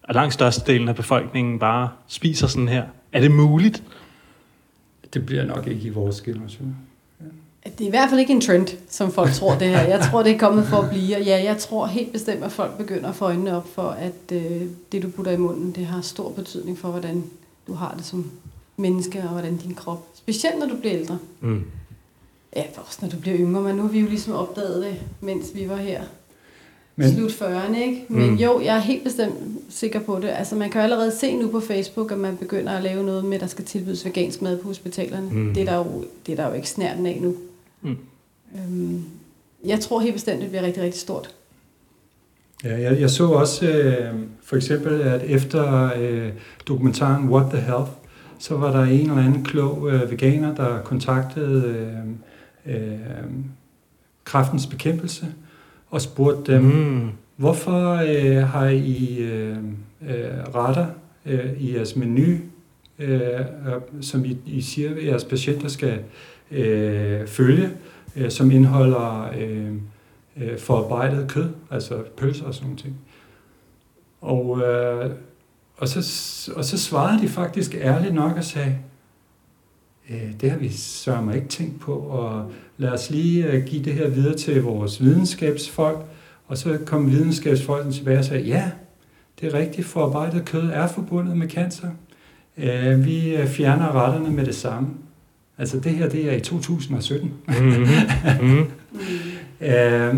at 0.03 0.15
langt 0.15 0.33
størstedelen 0.33 0.89
af 0.89 0.95
befolkningen 0.95 1.59
bare 1.59 1.89
spiser 2.07 2.47
sådan 2.47 2.67
her? 2.67 2.83
Er 3.13 3.19
det 3.19 3.31
muligt? 3.31 3.83
Det 5.13 5.25
bliver 5.25 5.45
nok 5.45 5.67
ikke 5.67 5.87
i 5.87 5.89
vores 5.89 6.21
generation. 6.21 6.75
Det 7.63 7.81
er 7.81 7.87
i 7.87 7.89
hvert 7.89 8.09
fald 8.09 8.19
ikke 8.19 8.33
en 8.33 8.41
trend, 8.41 8.67
som 8.89 9.11
folk 9.11 9.31
tror 9.33 9.55
det 9.55 9.67
her. 9.67 9.81
Jeg 9.81 10.01
tror, 10.11 10.23
det 10.23 10.31
er 10.31 10.37
kommet 10.39 10.65
for 10.67 10.77
at 10.77 10.89
blive. 10.89 11.15
Og 11.15 11.21
ja, 11.23 11.43
jeg 11.43 11.57
tror 11.57 11.85
helt 11.85 12.11
bestemt, 12.11 12.43
at 12.43 12.51
folk 12.51 12.77
begynder 12.77 13.09
at 13.09 13.15
få 13.15 13.25
øjnene 13.25 13.57
op 13.57 13.67
for, 13.73 13.81
at 13.89 14.31
øh, 14.35 14.61
det, 14.91 15.03
du 15.03 15.09
putter 15.09 15.31
i 15.31 15.37
munden, 15.37 15.71
det 15.71 15.85
har 15.85 16.01
stor 16.01 16.29
betydning 16.29 16.77
for, 16.79 16.87
hvordan 16.91 17.23
du 17.67 17.73
har 17.73 17.93
det 17.97 18.05
som 18.05 18.31
menneske, 18.77 19.19
og 19.23 19.27
hvordan 19.29 19.57
din 19.57 19.73
krop, 19.75 20.05
specielt 20.15 20.59
når 20.59 20.65
du 20.67 20.75
bliver 20.75 20.95
ældre. 20.95 21.17
Mm. 21.41 21.63
Ja, 22.55 22.63
også 22.75 22.97
når 23.01 23.09
du 23.09 23.17
bliver 23.17 23.37
yngre, 23.37 23.61
men 23.61 23.75
nu 23.75 23.81
har 23.81 23.89
vi 23.89 23.99
jo 23.99 24.07
ligesom 24.07 24.33
opdaget 24.33 24.83
det, 24.83 24.95
mens 25.21 25.45
vi 25.55 25.69
var 25.69 25.75
her. 25.75 26.01
Men- 26.95 27.13
Slut 27.15 27.31
40'erne, 27.31 27.77
ikke? 27.77 28.05
Men 28.09 28.29
Mm. 28.29 28.35
jo, 28.35 28.61
jeg 28.61 28.75
er 28.75 28.79
helt 28.79 29.03
bestemt 29.03 29.33
sikker 29.69 29.99
på 29.99 30.19
det. 30.21 30.27
Altså, 30.29 30.55
man 30.55 30.69
kan 30.69 30.79
jo 30.79 30.83
allerede 30.83 31.11
se 31.17 31.35
nu 31.35 31.47
på 31.47 31.59
Facebook, 31.59 32.11
at 32.11 32.17
man 32.17 32.37
begynder 32.37 32.71
at 32.71 32.83
lave 32.83 33.03
noget 33.05 33.25
med, 33.25 33.35
at 33.35 33.41
der 33.41 33.47
skal 33.47 33.65
tilbydes 33.65 34.05
vegansk 34.05 34.41
mad 34.41 34.57
på 34.57 34.67
hospitalerne. 34.67 35.29
Mm. 35.31 35.53
Det, 35.53 35.61
er 35.61 35.65
der 35.65 35.77
jo, 35.77 36.05
det 36.25 36.31
er 36.31 36.35
der 36.35 36.47
jo 36.47 36.53
ikke 36.53 36.69
snærten 36.69 37.05
af 37.05 37.19
nu. 37.21 37.35
Mm. 37.81 37.97
Øhm, 38.55 39.03
jeg 39.65 39.79
tror 39.79 39.99
helt 39.99 40.13
bestemt, 40.13 40.41
det 40.41 40.49
bliver 40.49 40.63
rigtig, 40.63 40.83
rigtig 40.83 41.01
stort. 41.01 41.35
Ja, 42.63 42.81
jeg, 42.81 42.99
jeg 42.99 43.09
så 43.09 43.27
også 43.27 43.67
øh, 43.69 44.13
for 44.43 44.55
eksempel, 44.55 45.01
at 45.01 45.21
efter 45.23 45.91
øh, 45.99 46.29
dokumentaren 46.67 47.29
What 47.29 47.51
the 47.51 47.61
Health, 47.61 47.91
så 48.39 48.57
var 48.57 48.71
der 48.71 48.83
en 48.83 49.09
eller 49.09 49.23
anden 49.23 49.43
klog 49.43 49.91
øh, 49.91 50.11
veganer, 50.11 50.55
der 50.55 50.81
kontaktede 50.81 51.87
øh, 52.65 52.75
øh, 52.75 52.99
kraftens 54.23 54.67
bekæmpelse 54.67 55.25
og 55.89 56.01
spurgte 56.01 56.53
dem, 56.53 56.63
Mm. 56.63 57.09
Hvorfor 57.35 57.95
øh, 57.95 58.47
har 58.47 58.67
I 58.69 59.17
øh, 59.19 59.57
øh, 60.09 60.55
retter 60.55 60.85
øh, 61.25 61.61
i 61.61 61.75
jeres 61.75 61.95
menu, 61.95 62.37
øh, 62.99 63.21
øh, 63.21 63.41
som 64.01 64.25
I, 64.25 64.37
I 64.45 64.61
siger, 64.61 64.95
at 64.95 65.05
jeres 65.05 65.23
patienter 65.23 65.67
skal 65.67 65.99
øh, 66.51 67.27
følge, 67.27 67.69
øh, 68.15 68.31
som 68.31 68.51
indeholder 68.51 69.31
øh, 69.39 69.73
øh, 70.37 70.59
forarbejdet 70.59 71.27
kød, 71.29 71.49
altså 71.71 72.03
pølser 72.17 72.45
og 72.45 72.53
sådan 72.53 72.67
noget. 72.67 72.79
ting? 72.79 72.95
Og, 74.21 74.61
øh, 74.61 75.11
og, 75.77 75.87
så, 75.87 75.99
og 76.55 76.65
så 76.65 76.77
svarede 76.77 77.21
de 77.21 77.27
faktisk 77.27 77.75
ærligt 77.75 78.13
nok 78.13 78.37
og 78.37 78.43
sagde, 78.43 78.77
øh, 80.09 80.31
det 80.41 80.51
har 80.51 80.57
vi 80.57 80.69
sørger 80.69 81.33
ikke 81.33 81.47
tænkt 81.47 81.79
på, 81.79 81.93
og 81.93 82.51
lad 82.77 82.89
os 82.89 83.09
lige 83.09 83.47
øh, 83.47 83.65
give 83.65 83.83
det 83.83 83.93
her 83.93 84.07
videre 84.07 84.35
til 84.35 84.63
vores 84.63 85.03
videnskabsfolk, 85.03 85.99
og 86.47 86.57
så 86.57 86.79
kom 86.85 87.11
videnskabsfolkene 87.11 87.93
tilbage 87.93 88.19
og 88.19 88.25
sagde, 88.25 88.43
ja, 88.43 88.71
det 89.41 89.53
er 89.53 89.59
rigtigt, 89.59 89.87
forarbejdet 89.87 90.45
kød 90.45 90.69
er 90.69 90.87
forbundet 90.87 91.37
med 91.37 91.49
cancer. 91.49 91.87
Vi 92.97 93.37
fjerner 93.47 94.05
retterne 94.05 94.31
med 94.31 94.45
det 94.45 94.55
samme. 94.55 94.89
Altså 95.59 95.79
det 95.79 95.91
her, 95.91 96.09
det 96.09 96.29
er 96.29 96.35
i 96.35 96.39
2017. 96.39 97.33
Mm-hmm. 97.47 97.87
Mm. 98.41 98.47
Mm. 98.47 98.65
Øh, 99.67 100.15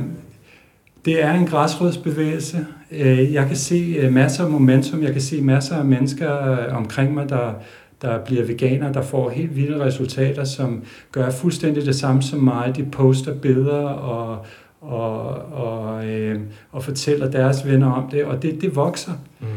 det 1.05 1.23
er 1.23 1.33
en 1.33 1.45
græsrodsbevægelse. 1.45 2.65
Øh, 2.91 3.33
jeg 3.33 3.47
kan 3.47 3.55
se 3.55 3.95
øh, 3.99 4.13
masser 4.13 4.43
af 4.45 4.51
momentum. 4.51 5.03
Jeg 5.03 5.11
kan 5.11 5.21
se 5.21 5.41
masser 5.41 5.75
af 5.75 5.85
mennesker 5.85 6.51
øh, 6.51 6.75
omkring 6.77 7.13
mig, 7.13 7.29
der, 7.29 7.53
der 8.01 8.25
bliver 8.25 8.45
veganer, 8.45 8.93
der 8.93 9.01
får 9.01 9.29
helt 9.29 9.55
vilde 9.55 9.85
resultater, 9.85 10.43
som 10.43 10.83
gør 11.11 11.29
fuldstændig 11.29 11.85
det 11.85 11.95
samme 11.95 12.21
som 12.21 12.39
mig. 12.39 12.73
De 12.75 12.83
poster 12.83 13.33
billeder 13.33 13.87
og, 13.87 14.45
og, 14.81 15.25
og, 15.53 16.05
øh, 16.07 16.39
og 16.71 16.83
fortæller 16.83 17.31
deres 17.31 17.67
venner 17.67 17.91
om 17.91 18.09
det, 18.09 18.25
og 18.25 18.41
det, 18.41 18.61
det 18.61 18.75
vokser. 18.75 19.13
Mm. 19.39 19.47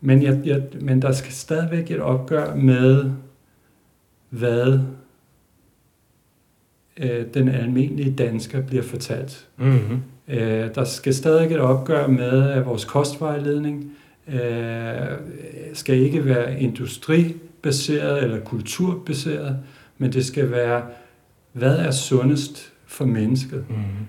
Men, 0.00 0.22
jeg, 0.22 0.38
jeg, 0.44 0.62
men 0.80 1.02
der 1.02 1.12
skal 1.12 1.32
stadigvæk 1.32 1.90
et 1.90 2.00
opgør 2.00 2.54
med, 2.54 3.10
hvad 4.30 4.80
øh, 6.96 7.26
den 7.34 7.48
almindelige 7.48 8.12
dansker 8.12 8.62
bliver 8.62 8.82
fortalt. 8.82 9.48
Mm-hmm. 9.56 10.02
Øh, 10.28 10.74
der 10.74 10.84
skal 10.84 11.14
stadig 11.14 11.50
et 11.50 11.58
opgør 11.60 12.06
med, 12.06 12.50
at 12.50 12.66
vores 12.66 12.84
kostvejledning 12.84 13.92
øh, 14.28 15.18
skal 15.74 15.96
ikke 15.96 16.24
være 16.24 16.60
industribaseret 16.60 18.22
eller 18.22 18.40
kulturbaseret, 18.40 19.58
men 19.98 20.12
det 20.12 20.26
skal 20.26 20.50
være, 20.50 20.82
hvad 21.52 21.78
er 21.78 21.90
sundest 21.90 22.72
for 22.86 23.04
mennesket. 23.04 23.64
Mm-hmm. 23.68 24.06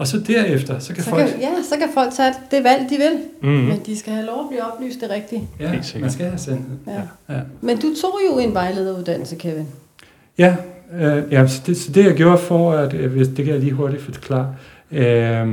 Og 0.00 0.06
så 0.06 0.18
derefter, 0.18 0.78
så 0.78 0.94
kan 0.94 1.02
Så 1.02 1.10
folk... 1.10 1.26
kan, 1.26 1.40
ja, 1.40 1.48
så 1.68 1.76
kan 1.78 1.88
folk 1.94 2.12
tage 2.12 2.34
det 2.50 2.64
valg, 2.64 2.90
de 2.90 2.96
vil. 2.96 3.18
Mm-hmm. 3.42 3.68
Men 3.68 3.80
de 3.86 3.98
skal 3.98 4.12
have 4.12 4.26
lov 4.26 4.40
at 4.40 4.46
blive 4.48 4.62
oplyst 4.72 5.00
det 5.00 5.10
rigtigt. 5.10 5.42
Ja, 5.60 5.72
man 6.00 6.10
skal 6.10 6.26
have 6.26 6.38
sandhed. 6.38 6.76
Ja. 6.86 7.34
Ja. 7.34 7.40
Men 7.60 7.76
du 7.76 7.94
tog 8.02 8.18
jo 8.30 8.38
en 8.38 8.54
vejlederuddannelse, 8.54 9.36
Kevin. 9.36 9.66
Ja, 10.38 10.56
øh, 11.00 11.22
ja 11.30 11.46
så, 11.46 11.62
det, 11.66 11.76
så 11.76 11.92
det 11.92 12.04
jeg 12.04 12.14
gjorde 12.14 12.38
for, 12.38 12.72
at 12.72 12.94
øh, 12.94 13.12
hvis 13.12 13.28
det 13.28 13.44
kan 13.44 13.54
jeg 13.54 13.60
lige 13.60 13.72
hurtigt 13.72 14.02
forklare. 14.02 14.54
Øh, 14.92 15.48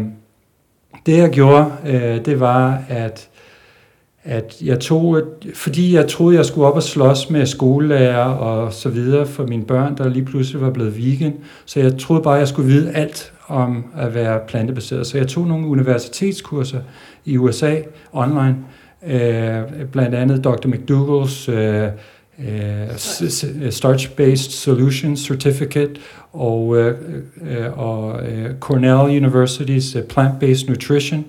det 1.06 1.18
jeg 1.18 1.30
gjorde, 1.30 1.72
øh, 1.86 2.26
det 2.26 2.40
var, 2.40 2.84
at, 2.90 3.30
at 4.24 4.56
jeg 4.61 4.80
tog, 4.80 5.18
et, 5.18 5.26
fordi 5.53 5.95
jeg 5.95 6.07
troede, 6.07 6.38
jeg 6.38 6.45
skulle 6.45 6.68
op 6.68 6.76
og 6.76 6.84
slås 6.84 7.30
med 7.30 7.45
skolelærer 7.45 8.26
og 8.26 8.74
så 8.74 8.90
videre 8.90 9.26
for 9.26 9.48
mine 9.48 9.65
børn, 9.65 9.98
der 9.98 10.10
lige 10.10 10.26
pludselig 10.26 10.61
var 10.61 10.69
blevet 10.69 10.98
vegan, 10.98 11.34
så 11.65 11.80
jeg 11.80 11.98
troede 11.98 12.22
bare, 12.24 12.34
jeg 12.34 12.48
skulle 12.48 12.74
vide 12.74 12.91
alt 12.91 13.34
om 13.48 13.86
at 13.98 14.14
være 14.14 14.40
plantebaseret. 14.48 15.07
Så 15.07 15.18
jeg 15.18 15.28
tog 15.28 15.48
nogle 15.48 15.68
universitetskurser 15.68 16.80
i 17.26 17.38
USA 17.38 17.76
online, 18.14 18.56
øh, 19.07 19.86
blandt 19.91 20.15
andet 20.15 20.44
Dr. 20.44 20.68
McDougall's 20.68 21.52
øh, 21.52 21.90
øh, 22.40 22.88
Starch-Based 23.69 24.52
Solutions 24.52 25.19
Certificate 25.19 25.91
og, 26.34 26.78
øh, 26.78 26.95
øh, 27.41 27.80
og 27.80 28.28
øh, 28.28 28.60
Cornell 28.60 29.26
University's 29.26 29.98
øh, 29.98 30.03
Plant-Based 30.03 30.69
Nutrition. 30.69 31.26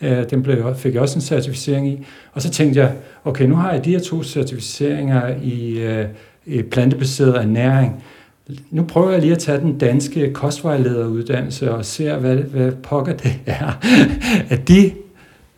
Øh, 0.00 0.30
den 0.30 0.42
blev, 0.42 0.74
fik 0.76 0.94
jeg 0.94 1.02
også 1.02 1.18
en 1.18 1.22
certificering 1.22 1.88
i. 1.88 2.06
Og 2.32 2.42
så 2.42 2.50
tænkte 2.50 2.80
jeg, 2.80 2.92
okay, 3.24 3.44
nu 3.46 3.54
har 3.54 3.72
jeg 3.72 3.84
de 3.84 3.90
her 3.90 4.00
to 4.00 4.22
certificeringer 4.22 5.34
i, 5.42 5.78
øh, 5.78 6.06
i 6.46 6.62
plantebaseret 6.62 7.36
ernæring. 7.36 8.04
Nu 8.70 8.84
prøver 8.84 9.10
jeg 9.10 9.20
lige 9.20 9.32
at 9.32 9.38
tage 9.38 9.58
den 9.60 9.78
danske 9.78 10.32
kostvejlederuddannelse 10.32 11.74
og 11.74 11.84
se, 11.84 12.14
hvad, 12.16 12.36
hvad 12.36 12.72
pokker 12.72 13.12
det 13.12 13.40
er, 13.46 13.78
at 14.48 14.68
de, 14.68 14.90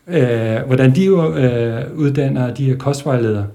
øh, 0.07 0.67
hvordan 0.67 0.95
de 0.95 1.05
øh, 1.07 1.97
uddanner 1.99 2.55
de 2.55 2.65
her 2.65 2.77
kostvejledere. 2.77 3.47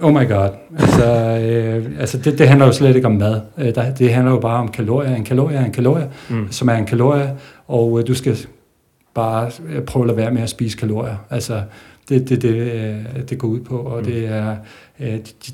Oh 0.00 0.12
my 0.12 0.28
god. 0.28 0.48
Altså, 0.78 1.14
øh, 1.38 2.00
altså 2.00 2.18
det, 2.18 2.38
det 2.38 2.48
handler 2.48 2.66
jo 2.66 2.72
slet 2.72 2.96
ikke 2.96 3.06
om 3.08 3.14
mad. 3.14 3.40
Øh, 3.58 3.74
der, 3.74 3.94
det 3.94 4.14
handler 4.14 4.32
jo 4.32 4.38
bare 4.40 4.58
om 4.60 4.68
kalorier. 4.68 5.14
En 5.14 5.24
kalorie 5.24 5.56
er 5.56 5.64
en 5.64 5.72
kalorie, 5.72 6.08
Mm. 6.30 6.46
som 6.52 6.68
er 6.68 6.74
en 6.74 6.86
kalorie, 6.86 7.36
og 7.68 8.00
øh, 8.00 8.06
du 8.06 8.14
skal 8.14 8.36
bare 9.14 9.50
øh, 9.68 9.82
prøve 9.82 10.02
at 10.02 10.06
lade 10.06 10.16
være 10.16 10.30
med 10.30 10.42
at 10.42 10.48
spise 10.50 10.76
kalorier. 10.78 11.16
Altså, 11.30 11.62
det 12.08 12.28
det, 12.28 12.42
det, 12.42 12.54
øh, 12.56 12.96
det 13.28 13.38
går 13.38 13.48
ud 13.48 13.60
på, 13.60 13.76
og 13.78 13.98
Mm. 13.98 14.04
det 14.04 14.28
er, 14.28 14.50
øh, 14.50 14.56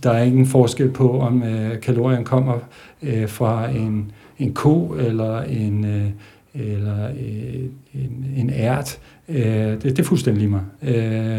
der 0.02 0.10
er 0.10 0.22
ingen 0.22 0.46
forskel 0.46 0.90
på, 0.90 1.20
om 1.20 1.42
øh, 1.42 1.80
kalorien 1.80 2.24
kommer 2.24 2.58
øh, 3.02 3.28
fra 3.28 3.70
en, 3.70 4.10
en 4.38 4.52
ko 4.54 4.94
eller 4.98 5.42
en, 5.42 5.84
øh, 5.84 6.06
eller 6.54 7.04
øh, 7.08 7.62
en, 7.94 8.26
en 8.36 8.50
ært. 8.50 8.98
Øh, 9.28 9.44
det, 9.44 9.82
det 9.82 9.98
er 9.98 10.02
fuldstændig 10.04 10.40
lige 10.42 10.50
meget. 10.50 10.64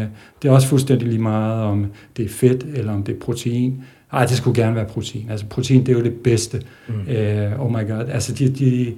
Øh, 0.02 0.06
det 0.42 0.48
er 0.48 0.52
også 0.52 0.68
fuldstændig 0.68 1.08
lige 1.08 1.22
meget, 1.22 1.62
om 1.62 1.86
det 2.16 2.24
er 2.24 2.28
fedt 2.28 2.66
eller 2.74 2.92
om 2.92 3.02
det 3.02 3.14
er 3.14 3.20
protein. 3.20 3.82
Ej, 4.12 4.26
det 4.26 4.36
skulle 4.36 4.62
gerne 4.62 4.76
være 4.76 4.84
protein. 4.84 5.26
Altså 5.30 5.46
protein, 5.46 5.80
det 5.80 5.88
er 5.88 5.98
jo 5.98 6.04
det 6.04 6.14
bedste. 6.14 6.62
Mm. 6.88 7.12
Øh, 7.12 7.60
oh 7.64 7.70
my 7.72 7.88
god. 7.88 8.04
Altså 8.08 8.32
de, 8.34 8.48
de, 8.48 8.94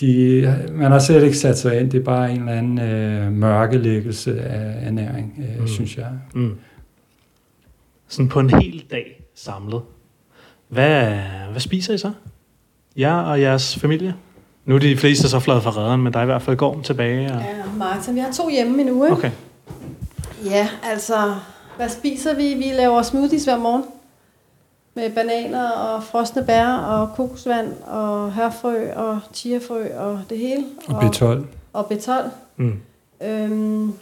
de, 0.00 0.54
man 0.72 0.90
har 0.92 0.98
slet 0.98 1.24
ikke 1.24 1.36
sat 1.38 1.58
sig 1.58 1.80
ind. 1.80 1.90
Det 1.90 2.00
er 2.00 2.04
bare 2.04 2.32
en 2.32 2.38
eller 2.38 2.52
anden 2.52 2.78
øh, 2.80 3.32
mørkelæggelse 3.32 4.40
af 4.40 4.86
ernæring, 4.86 5.34
øh, 5.38 5.54
Mm. 5.56 5.60
mm. 5.60 5.66
synes 5.68 5.96
jeg. 5.96 6.06
Mm. 6.34 6.50
Sådan 8.10 8.28
på 8.28 8.40
en 8.40 8.50
hel 8.50 8.84
dag 8.90 9.24
samlet. 9.34 9.82
Hvad, 10.68 11.18
hvad 11.50 11.60
spiser 11.60 11.94
I 11.94 11.98
så? 11.98 12.12
Jer 12.96 13.14
og 13.14 13.40
jeres 13.40 13.76
familie? 13.76 14.14
Nu 14.64 14.74
er 14.74 14.78
de 14.78 14.96
fleste 14.96 15.28
så 15.28 15.38
flad 15.40 15.60
fra 15.60 15.70
redderen, 15.70 16.02
men 16.02 16.12
der 16.12 16.18
er 16.18 16.22
i 16.22 16.26
hvert 16.26 16.42
fald 16.42 16.56
Gorm 16.56 16.82
tilbage. 16.82 17.32
Og... 17.32 17.40
Ja, 17.40 17.54
Martin, 17.76 18.14
vi 18.14 18.20
har 18.20 18.32
to 18.32 18.48
hjemme 18.48 18.80
endnu, 18.80 19.04
ikke? 19.04 19.16
Okay. 19.16 19.30
Ja, 20.44 20.68
altså, 20.82 21.34
hvad 21.76 21.88
spiser 21.88 22.34
vi? 22.34 22.54
Vi 22.54 22.72
laver 22.76 23.02
smoothies 23.02 23.44
hver 23.44 23.58
morgen. 23.58 23.84
Med 24.94 25.10
bananer 25.10 25.70
og 25.70 26.02
frosne 26.04 26.44
bær 26.46 26.66
og 26.66 27.08
kokosvand 27.16 27.72
og 27.82 28.32
hørfrø 28.32 28.92
og 28.92 29.20
chiafrø 29.34 29.96
og 29.96 30.20
det 30.30 30.38
hele. 30.38 30.64
Og 30.88 31.02
B12. 31.02 31.44
Og 31.72 31.92
B12. 31.92 32.12
Mm. 32.56 32.80
Øhm, 33.22 33.92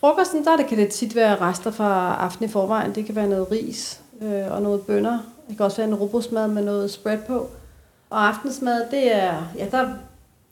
frokosten, 0.00 0.44
der 0.44 0.56
kan 0.68 0.78
det 0.78 0.88
tit 0.88 1.16
være 1.16 1.40
rester 1.40 1.70
fra 1.70 2.16
aften 2.20 2.44
i 2.44 2.48
forvejen. 2.48 2.94
Det 2.94 3.06
kan 3.06 3.16
være 3.16 3.28
noget 3.28 3.50
ris 3.50 4.00
øh, 4.22 4.52
og 4.52 4.62
noget 4.62 4.80
bønner. 4.80 5.18
Det 5.48 5.56
kan 5.56 5.66
også 5.66 5.76
være 5.76 5.88
en 5.88 5.94
robrødsmad 5.94 6.48
med 6.48 6.64
noget 6.64 6.90
spread 6.90 7.18
på. 7.18 7.50
Og 8.10 8.28
aftensmad, 8.28 8.82
det 8.90 9.14
er, 9.14 9.34
ja, 9.58 9.66
der, 9.70 9.88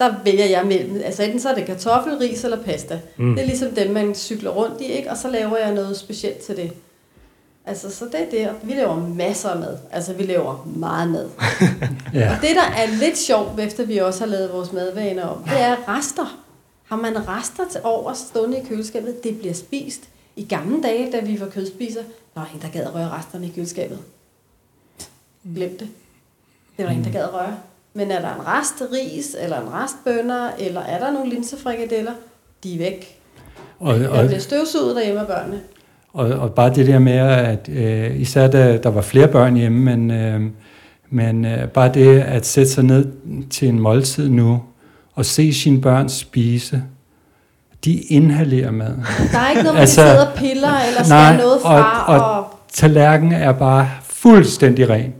der 0.01 0.15
vælger 0.25 0.45
jeg 0.47 0.67
mellem. 0.67 1.01
Altså 1.05 1.23
enten 1.23 1.41
så 1.41 1.49
er 1.49 1.55
det 1.55 1.65
kartoffel, 1.65 2.19
ris 2.19 2.45
eller 2.45 2.63
pasta. 2.63 3.01
Mm. 3.17 3.35
Det 3.35 3.43
er 3.43 3.47
ligesom 3.47 3.71
dem, 3.71 3.91
man 3.91 4.15
cykler 4.15 4.51
rundt 4.51 4.81
i, 4.81 4.85
ikke? 4.85 5.11
Og 5.11 5.17
så 5.17 5.31
laver 5.31 5.57
jeg 5.57 5.75
noget 5.75 5.97
specielt 5.97 6.39
til 6.39 6.57
det. 6.57 6.73
Altså, 7.67 7.91
så 7.91 8.05
det 8.05 8.21
er 8.21 8.31
det. 8.31 8.57
Vi 8.63 8.73
laver 8.73 8.97
masser 8.97 9.49
af 9.49 9.59
mad. 9.59 9.79
Altså, 9.93 10.13
vi 10.13 10.23
laver 10.23 10.69
meget 10.77 11.11
mad. 11.11 11.29
Ja. 12.15 12.31
Og 12.31 12.37
det, 12.43 12.51
der 12.57 12.83
er 12.83 12.87
lidt 13.01 13.19
sjovt, 13.19 13.61
efter 13.61 13.85
vi 13.85 13.99
også 13.99 14.21
har 14.21 14.27
lavet 14.27 14.53
vores 14.53 14.73
madvaner 14.73 15.27
om, 15.27 15.43
det 15.43 15.61
er 15.61 15.77
rester. 15.89 16.39
Har 16.87 16.97
man 16.97 17.29
rester 17.29 17.63
til 17.71 17.81
over 17.85 18.13
stående 18.13 18.59
i 18.59 18.65
køleskabet, 18.69 19.25
det 19.25 19.39
bliver 19.39 19.55
spist. 19.55 20.09
I 20.37 20.45
gamle 20.45 20.83
dage, 20.83 21.13
da 21.13 21.21
vi 21.21 21.41
var 21.41 21.47
kødspiser, 21.49 22.01
der 22.35 22.41
var 22.41 22.47
ingen, 22.55 22.63
der 22.63 22.69
gad 22.79 22.87
at 22.87 22.95
røre 22.95 23.09
resterne 23.09 23.47
i 23.47 23.53
køleskabet. 23.55 23.99
Glem 25.55 25.79
det. 25.79 25.89
Det 26.77 26.85
var 26.85 26.91
ingen, 26.91 27.05
der 27.05 27.13
gad 27.13 27.23
at 27.23 27.35
røre. 27.35 27.57
Men 27.95 28.11
er 28.11 28.21
der 28.21 28.35
en 28.35 28.47
rest 28.47 28.83
ris, 28.93 29.37
eller 29.41 29.61
en 29.61 29.73
rest 29.73 29.95
bønner, 30.05 30.51
eller 30.59 30.81
er 30.81 30.99
der 30.99 31.11
nogle 31.13 31.31
linsefrikadeller, 31.31 32.13
de 32.65 32.75
er 32.75 32.79
væk. 32.79 33.21
Og, 33.79 34.01
Der 34.01 34.09
og, 34.09 34.27
bliver 34.27 34.41
støvsuget 34.41 34.97
derhjemme 34.97 35.21
af 35.21 35.27
børnene. 35.27 35.61
og, 36.13 36.27
og 36.27 36.55
bare 36.55 36.75
det 36.75 36.87
der 36.87 36.99
med, 36.99 37.19
at 37.19 37.69
øh, 37.69 38.21
især 38.21 38.47
da 38.49 38.77
der 38.77 38.89
var 38.91 39.03
flere 39.03 39.29
børn 39.29 39.57
hjemme, 39.57 39.97
men, 39.97 40.11
øh, 40.11 40.41
men 41.11 41.45
øh, 41.45 41.69
bare 41.69 41.95
det 41.95 42.21
at 42.21 42.47
sætte 42.47 42.71
sig 42.71 42.85
ned 42.85 43.13
til 43.51 43.69
en 43.69 43.81
måltid 43.81 44.29
nu, 44.29 44.63
og 45.17 45.25
se 45.25 45.55
sine 45.55 45.81
børn 45.81 46.09
spise, 46.09 46.83
de 47.85 47.93
inhalerer 48.01 48.71
maden. 48.71 49.05
Der 49.33 49.39
er 49.39 49.51
ikke 49.51 49.63
noget, 49.63 49.75
man 49.75 49.81
Altså, 49.81 49.95
sidder 49.95 50.27
og 50.27 50.35
piller, 50.37 50.69
eller 50.89 51.03
skal 51.05 51.09
nej, 51.09 51.37
noget 51.37 51.59
fra. 51.63 52.05
og- 52.09 52.15
Og, 52.21 52.37
og- 52.39 52.47
Tallerkenen 52.73 53.33
er 53.33 53.53
bare 53.53 53.89
fuldstændig 54.09 54.91
ren. 54.91 55.13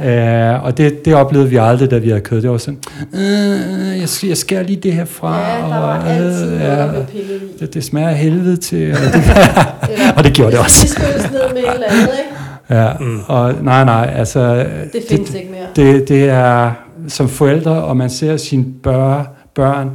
Ja. 0.00 0.52
Øh, 0.54 0.64
og 0.64 0.78
det, 0.78 1.04
det 1.04 1.14
oplevede 1.14 1.50
vi 1.50 1.56
aldrig, 1.56 1.90
da 1.90 1.98
vi 1.98 2.08
havde 2.08 2.20
kød. 2.20 2.42
Det 2.42 2.50
var 2.50 2.58
sådan, 2.58 2.78
øh, 3.14 3.98
jeg, 4.00 4.08
jeg 4.28 4.36
skærer 4.36 4.62
lige 4.62 4.80
det 4.80 4.92
her 4.92 5.04
fra. 5.04 5.40
ja, 5.50 5.56
der 5.58 5.66
var 5.68 5.98
og, 5.98 6.10
altid 6.10 6.46
noget, 6.50 6.60
der 6.60 6.84
ja, 6.84 6.90
blev 6.90 7.04
pillet 7.06 7.42
i. 7.42 7.58
det, 7.60 7.74
det 7.74 7.84
smager 7.84 8.10
helvede 8.10 8.56
til. 8.56 8.92
Og 8.92 8.98
det, 9.02 9.14
Eller, 9.14 10.12
og 10.16 10.24
det 10.24 10.32
gjorde 10.34 10.50
det 10.52 10.58
også. 10.58 10.78
Det 10.82 10.90
skyldes 10.90 11.30
ned 11.30 11.40
med 11.54 11.62
et 11.62 11.74
eller 11.74 11.86
andet, 11.90 12.00
ikke? 12.18 12.80
Ja, 12.82 12.92
mm. 13.00 13.20
og 13.26 13.54
nej, 13.62 13.84
nej, 13.84 14.12
altså... 14.16 14.54
Det 14.92 15.02
findes 15.08 15.34
ikke 15.34 15.50
mere. 15.50 15.66
Det, 15.92 16.08
det 16.08 16.24
er 16.28 16.70
som 17.08 17.28
forældre, 17.28 17.70
og 17.72 17.96
man 17.96 18.10
ser 18.10 18.36
sine 18.36 18.64
bør, 18.82 19.24
børn 19.54 19.90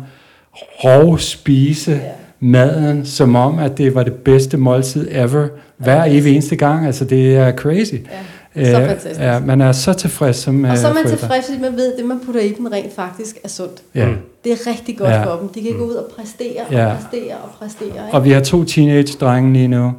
rov 0.84 1.20
spise 1.20 1.92
Ja. 1.92 2.00
maden, 2.40 3.06
som 3.06 3.36
om, 3.36 3.60
at 3.60 3.78
det 3.78 3.96
var 3.96 4.04
det 4.04 4.14
bedste 4.14 4.58
måltid 4.58 5.08
ever, 5.12 5.48
hver 5.78 6.04
evig 6.08 6.34
eneste 6.34 6.56
gang. 6.56 6.86
Altså, 6.86 7.06
det 7.06 7.36
er 7.36 7.52
crazy. 7.56 7.94
Ja. 7.94 8.00
Så 8.56 8.62
Øh, 8.62 8.66
fantastisk. 8.88 9.20
Ja, 9.20 9.40
man 9.40 9.62
er 9.62 9.72
så 9.72 9.94
tilfreds 9.94 10.36
som 10.36 10.64
Og 10.64 10.78
så 10.78 10.88
er 10.88 10.90
øh, 10.92 10.96
man 10.96 11.04
forældre. 11.04 11.18
tilfreds, 11.20 11.46
fordi 11.46 11.62
man 11.62 11.76
ved, 11.76 11.94
at 11.94 11.98
det, 12.00 12.06
man 12.06 12.20
putter 12.26 12.42
i 12.42 12.54
dem 12.58 12.66
rent 12.66 12.96
faktisk 12.96 13.38
er 13.44 13.48
sundt. 13.48 13.82
Ja. 13.96 14.06
Mm. 14.08 14.16
Det 14.44 14.52
er 14.52 14.58
rigtig 14.68 14.98
godt 14.98 15.10
Ja. 15.10 15.24
for 15.24 15.40
dem. 15.40 15.50
De 15.50 15.62
kan 15.62 15.72
gå 15.78 15.84
ud 15.86 15.94
og 15.94 16.06
præstere 16.18 16.62
og 16.68 16.74
Ja. 16.74 16.94
præstere 16.94 17.36
og 17.44 17.50
præstere. 17.60 17.88
Ikke? 17.88 18.00
Og 18.12 18.26
vi 18.26 18.32
har 18.32 18.40
to 18.42 18.64
teenage-drenge 18.64 19.54
lige 19.54 19.68
nu. 19.68 19.94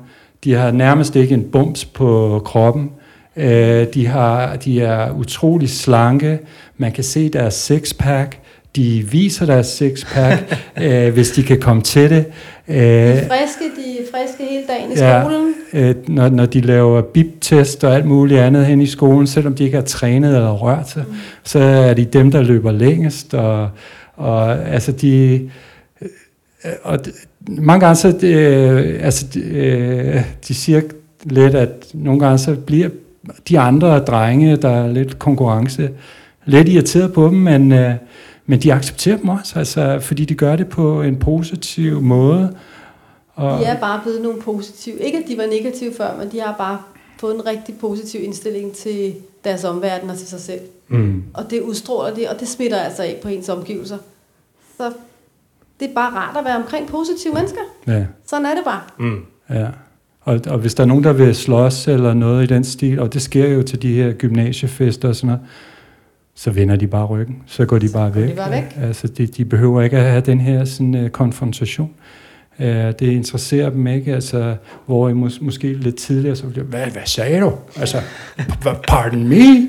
De 0.44 0.55
har 0.55 0.70
nærmest 0.70 1.16
ikke 1.16 1.35
en 1.35 1.44
bums 1.52 1.85
på 1.85 2.43
kroppen. 2.44 2.90
Øh, 3.36 3.86
de, 3.94 4.06
har, 4.06 4.56
de 4.56 4.80
er 4.80 5.10
utrolig 5.12 5.70
slanke. 5.70 6.39
Man 6.76 6.93
kan 6.93 7.05
se 7.05 7.28
deres 7.28 7.55
sixpack. 7.55 8.39
De 8.77 9.05
viser 9.11 9.47
deres 9.47 9.66
sixpack, 9.66 10.59
øh, 10.82 11.12
hvis 11.12 11.31
de 11.31 11.43
kan 11.43 11.61
komme 11.61 11.82
til 11.82 12.11
det. 12.11 12.24
de 12.69 12.73
Øh, 12.74 12.78
er 12.78 13.15
friske, 13.15 13.65
de 13.77 13.99
er 13.99 14.05
friske 14.19 14.45
hele 14.51 14.62
dagen 14.69 14.93
i 14.93 14.95
Ja. 14.97 15.23
skolen. 15.23 15.55
øh, 15.73 15.95
når, 16.09 16.28
når 16.28 16.47
de 16.47 16.61
laver 16.61 17.01
bip-test 17.03 17.85
og 17.85 17.95
alt 17.95 18.05
muligt 18.07 18.40
andet 18.40 18.66
hen 18.66 18.81
i 18.81 18.86
skolen, 18.86 19.27
selvom 19.27 19.55
de 19.55 19.65
ikke 19.65 19.77
har 19.77 19.85
trænet 19.85 20.35
eller 20.36 20.53
rørt 20.53 20.89
sig, 20.90 21.05
mm. 21.09 21.15
så 21.45 21.59
er 21.59 21.95
de 21.95 22.05
dem, 22.05 22.31
der 22.31 22.43
løber 22.43 22.73
længst. 22.73 23.35
Og, 23.35 23.69
og 24.16 24.69
altså 24.69 24.93
de... 24.93 25.35
øh, 26.03 26.70
Og 26.82 26.99
mange 27.49 27.81
gange 27.81 27.97
så, 27.97 28.09
øh, 28.23 29.01
altså, 29.05 29.27
de, 29.35 29.40
øh, 29.40 30.20
de 30.49 30.55
siger 30.55 30.81
lidt, 31.24 31.55
at 31.55 31.70
nogle 31.95 32.20
gange 32.20 32.39
så 32.39 32.55
bliver 32.55 32.89
de 33.49 33.59
andre 33.59 33.99
drenge, 33.99 34.57
der 34.57 34.69
er 34.70 34.93
lidt 34.93 35.19
konkurrence, 35.19 35.90
lidt 36.47 36.69
irriteret 36.69 37.12
på 37.12 37.27
dem, 37.28 37.35
men, 37.39 37.73
øh, 37.73 37.90
men 38.51 38.62
de 38.62 38.73
accepterer 38.73 39.16
dem 39.16 39.29
også, 39.29 39.59
altså, 39.59 39.99
fordi 40.01 40.25
de 40.25 40.35
gør 40.35 40.57
det 40.57 40.69
på 40.69 41.03
en 41.03 41.16
positiv 41.16 42.01
måde. 42.01 42.57
Og, 43.35 43.59
De 43.61 43.65
er 43.65 43.81
bare 43.81 44.01
blevet 44.03 44.23
nogle 44.23 44.43
positive. 44.43 45.01
Ikke 45.01 45.19
at 45.19 45.25
de 45.29 45.37
var 45.39 45.47
negative 45.47 45.95
før, 45.97 46.16
men 46.19 46.33
de 46.33 46.41
har 46.41 46.55
bare 46.59 46.79
fået 47.20 47.35
en 47.35 47.47
rigtig 47.47 47.75
positiv 47.81 48.23
indstilling 48.25 48.73
til 48.73 49.15
deres 49.45 49.65
omverden 49.65 50.11
og 50.11 50.16
til 50.19 50.27
sig 50.29 50.41
selv. 50.41 50.61
mm. 50.89 51.23
Og 51.35 51.51
det 51.51 51.61
udstråler 51.61 52.15
de, 52.15 52.27
og 52.31 52.41
det 52.41 52.49
smitter 52.49 52.79
altså 52.79 53.03
af 53.03 53.19
på 53.23 53.29
ens 53.29 53.49
omgivelser. 53.49 53.99
Så 54.77 54.93
det 55.81 55.91
er 55.91 55.95
bare 55.95 56.11
rart 56.15 56.37
at 56.37 56.45
være 56.45 56.57
omkring 56.57 56.87
positive 56.87 57.35
mennesker. 57.35 57.61
Ja, 57.87 58.05
Sådan 58.27 58.47
er 58.47 58.55
det 58.55 58.65
bare. 58.65 58.81
Mm. 58.99 59.20
ja. 59.51 59.66
Og, 60.20 60.41
og 60.47 60.59
hvis 60.59 60.75
der 60.75 60.83
er 60.83 60.87
nogen, 60.87 61.05
der 61.05 61.12
vil 61.12 61.35
slås 61.35 61.89
eller 61.89 62.15
noget 62.15 62.45
i 62.45 62.47
den 62.55 62.65
stil, 62.65 62.99
og 63.01 63.15
det 63.15 63.23
sker 63.23 63.49
jo 63.49 63.62
til 63.62 63.83
de 63.83 63.93
her 63.95 64.12
gymnasiefester 64.12 65.09
og 65.09 65.16
sådan 65.16 65.27
noget, 65.27 65.41
så 66.39 66.51
vender 66.51 66.77
de 66.77 66.86
bare 66.86 67.05
ryggen. 67.06 67.43
Så 67.47 67.65
går 67.66 67.78
de 67.78 67.89
bare 67.93 68.10
går 68.10 68.20
de 68.20 68.27
væk. 68.27 68.36
bare 68.36 68.51
væk. 68.51 68.65
Altså, 68.82 69.09
de, 69.09 69.27
de 69.27 69.44
behøver 69.44 69.82
ikke 69.82 69.97
at 69.98 70.05
have 70.10 70.20
den 70.20 70.40
her 70.40 70.65
sådan, 70.65 70.94
uh, 71.05 71.09
konfrontation. 71.09 71.90
Uh, 72.59 72.65
det 72.66 73.01
interesserer 73.02 73.70
dem 73.70 73.86
ikke. 73.86 74.15
Altså, 74.15 74.56
hvor 74.86 75.09
I 75.09 75.12
mås- 75.12 75.44
måske 75.44 75.73
lidt 75.73 75.97
tidligere, 75.97 76.36
så 76.36 76.47
ville 76.47 76.62
de, 76.62 76.66
hvad, 76.66 76.86
hvad 76.86 77.02
sagde 77.05 77.40
du? 77.40 77.52
Altså, 77.77 77.97
p- 78.39 78.81
pardon 78.89 79.28
me? 79.28 79.69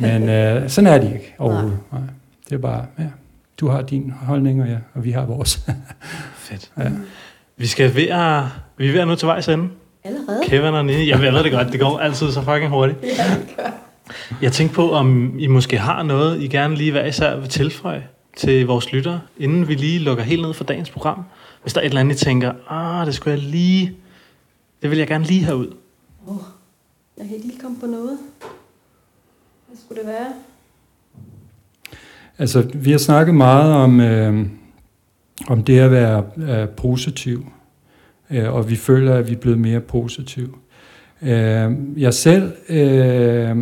Men 0.00 0.22
uh, 0.22 0.68
sådan 0.70 0.86
er 0.94 0.98
de 0.98 1.06
ikke 1.06 1.34
overhovedet. 1.38 1.78
Nej. 1.92 2.00
Det 2.48 2.54
er 2.54 2.58
bare, 2.58 2.84
ja, 2.98 3.04
du 3.60 3.68
har 3.68 3.82
din 3.82 4.12
holdning, 4.22 4.62
og, 4.62 4.68
ja, 4.68 4.76
og 4.94 5.04
vi 5.04 5.10
har 5.10 5.24
vores. 5.24 5.66
Fedt. 6.36 6.70
Ja. 6.78 6.90
Vi 7.56 7.66
skal 7.66 7.94
ved 7.94 8.08
at, 8.08 8.42
vi 8.78 8.88
er 8.88 8.92
ved 8.92 9.00
at 9.00 9.08
nå 9.08 9.14
til 9.14 9.26
vejs 9.26 9.48
ende. 9.48 9.68
Allerede? 10.04 10.40
Kevin 10.46 10.74
og 10.74 10.84
Nini. 10.84 11.08
Jeg 11.10 11.20
ved 11.20 11.44
det 11.44 11.52
godt, 11.52 11.72
det 11.72 11.80
går 11.80 11.98
altid 11.98 12.30
så 12.32 12.42
fucking 12.42 12.68
hurtigt. 12.70 12.98
Ja, 13.02 13.08
det 13.08 13.56
gør. 13.56 13.70
Jeg 14.42 14.52
tænkte 14.52 14.74
på, 14.74 14.92
om 14.92 15.38
I 15.38 15.46
måske 15.46 15.78
har 15.78 16.02
noget, 16.02 16.42
I 16.42 16.48
gerne 16.48 16.74
lige 16.74 16.90
hver 16.90 17.06
især 17.06 17.36
vil 17.36 17.48
tilføje 17.48 18.06
til 18.36 18.66
vores 18.66 18.92
lyttere, 18.92 19.20
inden 19.38 19.68
vi 19.68 19.74
lige 19.74 19.98
lukker 19.98 20.24
helt 20.24 20.42
ned 20.42 20.52
for 20.52 20.64
dagens 20.64 20.90
program. 20.90 21.24
Hvis 21.62 21.72
der 21.72 21.80
er 21.80 21.84
et 21.84 21.88
eller 21.88 22.00
andet, 22.00 22.22
I 22.22 22.24
tænker, 22.24 22.52
ah, 22.68 23.06
det 23.06 23.14
skulle 23.14 23.34
jeg 23.38 23.48
lige, 23.48 23.96
det 24.82 24.90
vil 24.90 24.98
jeg 24.98 25.06
gerne 25.06 25.24
lige 25.24 25.44
have 25.44 25.56
ud. 25.56 25.74
Oh, 26.26 26.36
jeg 27.18 27.26
kan 27.26 27.34
ikke 27.34 27.46
lige 27.46 27.60
komme 27.60 27.76
på 27.80 27.86
noget. 27.86 28.18
Hvad 29.66 29.78
skulle 29.84 30.00
det 30.00 30.08
være? 30.08 30.32
Altså, 32.38 32.70
vi 32.74 32.90
har 32.90 32.98
snakket 32.98 33.34
meget 33.34 33.74
om, 33.74 34.00
øh, 34.00 34.46
om 35.48 35.64
det 35.64 35.78
at 35.78 35.90
være 35.90 36.24
øh, 36.36 36.68
positiv, 36.68 37.46
øh, 38.30 38.54
og 38.54 38.70
vi 38.70 38.76
føler, 38.76 39.14
at 39.14 39.28
vi 39.28 39.32
er 39.32 39.36
blevet 39.36 39.58
mere 39.58 39.80
positiv. 39.80 40.58
Øh, 41.22 41.72
jeg 41.96 42.14
selv 42.14 42.52
øh, 42.68 43.56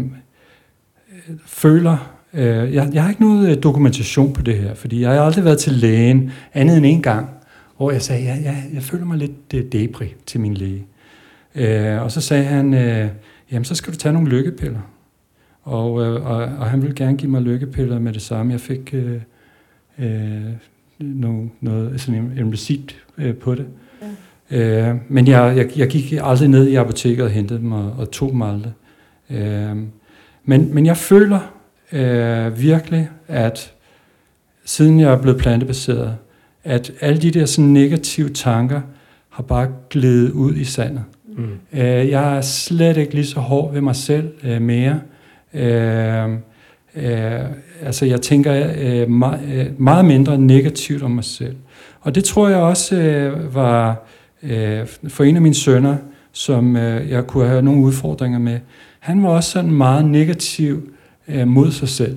føler, 1.46 2.18
øh, 2.34 2.74
jeg, 2.74 2.90
jeg 2.92 3.02
har 3.02 3.10
ikke 3.10 3.22
noget 3.22 3.56
øh, 3.56 3.62
dokumentation 3.62 4.32
på 4.32 4.42
det 4.42 4.54
her, 4.54 4.74
fordi 4.74 5.00
jeg 5.00 5.10
har 5.10 5.20
aldrig 5.20 5.44
været 5.44 5.58
til 5.58 5.72
lægen 5.72 6.32
andet 6.54 6.76
end 6.76 6.86
en 6.86 7.02
gang, 7.02 7.28
hvor 7.76 7.90
jeg 7.90 8.02
sagde, 8.02 8.22
ja, 8.22 8.36
ja, 8.36 8.56
jeg 8.74 8.82
føler 8.82 9.04
mig 9.04 9.18
lidt 9.18 9.54
øh, 9.54 9.64
depri 9.72 10.14
til 10.26 10.40
min 10.40 10.54
læge. 10.54 10.86
Øh, 11.54 12.02
og 12.02 12.12
så 12.12 12.20
sagde 12.20 12.44
han, 12.44 12.74
øh, 12.74 13.08
jamen 13.52 13.64
så 13.64 13.74
skal 13.74 13.92
du 13.92 13.98
tage 13.98 14.12
nogle 14.12 14.28
lykkepiller. 14.28 14.80
Og, 15.62 16.02
øh, 16.04 16.26
og, 16.26 16.36
og 16.36 16.70
han 16.70 16.82
ville 16.82 16.94
gerne 16.94 17.16
give 17.16 17.30
mig 17.30 17.42
lykkepiller 17.42 17.98
med 17.98 18.12
det 18.12 18.22
samme. 18.22 18.52
Jeg 18.52 18.60
fik 18.60 18.94
øh, 18.94 19.20
øh, 19.98 20.42
noget, 20.98 21.50
noget, 21.60 22.00
sådan 22.00 22.20
en, 22.20 22.38
en 22.38 22.52
receipt 22.52 22.96
øh, 23.18 23.34
på 23.34 23.54
det. 23.54 23.66
Ja. 24.50 24.90
Øh, 24.90 24.96
men 25.08 25.28
jeg, 25.28 25.56
jeg, 25.56 25.78
jeg 25.78 25.88
gik 25.88 26.12
aldrig 26.22 26.48
ned 26.48 26.68
i 26.68 26.74
apoteket 26.74 27.24
og 27.24 27.30
hentede 27.30 27.58
dem 27.58 27.72
og, 27.72 27.92
og 27.98 28.10
tog 28.10 28.30
dem 28.32 28.42
aldrig. 28.42 28.72
Øh, 29.30 29.76
men, 30.48 30.74
men 30.74 30.86
jeg 30.86 30.96
føler 30.96 31.40
øh, 31.92 32.60
virkelig, 32.60 33.08
at 33.28 33.72
siden 34.64 35.00
jeg 35.00 35.12
er 35.12 35.22
blevet 35.22 35.38
plantebaseret, 35.38 36.16
at 36.64 36.92
alle 37.00 37.22
de 37.22 37.30
der 37.30 37.46
sådan 37.46 37.72
negative 37.72 38.28
tanker 38.28 38.80
har 39.28 39.42
bare 39.42 39.68
glidet 39.90 40.30
ud 40.30 40.54
i 40.54 40.64
sandet. 40.64 41.04
Mm. 41.36 41.44
Øh, 41.72 42.08
jeg 42.08 42.36
er 42.36 42.40
slet 42.40 42.96
ikke 42.96 43.14
lige 43.14 43.26
så 43.26 43.40
hård 43.40 43.72
ved 43.72 43.80
mig 43.80 43.96
selv 43.96 44.32
øh, 44.44 44.62
mere. 44.62 45.00
Øh, 45.54 46.32
øh, 46.96 47.40
altså 47.82 48.06
jeg 48.06 48.20
tænker 48.20 48.72
øh, 48.78 49.10
meget, 49.10 49.40
øh, 49.54 49.80
meget 49.80 50.04
mindre 50.04 50.38
negativt 50.38 51.02
om 51.02 51.10
mig 51.10 51.24
selv. 51.24 51.56
Og 52.00 52.14
det 52.14 52.24
tror 52.24 52.48
jeg 52.48 52.58
også 52.58 52.96
øh, 52.96 53.54
var 53.54 54.06
øh, 54.42 54.86
for 55.08 55.24
en 55.24 55.36
af 55.36 55.42
mine 55.42 55.54
sønner, 55.54 55.96
som 56.32 56.76
øh, 56.76 57.10
jeg 57.10 57.26
kunne 57.26 57.48
have 57.48 57.62
nogle 57.62 57.82
udfordringer 57.82 58.38
med. 58.38 58.58
Han 58.98 59.22
var 59.22 59.28
også 59.28 59.50
sådan 59.50 59.70
meget 59.70 60.04
negativ 60.04 60.92
øh, 61.28 61.48
mod 61.48 61.70
sig 61.70 61.88
selv. 61.88 62.16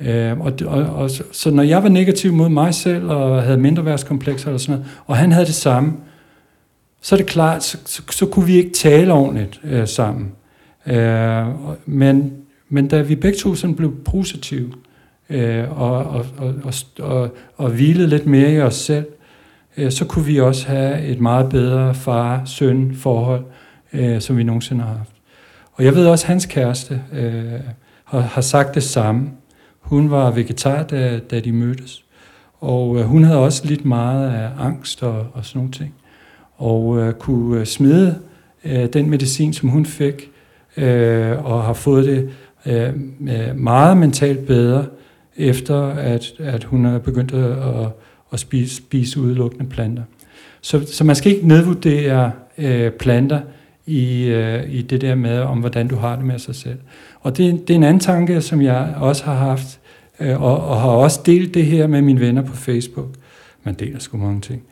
Øh, 0.00 0.40
og, 0.40 0.52
og, 0.66 0.84
og, 0.84 1.10
så, 1.10 1.22
så 1.32 1.50
når 1.50 1.62
jeg 1.62 1.82
var 1.82 1.88
negativ 1.88 2.32
mod 2.32 2.48
mig 2.48 2.74
selv 2.74 3.10
og 3.10 3.42
havde 3.42 3.58
mindreværdskomplekser 3.58 4.46
eller 4.48 4.58
sådan 4.58 4.74
noget, 4.78 4.92
og 5.06 5.16
han 5.16 5.32
havde 5.32 5.46
det 5.46 5.54
samme, 5.54 5.92
så 7.00 7.14
er 7.14 7.16
det 7.16 7.26
klart, 7.26 7.64
så, 7.64 7.78
så, 7.84 8.02
så 8.10 8.26
kunne 8.26 8.46
vi 8.46 8.56
ikke 8.56 8.70
tale 8.70 9.12
ordentligt 9.12 9.60
øh, 9.64 9.88
sammen. 9.88 10.32
Øh, 10.86 11.46
men, 11.86 12.32
men 12.68 12.88
da 12.88 13.02
vi 13.02 13.16
begge 13.16 13.38
to 13.38 13.54
sådan 13.54 13.76
blev 13.76 14.04
positive, 14.04 14.72
øh, 15.30 15.80
og, 15.80 15.96
og, 15.96 16.26
og, 16.38 16.54
og, 16.64 16.72
og, 16.98 17.34
og 17.56 17.70
hvilede 17.70 18.08
lidt 18.08 18.26
mere 18.26 18.52
i 18.52 18.60
os 18.60 18.74
selv, 18.74 19.06
øh, 19.76 19.92
så 19.92 20.04
kunne 20.04 20.24
vi 20.24 20.40
også 20.40 20.68
have 20.68 21.02
et 21.02 21.20
meget 21.20 21.48
bedre 21.48 21.94
far-søn 21.94 22.94
forhold, 22.94 23.44
øh, 23.92 24.20
som 24.20 24.36
vi 24.36 24.42
nogensinde 24.42 24.82
har 24.82 24.94
haft. 24.94 25.17
Og 25.78 25.84
jeg 25.84 25.94
ved 25.94 26.06
også, 26.06 26.24
at 26.24 26.28
hans 26.28 26.46
kæreste 26.46 27.02
øh, 27.12 27.60
har, 28.04 28.20
har 28.20 28.40
sagt 28.40 28.74
det 28.74 28.82
samme. 28.82 29.30
Hun 29.80 30.10
var 30.10 30.30
vegetar, 30.30 30.82
da, 30.82 31.18
da 31.30 31.40
de 31.40 31.52
mødtes. 31.52 32.04
Og 32.60 32.98
øh, 32.98 33.04
hun 33.04 33.24
havde 33.24 33.38
også 33.38 33.66
lidt 33.66 33.84
meget 33.84 34.30
af 34.30 34.48
angst 34.58 35.02
og, 35.02 35.26
og 35.32 35.44
sådan 35.44 35.58
nogle 35.58 35.72
ting. 35.72 35.94
Og 36.56 36.98
øh, 36.98 37.12
kunne 37.12 37.60
øh, 37.60 37.66
smide 37.66 38.18
øh, 38.64 38.86
den 38.86 39.10
medicin, 39.10 39.52
som 39.52 39.68
hun 39.68 39.86
fik, 39.86 40.30
øh, 40.76 41.44
og 41.44 41.62
har 41.62 41.72
fået 41.72 42.06
det 42.06 42.30
øh, 42.66 42.88
øh 43.20 43.56
meget 43.56 43.96
mentalt 43.96 44.46
bedre, 44.46 44.86
efter 45.36 45.82
at, 45.86 46.32
at 46.38 46.64
hun 46.64 46.86
er 46.86 46.98
begyndt 46.98 47.34
at, 47.34 47.50
at, 47.50 47.88
at 48.32 48.40
spise, 48.40 48.76
spise 48.76 49.20
udelukkende 49.20 49.66
planter. 49.70 50.02
Så, 50.60 50.86
så 50.86 51.04
man 51.04 51.16
skal 51.16 51.32
ikke 51.32 51.48
nedvurdere 51.48 52.32
øh, 52.58 52.90
planter 52.90 53.40
i, 53.88 54.24
øh, 54.24 54.70
i 54.70 54.82
det 54.82 55.00
der 55.00 55.14
med, 55.14 55.38
om 55.38 55.58
hvordan 55.58 55.88
du 55.88 55.96
har 55.96 56.16
det 56.16 56.24
med 56.24 56.38
sig 56.38 56.54
selv. 56.54 56.78
Og 57.20 57.36
det, 57.36 57.68
det 57.68 57.74
er 57.74 57.78
en 57.78 57.84
anden 57.84 58.00
tanke, 58.00 58.40
som 58.40 58.62
jeg 58.62 58.94
også 58.96 59.24
har 59.24 59.34
haft, 59.34 59.80
øh, 60.20 60.42
og, 60.42 60.68
og 60.68 60.80
har 60.80 60.88
også 60.88 61.20
delt 61.26 61.54
det 61.54 61.66
her 61.66 61.86
med 61.86 62.02
mine 62.02 62.20
venner 62.20 62.42
på 62.42 62.56
Facebook. 62.56 63.08
Man 63.64 63.74
deler 63.74 63.98
sgu 63.98 64.16
mange 64.16 64.40
ting. 64.40 64.62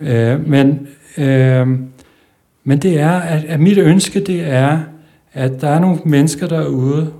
Øh, 0.00 0.48
men, 0.48 0.88
øh, 1.18 1.68
men 2.64 2.78
det 2.78 3.00
er, 3.00 3.10
at, 3.10 3.44
at 3.44 3.60
mit 3.60 3.78
ønske, 3.78 4.20
det 4.20 4.40
er, 4.40 4.80
at 5.32 5.60
der 5.60 5.68
er 5.68 5.78
nogle 5.78 5.98
mennesker 6.04 6.46
derude, 6.46 7.12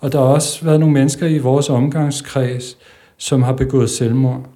og 0.00 0.12
der 0.12 0.18
har 0.18 0.26
også 0.26 0.64
været 0.64 0.80
nogle 0.80 0.92
mennesker 0.92 1.26
i 1.26 1.38
vores 1.38 1.70
omgangskreds, 1.70 2.76
som 3.16 3.42
har 3.42 3.52
begået 3.52 3.90
selvmord. 3.90 4.48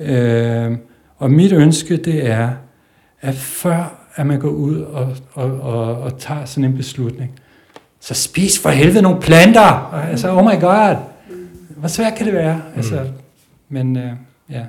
Øh, 0.00 0.76
og 1.16 1.30
mit 1.30 1.52
ønske, 1.52 1.96
det 1.96 2.26
er, 2.30 2.50
at 3.20 3.34
før 3.34 3.99
at 4.14 4.26
man 4.26 4.40
går 4.40 4.48
ud 4.48 4.80
og, 4.80 5.16
og, 5.32 5.60
og, 5.60 6.02
og 6.02 6.18
tager 6.18 6.44
sådan 6.44 6.64
en 6.64 6.76
beslutning, 6.76 7.30
så 8.00 8.14
spis 8.14 8.58
for 8.58 8.70
helvede 8.70 9.02
nogle 9.02 9.20
planter! 9.20 9.94
Altså, 9.94 10.30
oh 10.30 10.44
my 10.44 10.60
god! 10.60 10.96
Hvor 11.76 11.88
svært 11.88 12.14
kan 12.14 12.26
det 12.26 12.34
være? 12.34 12.62
Altså, 12.76 12.94
mm. 12.94 13.08
Men 13.68 13.96
uh, 13.96 14.02
ja. 14.50 14.62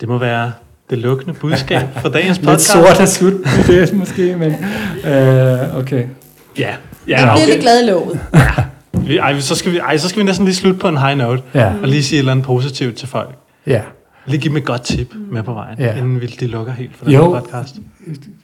Det 0.00 0.08
må 0.08 0.18
være 0.18 0.52
det 0.90 0.98
lukkende 0.98 1.34
budskab 1.34 1.82
for 2.02 2.08
dagens 2.08 2.38
podcast. 2.38 2.74
Lidt 2.74 2.86
sort 2.86 3.00
at 3.00 3.08
slutte 3.08 3.38
det 3.66 3.92
måske, 3.94 4.36
men 4.36 4.50
uh, 4.50 5.78
okay. 5.78 6.06
Ja, 6.58 6.74
ja 7.08 7.14
okay. 7.14 7.26
Jeg 7.26 7.32
bliver 7.34 7.46
lidt 7.46 7.60
glad 7.60 7.82
i 7.82 7.90
låget. 7.90 8.20
ja. 9.08 9.20
Ej, 9.20 9.40
så 9.40 9.54
skal 9.54 9.72
vi, 9.72 9.78
ej, 9.78 9.96
så 9.96 10.08
skal 10.08 10.20
vi 10.20 10.24
næsten 10.24 10.44
lige 10.44 10.56
slutte 10.56 10.80
på 10.80 10.88
en 10.88 10.98
high 10.98 11.18
note, 11.18 11.42
ja. 11.54 11.72
og 11.82 11.88
lige 11.88 12.02
sige 12.02 12.16
et 12.16 12.18
eller 12.18 12.32
andet 12.32 12.46
positivt 12.46 12.96
til 12.96 13.08
folk. 13.08 13.34
Ja. 13.66 13.82
Lige 14.28 14.40
give 14.40 14.50
dem 14.50 14.56
et 14.56 14.64
godt 14.64 14.82
tip 14.82 15.14
med 15.30 15.42
på 15.42 15.52
vejen, 15.52 15.78
ja. 15.78 15.96
inden 15.96 16.20
vi 16.20 16.26
de 16.26 16.46
lukker 16.46 16.72
helt 16.72 16.96
for 16.96 17.04
den 17.04 17.14
jo, 17.14 17.34
her 17.34 17.40
podcast. 17.40 17.76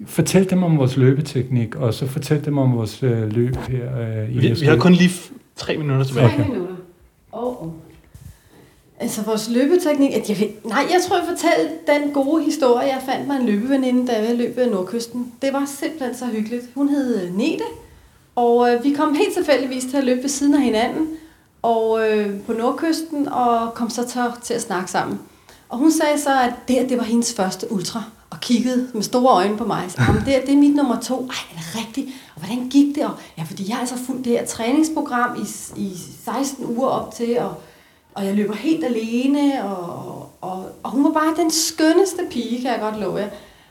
Fortæl 0.07 0.51
dem 0.51 0.63
om 0.63 0.79
vores 0.79 0.97
løbeteknik, 0.97 1.77
og 1.77 1.95
så 1.95 2.07
fortæl 2.07 2.45
dem 2.45 2.59
om 2.59 2.77
vores 2.77 3.03
øh, 3.03 3.33
løb 3.33 3.57
her. 3.57 3.99
Øh, 4.01 4.35
i 4.35 4.39
vi, 4.39 4.53
vi 4.61 4.67
har 4.67 4.77
kun 4.77 4.93
lige 4.93 5.11
tre 5.57 5.77
minutter 5.77 6.05
tilbage. 6.05 6.29
Tre 6.29 6.49
minutter. 6.49 6.75
Oh. 7.33 7.69
Altså 9.01 9.23
vores 9.23 9.51
løbeteknik, 9.51 10.11
at 10.15 10.31
jeg, 10.31 10.51
nej, 10.65 10.87
jeg 10.91 11.01
tror, 11.09 11.17
jeg 11.17 11.27
fortalte 11.29 11.73
den 11.87 12.13
gode 12.13 12.45
historie. 12.45 12.87
Jeg 12.87 13.03
fandt 13.07 13.27
mig 13.27 13.37
en 13.41 13.47
løbeveninde, 13.47 14.07
da 14.07 14.13
jeg 14.13 14.37
løb 14.37 14.57
ved 14.57 14.71
Nordkysten. 14.71 15.33
Det 15.43 15.53
var 15.53 15.65
simpelthen 15.81 16.15
så 16.15 16.27
hyggeligt. 16.27 16.65
Hun 16.75 16.89
hed 16.89 17.31
Nete, 17.31 17.65
og 18.35 18.73
øh, 18.73 18.85
vi 18.85 18.93
kom 18.93 19.15
helt 19.15 19.35
tilfældigvis 19.35 19.85
til 19.85 19.97
at 19.97 20.05
løbe 20.05 20.23
ved 20.23 20.29
siden 20.29 20.55
af 20.55 20.63
hinanden 20.63 21.07
og 21.63 22.11
øh, 22.11 22.41
på 22.47 22.53
Nordkysten, 22.53 23.29
og 23.29 23.75
kom 23.75 23.91
så 23.91 24.09
til, 24.09 24.21
til 24.43 24.55
at 24.55 24.63
snakke 24.63 24.91
sammen. 24.91 25.21
Og 25.69 25.79
hun 25.79 25.93
sagde 25.93 26.21
så, 26.21 26.41
at 26.41 26.53
det, 26.69 26.89
det 26.89 26.99
var 26.99 27.05
hendes 27.05 27.35
første 27.35 27.73
ultra, 27.73 28.03
og 28.31 28.41
kiggede 28.41 28.89
med 28.95 29.03
store 29.03 29.35
øjne 29.35 29.57
på 29.57 29.65
mig. 29.65 29.85
Så, 29.89 30.01
det, 30.27 30.43
det 30.47 30.55
er 30.55 30.59
mit 30.59 30.75
nummer 30.77 31.01
to. 31.01 31.15
Ej, 31.15 31.37
er 31.53 31.59
det 31.59 31.87
rigtigt? 31.87 32.09
Og 32.35 32.41
hvordan 32.41 32.69
gik 32.69 32.95
det? 32.95 33.05
Og, 33.05 33.13
ja, 33.39 33.43
fordi 33.43 33.69
jeg 33.69 33.75
har 33.75 33.81
altså 33.81 33.97
fulgt 34.07 34.25
det 34.25 34.33
her 34.33 34.47
træningsprogram 34.47 35.39
i, 35.43 35.81
i 35.81 35.93
16 36.25 36.67
uger 36.77 36.89
op 36.89 37.15
til, 37.15 37.39
og, 37.39 37.55
og 38.15 38.27
jeg 38.27 38.35
løber 38.35 38.55
helt 38.55 38.85
alene, 38.85 39.65
og, 39.65 40.29
og, 40.41 40.67
og 40.83 40.91
hun 40.91 41.05
var 41.05 41.11
bare 41.11 41.37
den 41.37 41.51
skønneste 41.51 42.23
pige, 42.31 42.61
kan 42.61 42.71
jeg 42.71 42.81
godt 42.81 43.01
love 43.01 43.17
jer. 43.17 43.29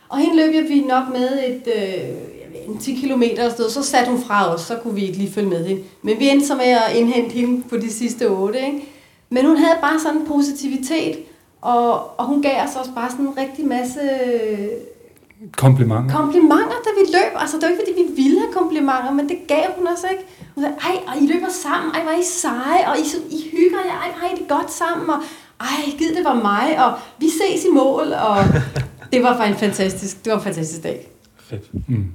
Og 0.10 0.20
hende 0.20 0.36
løb 0.36 0.54
jeg 0.56 0.64
vi 0.70 0.82
nok 0.82 1.04
med 1.14 1.40
et, 1.48 1.68
øh, 1.76 2.68
en 2.68 2.78
10 2.78 2.96
km 2.96 3.24
sted, 3.52 3.70
så 3.70 3.84
satte 3.84 4.12
hun 4.12 4.22
fra 4.22 4.54
os, 4.54 4.62
så 4.62 4.76
kunne 4.76 4.96
vi 4.96 5.02
ikke 5.02 5.18
lige 5.18 5.32
følge 5.32 5.50
med 5.50 5.66
hende. 5.66 5.84
Men 6.02 6.20
vi 6.20 6.30
endte 6.30 6.48
så 6.48 6.56
med 6.56 6.66
at 6.66 6.96
indhente 6.96 7.34
hende 7.34 7.64
på 7.70 7.78
de 7.78 7.94
sidste 7.94 8.30
8, 8.30 8.60
ikke? 8.60 8.88
Men 9.30 9.46
hun 9.46 9.58
havde 9.58 9.78
bare 9.82 10.00
sådan 10.00 10.18
en 10.18 10.28
positivitet, 10.28 11.18
og, 11.64 12.20
og 12.20 12.26
hun 12.26 12.42
gav 12.42 12.64
os 12.64 12.76
også 12.76 12.92
bare 12.96 13.10
sådan 13.12 13.26
en 13.26 13.38
rigtig 13.38 13.66
masse 13.68 14.00
komplimenter. 15.58 16.16
komplimenter, 16.16 16.78
da 16.86 16.90
vi 17.00 17.06
løb. 17.18 17.34
Altså, 17.36 17.56
det 17.58 17.64
var 17.64 17.70
ikke, 17.70 17.82
fordi 17.84 18.02
vi 18.02 18.24
ville 18.24 18.40
have 18.40 18.54
komplimenter, 18.54 19.12
men 19.12 19.30
det 19.30 19.38
gav 19.48 19.66
hun 19.78 19.88
os 19.88 20.04
ikke. 20.12 20.24
Hun 20.56 20.64
sagde, 20.64 20.76
ej, 20.90 20.96
og 21.08 21.14
I 21.22 21.26
løber 21.34 21.50
sammen, 21.50 21.96
ej, 21.96 22.04
var 22.06 22.12
I 22.12 22.24
seje, 22.24 22.82
og 22.90 22.96
I, 22.98 23.06
I 23.38 23.40
hygger 23.52 23.82
jer, 23.90 23.98
ej, 24.04 24.12
har 24.20 24.28
I 24.28 24.40
det 24.40 24.48
godt 24.48 24.72
sammen, 24.72 25.10
og 25.10 25.20
ej, 25.60 25.84
gid 25.98 26.16
det 26.16 26.24
var 26.24 26.36
mig, 26.52 26.86
og 26.86 26.92
vi 27.20 27.30
ses 27.30 27.66
i 27.66 27.72
mål, 27.74 28.14
og 28.28 28.38
det 29.12 29.24
var 29.24 29.44
en 29.44 29.56
fantastisk, 29.56 30.26
det 30.26 30.32
var 30.32 30.38
en 30.38 30.44
fantastisk 30.44 30.84
dag. 30.84 31.08
Fedt. 31.38 31.90
Mm. 31.90 32.12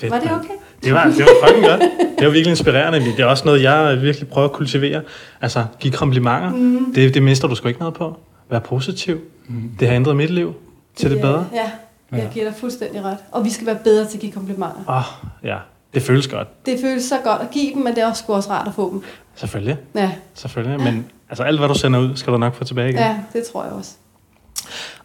Fedt. 0.00 0.12
Var 0.12 0.18
det 0.18 0.32
okay? 0.32 0.54
Det 0.84 0.94
var, 0.94 1.04
det 1.04 1.18
var 1.18 1.48
fucking 1.48 1.66
godt. 1.66 1.80
Det 2.18 2.26
var 2.26 2.32
virkelig 2.32 2.50
inspirerende. 2.50 3.00
Det 3.00 3.20
er 3.20 3.26
også 3.26 3.44
noget, 3.44 3.62
jeg 3.62 4.02
virkelig 4.02 4.28
prøver 4.28 4.48
at 4.48 4.52
kultivere. 4.54 5.02
Altså, 5.40 5.64
give 5.80 5.92
komplimenter. 5.92 6.50
Mm. 6.50 6.94
Det, 6.94 7.14
det 7.14 7.22
mister 7.22 7.48
du 7.48 7.54
sgu 7.54 7.68
ikke 7.68 7.80
noget 7.80 7.94
på. 7.94 8.16
Vær 8.50 8.58
positiv. 8.58 9.20
Mm. 9.48 9.70
Det 9.80 9.88
har 9.88 9.94
ændret 9.94 10.16
mit 10.16 10.30
liv 10.30 10.54
til 10.96 11.10
det 11.10 11.16
ja, 11.16 11.22
bedre. 11.22 11.46
Ja, 11.54 11.70
jeg 12.16 12.30
giver 12.32 12.44
dig 12.44 12.54
fuldstændig 12.54 13.04
ret. 13.04 13.16
Og 13.32 13.44
vi 13.44 13.50
skal 13.50 13.66
være 13.66 13.78
bedre 13.84 14.06
til 14.06 14.16
at 14.16 14.20
give 14.20 14.32
komplimenter. 14.32 14.80
Åh, 14.88 14.96
oh, 14.96 15.04
ja. 15.44 15.56
Det 15.94 16.02
føles 16.02 16.28
godt. 16.28 16.66
Det 16.66 16.78
føles 16.80 17.04
så 17.04 17.18
godt 17.24 17.42
at 17.42 17.50
give 17.50 17.74
dem, 17.74 17.82
men 17.82 17.94
det 17.94 18.02
er 18.02 18.06
også, 18.06 18.24
også 18.26 18.50
rart 18.50 18.68
at 18.68 18.74
få 18.74 18.90
dem. 18.90 19.02
Selvfølgelig. 19.34 19.76
Ja. 19.94 20.10
Selvfølgelig. 20.34 20.80
Men 20.80 21.06
altså, 21.28 21.42
alt, 21.42 21.58
hvad 21.58 21.68
du 21.68 21.74
sender 21.74 22.00
ud, 22.00 22.16
skal 22.16 22.32
du 22.32 22.38
nok 22.38 22.54
få 22.54 22.64
tilbage 22.64 22.88
igen. 22.88 23.00
Ja, 23.00 23.16
det 23.32 23.44
tror 23.52 23.64
jeg 23.64 23.72
også. 23.72 23.90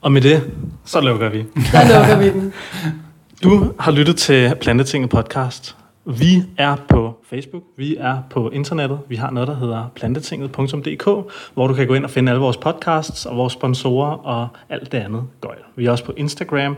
Og 0.02 0.12
med 0.12 0.22
det, 0.22 0.52
så 0.86 1.02
lukker 1.02 1.30
vi. 1.30 1.46
Så 1.72 1.78
lukker 1.94 2.18
vi 2.18 2.30
den. 2.30 2.54
Du 3.44 3.74
har 3.80 3.92
lyttet 3.92 4.18
til 4.18 4.56
Plantetinget 4.62 5.10
podcast. 5.10 5.76
Vi 6.06 6.44
er 6.58 6.76
på 6.90 7.18
Facebook, 7.30 7.64
vi 7.78 7.96
er 8.00 8.18
på 8.30 8.50
internettet, 8.50 9.00
vi 9.10 9.16
har 9.16 9.32
noget, 9.32 9.48
der 9.48 9.56
hedder 9.56 9.92
plantetinget.dk, 9.96 11.06
hvor 11.54 11.68
du 11.68 11.74
kan 11.74 11.88
gå 11.88 11.94
ind 11.94 12.04
og 12.04 12.10
finde 12.10 12.32
alle 12.32 12.42
vores 12.42 12.58
podcasts 12.58 13.26
og 13.26 13.38
vores 13.38 13.54
sponsorer 13.54 14.12
og 14.12 14.48
alt 14.70 14.92
det 14.92 14.98
andet 14.98 15.24
gøjl. 15.42 15.58
Vi 15.76 15.86
er 15.86 15.92
også 15.92 16.04
på 16.04 16.14
Instagram, 16.18 16.76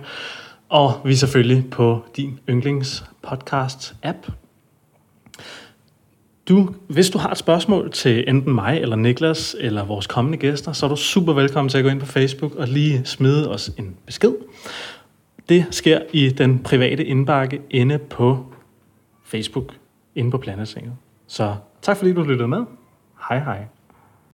og 0.69 0.93
vi 1.05 1.11
er 1.11 1.15
selvfølgelig 1.15 1.69
på 1.69 2.03
din 2.15 2.39
yndlings 2.49 3.05
podcast 3.29 3.95
app. 4.03 4.27
Du, 6.49 6.69
hvis 6.87 7.09
du 7.09 7.17
har 7.17 7.31
et 7.31 7.37
spørgsmål 7.37 7.91
til 7.91 8.23
enten 8.27 8.53
mig 8.53 8.79
eller 8.81 8.95
Niklas 8.95 9.55
eller 9.59 9.85
vores 9.85 10.07
kommende 10.07 10.37
gæster, 10.37 10.73
så 10.73 10.85
er 10.85 10.89
du 10.89 10.95
super 10.95 11.33
velkommen 11.33 11.69
til 11.69 11.77
at 11.77 11.83
gå 11.83 11.89
ind 11.89 11.99
på 11.99 12.05
Facebook 12.05 12.55
og 12.55 12.67
lige 12.67 13.01
smide 13.05 13.51
os 13.51 13.71
en 13.77 13.95
besked. 14.05 14.33
Det 15.49 15.65
sker 15.71 16.01
i 16.13 16.29
den 16.29 16.59
private 16.59 17.05
indbakke 17.05 17.61
inde 17.69 17.97
på 17.97 18.45
Facebook, 19.25 19.73
inde 20.15 20.31
på 20.31 20.37
Planetsinget. 20.37 20.97
Så 21.27 21.55
tak 21.81 21.97
fordi 21.97 22.13
du 22.13 22.23
lyttede 22.23 22.47
med. 22.47 22.65
Hej 23.29 23.39
hej. 23.39 23.65